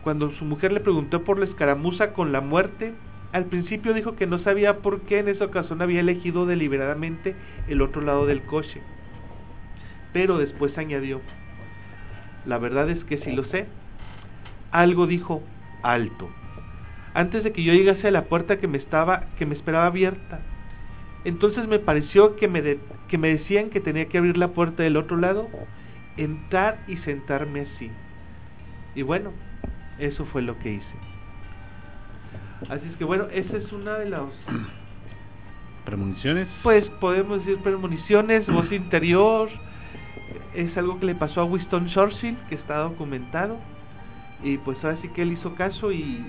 Cuando 0.03 0.31
su 0.33 0.45
mujer 0.45 0.71
le 0.71 0.79
preguntó 0.79 1.23
por 1.23 1.39
la 1.39 1.45
escaramuza 1.45 2.13
con 2.13 2.31
la 2.31 2.41
muerte, 2.41 2.93
al 3.33 3.45
principio 3.45 3.93
dijo 3.93 4.15
que 4.15 4.27
no 4.27 4.39
sabía 4.39 4.79
por 4.79 5.01
qué 5.01 5.19
en 5.19 5.29
esa 5.29 5.45
ocasión 5.45 5.81
había 5.81 6.01
elegido 6.01 6.45
deliberadamente 6.45 7.35
el 7.67 7.81
otro 7.81 8.01
lado 8.01 8.25
del 8.25 8.41
coche. 8.41 8.81
Pero 10.11 10.37
después 10.37 10.77
añadió, 10.77 11.21
la 12.45 12.57
verdad 12.57 12.89
es 12.89 13.03
que 13.05 13.17
sí 13.19 13.31
lo 13.31 13.45
sé. 13.45 13.67
Algo 14.71 15.07
dijo 15.07 15.41
alto. 15.81 16.29
Antes 17.13 17.43
de 17.43 17.53
que 17.53 17.63
yo 17.63 17.73
llegase 17.73 18.07
a 18.07 18.11
la 18.11 18.25
puerta 18.25 18.57
que 18.57 18.67
me 18.67 18.77
estaba 18.77 19.25
que 19.37 19.45
me 19.45 19.55
esperaba 19.55 19.85
abierta. 19.85 20.39
Entonces 21.23 21.67
me 21.67 21.79
pareció 21.79 22.35
que 22.35 22.47
me 22.47 22.77
que 23.07 23.17
me 23.17 23.29
decían 23.29 23.69
que 23.69 23.79
tenía 23.79 24.07
que 24.07 24.17
abrir 24.17 24.37
la 24.37 24.49
puerta 24.49 24.83
del 24.83 24.97
otro 24.97 25.17
lado, 25.17 25.47
entrar 26.17 26.79
y 26.87 26.97
sentarme 26.97 27.61
así. 27.61 27.91
Y 28.95 29.03
bueno, 29.03 29.31
eso 29.99 30.25
fue 30.25 30.41
lo 30.41 30.57
que 30.59 30.73
hice. 30.73 31.10
Así 32.69 32.87
es 32.87 32.95
que 32.97 33.03
bueno, 33.03 33.25
esa 33.31 33.57
es 33.57 33.71
una 33.71 33.95
de 33.97 34.09
las... 34.09 34.21
¿Premoniciones? 35.85 36.47
Pues 36.61 36.85
podemos 36.99 37.39
decir 37.39 37.61
premoniciones, 37.63 38.45
voz 38.47 38.71
interior, 38.71 39.49
es 40.53 40.75
algo 40.77 40.99
que 40.99 41.07
le 41.07 41.15
pasó 41.15 41.41
a 41.41 41.45
Winston 41.45 41.87
Churchill, 41.87 42.37
que 42.49 42.55
está 42.55 42.77
documentado, 42.77 43.57
y 44.43 44.57
pues 44.59 44.77
ahora 44.83 44.97
sí 45.01 45.09
que 45.09 45.23
él 45.23 45.33
hizo 45.33 45.55
caso 45.55 45.91
y, 45.91 46.23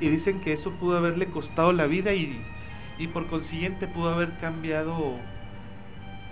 y 0.00 0.08
dicen 0.08 0.40
que 0.40 0.54
eso 0.54 0.70
pudo 0.72 0.98
haberle 0.98 1.26
costado 1.26 1.72
la 1.72 1.86
vida 1.86 2.12
y, 2.14 2.40
y 2.98 3.08
por 3.08 3.26
consiguiente 3.26 3.88
pudo 3.88 4.14
haber 4.14 4.38
cambiado 4.38 5.16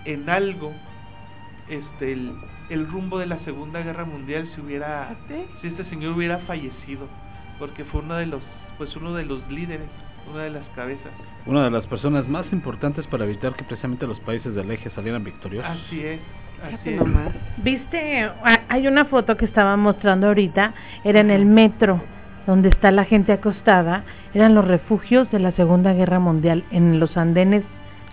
en 0.04 0.28
algo 0.28 0.72
este 1.68 2.12
el, 2.12 2.34
el 2.68 2.86
rumbo 2.88 3.18
de 3.18 3.26
la 3.26 3.38
Segunda 3.40 3.80
Guerra 3.80 4.04
Mundial 4.04 4.50
si 4.54 4.60
hubiera 4.60 5.16
si 5.62 5.68
este 5.68 5.84
señor 5.86 6.14
hubiera 6.14 6.38
fallecido 6.40 7.08
porque 7.58 7.84
fue 7.86 8.02
uno 8.02 8.16
de 8.16 8.26
los 8.26 8.42
pues 8.78 8.94
uno 8.96 9.14
de 9.14 9.24
los 9.24 9.46
líderes, 9.50 9.88
una 10.32 10.42
de 10.44 10.50
las 10.50 10.64
cabezas. 10.74 11.12
Una 11.46 11.64
de 11.64 11.70
las 11.70 11.86
personas 11.86 12.26
más 12.28 12.46
importantes 12.52 13.06
para 13.08 13.24
evitar 13.24 13.54
que 13.54 13.64
precisamente 13.64 14.06
los 14.06 14.18
países 14.20 14.54
del 14.54 14.70
eje 14.70 14.90
salieran 14.90 15.22
victoriosos. 15.24 15.70
Así 15.70 16.00
es. 16.00 16.20
Así 16.62 16.90
es. 16.90 16.96
nomás. 16.96 17.32
Viste, 17.58 18.24
Ah, 18.44 18.60
hay 18.68 18.86
una 18.86 19.04
foto 19.06 19.36
que 19.36 19.44
estaba 19.44 19.76
mostrando 19.76 20.28
ahorita, 20.28 20.72
era 21.04 21.20
en 21.20 21.30
el 21.30 21.44
metro, 21.44 22.00
donde 22.46 22.68
está 22.70 22.90
la 22.90 23.04
gente 23.04 23.32
acostada, 23.32 24.04
eran 24.32 24.54
los 24.54 24.66
refugios 24.66 25.30
de 25.30 25.38
la 25.40 25.52
Segunda 25.52 25.92
Guerra 25.92 26.18
Mundial, 26.20 26.64
en 26.70 26.98
los 27.00 27.16
andenes 27.16 27.62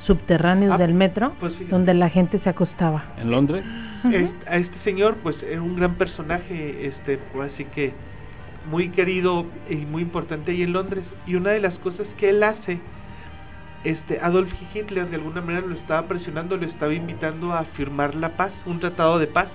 subterráneos 0.06 0.74
Ah, 0.74 0.78
del 0.78 0.94
metro, 0.94 1.34
pues 1.40 1.54
donde 1.70 1.94
la 1.94 2.10
gente 2.10 2.40
se 2.40 2.50
acostaba. 2.50 3.06
¿En 3.18 3.30
Londres? 3.32 3.64
Este- 4.04 4.32
a 4.50 4.56
este 4.58 4.78
señor 4.84 5.16
pues 5.22 5.36
era 5.44 5.62
un 5.62 5.76
gran 5.76 5.94
personaje 5.96 6.88
este 6.88 7.20
pues, 7.32 7.54
así 7.54 7.66
que 7.66 7.94
muy 8.70 8.90
querido 8.90 9.46
y 9.70 9.78
muy 9.78 10.04
importante 10.04 10.52
ahí 10.52 10.64
en 10.64 10.74
Londres. 10.74 11.04
Y 11.26 11.36
una 11.36 11.52
de 11.52 11.60
las 11.60 11.74
cosas 11.80 12.06
que 12.18 12.30
él 12.30 12.44
hace 12.44 12.80
este 13.84 14.20
Adolf 14.20 14.52
Hitler 14.74 15.10
de 15.10 15.16
alguna 15.16 15.42
manera 15.42 15.66
lo 15.66 15.76
estaba 15.76 16.08
presionando 16.08 16.56
lo 16.56 16.66
estaba 16.66 16.94
invitando 16.94 17.52
a 17.54 17.64
firmar 17.76 18.14
la 18.14 18.38
paz 18.38 18.52
un 18.66 18.80
tratado 18.80 19.18
de 19.18 19.28
paz. 19.28 19.48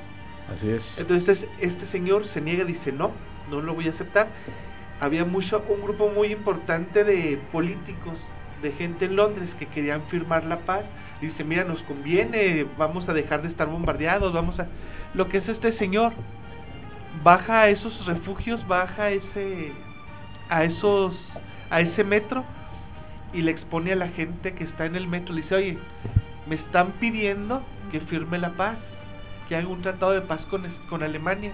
Así 0.52 0.68
es. 0.68 0.82
entonces 0.96 1.38
este 1.60 1.86
señor 1.92 2.24
se 2.32 2.40
niega 2.40 2.64
dice 2.64 2.92
no 2.92 3.12
no 3.50 3.60
lo 3.60 3.74
voy 3.74 3.86
a 3.86 3.90
aceptar 3.90 4.28
había 5.00 5.24
mucho 5.24 5.62
un 5.68 5.82
grupo 5.82 6.08
muy 6.08 6.32
importante 6.32 7.04
de 7.04 7.38
políticos 7.52 8.14
de 8.62 8.72
gente 8.72 9.04
en 9.04 9.16
Londres 9.16 9.48
que 9.58 9.66
querían 9.66 10.02
firmar 10.04 10.44
la 10.44 10.60
paz. 10.60 10.84
Dice 11.20 11.44
mira 11.44 11.64
nos 11.64 11.80
conviene 11.82 12.66
vamos 12.76 13.08
a 13.08 13.12
dejar 13.12 13.42
de 13.42 13.48
estar 13.48 13.68
bombardeados 13.68 14.32
vamos 14.32 14.58
a 14.58 14.66
lo 15.14 15.28
que 15.28 15.38
es 15.38 15.48
este 15.48 15.72
señor 15.78 16.12
baja 17.22 17.62
a 17.62 17.68
esos 17.68 18.06
refugios 18.06 18.66
baja 18.68 19.04
a 19.04 19.10
ese 19.10 19.72
a 20.48 20.64
esos 20.64 21.14
a 21.70 21.80
ese 21.80 22.04
metro 22.04 22.44
y 23.32 23.42
le 23.42 23.50
expone 23.50 23.92
a 23.92 23.96
la 23.96 24.08
gente 24.08 24.54
que 24.54 24.64
está 24.64 24.86
en 24.86 24.96
el 24.96 25.08
metro 25.08 25.34
le 25.34 25.42
dice 25.42 25.54
oye 25.54 25.78
me 26.48 26.54
están 26.56 26.92
pidiendo 27.00 27.62
que 27.90 28.00
firme 28.00 28.38
la 28.38 28.50
paz 28.50 28.76
que 29.48 29.56
haga 29.56 29.68
un 29.68 29.82
tratado 29.82 30.12
de 30.12 30.20
paz 30.22 30.40
con, 30.50 30.62
con 30.88 31.02
Alemania 31.02 31.52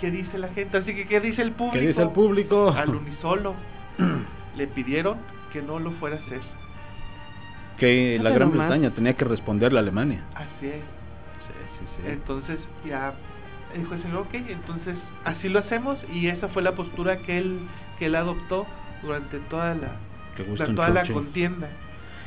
¿qué 0.00 0.10
dice 0.10 0.38
la 0.38 0.48
gente? 0.48 0.78
así 0.78 0.94
que 0.94 1.06
¿qué 1.06 1.20
dice 1.20 1.42
el 1.42 1.52
público? 1.52 1.74
¿Qué 1.80 1.88
dice 1.88 2.02
el 2.02 2.10
público? 2.10 2.70
al 2.76 2.88
unisolo 2.94 3.54
le 4.56 4.66
pidieron 4.68 5.18
que 5.52 5.62
no 5.62 5.78
lo 5.78 5.90
fuera 5.92 6.16
a 6.16 6.20
hacer 6.20 6.40
Que 7.78 8.18
la 8.22 8.30
Gran 8.30 8.50
nomás. 8.50 8.68
Bretaña 8.68 8.90
tenía 8.94 9.14
que 9.14 9.24
responderle 9.24 9.78
a 9.78 9.82
Alemania. 9.82 10.22
así 10.34 10.66
es 10.66 10.82
Sí, 11.48 11.54
sí, 11.78 11.86
sí. 12.02 12.08
Entonces 12.12 12.58
ya 12.86 13.14
dijo 13.76 13.94
el 13.94 14.02
señor, 14.02 14.18
ok, 14.18 14.34
entonces 14.34 14.96
así 15.24 15.48
lo 15.48 15.60
hacemos 15.60 15.98
y 16.12 16.28
esa 16.28 16.48
fue 16.48 16.62
la 16.62 16.72
postura 16.72 17.18
que 17.18 17.38
él 17.38 17.58
que 17.98 18.06
él 18.06 18.14
adoptó 18.14 18.66
durante 19.02 19.38
toda 19.50 19.74
la, 19.74 19.96
toda 20.74 20.88
la 20.90 21.06
contienda. 21.06 21.68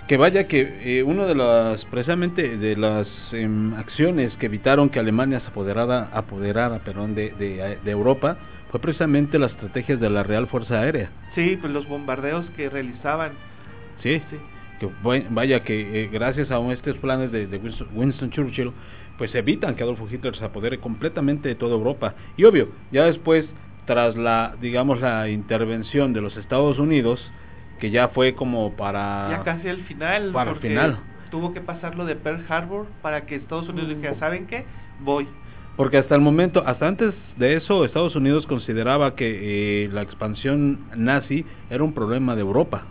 Que 0.08 0.18
vaya 0.18 0.48
que 0.48 1.00
eh, 1.00 1.04
una 1.04 1.26
de 1.26 1.36
las, 1.36 1.86
precisamente 1.86 2.58
de 2.58 2.76
las 2.76 3.08
em, 3.32 3.74
acciones 3.76 4.34
que 4.36 4.48
evitaron 4.48 4.90
que 4.90 5.00
Alemania 5.00 5.40
se 5.40 5.48
apoderara, 5.48 6.10
apoderara 6.12 6.80
perdón, 6.80 7.16
de, 7.16 7.30
de, 7.32 7.78
de 7.84 7.92
Europa 7.92 8.38
fue 8.72 8.80
precisamente 8.80 9.38
las 9.38 9.52
estrategias 9.52 10.00
de 10.00 10.10
la 10.10 10.24
Real 10.24 10.48
Fuerza 10.48 10.80
Aérea. 10.80 11.10
Sí, 11.36 11.58
pues 11.60 11.72
los 11.72 11.88
bombardeos 11.88 12.46
que 12.58 12.70
realizaban. 12.70 13.34
Sí, 14.02 14.22
sí. 14.30 14.38
Que 14.80 14.90
vaya 15.30 15.64
que 15.64 16.04
eh, 16.04 16.10
gracias 16.12 16.50
a 16.50 16.60
estos 16.72 16.98
planes 16.98 17.32
de, 17.32 17.48
de 17.48 17.58
Winston, 17.58 17.88
Winston 17.94 18.32
Churchill, 18.32 18.72
pues 19.22 19.36
evitan 19.36 19.76
que 19.76 19.84
Adolfo 19.84 20.08
Hitler 20.12 20.36
se 20.36 20.44
apodere 20.44 20.80
completamente 20.80 21.48
de 21.48 21.54
toda 21.54 21.76
Europa. 21.76 22.16
Y 22.38 22.44
obvio, 22.46 22.70
ya 22.92 23.04
después, 23.04 23.46
tras 23.86 24.16
la, 24.16 24.56
digamos, 24.60 25.00
la 25.00 25.30
intervención 25.30 26.12
de 26.12 26.22
los 26.22 26.36
Estados 26.38 26.80
Unidos, 26.80 27.24
que 27.80 27.92
ya 27.92 28.08
fue 28.08 28.34
como 28.34 28.76
para... 28.76 29.28
ya 29.30 29.44
casi 29.44 29.70
al 29.70 29.84
final. 29.84 30.32
para 30.32 30.54
el 30.54 30.58
final. 30.58 30.98
Tuvo 31.30 31.54
que 31.54 31.62
pasar 31.62 31.96
lo 31.98 32.06
de 32.06 32.16
Pearl 32.16 32.44
Harbor 32.50 32.88
para 33.04 33.28
que 33.28 33.36
Estados 33.36 33.70
Unidos 33.70 33.90
dijera, 33.90 34.16
¿saben 34.18 34.48
qué? 34.48 34.66
Voy. 35.02 35.28
Porque 35.78 36.00
hasta 36.00 36.16
el 36.16 36.22
momento, 36.22 36.64
hasta 36.66 36.88
antes 36.88 37.14
de 37.38 37.58
eso, 37.58 37.86
Estados 37.86 38.16
Unidos 38.16 38.48
consideraba 38.48 39.16
que 39.16 39.84
eh, 39.84 39.90
la 39.90 40.02
expansión 40.02 40.80
nazi 40.96 41.46
era 41.70 41.84
un 41.84 41.94
problema 41.94 42.34
de 42.34 42.42
Europa. 42.42 42.86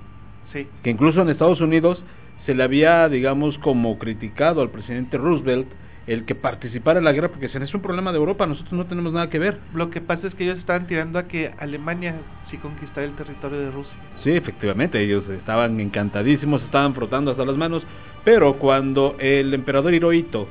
Sí. 0.53 0.69
Que 0.85 0.91
incluso 0.91 1.23
en 1.23 1.31
Estados 1.31 1.61
Unidos 1.61 2.01
se 2.47 2.55
le 2.55 2.63
había, 2.63 3.09
digamos, 3.09 3.59
como 3.59 3.99
criticado 3.99 4.63
al 4.63 4.71
presidente 4.71 5.19
Roosevelt 5.19 5.67
el 6.11 6.25
que 6.25 6.35
participara 6.35 6.99
en 6.99 7.05
la 7.05 7.13
guerra 7.13 7.29
porque 7.29 7.47
decían, 7.47 7.63
es 7.63 7.73
un 7.73 7.83
problema 7.83 8.11
de 8.11 8.19
Europa, 8.19 8.45
nosotros 8.45 8.73
no 8.73 8.87
tenemos 8.87 9.13
nada 9.13 9.31
que 9.31 9.39
ver. 9.39 9.61
Lo 9.73 9.91
que 9.91 10.01
pasa 10.01 10.27
es 10.27 10.35
que 10.35 10.43
ellos 10.43 10.59
estaban 10.59 10.89
tirando 10.89 11.21
a 11.21 11.29
que 11.29 11.53
Alemania 11.59 12.17
sí 12.51 12.57
conquistara 12.57 13.07
el 13.07 13.15
territorio 13.15 13.61
de 13.61 13.71
Rusia. 13.71 13.93
Sí, 14.25 14.33
efectivamente, 14.33 15.01
ellos 15.01 15.23
estaban 15.29 15.79
encantadísimos, 15.79 16.63
estaban 16.63 16.95
frotando 16.97 17.31
hasta 17.31 17.45
las 17.45 17.57
manos, 17.57 17.85
pero 18.25 18.55
cuando 18.55 19.15
el 19.21 19.55
emperador 19.55 19.95
Hirohito 19.95 20.49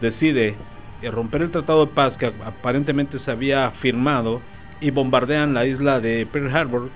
decide 0.00 0.54
eh, 1.02 1.10
romper 1.10 1.42
el 1.42 1.50
tratado 1.50 1.86
de 1.86 1.92
paz 1.92 2.16
que 2.16 2.26
aparentemente 2.26 3.18
se 3.18 3.32
había 3.32 3.68
firmado 3.82 4.40
y 4.80 4.92
bombardean 4.92 5.54
la 5.54 5.66
isla 5.66 5.98
de 5.98 6.24
Pearl 6.26 6.56
Harbor, 6.56 6.88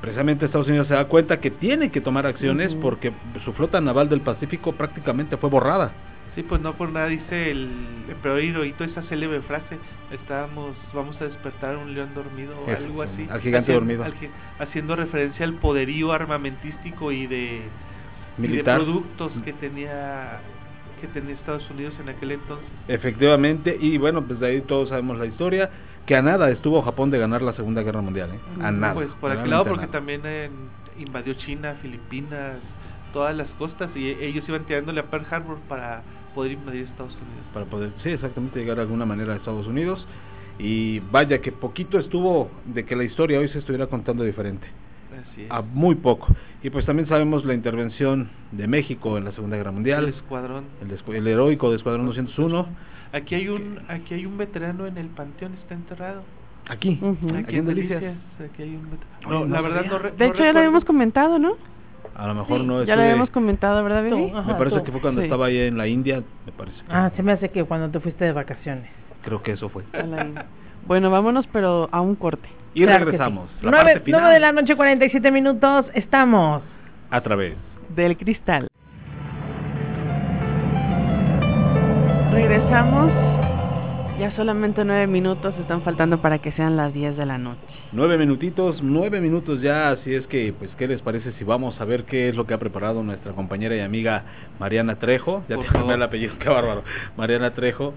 precisamente 0.00 0.46
Estados 0.46 0.66
Unidos 0.66 0.88
se 0.88 0.94
da 0.94 1.04
cuenta 1.04 1.38
que 1.38 1.52
tiene 1.52 1.92
que 1.92 2.00
tomar 2.00 2.26
acciones 2.26 2.74
porque 2.82 3.12
su 3.44 3.52
flota 3.52 3.80
naval 3.80 4.08
del 4.08 4.22
Pacífico 4.22 4.72
prácticamente 4.72 5.36
fue 5.36 5.48
borrada. 5.48 5.92
Sí, 6.34 6.42
pues 6.44 6.60
no 6.60 6.74
por 6.74 6.90
nada 6.92 7.08
dice 7.08 7.50
el 7.50 8.04
emperador 8.08 8.42
Hirohito 8.42 8.84
esa 8.84 9.02
célebre 9.02 9.40
frase, 9.42 9.78
estábamos, 10.12 10.76
vamos 10.94 11.20
a 11.20 11.24
despertar 11.24 11.76
un 11.76 11.92
león 11.92 12.10
dormido 12.14 12.56
o 12.60 12.70
Eso, 12.70 12.76
algo 12.84 13.02
así. 13.02 13.26
al 13.30 13.40
gigante 13.40 13.72
dormido. 13.72 14.04
al 14.04 14.14
gi- 14.14 14.30
haciendo 14.58 14.94
referencia 14.96 15.44
al 15.44 15.54
poderío 15.54 16.12
armamentístico 16.12 17.10
y 17.10 17.26
de, 17.26 17.62
y 18.38 18.46
de 18.46 18.62
productos 18.64 19.32
que 19.44 19.52
tenía 19.54 20.40
que 21.00 21.06
tenía 21.08 21.34
Estados 21.34 21.68
Unidos 21.70 21.94
en 21.98 22.10
aquel 22.10 22.32
entonces. 22.32 22.68
Efectivamente, 22.86 23.76
y 23.80 23.96
bueno, 23.96 24.22
pues 24.22 24.38
de 24.38 24.48
ahí 24.48 24.60
todos 24.60 24.90
sabemos 24.90 25.18
la 25.18 25.24
historia, 25.24 25.70
que 26.04 26.14
a 26.14 26.20
nada 26.20 26.50
estuvo 26.50 26.82
Japón 26.82 27.10
de 27.10 27.18
ganar 27.18 27.40
la 27.40 27.54
Segunda 27.54 27.82
Guerra 27.82 28.02
Mundial, 28.02 28.28
¿eh? 28.34 28.62
A 28.62 28.70
nada. 28.70 28.92
Pues 28.94 29.08
por 29.20 29.32
aquel 29.32 29.48
lado 29.50 29.62
a 29.62 29.64
porque 29.68 29.86
también 29.86 30.20
eh, 30.24 30.50
invadió 30.98 31.32
China, 31.34 31.76
Filipinas, 31.80 32.58
todas 33.14 33.34
las 33.34 33.48
costas 33.52 33.88
y 33.96 34.08
e- 34.08 34.26
ellos 34.26 34.44
iban 34.46 34.64
tirándole 34.66 35.00
a 35.00 35.04
Pearl 35.04 35.24
Harbor 35.30 35.58
para 35.68 36.02
poder 36.34 36.52
invadir 36.52 36.82
Estados 36.84 37.12
Unidos. 37.14 37.44
para 37.52 37.66
poder, 37.66 37.90
sí, 38.02 38.10
exactamente, 38.10 38.58
llegar 38.60 38.76
de 38.76 38.82
alguna 38.82 39.06
manera 39.06 39.32
a 39.32 39.36
Estados 39.36 39.66
Unidos. 39.66 40.06
Y 40.58 41.00
vaya 41.10 41.40
que 41.40 41.52
poquito 41.52 41.98
estuvo 41.98 42.50
de 42.66 42.84
que 42.84 42.94
la 42.94 43.04
historia 43.04 43.38
hoy 43.38 43.48
se 43.48 43.58
estuviera 43.60 43.86
contando 43.86 44.24
diferente. 44.24 44.66
Así 45.32 45.42
es. 45.42 45.50
A 45.50 45.62
muy 45.62 45.94
poco. 45.96 46.28
Y 46.62 46.70
pues 46.70 46.84
también 46.84 47.08
sabemos 47.08 47.44
la 47.44 47.54
intervención 47.54 48.28
de 48.52 48.66
México 48.66 49.16
en 49.16 49.24
la 49.24 49.32
Segunda 49.32 49.56
Guerra 49.56 49.72
Mundial. 49.72 50.04
El 50.04 50.10
escuadrón. 50.14 50.64
El, 50.82 50.96
escu- 50.98 51.14
el 51.14 51.26
heroico 51.26 51.70
de 51.70 51.76
Escuadrón 51.76 52.06
201. 52.06 52.66
Aquí 53.12 53.34
hay 53.34 53.48
un 53.48 53.80
aquí 53.88 54.14
hay 54.14 54.26
un 54.26 54.36
veterano 54.38 54.86
en 54.86 54.98
el 54.98 55.06
panteón 55.08 55.54
está 55.54 55.74
enterrado. 55.74 56.22
Aquí, 56.68 57.00
aquí 57.36 57.56
en 57.56 57.66
Delicias. 57.66 58.04
Aquí 58.38 58.62
hay 58.62 58.76
un 58.76 58.86
No, 59.28 59.46
no 59.46 59.54
la 59.54 59.60
verdad 59.62 59.84
no, 59.86 59.98
re- 59.98 60.12
De 60.12 60.26
no 60.28 60.32
hecho, 60.34 60.44
ya 60.44 60.52
lo 60.52 60.58
habíamos 60.60 60.84
comentado, 60.84 61.38
¿no? 61.38 61.56
A 62.16 62.26
lo 62.26 62.34
mejor 62.34 62.60
Sí, 62.60 62.66
no 62.66 62.82
Ya 62.84 62.96
lo 62.96 63.02
habíamos 63.02 63.30
comentado, 63.30 63.82
¿verdad, 63.82 64.04
ajá, 64.36 64.52
Me 64.52 64.54
parece 64.58 64.76
tú. 64.78 64.84
que 64.84 64.92
fue 64.92 65.00
cuando 65.00 65.20
Sí. 65.20 65.26
estaba 65.26 65.46
ahí 65.46 65.58
en 65.58 65.78
la 65.78 65.86
India, 65.88 66.22
me 66.46 66.52
parece. 66.52 66.76
que- 66.78 66.92
Ah, 66.92 67.10
se 67.16 67.22
me 67.22 67.32
hace 67.32 67.48
que 67.50 67.64
cuando 67.64 67.88
te 67.90 68.00
fuiste 68.00 68.24
de 68.24 68.32
vacaciones. 68.32 68.90
Creo 69.22 69.42
que 69.42 69.52
eso 69.52 69.68
fue. 69.68 69.84
A 69.92 70.02
la 70.02 70.24
India. 70.24 70.46
Bueno, 70.86 71.10
vámonos, 71.10 71.46
pero 71.52 71.88
a 71.92 72.00
un 72.00 72.14
corte. 72.16 72.48
Y 72.74 72.84
Claro 72.84 73.04
regresamos. 73.04 73.48
sí. 73.58 73.64
La 73.64 73.70
Nueve- 73.70 73.84
parte 73.92 74.00
final 74.04 74.20
nueve 74.22 74.34
de 74.34 74.40
la 74.40 74.52
noche, 74.52 74.76
47 74.76 75.30
minutos. 75.30 75.86
Estamos. 75.94 76.62
a 77.10 77.20
través. 77.22 77.54
Del 77.96 78.16
cristal. 78.16 78.68
Regresamos. 82.32 83.10
Ya 84.20 84.30
solamente 84.36 84.84
nueve 84.84 85.06
minutos 85.06 85.54
están 85.58 85.80
faltando 85.80 86.20
para 86.20 86.40
que 86.40 86.52
sean 86.52 86.76
las 86.76 86.92
10 86.92 87.16
de 87.16 87.24
la 87.24 87.38
noche. 87.38 87.62
Nueve 87.90 88.18
minutitos, 88.18 88.82
nueve 88.82 89.18
minutos 89.18 89.62
ya, 89.62 89.88
así 89.92 90.14
es 90.14 90.26
que, 90.26 90.52
pues, 90.52 90.70
¿qué 90.76 90.86
les 90.86 91.00
parece 91.00 91.32
si 91.38 91.44
vamos 91.44 91.80
a 91.80 91.86
ver 91.86 92.04
qué 92.04 92.28
es 92.28 92.36
lo 92.36 92.46
que 92.46 92.52
ha 92.52 92.58
preparado 92.58 93.02
nuestra 93.02 93.32
compañera 93.32 93.74
y 93.76 93.80
amiga 93.80 94.24
Mariana 94.58 94.96
Trejo? 94.96 95.42
Ya 95.48 95.56
Por 95.56 95.64
te 95.64 95.72
cambié 95.72 95.94
el 95.94 96.02
apellido, 96.02 96.34
qué 96.38 96.50
bárbaro. 96.50 96.84
Mariana 97.16 97.54
Trejo, 97.54 97.94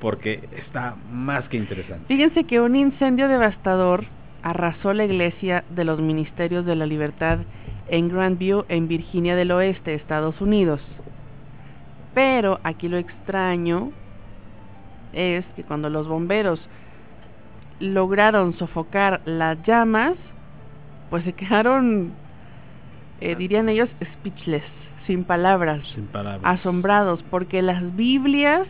porque 0.00 0.40
está 0.56 0.96
más 1.08 1.48
que 1.48 1.58
interesante. 1.58 2.04
Fíjense 2.08 2.42
que 2.42 2.60
un 2.60 2.74
incendio 2.74 3.28
devastador 3.28 4.06
arrasó 4.42 4.92
la 4.92 5.04
iglesia 5.04 5.62
de 5.70 5.84
los 5.84 6.00
Ministerios 6.00 6.66
de 6.66 6.74
la 6.74 6.86
Libertad 6.86 7.38
en 7.86 8.08
Grandview, 8.08 8.64
en 8.68 8.88
Virginia 8.88 9.36
del 9.36 9.52
Oeste, 9.52 9.94
Estados 9.94 10.40
Unidos. 10.40 10.80
Pero 12.12 12.58
aquí 12.64 12.88
lo 12.88 12.96
extraño 12.96 13.92
es 15.12 15.44
que 15.56 15.64
cuando 15.64 15.90
los 15.90 16.08
bomberos 16.08 16.60
lograron 17.80 18.52
sofocar 18.58 19.20
las 19.24 19.62
llamas, 19.66 20.14
pues 21.08 21.24
se 21.24 21.32
quedaron, 21.32 22.12
eh, 23.20 23.34
dirían 23.34 23.68
ellos, 23.68 23.88
speechless, 24.18 24.64
sin 25.06 25.24
palabras 25.24 25.86
Sin 25.94 26.06
palabras. 26.06 26.42
asombrados 26.44 27.22
porque 27.30 27.62
las 27.62 27.96
Biblias 27.96 28.66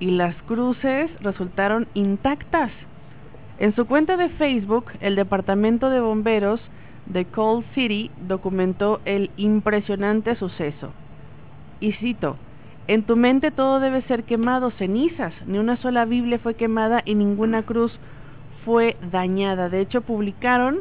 y 0.00 0.10
las 0.10 0.34
cruces 0.42 1.10
resultaron 1.20 1.86
intactas. 1.94 2.72
En 3.58 3.74
su 3.74 3.86
cuenta 3.86 4.16
de 4.16 4.30
Facebook, 4.30 4.86
el 5.00 5.16
Departamento 5.16 5.90
de 5.90 6.00
Bomberos 6.00 6.60
de 7.06 7.26
Cold 7.26 7.64
City 7.74 8.10
documentó 8.26 9.00
el 9.04 9.30
impresionante 9.36 10.34
suceso. 10.36 10.92
Y 11.78 11.92
cito, 11.92 12.36
en 12.90 13.04
tu 13.04 13.14
mente 13.14 13.52
todo 13.52 13.78
debe 13.78 14.02
ser 14.02 14.24
quemado, 14.24 14.72
cenizas, 14.72 15.32
ni 15.46 15.58
una 15.58 15.76
sola 15.76 16.04
Biblia 16.06 16.40
fue 16.40 16.54
quemada 16.54 17.02
y 17.04 17.14
ninguna 17.14 17.62
cruz 17.62 17.96
fue 18.64 18.96
dañada. 19.12 19.68
De 19.68 19.80
hecho, 19.80 20.00
publicaron 20.00 20.80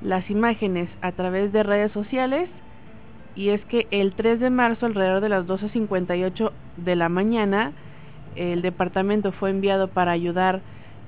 las 0.00 0.30
imágenes 0.30 0.88
a 1.02 1.10
través 1.10 1.52
de 1.52 1.64
redes 1.64 1.90
sociales 1.90 2.48
y 3.34 3.48
es 3.48 3.64
que 3.64 3.88
el 3.90 4.12
3 4.12 4.38
de 4.38 4.50
marzo, 4.50 4.86
alrededor 4.86 5.20
de 5.20 5.30
las 5.30 5.46
12.58 5.46 6.52
de 6.76 6.94
la 6.94 7.08
mañana, 7.08 7.72
el 8.36 8.62
departamento 8.62 9.32
fue 9.32 9.50
enviado 9.50 9.88
para 9.88 10.12
ayudar 10.12 10.60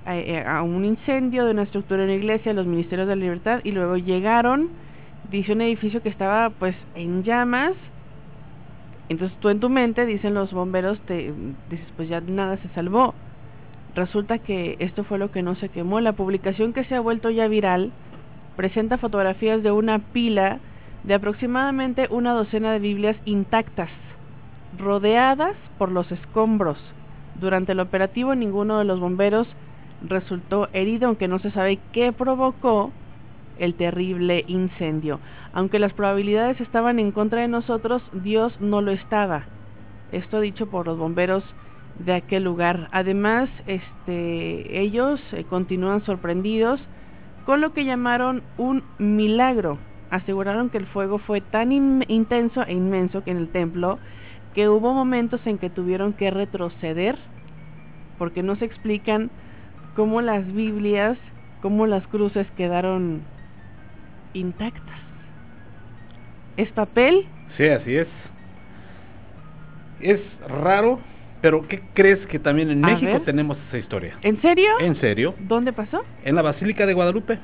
a, 0.04 0.16
eh, 0.16 0.44
a 0.44 0.62
un 0.62 0.84
incendio 0.84 1.44
de 1.44 1.52
una 1.52 1.62
estructura 1.62 2.02
en 2.02 2.08
una 2.08 2.18
iglesia, 2.18 2.52
los 2.54 2.66
ministerios 2.66 3.06
de 3.06 3.14
la 3.14 3.22
libertad, 3.22 3.60
y 3.62 3.70
luego 3.70 3.96
llegaron, 3.98 4.70
dice 5.30 5.52
un 5.52 5.60
edificio 5.60 6.02
que 6.02 6.08
estaba 6.08 6.50
pues 6.50 6.74
en 6.96 7.22
llamas, 7.22 7.74
entonces 9.10 9.36
tú 9.40 9.48
en 9.48 9.58
tu 9.58 9.68
mente, 9.68 10.06
dicen 10.06 10.34
los 10.34 10.52
bomberos, 10.52 11.00
te 11.00 11.34
dices 11.68 11.86
pues 11.96 12.08
ya 12.08 12.20
nada 12.20 12.56
se 12.58 12.68
salvó. 12.68 13.12
Resulta 13.96 14.38
que 14.38 14.76
esto 14.78 15.02
fue 15.02 15.18
lo 15.18 15.32
que 15.32 15.42
no 15.42 15.56
se 15.56 15.68
quemó. 15.68 15.98
La 16.00 16.12
publicación 16.12 16.72
que 16.72 16.84
se 16.84 16.94
ha 16.94 17.00
vuelto 17.00 17.28
ya 17.28 17.48
viral 17.48 17.90
presenta 18.54 18.98
fotografías 18.98 19.64
de 19.64 19.72
una 19.72 19.98
pila 19.98 20.60
de 21.02 21.14
aproximadamente 21.14 22.06
una 22.08 22.34
docena 22.34 22.72
de 22.72 22.78
Biblias 22.78 23.16
intactas, 23.24 23.90
rodeadas 24.78 25.56
por 25.76 25.90
los 25.90 26.12
escombros. 26.12 26.78
Durante 27.40 27.72
el 27.72 27.80
operativo 27.80 28.36
ninguno 28.36 28.78
de 28.78 28.84
los 28.84 29.00
bomberos 29.00 29.48
resultó 30.06 30.68
herido, 30.72 31.08
aunque 31.08 31.26
no 31.26 31.40
se 31.40 31.50
sabe 31.50 31.80
qué 31.90 32.12
provocó 32.12 32.92
el 33.60 33.74
terrible 33.74 34.44
incendio. 34.48 35.20
Aunque 35.52 35.78
las 35.78 35.92
probabilidades 35.92 36.60
estaban 36.60 36.98
en 36.98 37.12
contra 37.12 37.42
de 37.42 37.48
nosotros, 37.48 38.02
Dios 38.12 38.60
no 38.60 38.80
lo 38.80 38.90
estaba. 38.90 39.44
Esto 40.12 40.40
dicho 40.40 40.66
por 40.66 40.86
los 40.86 40.98
bomberos 40.98 41.44
de 41.98 42.14
aquel 42.14 42.44
lugar. 42.44 42.88
Además, 42.92 43.48
este, 43.66 44.80
ellos 44.80 45.20
eh, 45.32 45.44
continúan 45.44 46.02
sorprendidos 46.04 46.80
con 47.44 47.60
lo 47.60 47.72
que 47.72 47.84
llamaron 47.84 48.42
un 48.56 48.82
milagro. 48.98 49.78
Aseguraron 50.10 50.70
que 50.70 50.78
el 50.78 50.86
fuego 50.86 51.18
fue 51.18 51.40
tan 51.40 51.70
in- 51.70 52.04
intenso 52.08 52.62
e 52.66 52.72
inmenso 52.72 53.22
que 53.22 53.30
en 53.30 53.36
el 53.36 53.48
templo 53.50 53.98
que 54.54 54.68
hubo 54.68 54.92
momentos 54.94 55.40
en 55.46 55.58
que 55.58 55.70
tuvieron 55.70 56.12
que 56.14 56.30
retroceder 56.30 57.16
porque 58.18 58.42
no 58.42 58.56
se 58.56 58.64
explican 58.64 59.30
cómo 59.94 60.20
las 60.22 60.44
Biblias, 60.52 61.16
cómo 61.62 61.86
las 61.86 62.06
cruces 62.08 62.46
quedaron 62.56 63.22
intactas. 64.34 64.98
¿Es 66.56 66.70
papel? 66.72 67.26
Sí, 67.56 67.66
así 67.68 67.96
es. 67.96 68.08
Es 70.00 70.20
raro, 70.48 70.98
pero 71.42 71.66
¿qué 71.68 71.82
crees 71.94 72.18
que 72.26 72.38
también 72.38 72.70
en 72.70 72.84
A 72.84 72.88
México 72.88 73.12
ver. 73.12 73.24
tenemos 73.24 73.58
esa 73.68 73.78
historia? 73.78 74.16
¿En 74.22 74.40
serio? 74.40 74.68
¿En 74.80 74.96
serio? 74.96 75.34
¿Dónde 75.40 75.72
pasó? 75.72 76.02
En 76.24 76.34
la 76.34 76.42
Basílica 76.42 76.86
de 76.86 76.94
Guadalupe. 76.94 77.38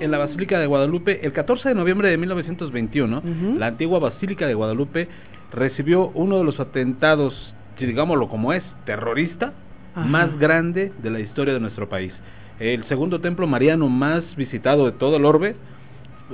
En 0.00 0.10
la 0.10 0.18
Basílica 0.18 0.58
de 0.58 0.66
Guadalupe, 0.66 1.24
el 1.24 1.32
14 1.32 1.68
de 1.68 1.74
noviembre 1.76 2.08
de 2.10 2.16
1921, 2.18 3.22
la 3.58 3.68
antigua 3.68 4.00
Basílica 4.00 4.46
de 4.46 4.54
Guadalupe 4.54 5.08
recibió 5.52 6.08
uno 6.08 6.38
de 6.38 6.44
los 6.44 6.58
atentados, 6.58 7.54
digámoslo 7.78 8.28
como 8.28 8.52
es, 8.52 8.64
terrorista, 8.86 9.52
Ajá. 9.94 10.04
más 10.06 10.36
grande 10.40 10.92
de 11.00 11.10
la 11.10 11.20
historia 11.20 11.54
de 11.54 11.60
nuestro 11.60 11.88
país. 11.88 12.12
El 12.58 12.84
segundo 12.88 13.20
templo 13.20 13.46
mariano 13.46 13.88
más 13.88 14.24
visitado 14.34 14.86
de 14.86 14.92
todo 14.92 15.16
el 15.16 15.24
orbe 15.24 15.54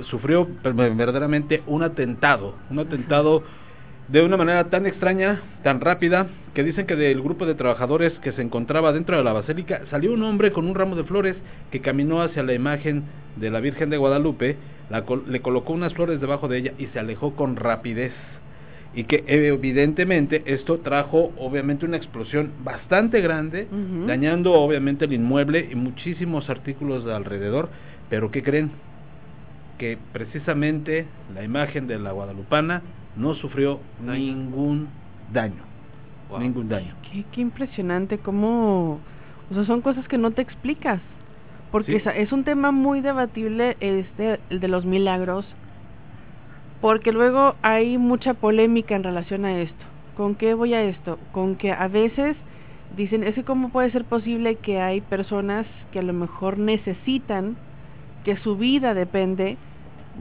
sufrió 0.03 0.47
verdaderamente 0.63 1.63
un 1.67 1.83
atentado, 1.83 2.55
un 2.69 2.79
atentado 2.79 3.43
de 4.07 4.21
una 4.23 4.35
manera 4.35 4.65
tan 4.69 4.85
extraña, 4.85 5.41
tan 5.63 5.79
rápida, 5.79 6.27
que 6.53 6.63
dicen 6.63 6.85
que 6.85 6.95
del 6.97 7.21
grupo 7.21 7.45
de 7.45 7.55
trabajadores 7.55 8.11
que 8.19 8.33
se 8.33 8.41
encontraba 8.41 8.91
dentro 8.91 9.15
de 9.17 9.23
la 9.23 9.31
basílica 9.31 9.81
salió 9.89 10.11
un 10.11 10.23
hombre 10.23 10.51
con 10.51 10.67
un 10.67 10.75
ramo 10.75 10.95
de 10.95 11.05
flores 11.05 11.37
que 11.71 11.79
caminó 11.79 12.21
hacia 12.21 12.43
la 12.43 12.53
imagen 12.53 13.03
de 13.37 13.49
la 13.49 13.61
Virgen 13.61 13.89
de 13.89 13.97
Guadalupe, 13.97 14.57
la 14.89 15.05
col- 15.05 15.23
le 15.27 15.39
colocó 15.41 15.71
unas 15.71 15.93
flores 15.93 16.19
debajo 16.19 16.49
de 16.49 16.57
ella 16.57 16.73
y 16.77 16.87
se 16.87 16.99
alejó 16.99 17.35
con 17.35 17.55
rapidez. 17.55 18.11
Y 18.93 19.05
que 19.05 19.23
evidentemente 19.27 20.43
esto 20.45 20.79
trajo 20.79 21.31
obviamente 21.37 21.85
una 21.85 21.95
explosión 21.95 22.51
bastante 22.65 23.21
grande, 23.21 23.67
dañando 24.07 24.51
obviamente 24.53 25.05
el 25.05 25.13
inmueble 25.13 25.69
y 25.71 25.75
muchísimos 25.75 26.49
artículos 26.49 27.05
de 27.05 27.13
alrededor. 27.13 27.69
Pero 28.09 28.31
¿qué 28.31 28.43
creen? 28.43 28.71
Que 29.81 29.97
precisamente 30.13 31.07
la 31.33 31.43
imagen 31.43 31.87
de 31.87 31.97
la 31.97 32.11
guadalupana 32.11 32.83
no 33.17 33.33
sufrió 33.33 33.79
ningún 33.99 34.89
daño. 35.33 35.63
Ningún 36.39 36.69
daño. 36.69 36.93
Qué, 37.11 37.25
qué 37.31 37.41
impresionante 37.41 38.19
cómo... 38.19 38.99
O 39.49 39.53
sea, 39.55 39.65
son 39.65 39.81
cosas 39.81 40.07
que 40.07 40.19
no 40.19 40.29
te 40.29 40.43
explicas. 40.43 41.01
Porque 41.71 41.93
Sí. 41.93 41.97
es, 41.97 42.15
es 42.15 42.31
un 42.31 42.43
tema 42.43 42.71
muy 42.71 43.01
debatible 43.01 43.75
este, 43.79 44.39
el 44.51 44.59
de 44.59 44.67
los 44.67 44.85
milagros. 44.85 45.47
Porque 46.79 47.11
luego 47.11 47.55
hay 47.63 47.97
mucha 47.97 48.35
polémica 48.35 48.95
en 48.95 49.03
relación 49.03 49.45
a 49.45 49.61
esto. 49.61 49.83
¿Con 50.15 50.35
qué 50.35 50.53
voy 50.53 50.75
a 50.75 50.83
esto? 50.83 51.17
Con 51.31 51.55
que 51.55 51.71
a 51.71 51.87
veces 51.87 52.37
dicen, 52.95 53.23
es 53.23 53.33
que 53.33 53.43
cómo 53.43 53.69
puede 53.69 53.89
ser 53.89 54.05
posible 54.05 54.57
que 54.57 54.79
hay 54.79 55.01
personas 55.01 55.65
que 55.91 55.97
a 55.97 56.03
lo 56.03 56.13
mejor 56.13 56.59
necesitan, 56.59 57.55
que 58.23 58.37
su 58.37 58.57
vida 58.57 58.93
depende 58.93 59.57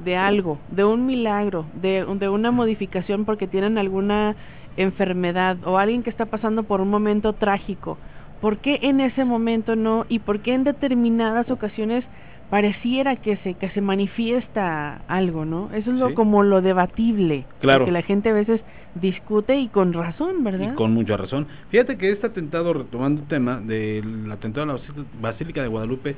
de 0.05 0.17
algo, 0.17 0.59
de 0.71 0.85
un 0.85 1.07
milagro, 1.07 1.67
de, 1.75 2.05
de 2.19 2.29
una 2.29 2.51
modificación 2.51 3.25
porque 3.25 3.47
tienen 3.47 3.77
alguna 3.79 4.37
enfermedad 4.77 5.57
o 5.65 5.79
alguien 5.79 6.03
que 6.03 6.11
está 6.11 6.27
pasando 6.27 6.63
por 6.63 6.81
un 6.81 6.89
momento 6.91 7.33
trágico. 7.35 7.99
¿Por 8.41 8.59
qué 8.59 8.79
en 8.83 9.01
ese 9.01 9.25
momento 9.25 9.77
no? 9.77 10.07
¿Y 10.09 10.21
por 10.21 10.41
qué 10.41 10.55
en 10.55 10.65
determinadas 10.65 11.51
ocasiones 11.51 12.05
pareciera 12.49 13.17
que 13.17 13.37
se, 13.39 13.55
que 13.55 13.69
se 13.71 13.81
manifiesta 13.81 15.03
algo, 15.09 15.45
¿no? 15.45 15.71
Eso 15.75 15.91
es 15.93 15.99
lo, 15.99 16.09
Sí. 16.09 16.15
como 16.15 16.43
lo 16.43 16.63
debatible. 16.63 17.45
Claro. 17.61 17.85
Que 17.85 17.93
la 17.93 18.03
gente 18.03 18.31
a 18.31 18.33
veces 18.33 18.61
discute 18.95 19.57
y 19.57 19.69
con 19.69 19.93
razón, 19.93 20.43
¿verdad? 20.43 20.73
Y 20.73 20.75
con 20.75 20.93
mucha 20.93 21.17
razón. 21.17 21.47
Fíjate 21.69 21.97
que 21.97 22.11
este 22.11 22.27
atentado, 22.29 22.73
retomando 22.73 23.23
el 23.23 23.29
tema 23.29 23.61
del 23.61 24.31
atentado 24.33 24.63
en 24.63 24.69
la 24.69 24.75
Basí- 24.75 25.07
Basílica 25.21 25.63
de 25.63 25.69
Guadalupe, 25.69 26.17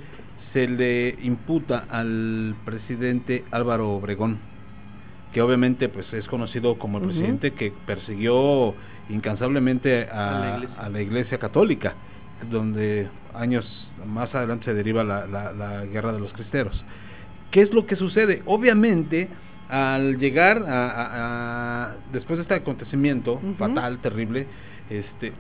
se 0.53 0.69
le 0.69 1.17
imputa 1.23 1.87
al 1.89 2.55
presidente 2.65 3.45
Álvaro 3.51 3.91
Obregón, 3.91 4.39
que 5.33 5.41
obviamente 5.41 5.89
pues 5.89 6.13
es 6.13 6.27
conocido 6.27 6.79
como 6.79 6.99
el 6.99 7.05
presidente 7.05 7.53
que 7.53 7.73
persiguió 7.87 8.75
incansablemente 9.09 10.09
a, 10.11 10.37
A 10.37 10.41
la 10.41 10.57
iglesia. 10.59 10.77
a 10.85 10.89
la 10.89 11.01
iglesia 11.01 11.39
católica, 11.39 11.95
donde 12.51 13.09
años 13.35 13.65
más 14.07 14.35
adelante 14.35 14.67
se 14.67 14.75
deriva 14.75 15.05
la, 15.05 15.27
la- 15.27 15.53
la 15.53 15.85
guerra 15.87 16.13
de 16.13 16.21
los 16.21 16.33
cristeros. 16.33 16.85
¿Qué 17.51 17.63
es 17.63 17.73
lo 17.73 17.87
que 17.87 17.97
sucede? 17.97 18.43
Obviamente, 18.47 19.29
al 19.69 20.19
llegar 20.19 20.65
a, 20.69 20.91
a- 20.91 21.09
a- 21.93 21.97
después 22.13 22.37
de 22.39 22.43
este 22.43 22.55
acontecimiento 22.55 23.41
fatal, 23.59 23.99
terrible, 24.03 24.47
este, 24.91 25.33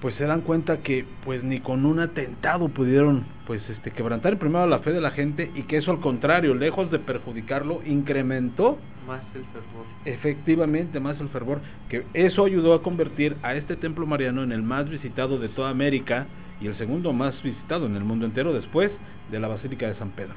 pues 0.00 0.14
se 0.16 0.24
dan 0.24 0.42
cuenta 0.42 0.78
que 0.78 1.06
pues 1.24 1.42
ni 1.42 1.60
con 1.60 1.86
un 1.86 2.00
atentado 2.00 2.68
pudieron 2.68 3.24
pues 3.46 3.62
este 3.70 3.90
quebrantar 3.92 4.38
primero 4.38 4.66
la 4.66 4.80
fe 4.80 4.92
de 4.92 5.00
la 5.00 5.10
gente 5.10 5.50
y 5.54 5.62
que 5.62 5.78
eso 5.78 5.90
al 5.90 6.00
contrario, 6.00 6.54
lejos 6.54 6.90
de 6.90 6.98
perjudicarlo, 6.98 7.80
incrementó 7.84 8.78
Más 9.06 9.22
el 9.34 9.44
fervor. 9.44 9.86
efectivamente 10.04 11.00
más 11.00 11.18
el 11.20 11.28
fervor, 11.30 11.60
que 11.88 12.04
eso 12.12 12.44
ayudó 12.44 12.74
a 12.74 12.82
convertir 12.82 13.36
a 13.42 13.54
este 13.54 13.76
templo 13.76 14.06
mariano 14.06 14.42
en 14.42 14.52
el 14.52 14.62
más 14.62 14.88
visitado 14.88 15.38
de 15.38 15.48
toda 15.48 15.70
América 15.70 16.26
y 16.60 16.66
el 16.66 16.76
segundo 16.76 17.12
más 17.12 17.40
visitado 17.42 17.86
en 17.86 17.96
el 17.96 18.04
mundo 18.04 18.26
entero 18.26 18.52
después 18.52 18.90
de 19.30 19.40
la 19.40 19.48
Basílica 19.48 19.88
de 19.88 19.94
San 19.96 20.10
Pedro. 20.10 20.36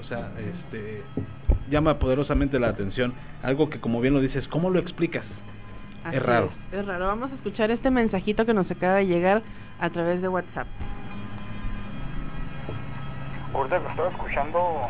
O 0.00 0.04
sea, 0.04 0.32
este 0.38 1.02
llama 1.70 1.98
poderosamente 1.98 2.58
la 2.60 2.68
atención, 2.68 3.14
algo 3.42 3.70
que 3.70 3.80
como 3.80 4.00
bien 4.00 4.14
lo 4.14 4.20
dices, 4.20 4.46
¿cómo 4.48 4.68
lo 4.68 4.78
explicas? 4.78 5.24
Así 6.04 6.16
es 6.16 6.22
raro. 6.26 6.50
Es, 6.72 6.78
es 6.80 6.86
raro. 6.86 7.06
Vamos 7.06 7.30
a 7.30 7.34
escuchar 7.34 7.70
este 7.70 7.90
mensajito 7.90 8.44
que 8.44 8.54
nos 8.54 8.70
acaba 8.70 8.94
de 8.94 9.06
llegar 9.06 9.42
a 9.80 9.90
través 9.90 10.20
de 10.22 10.28
WhatsApp. 10.28 10.66
Ahorita 13.54 13.80
que 13.80 13.88
estaba 13.88 14.08
escuchando 14.08 14.88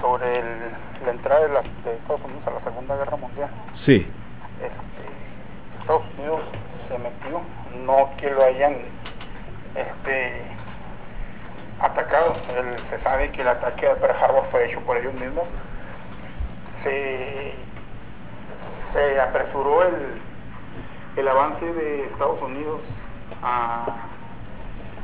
sobre 0.00 0.38
el- 0.38 0.72
la 1.06 1.12
entrada 1.12 1.46
de, 1.46 1.52
las, 1.54 1.64
de 1.84 1.94
Estados 1.94 2.20
Unidos 2.24 2.42
a 2.46 2.50
la 2.50 2.60
Segunda 2.60 2.96
Guerra 2.96 3.16
Mundial. 3.16 3.50
Sí. 3.86 4.06
Este, 4.60 5.80
Estados 5.80 6.02
Unidos 6.18 6.40
se 6.88 6.98
metió, 6.98 7.40
no 7.86 8.10
que 8.18 8.30
lo 8.30 8.44
hayan 8.44 8.74
este, 9.76 10.42
atacado. 11.80 12.34
El- 12.56 12.78
se 12.90 13.02
sabe 13.04 13.30
que 13.30 13.42
el 13.42 13.48
ataque 13.48 13.86
a 13.88 13.94
Pearl 13.94 14.16
Harbor 14.22 14.44
fue 14.50 14.66
hecho 14.68 14.80
por 14.80 14.96
ellos 14.96 15.14
mismos. 15.14 15.44
Se, 16.82 17.54
se 18.92 19.20
apresuró 19.20 19.84
el, 19.86 20.20
el 21.16 21.28
avance 21.28 21.64
de 21.72 22.04
Estados 22.06 22.40
Unidos 22.42 22.80
a, 23.42 23.86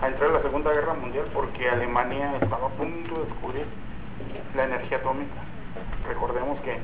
a 0.00 0.08
entrar 0.08 0.30
a 0.30 0.34
la 0.34 0.42
Segunda 0.42 0.72
Guerra 0.72 0.94
Mundial 0.94 1.26
porque 1.34 1.68
Alemania 1.68 2.36
estaba 2.40 2.66
a 2.66 2.70
punto 2.70 3.14
de 3.20 3.24
descubrir 3.26 3.66
la 4.54 4.64
energía 4.64 4.98
atómica. 4.98 5.34
Recordemos 6.08 6.58
que 6.60 6.78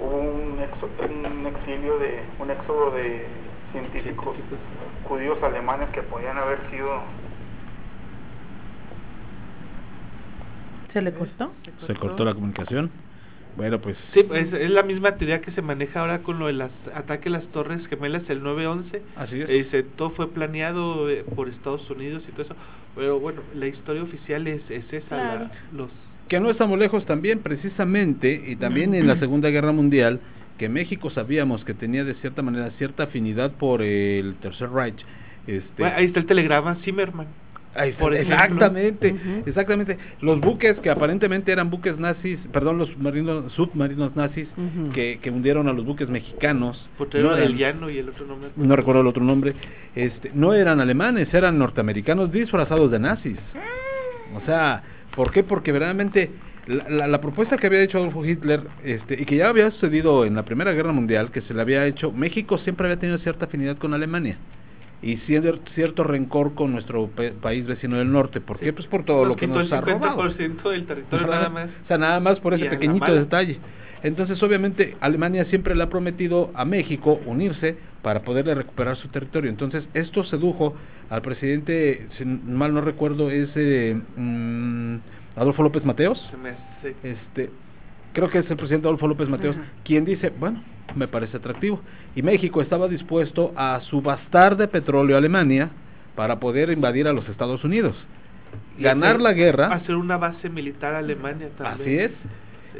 hubo 0.00 0.16
un, 0.16 0.58
exo- 0.58 1.10
un 1.38 1.46
exilio 1.46 1.98
de 1.98 2.24
un 2.38 2.50
éxodo 2.50 2.90
de 2.92 3.26
científicos 3.72 4.36
judíos 5.04 5.38
alemanes 5.42 5.88
que 5.90 6.02
podían 6.02 6.38
haber 6.38 6.58
sido 6.70 7.00
¿Se 10.92 11.02
le 11.02 11.12
cortó? 11.12 11.52
Se 11.86 11.94
cortó 11.94 12.24
la 12.24 12.32
comunicación. 12.34 12.90
Bueno, 13.56 13.78
pues 13.80 13.96
Sí, 14.12 14.22
pues, 14.22 14.52
es 14.52 14.70
la 14.70 14.82
misma 14.82 15.16
teoría 15.16 15.40
que 15.40 15.50
se 15.52 15.62
maneja 15.62 16.00
ahora 16.00 16.18
con 16.22 16.38
lo 16.38 16.46
de 16.46 16.52
las 16.52 16.70
ataque 16.94 17.28
a 17.28 17.32
las 17.32 17.44
Torres 17.52 17.86
Gemelas 17.88 18.28
el 18.28 18.42
9-11. 18.42 19.00
Así 19.16 19.40
es. 19.40 19.48
Eh, 19.48 19.52
dice, 19.64 19.82
todo 19.82 20.10
fue 20.10 20.28
planeado 20.30 21.08
eh, 21.08 21.24
por 21.34 21.48
Estados 21.48 21.88
Unidos 21.90 22.22
y 22.28 22.32
todo 22.32 22.42
eso. 22.42 22.56
Pero 22.94 23.18
bueno, 23.18 23.40
la 23.54 23.66
historia 23.66 24.02
oficial 24.02 24.46
es, 24.46 24.62
es 24.70 24.90
esa. 24.92 25.16
la- 25.16 25.50
los 25.72 25.90
que 26.28 26.40
no 26.40 26.50
estamos 26.50 26.76
lejos 26.78 27.06
también 27.06 27.38
precisamente 27.38 28.42
y 28.48 28.56
también 28.56 28.94
en 28.96 29.06
la 29.06 29.16
Segunda 29.20 29.48
Guerra 29.48 29.70
Mundial 29.70 30.18
que 30.58 30.68
México 30.68 31.08
sabíamos 31.10 31.64
que 31.64 31.72
tenía 31.72 32.02
de 32.02 32.14
cierta 32.14 32.42
manera 32.42 32.70
cierta 32.78 33.04
afinidad 33.04 33.52
por 33.52 33.80
el 33.80 34.34
Tercer 34.42 34.70
Reich. 34.70 34.98
Este, 35.46 35.82
Bueno, 35.82 35.94
ahí 35.96 36.06
está 36.06 36.18
el 36.18 36.26
telegrama 36.26 36.74
Zimmerman. 36.82 37.28
Por 37.98 38.14
ejemplo. 38.14 38.34
exactamente, 38.34 39.14
exactamente. 39.46 39.98
Los 40.20 40.40
buques 40.40 40.78
que 40.78 40.90
aparentemente 40.90 41.52
eran 41.52 41.68
buques 41.70 41.98
nazis, 41.98 42.38
perdón, 42.52 42.78
los 42.78 42.88
submarinos, 42.90 43.52
submarinos 43.52 44.16
nazis 44.16 44.48
que, 44.94 45.18
que 45.22 45.30
hundieron 45.30 45.68
a 45.68 45.72
los 45.72 45.84
buques 45.84 46.08
mexicanos. 46.08 46.88
No 47.22 47.34
del 47.36 47.44
eran- 47.44 47.56
Llano 47.58 47.90
y 47.90 47.98
el 47.98 48.08
otro 48.08 48.26
nombre. 48.26 48.50
no 48.56 48.76
recuerdo 48.76 49.00
el 49.02 49.06
otro 49.06 49.22
nombre, 49.24 49.54
este, 49.94 50.30
no 50.34 50.54
eran 50.54 50.80
alemanes, 50.80 51.32
eran 51.34 51.58
norteamericanos 51.58 52.32
disfrazados 52.32 52.90
de 52.90 52.98
nazis. 52.98 53.36
O 54.34 54.40
sea, 54.46 54.82
¿por 55.14 55.30
qué? 55.30 55.42
Porque 55.42 55.72
verdaderamente 55.72 56.30
la, 56.66 56.88
la- 56.88 57.06
la 57.06 57.20
propuesta 57.20 57.56
que 57.56 57.66
había 57.68 57.82
hecho 57.82 57.98
Adolfo 57.98 58.24
Hitler, 58.24 58.60
este, 58.84 59.20
y 59.20 59.24
que 59.24 59.36
ya 59.36 59.48
había 59.48 59.70
sucedido 59.70 60.24
en 60.24 60.34
la 60.34 60.44
Primera 60.44 60.72
Guerra 60.72 60.92
Mundial, 60.92 61.30
que 61.30 61.40
se 61.42 61.54
le 61.54 61.60
había 61.62 61.86
hecho, 61.86 62.10
México 62.12 62.58
siempre 62.58 62.86
había 62.86 62.98
tenido 62.98 63.18
cierta 63.18 63.44
afinidad 63.44 63.76
con 63.78 63.94
Alemania. 63.94 64.36
Y 65.02 65.16
cier- 65.18 65.60
cierto 65.74 66.04
rencor 66.04 66.54
con 66.54 66.72
nuestro 66.72 67.10
país 67.40 67.66
vecino 67.66 67.96
del 67.98 68.10
norte. 68.10 68.40
¿Por 68.40 68.58
qué? 68.58 68.72
Pues 68.72 68.86
por 68.86 69.04
todo 69.04 69.20
Nos 69.20 69.28
lo 69.28 69.36
que 69.36 69.46
nos 69.46 69.66
el 69.66 69.72
ha 69.74 69.80
robado. 69.82 70.22
50% 70.22 70.70
del 70.70 70.86
territorio 70.86 71.26
nada 71.26 71.48
más. 71.50 71.68
O 71.84 71.86
sea, 71.86 71.98
nada 71.98 72.18
más 72.20 72.40
por 72.40 72.54
ese 72.54 72.66
pequeñito 72.66 73.14
detalle. 73.14 73.58
Entonces, 74.02 74.42
obviamente, 74.42 74.96
Alemania 75.00 75.44
siempre 75.46 75.74
le 75.74 75.82
ha 75.82 75.88
prometido 75.88 76.50
a 76.54 76.64
México 76.64 77.20
unirse 77.26 77.76
para 78.02 78.22
poderle 78.22 78.54
recuperar 78.54 78.96
su 78.96 79.08
territorio. 79.08 79.50
Entonces, 79.50 79.84
esto 79.94 80.22
sedujo 80.24 80.74
al 81.10 81.22
presidente, 81.22 82.06
si 82.16 82.24
mal 82.24 82.72
no 82.72 82.80
recuerdo, 82.80 83.30
es 83.30 83.48
eh, 83.56 84.00
mm, 84.16 84.96
Adolfo 85.36 85.62
López 85.62 85.84
Mateos, 85.84 86.18
este, 87.02 87.50
creo 88.12 88.30
que 88.30 88.38
es 88.38 88.50
el 88.50 88.56
presidente 88.56 88.86
Adolfo 88.86 89.08
López 89.08 89.28
Mateos, 89.28 89.56
Ajá. 89.56 89.66
quien 89.84 90.04
dice, 90.04 90.30
bueno, 90.38 90.62
me 90.96 91.08
parece 91.08 91.36
atractivo. 91.36 91.80
Y 92.14 92.22
México 92.22 92.60
estaba 92.60 92.88
dispuesto 92.88 93.52
a 93.56 93.80
subastar 93.82 94.56
de 94.56 94.66
petróleo 94.68 95.16
a 95.16 95.18
Alemania 95.18 95.70
para 96.14 96.40
poder 96.40 96.70
invadir 96.70 97.06
a 97.06 97.12
los 97.12 97.28
Estados 97.28 97.62
Unidos. 97.64 97.94
Y 98.78 98.82
Ganar 98.82 99.10
hacer- 99.16 99.20
la 99.22 99.32
guerra, 99.32 99.66
Hacer 99.74 99.94
una 99.96 100.16
base 100.16 100.48
militar 100.48 100.94
a 100.94 100.98
Alemania 100.98 101.48
también. 101.58 101.80
así 101.80 101.98
es, 101.98 102.12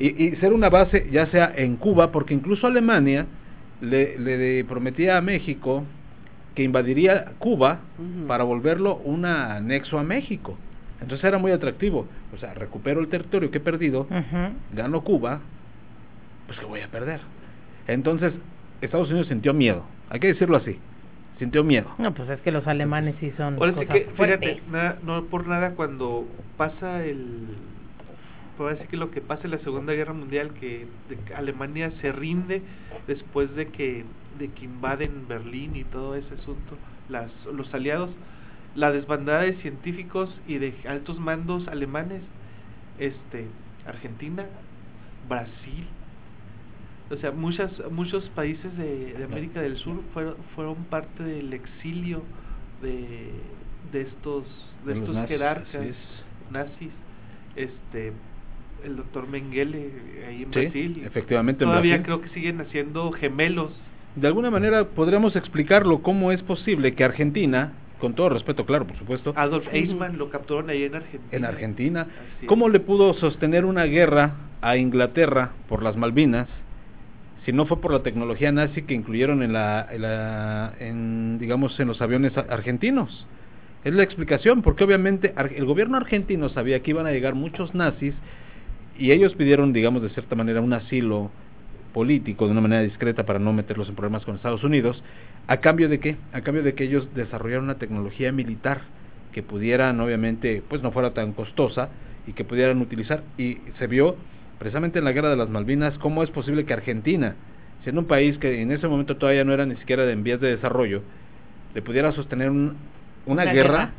y, 0.00 0.24
y 0.26 0.36
ser 0.36 0.52
una 0.52 0.68
base 0.70 1.08
ya 1.10 1.26
sea 1.26 1.52
en 1.56 1.76
Cuba, 1.76 2.10
porque 2.12 2.34
incluso 2.34 2.66
Alemania 2.66 3.26
le, 3.80 4.18
le 4.18 4.64
prometía 4.64 5.16
a 5.18 5.20
México 5.20 5.84
que 6.54 6.62
invadiría 6.62 7.32
Cuba 7.38 7.80
para 8.26 8.44
volverlo 8.44 8.96
un 8.96 9.26
anexo 9.26 9.98
a 9.98 10.02
México. 10.02 10.58
Entonces 11.02 11.22
era 11.24 11.36
muy 11.36 11.52
atractivo. 11.52 12.06
O 12.34 12.38
sea, 12.38 12.54
recupero 12.54 13.00
el 13.00 13.08
territorio 13.08 13.50
que 13.50 13.58
he 13.58 13.60
perdido, 13.60 14.06
gano 14.72 15.02
Cuba, 15.02 15.40
pues 16.46 16.58
que 16.58 16.64
voy 16.64 16.80
a 16.80 16.88
perder. 16.88 17.20
Entonces, 17.86 18.32
Estados 18.80 19.08
Unidos 19.10 19.28
sintió 19.28 19.54
miedo, 19.54 19.84
hay 20.10 20.20
que 20.20 20.28
decirlo 20.28 20.56
así, 20.56 20.78
sintió 21.38 21.62
miedo. 21.64 21.88
No, 21.98 22.12
pues 22.14 22.28
es 22.30 22.40
que 22.40 22.50
los 22.52 22.66
alemanes 22.66 23.14
sí 23.20 23.32
son 23.36 23.54
Ahora 23.54 23.72
cosas 23.72 23.88
que, 23.88 24.08
fíjate, 24.16 24.62
nada- 24.70 24.98
no 25.02 25.24
por 25.24 25.46
nada 25.46 25.70
cuando 25.72 26.26
pasa 26.56 27.04
el... 27.04 27.46
Puedo 28.56 28.70
decir 28.70 28.86
que 28.88 28.96
lo 28.96 29.10
que 29.10 29.20
pasa 29.20 29.42
en 29.44 29.50
la 29.50 29.58
Segunda 29.58 29.92
Guerra 29.92 30.14
Mundial, 30.14 30.50
que 30.54 30.86
Alemania 31.36 31.90
se 32.00 32.10
rinde 32.10 32.62
después 33.06 33.54
de 33.54 33.66
que, 33.68 34.04
de 34.38 34.48
que 34.48 34.64
invaden 34.64 35.28
Berlín 35.28 35.76
y 35.76 35.84
todo 35.84 36.14
ese 36.16 36.32
asunto, 36.34 36.76
las, 37.10 37.30
los 37.52 37.72
aliados, 37.74 38.08
la 38.74 38.92
desbandada 38.92 39.42
de 39.42 39.54
científicos 39.56 40.34
y 40.48 40.56
de 40.56 40.74
altos 40.88 41.18
mandos 41.20 41.68
alemanes, 41.68 42.22
este, 42.98 43.46
Argentina, 43.86 44.46
Brasil, 45.28 45.86
o 47.10 47.16
sea, 47.16 47.30
muchas, 47.30 47.70
muchos 47.90 48.24
países 48.30 48.76
de, 48.76 49.14
de 49.14 49.24
América 49.24 49.60
del 49.60 49.76
Sur 49.76 50.00
fueron, 50.12 50.34
fueron 50.54 50.74
parte 50.86 51.22
del 51.22 51.52
exilio 51.52 52.22
de, 52.82 53.30
de 53.92 54.00
estos, 54.02 54.44
de, 54.84 54.92
estos 54.94 55.14
nazis, 55.14 55.28
jerarcas 55.28 55.86
nazis, 56.50 56.90
este, 57.54 58.12
el 58.84 58.96
doctor 58.96 59.28
Mengele 59.28 59.90
ahí 60.28 60.42
en 60.42 60.52
Sí, 60.52 60.60
Brasil, 60.60 61.02
efectivamente 61.06 61.64
en 61.64 61.70
todavía 61.70 61.94
Brasil. 61.98 62.04
creo 62.06 62.20
que 62.22 62.28
siguen 62.30 62.60
haciendo 62.60 63.10
gemelos, 63.12 63.70
De 64.16 64.26
alguna 64.26 64.50
manera 64.50 64.84
podríamos 64.84 65.36
explicarlo 65.36 66.02
cómo 66.02 66.32
es 66.32 66.42
posible 66.42 66.94
que 66.94 67.04
Argentina, 67.04 67.72
con 68.00 68.14
todo 68.14 68.28
respeto, 68.30 68.66
claro, 68.66 68.86
por 68.86 68.98
supuesto, 68.98 69.32
Adolf 69.36 69.66
Eichmann 69.72 70.18
lo 70.18 70.28
capturaron 70.30 70.70
ahí 70.70 70.84
en 70.84 70.94
Argentina. 70.96 71.36
en 71.36 71.44
Argentina. 71.44 72.06
¿cómo 72.46 72.68
le 72.68 72.80
pudo 72.80 73.14
sostener 73.14 73.64
una 73.64 73.84
guerra 73.84 74.34
a 74.60 74.76
Inglaterra 74.76 75.52
por 75.68 75.82
las 75.82 75.96
Malvinas 75.96 76.48
si 77.46 77.52
no 77.52 77.66
fue 77.66 77.80
por 77.80 77.92
la 77.92 78.02
tecnología 78.02 78.52
nazi 78.52 78.82
que 78.82 78.94
incluyeron 78.94 79.42
en 79.42 79.54
la, 79.54 79.88
en 79.90 80.02
la- 80.02 80.74
en, 80.80 81.38
digamos 81.38 81.80
en 81.80 81.88
los 81.88 82.02
aviones 82.02 82.36
argentinos? 82.36 83.26
Es 83.84 83.94
la 83.94 84.02
explicación, 84.02 84.62
porque 84.62 84.84
obviamente 84.84 85.32
el 85.56 85.64
gobierno 85.64 85.96
argentino 85.96 86.48
sabía 86.50 86.82
que 86.82 86.90
iban 86.90 87.06
a 87.06 87.12
llegar 87.12 87.36
muchos 87.36 87.74
nazis 87.74 88.14
y 88.98 89.12
ellos 89.12 89.34
pidieron, 89.34 89.72
digamos, 89.72 90.02
de 90.02 90.10
cierta 90.10 90.34
manera 90.34 90.60
un 90.60 90.72
asilo 90.72 91.30
político 91.92 92.46
de 92.46 92.52
una 92.52 92.60
manera 92.60 92.82
discreta 92.82 93.24
para 93.24 93.38
no 93.38 93.52
meterlos 93.52 93.88
en 93.88 93.94
problemas 93.94 94.24
con 94.24 94.36
Estados 94.36 94.64
Unidos, 94.64 95.02
a 95.46 95.58
cambio 95.58 95.88
de 95.88 96.00
qué? 96.00 96.16
A 96.32 96.42
cambio 96.42 96.62
de 96.62 96.74
que 96.74 96.84
ellos 96.84 97.14
desarrollaron 97.14 97.64
una 97.64 97.78
tecnología 97.78 98.32
militar 98.32 98.82
que 99.32 99.42
pudieran, 99.42 100.00
obviamente, 100.00 100.62
pues 100.68 100.82
no 100.82 100.92
fuera 100.92 101.14
tan 101.14 101.32
costosa 101.32 101.90
y 102.26 102.32
que 102.32 102.44
pudieran 102.44 102.80
utilizar. 102.80 103.22
Y 103.38 103.58
se 103.78 103.86
vio 103.86 104.16
precisamente 104.58 104.98
en 104.98 105.04
la 105.04 105.12
guerra 105.12 105.30
de 105.30 105.36
las 105.36 105.48
Malvinas 105.48 105.96
cómo 105.98 106.22
es 106.22 106.30
posible 106.30 106.64
que 106.64 106.72
Argentina, 106.72 107.34
siendo 107.82 108.00
un 108.00 108.06
país 108.06 108.38
que 108.38 108.60
en 108.62 108.72
ese 108.72 108.88
momento 108.88 109.16
todavía 109.16 109.44
no 109.44 109.52
era 109.52 109.66
ni 109.66 109.76
siquiera 109.76 110.04
de 110.04 110.12
en 110.12 110.22
vías 110.22 110.40
de 110.40 110.48
desarrollo, 110.48 111.02
le 111.74 111.82
pudiera 111.82 112.12
sostener 112.12 112.50
un- 112.50 112.76
una, 113.26 113.44
guerra, 113.44 113.54
guerra. 113.54 113.90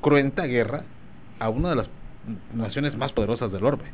cruenta 0.00 0.44
guerra, 0.46 0.82
a 1.38 1.48
una 1.48 1.70
de 1.70 1.76
las 1.76 1.88
naciones 2.54 2.96
más 2.96 3.12
poderosas 3.12 3.52
del 3.52 3.64
orbe. 3.64 3.84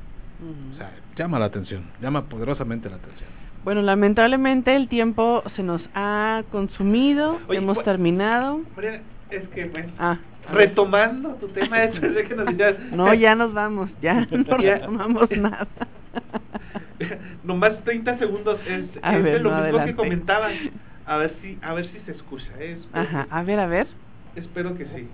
O 0.74 0.76
sea, 0.78 0.92
llama 1.16 1.38
la 1.38 1.46
atención, 1.46 1.84
llama 2.00 2.22
poderosamente 2.24 2.88
la 2.90 2.96
atención. 2.96 3.28
Bueno, 3.64 3.80
lamentablemente 3.82 4.76
el 4.76 4.88
tiempo 4.88 5.42
se 5.56 5.62
nos 5.62 5.80
ha 5.94 6.42
consumido, 6.50 7.38
Oye, 7.48 7.58
hemos 7.58 7.82
terminado. 7.84 8.60
Mariana, 8.76 9.00
es 9.30 9.48
que, 9.48 9.64
bueno, 9.66 9.92
Ah, 9.98 10.18
retomando 10.52 11.30
tu 11.36 11.48
tema 11.48 11.78
después 11.80 12.14
de 12.14 12.24
que 12.24 12.34
nos 12.34 12.46
No, 12.92 13.12
ya 13.14 13.34
nos 13.34 13.52
vamos, 13.54 13.90
ya 14.00 14.14
no 14.30 14.58
Ya. 14.60 14.74
retomamos 14.76 15.30
nada. 15.36 15.66
Nomás 17.42 17.82
30 17.84 18.18
segundos 18.18 18.58
es, 18.66 18.84
es 18.96 19.02
ver, 19.02 19.22
de 19.24 19.38
lo 19.40 19.50
no, 19.50 19.56
mismo 19.56 19.62
adelante. 19.62 19.90
que 19.90 19.96
comentaban. 19.96 20.52
A 21.06 21.16
ver 21.18 21.34
si 21.42 21.58
a 21.60 21.74
ver 21.74 21.86
si 21.90 21.98
se 22.06 22.12
escucha, 22.12 22.46
¿eh? 22.58 22.78
Espero, 22.80 23.02
Ajá, 23.04 23.26
a 23.30 23.42
ver, 23.42 23.60
a 23.60 23.66
ver. 23.66 23.86
espero 24.36 24.74
que 24.74 24.86
sí. 24.86 25.08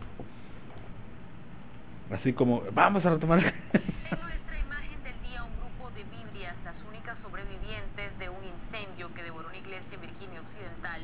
Así 2.12 2.32
como, 2.32 2.62
vamos 2.72 3.04
a 3.06 3.10
retomar. 3.10 3.38
En 3.38 3.44
nuestra 3.44 4.58
imagen 4.66 4.98
del 5.02 5.18
día, 5.30 5.42
un 5.42 5.54
grupo 5.58 5.90
de 5.94 6.02
Biblias, 6.04 6.54
las 6.64 6.74
únicas 6.88 7.16
sobrevivientes 7.22 8.18
de 8.18 8.28
un 8.28 8.42
incendio 8.44 9.12
que 9.14 9.22
devoró 9.22 9.48
una 9.48 9.56
iglesia 9.56 9.94
en 9.94 10.00
Virginia 10.00 10.40
Occidental. 10.42 11.00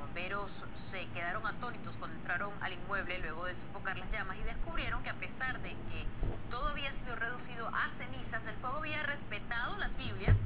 Los 0.00 0.14
bomberos 0.32 0.50
se 0.90 1.06
quedaron 1.12 1.46
atónitos 1.46 1.94
cuando 1.98 2.16
entraron 2.16 2.50
al 2.60 2.72
inmueble 2.72 3.18
luego 3.20 3.44
de 3.44 3.54
sofocar 3.66 3.96
las 3.96 4.10
llamas 4.12 4.36
y 4.40 4.44
descubrieron 4.44 5.02
que 5.02 5.10
a 5.10 5.14
pesar 5.14 5.60
de 5.60 5.70
que 5.70 6.04
todo 6.50 6.68
había 6.68 6.92
sido 6.92 7.16
reducido 7.16 7.68
a 7.68 7.90
cenizas, 7.98 8.42
el 8.46 8.54
fuego 8.60 8.76
había 8.76 9.02
respetado 9.02 9.76
las 9.78 9.96
Biblias 9.96 10.36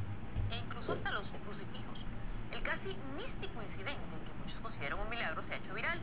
e 0.50 0.58
incluso 0.58 0.92
hasta 0.92 1.10
los 1.10 1.24
crucifijos. 1.42 1.98
El 2.54 2.62
casi 2.62 2.94
místico 3.16 3.62
incidente, 3.62 4.06
que 4.26 4.32
muchos 4.42 4.60
consideran 4.62 4.98
un 5.00 5.10
milagro, 5.10 5.42
se 5.48 5.54
ha 5.54 5.56
hecho 5.58 5.74
viral. 5.74 5.98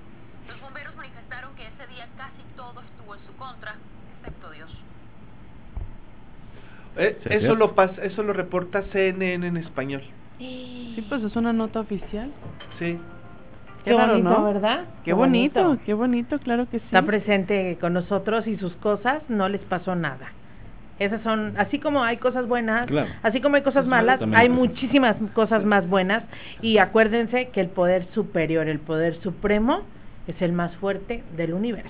Los 0.48 0.60
bomberos 0.60 0.96
manifestaron 0.96 1.56
que 1.56 1.68
ese 1.68 1.88
día 1.88 2.08
casi 2.18 2.44
todo 2.56 2.82
estuvo 2.82 3.16
en 3.16 3.22
su 3.26 3.34
contra, 3.36 3.76
excepto 4.20 4.52
Dios. 4.52 4.72
Eh, 6.98 7.20
eso 7.32 7.56
lo 7.56 7.76
pasa, 7.76 8.04
eso 8.04 8.24
lo 8.24 8.34
reporta 8.34 8.84
CNN 8.92 9.48
en 9.48 9.58
español. 9.58 10.04
Sí, 10.38 11.06
pues 11.08 11.24
es 11.24 11.36
una 11.36 11.54
nota 11.54 11.80
oficial. 11.80 12.32
Sí. 12.78 13.00
Qué 13.84 13.94
raro, 13.94 14.14
bonito, 14.14 14.30
¿no? 14.30 14.44
¿verdad? 14.46 14.86
Qué 15.04 15.14
bonito, 15.14 15.78
qué 15.86 15.94
bonito, 15.94 16.40
claro 16.40 16.70
que 16.70 16.80
sí. 16.80 16.86
Está 16.86 17.02
presente 17.04 17.78
con 17.82 17.94
nosotros 17.94 18.48
y 18.48 18.58
sus 18.58 18.74
cosas 18.76 19.22
no 19.30 19.50
les 19.50 19.62
pasó 19.62 19.96
nada. 19.96 20.28
Esas 21.00 21.22
son, 21.24 21.56
así 21.58 21.80
como 21.80 22.04
hay 22.04 22.18
cosas 22.18 22.48
buenas, 22.48 22.88
Claro. 22.88 23.10
así 23.24 23.42
como 23.42 23.56
hay 23.56 23.64
cosas 23.64 23.86
malas, 23.86 24.22
hay 24.34 24.48
muchísimas 24.48 25.16
cosas 25.34 25.66
más 25.66 25.90
buenas. 25.90 26.24
Y 26.62 26.78
acuérdense 26.78 27.50
que 27.50 27.62
el 27.62 27.70
poder 27.70 28.06
superior, 28.14 28.68
el 28.68 28.80
poder 28.80 29.16
supremo, 29.22 29.82
es 30.28 30.42
el 30.42 30.54
más 30.54 30.74
fuerte 30.78 31.24
del 31.36 31.54
universo. 31.54 31.90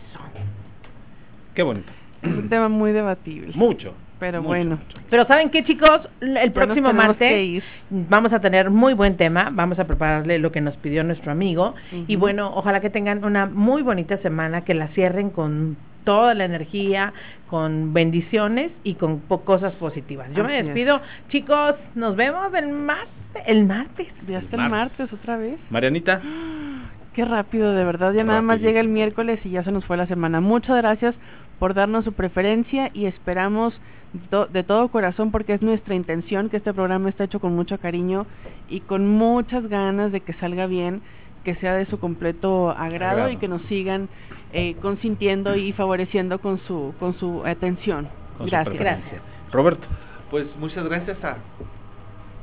Qué 1.53 1.63
bonito. 1.63 1.91
Es 2.21 2.29
un 2.31 2.49
tema 2.49 2.69
muy 2.69 2.93
debatible. 2.93 3.51
Mucho. 3.55 3.93
Pero 4.23 4.41
mucho, 4.41 4.47
bueno. 4.47 4.77
mucho. 4.77 4.97
Pero 5.09 5.25
¿saben 5.25 5.49
qué, 5.49 5.65
chicos? 5.65 6.07
El 6.21 6.53
próximo 6.53 6.93
martes 6.93 7.61
vamos 7.89 8.31
a 8.31 8.39
tener 8.39 8.69
muy 8.69 8.93
buen 8.93 9.17
tema. 9.17 9.49
Vamos 9.51 9.79
a 9.79 9.85
prepararle 9.85 10.39
lo 10.39 10.51
que 10.51 10.61
nos 10.61 10.77
pidió 10.77 11.03
nuestro 11.03 11.31
amigo. 11.33 11.75
Y 12.07 12.15
bueno, 12.15 12.51
ojalá 12.55 12.79
que 12.79 12.89
tengan 12.89 13.23
una 13.25 13.45
muy 13.45 13.81
bonita 13.81 14.17
semana, 14.17 14.61
que 14.61 14.73
la 14.73 14.87
cierren 14.89 15.29
con 15.29 15.75
toda 16.05 16.33
la 16.33 16.45
energía, 16.45 17.11
con 17.49 17.93
bendiciones 17.93 18.71
y 18.83 18.95
con 18.95 19.19
cosas 19.19 19.73
positivas. 19.73 20.29
Yo 20.33 20.45
me 20.45 20.59
es. 20.59 20.65
despido. 20.65 21.01
Chicos, 21.27 21.75
nos 21.95 22.15
vemos 22.15 22.53
el, 22.53 22.69
mar 22.69 23.07
el 23.45 23.65
martes. 23.65 24.07
Ya 24.27 24.39
está 24.39 24.55
el 24.55 24.69
Martes. 24.69 24.99
martes 24.99 25.13
otra 25.19 25.37
vez. 25.37 25.59
Marianita, 25.69 26.21
Qué 27.13 27.25
rápido, 27.25 27.73
de 27.73 27.83
verdad. 27.83 28.13
Ya 28.13 28.23
nada 28.23 28.41
más 28.41 28.59
llega 28.59 28.79
el 28.79 28.87
miércoles 28.87 29.39
y 29.43 29.51
ya 29.51 29.63
se 29.63 29.71
nos 29.71 29.85
fue 29.85 29.97
la 29.97 30.07
semana. 30.07 30.41
Muchas 30.41 30.77
gracias 30.77 31.13
por 31.59 31.75
darnos 31.75 32.05
su 32.05 32.13
preferencia 32.13 32.89
y 32.93 33.05
esperamos 33.05 33.79
de 34.13 34.63
todo 34.63 34.89
corazón, 34.89 35.31
porque 35.31 35.53
es 35.53 35.61
nuestra 35.61 35.95
intención 35.95 36.49
que 36.49 36.57
este 36.57 36.73
programa 36.73 37.09
está 37.09 37.23
hecho 37.23 37.39
con 37.39 37.55
mucho 37.55 37.79
cariño 37.79 38.27
y 38.69 38.81
con 38.81 39.07
muchas 39.07 39.67
ganas 39.67 40.11
de 40.11 40.21
que 40.21 40.33
salga 40.33 40.67
bien, 40.67 41.01
que 41.43 41.55
sea 41.55 41.73
de 41.75 41.85
su 41.87 41.99
completo 41.99 42.69
agrado, 42.69 43.11
Agrado. 43.23 43.29
y 43.31 43.37
que 43.37 43.47
nos 43.47 43.61
sigan 43.63 44.07
eh, 44.53 44.75
consintiendo 44.81 45.55
y 45.55 45.73
favoreciendo 45.73 46.39
con 46.39 46.59
su 46.59 46.93
con 46.99 47.15
su 47.15 47.43
atención. 47.45 48.07
con 48.37 48.47
su 48.47 48.51
gracias. 48.51 48.75
preferencia. 48.75 49.19
Roberto, 49.51 49.87
Pues 50.29 50.45
muchas 50.59 50.85
gracias 50.87 51.23
a 51.23 51.37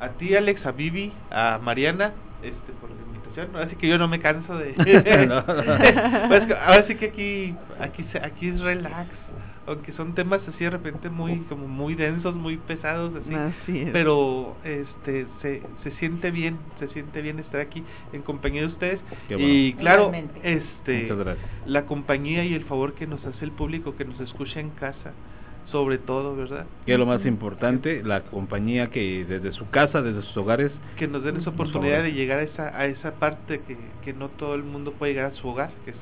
a 0.01 0.09
ti 0.18 0.34
Alex, 0.34 0.64
a 0.66 0.72
Vivi, 0.72 1.12
a 1.30 1.59
Mariana, 1.62 2.12
este 2.42 2.72
por 2.80 2.90
la 2.90 2.97
invitación. 3.02 3.48
Así 3.56 3.76
que 3.76 3.86
yo 3.86 3.97
no 3.98 4.09
me 4.09 4.18
canso 4.18 4.56
de 4.59 4.72
No. 5.28 5.44
Pues 6.28 6.42
ahora 6.66 6.84
sí 6.88 6.97
que 6.97 7.06
aquí 7.06 7.55
aquí 7.80 8.05
se- 8.12 8.18
aquí 8.24 8.48
es 8.48 8.60
relax, 8.60 9.09
aunque 9.70 9.92
son 9.92 10.14
temas 10.14 10.40
así 10.48 10.64
de 10.64 10.70
repente 10.70 11.09
muy 11.09 11.38
como 11.48 11.68
muy 11.68 11.94
densos, 11.94 12.34
muy 12.34 12.56
pesados 12.56 13.12
así. 13.14 13.34
Así 13.34 13.78
es. 13.82 13.90
Pero 13.92 14.56
este 14.64 15.26
se, 15.40 15.62
se 15.84 15.90
siente 15.92 16.30
bien, 16.30 16.59
se 16.80 16.88
siente 16.88 17.22
bien 17.22 17.38
estar 17.38 17.60
aquí 17.60 17.84
en 18.12 18.22
compañía 18.22 18.62
de 18.62 18.68
ustedes 18.68 19.01
bueno. 19.28 19.47
y 19.47 19.72
claro, 19.74 20.12
este 20.42 21.09
la 21.66 21.86
compañía 21.86 22.44
y 22.44 22.55
el 22.55 22.64
favor 22.64 22.94
que 22.94 23.06
nos 23.06 23.24
hace 23.24 23.44
el 23.44 23.52
público 23.52 23.97
que 23.97 24.05
nos 24.05 24.20
escucha 24.20 24.60
en 24.60 24.70
casa 24.70 25.12
sobre 25.70 25.98
todo, 25.98 26.34
¿verdad? 26.34 26.66
Que 26.84 26.94
es 26.94 26.98
lo 26.98 27.06
más 27.06 27.24
importante, 27.24 28.02
la 28.02 28.22
compañía 28.22 28.90
que 28.90 29.24
desde 29.24 29.52
su 29.52 29.70
casa, 29.70 30.02
desde 30.02 30.22
sus 30.22 30.36
hogares, 30.36 30.72
Que 30.98 31.06
nos 31.06 31.22
den 31.22 31.36
esa 31.36 31.51
oportunidad 31.51 32.02
de 32.02 32.12
llegar 32.12 32.40
a 32.40 32.42
esa, 32.42 32.76
a 32.76 32.86
esa 32.86 33.12
parte 33.12 33.60
que, 33.60 33.76
que 34.05 34.12
no 34.12 34.30
todo 34.30 34.56
el 34.56 34.64
mundo 34.64 34.92
puede 34.94 35.12
llegar 35.12 35.32
a 35.32 35.34
su 35.36 35.47
hogar, 35.47 35.70
que 35.84 35.92
es, 35.92 35.97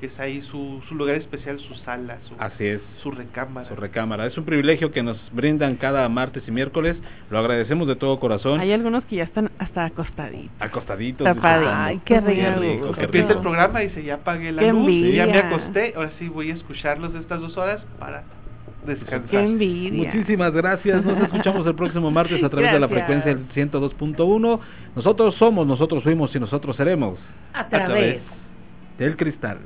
que 0.00 0.06
es 0.06 0.20
ahí 0.20 0.42
su, 0.50 0.82
su 0.88 0.94
lugar 0.94 1.16
especial, 1.16 1.58
su 1.58 1.74
sala, 1.76 2.18
su, 2.28 2.34
Así 2.38 2.64
es. 2.66 2.80
su 3.02 3.10
recámara. 3.10 3.66
su 3.68 3.74
recámara. 3.76 4.26
Es 4.26 4.36
un 4.36 4.44
privilegio 4.44 4.92
que 4.92 5.02
nos 5.02 5.16
brindan 5.32 5.76
cada 5.76 6.06
martes 6.08 6.42
y 6.46 6.50
miércoles. 6.50 6.96
Lo 7.30 7.38
agradecemos 7.38 7.88
de 7.88 7.96
todo 7.96 8.20
corazón. 8.20 8.60
Hay 8.60 8.72
algunos 8.72 9.04
que 9.04 9.16
ya 9.16 9.24
están 9.24 9.50
hasta 9.58 9.86
acostaditos. 9.86 10.50
Acostaditos. 10.60 11.24
Tapadito. 11.24 11.60
disfrutando. 11.60 11.82
Ay, 11.84 12.00
qué 12.04 12.20
rico. 12.20 12.60
rico, 12.60 12.92
qué 12.92 13.04
Empieza 13.04 13.28
rico. 13.28 13.38
el 13.38 13.42
programa 13.42 13.82
y 13.82 13.88
dice, 13.88 14.04
ya 14.04 14.14
apagué 14.16 14.52
la 14.52 14.62
Qué 14.62 14.72
luz, 14.72 14.82
ya 14.86 15.26
me 15.26 15.38
envidia. 15.38 15.46
acosté, 15.48 15.92
ahora 15.96 16.10
sí 16.18 16.28
voy 16.28 16.50
a 16.50 16.54
escucharlos 16.54 17.14
estas 17.14 17.40
dos 17.40 17.56
horas 17.56 17.82
para 17.98 18.24
descansar. 18.86 19.30
Qué 19.30 19.40
envidia. 19.40 20.12
Muchísimas 20.12 20.52
gracias. 20.52 21.04
Nos 21.04 21.18
escuchamos 21.22 21.66
el 21.66 21.74
próximo 21.74 22.10
martes 22.10 22.44
a 22.44 22.48
través 22.50 22.70
de 22.72 22.80
la 22.80 22.88
frecuencia 22.88 23.34
del 23.34 23.48
102.1. 23.48 24.60
Nosotros 24.94 25.34
somos, 25.36 25.66
nosotros 25.66 26.02
fuimos 26.04 26.34
y 26.36 26.38
nosotros 26.40 26.76
seremos. 26.76 27.18
A 27.54 27.66
través 27.68 28.20
del 28.98 29.16
cristal. 29.16 29.58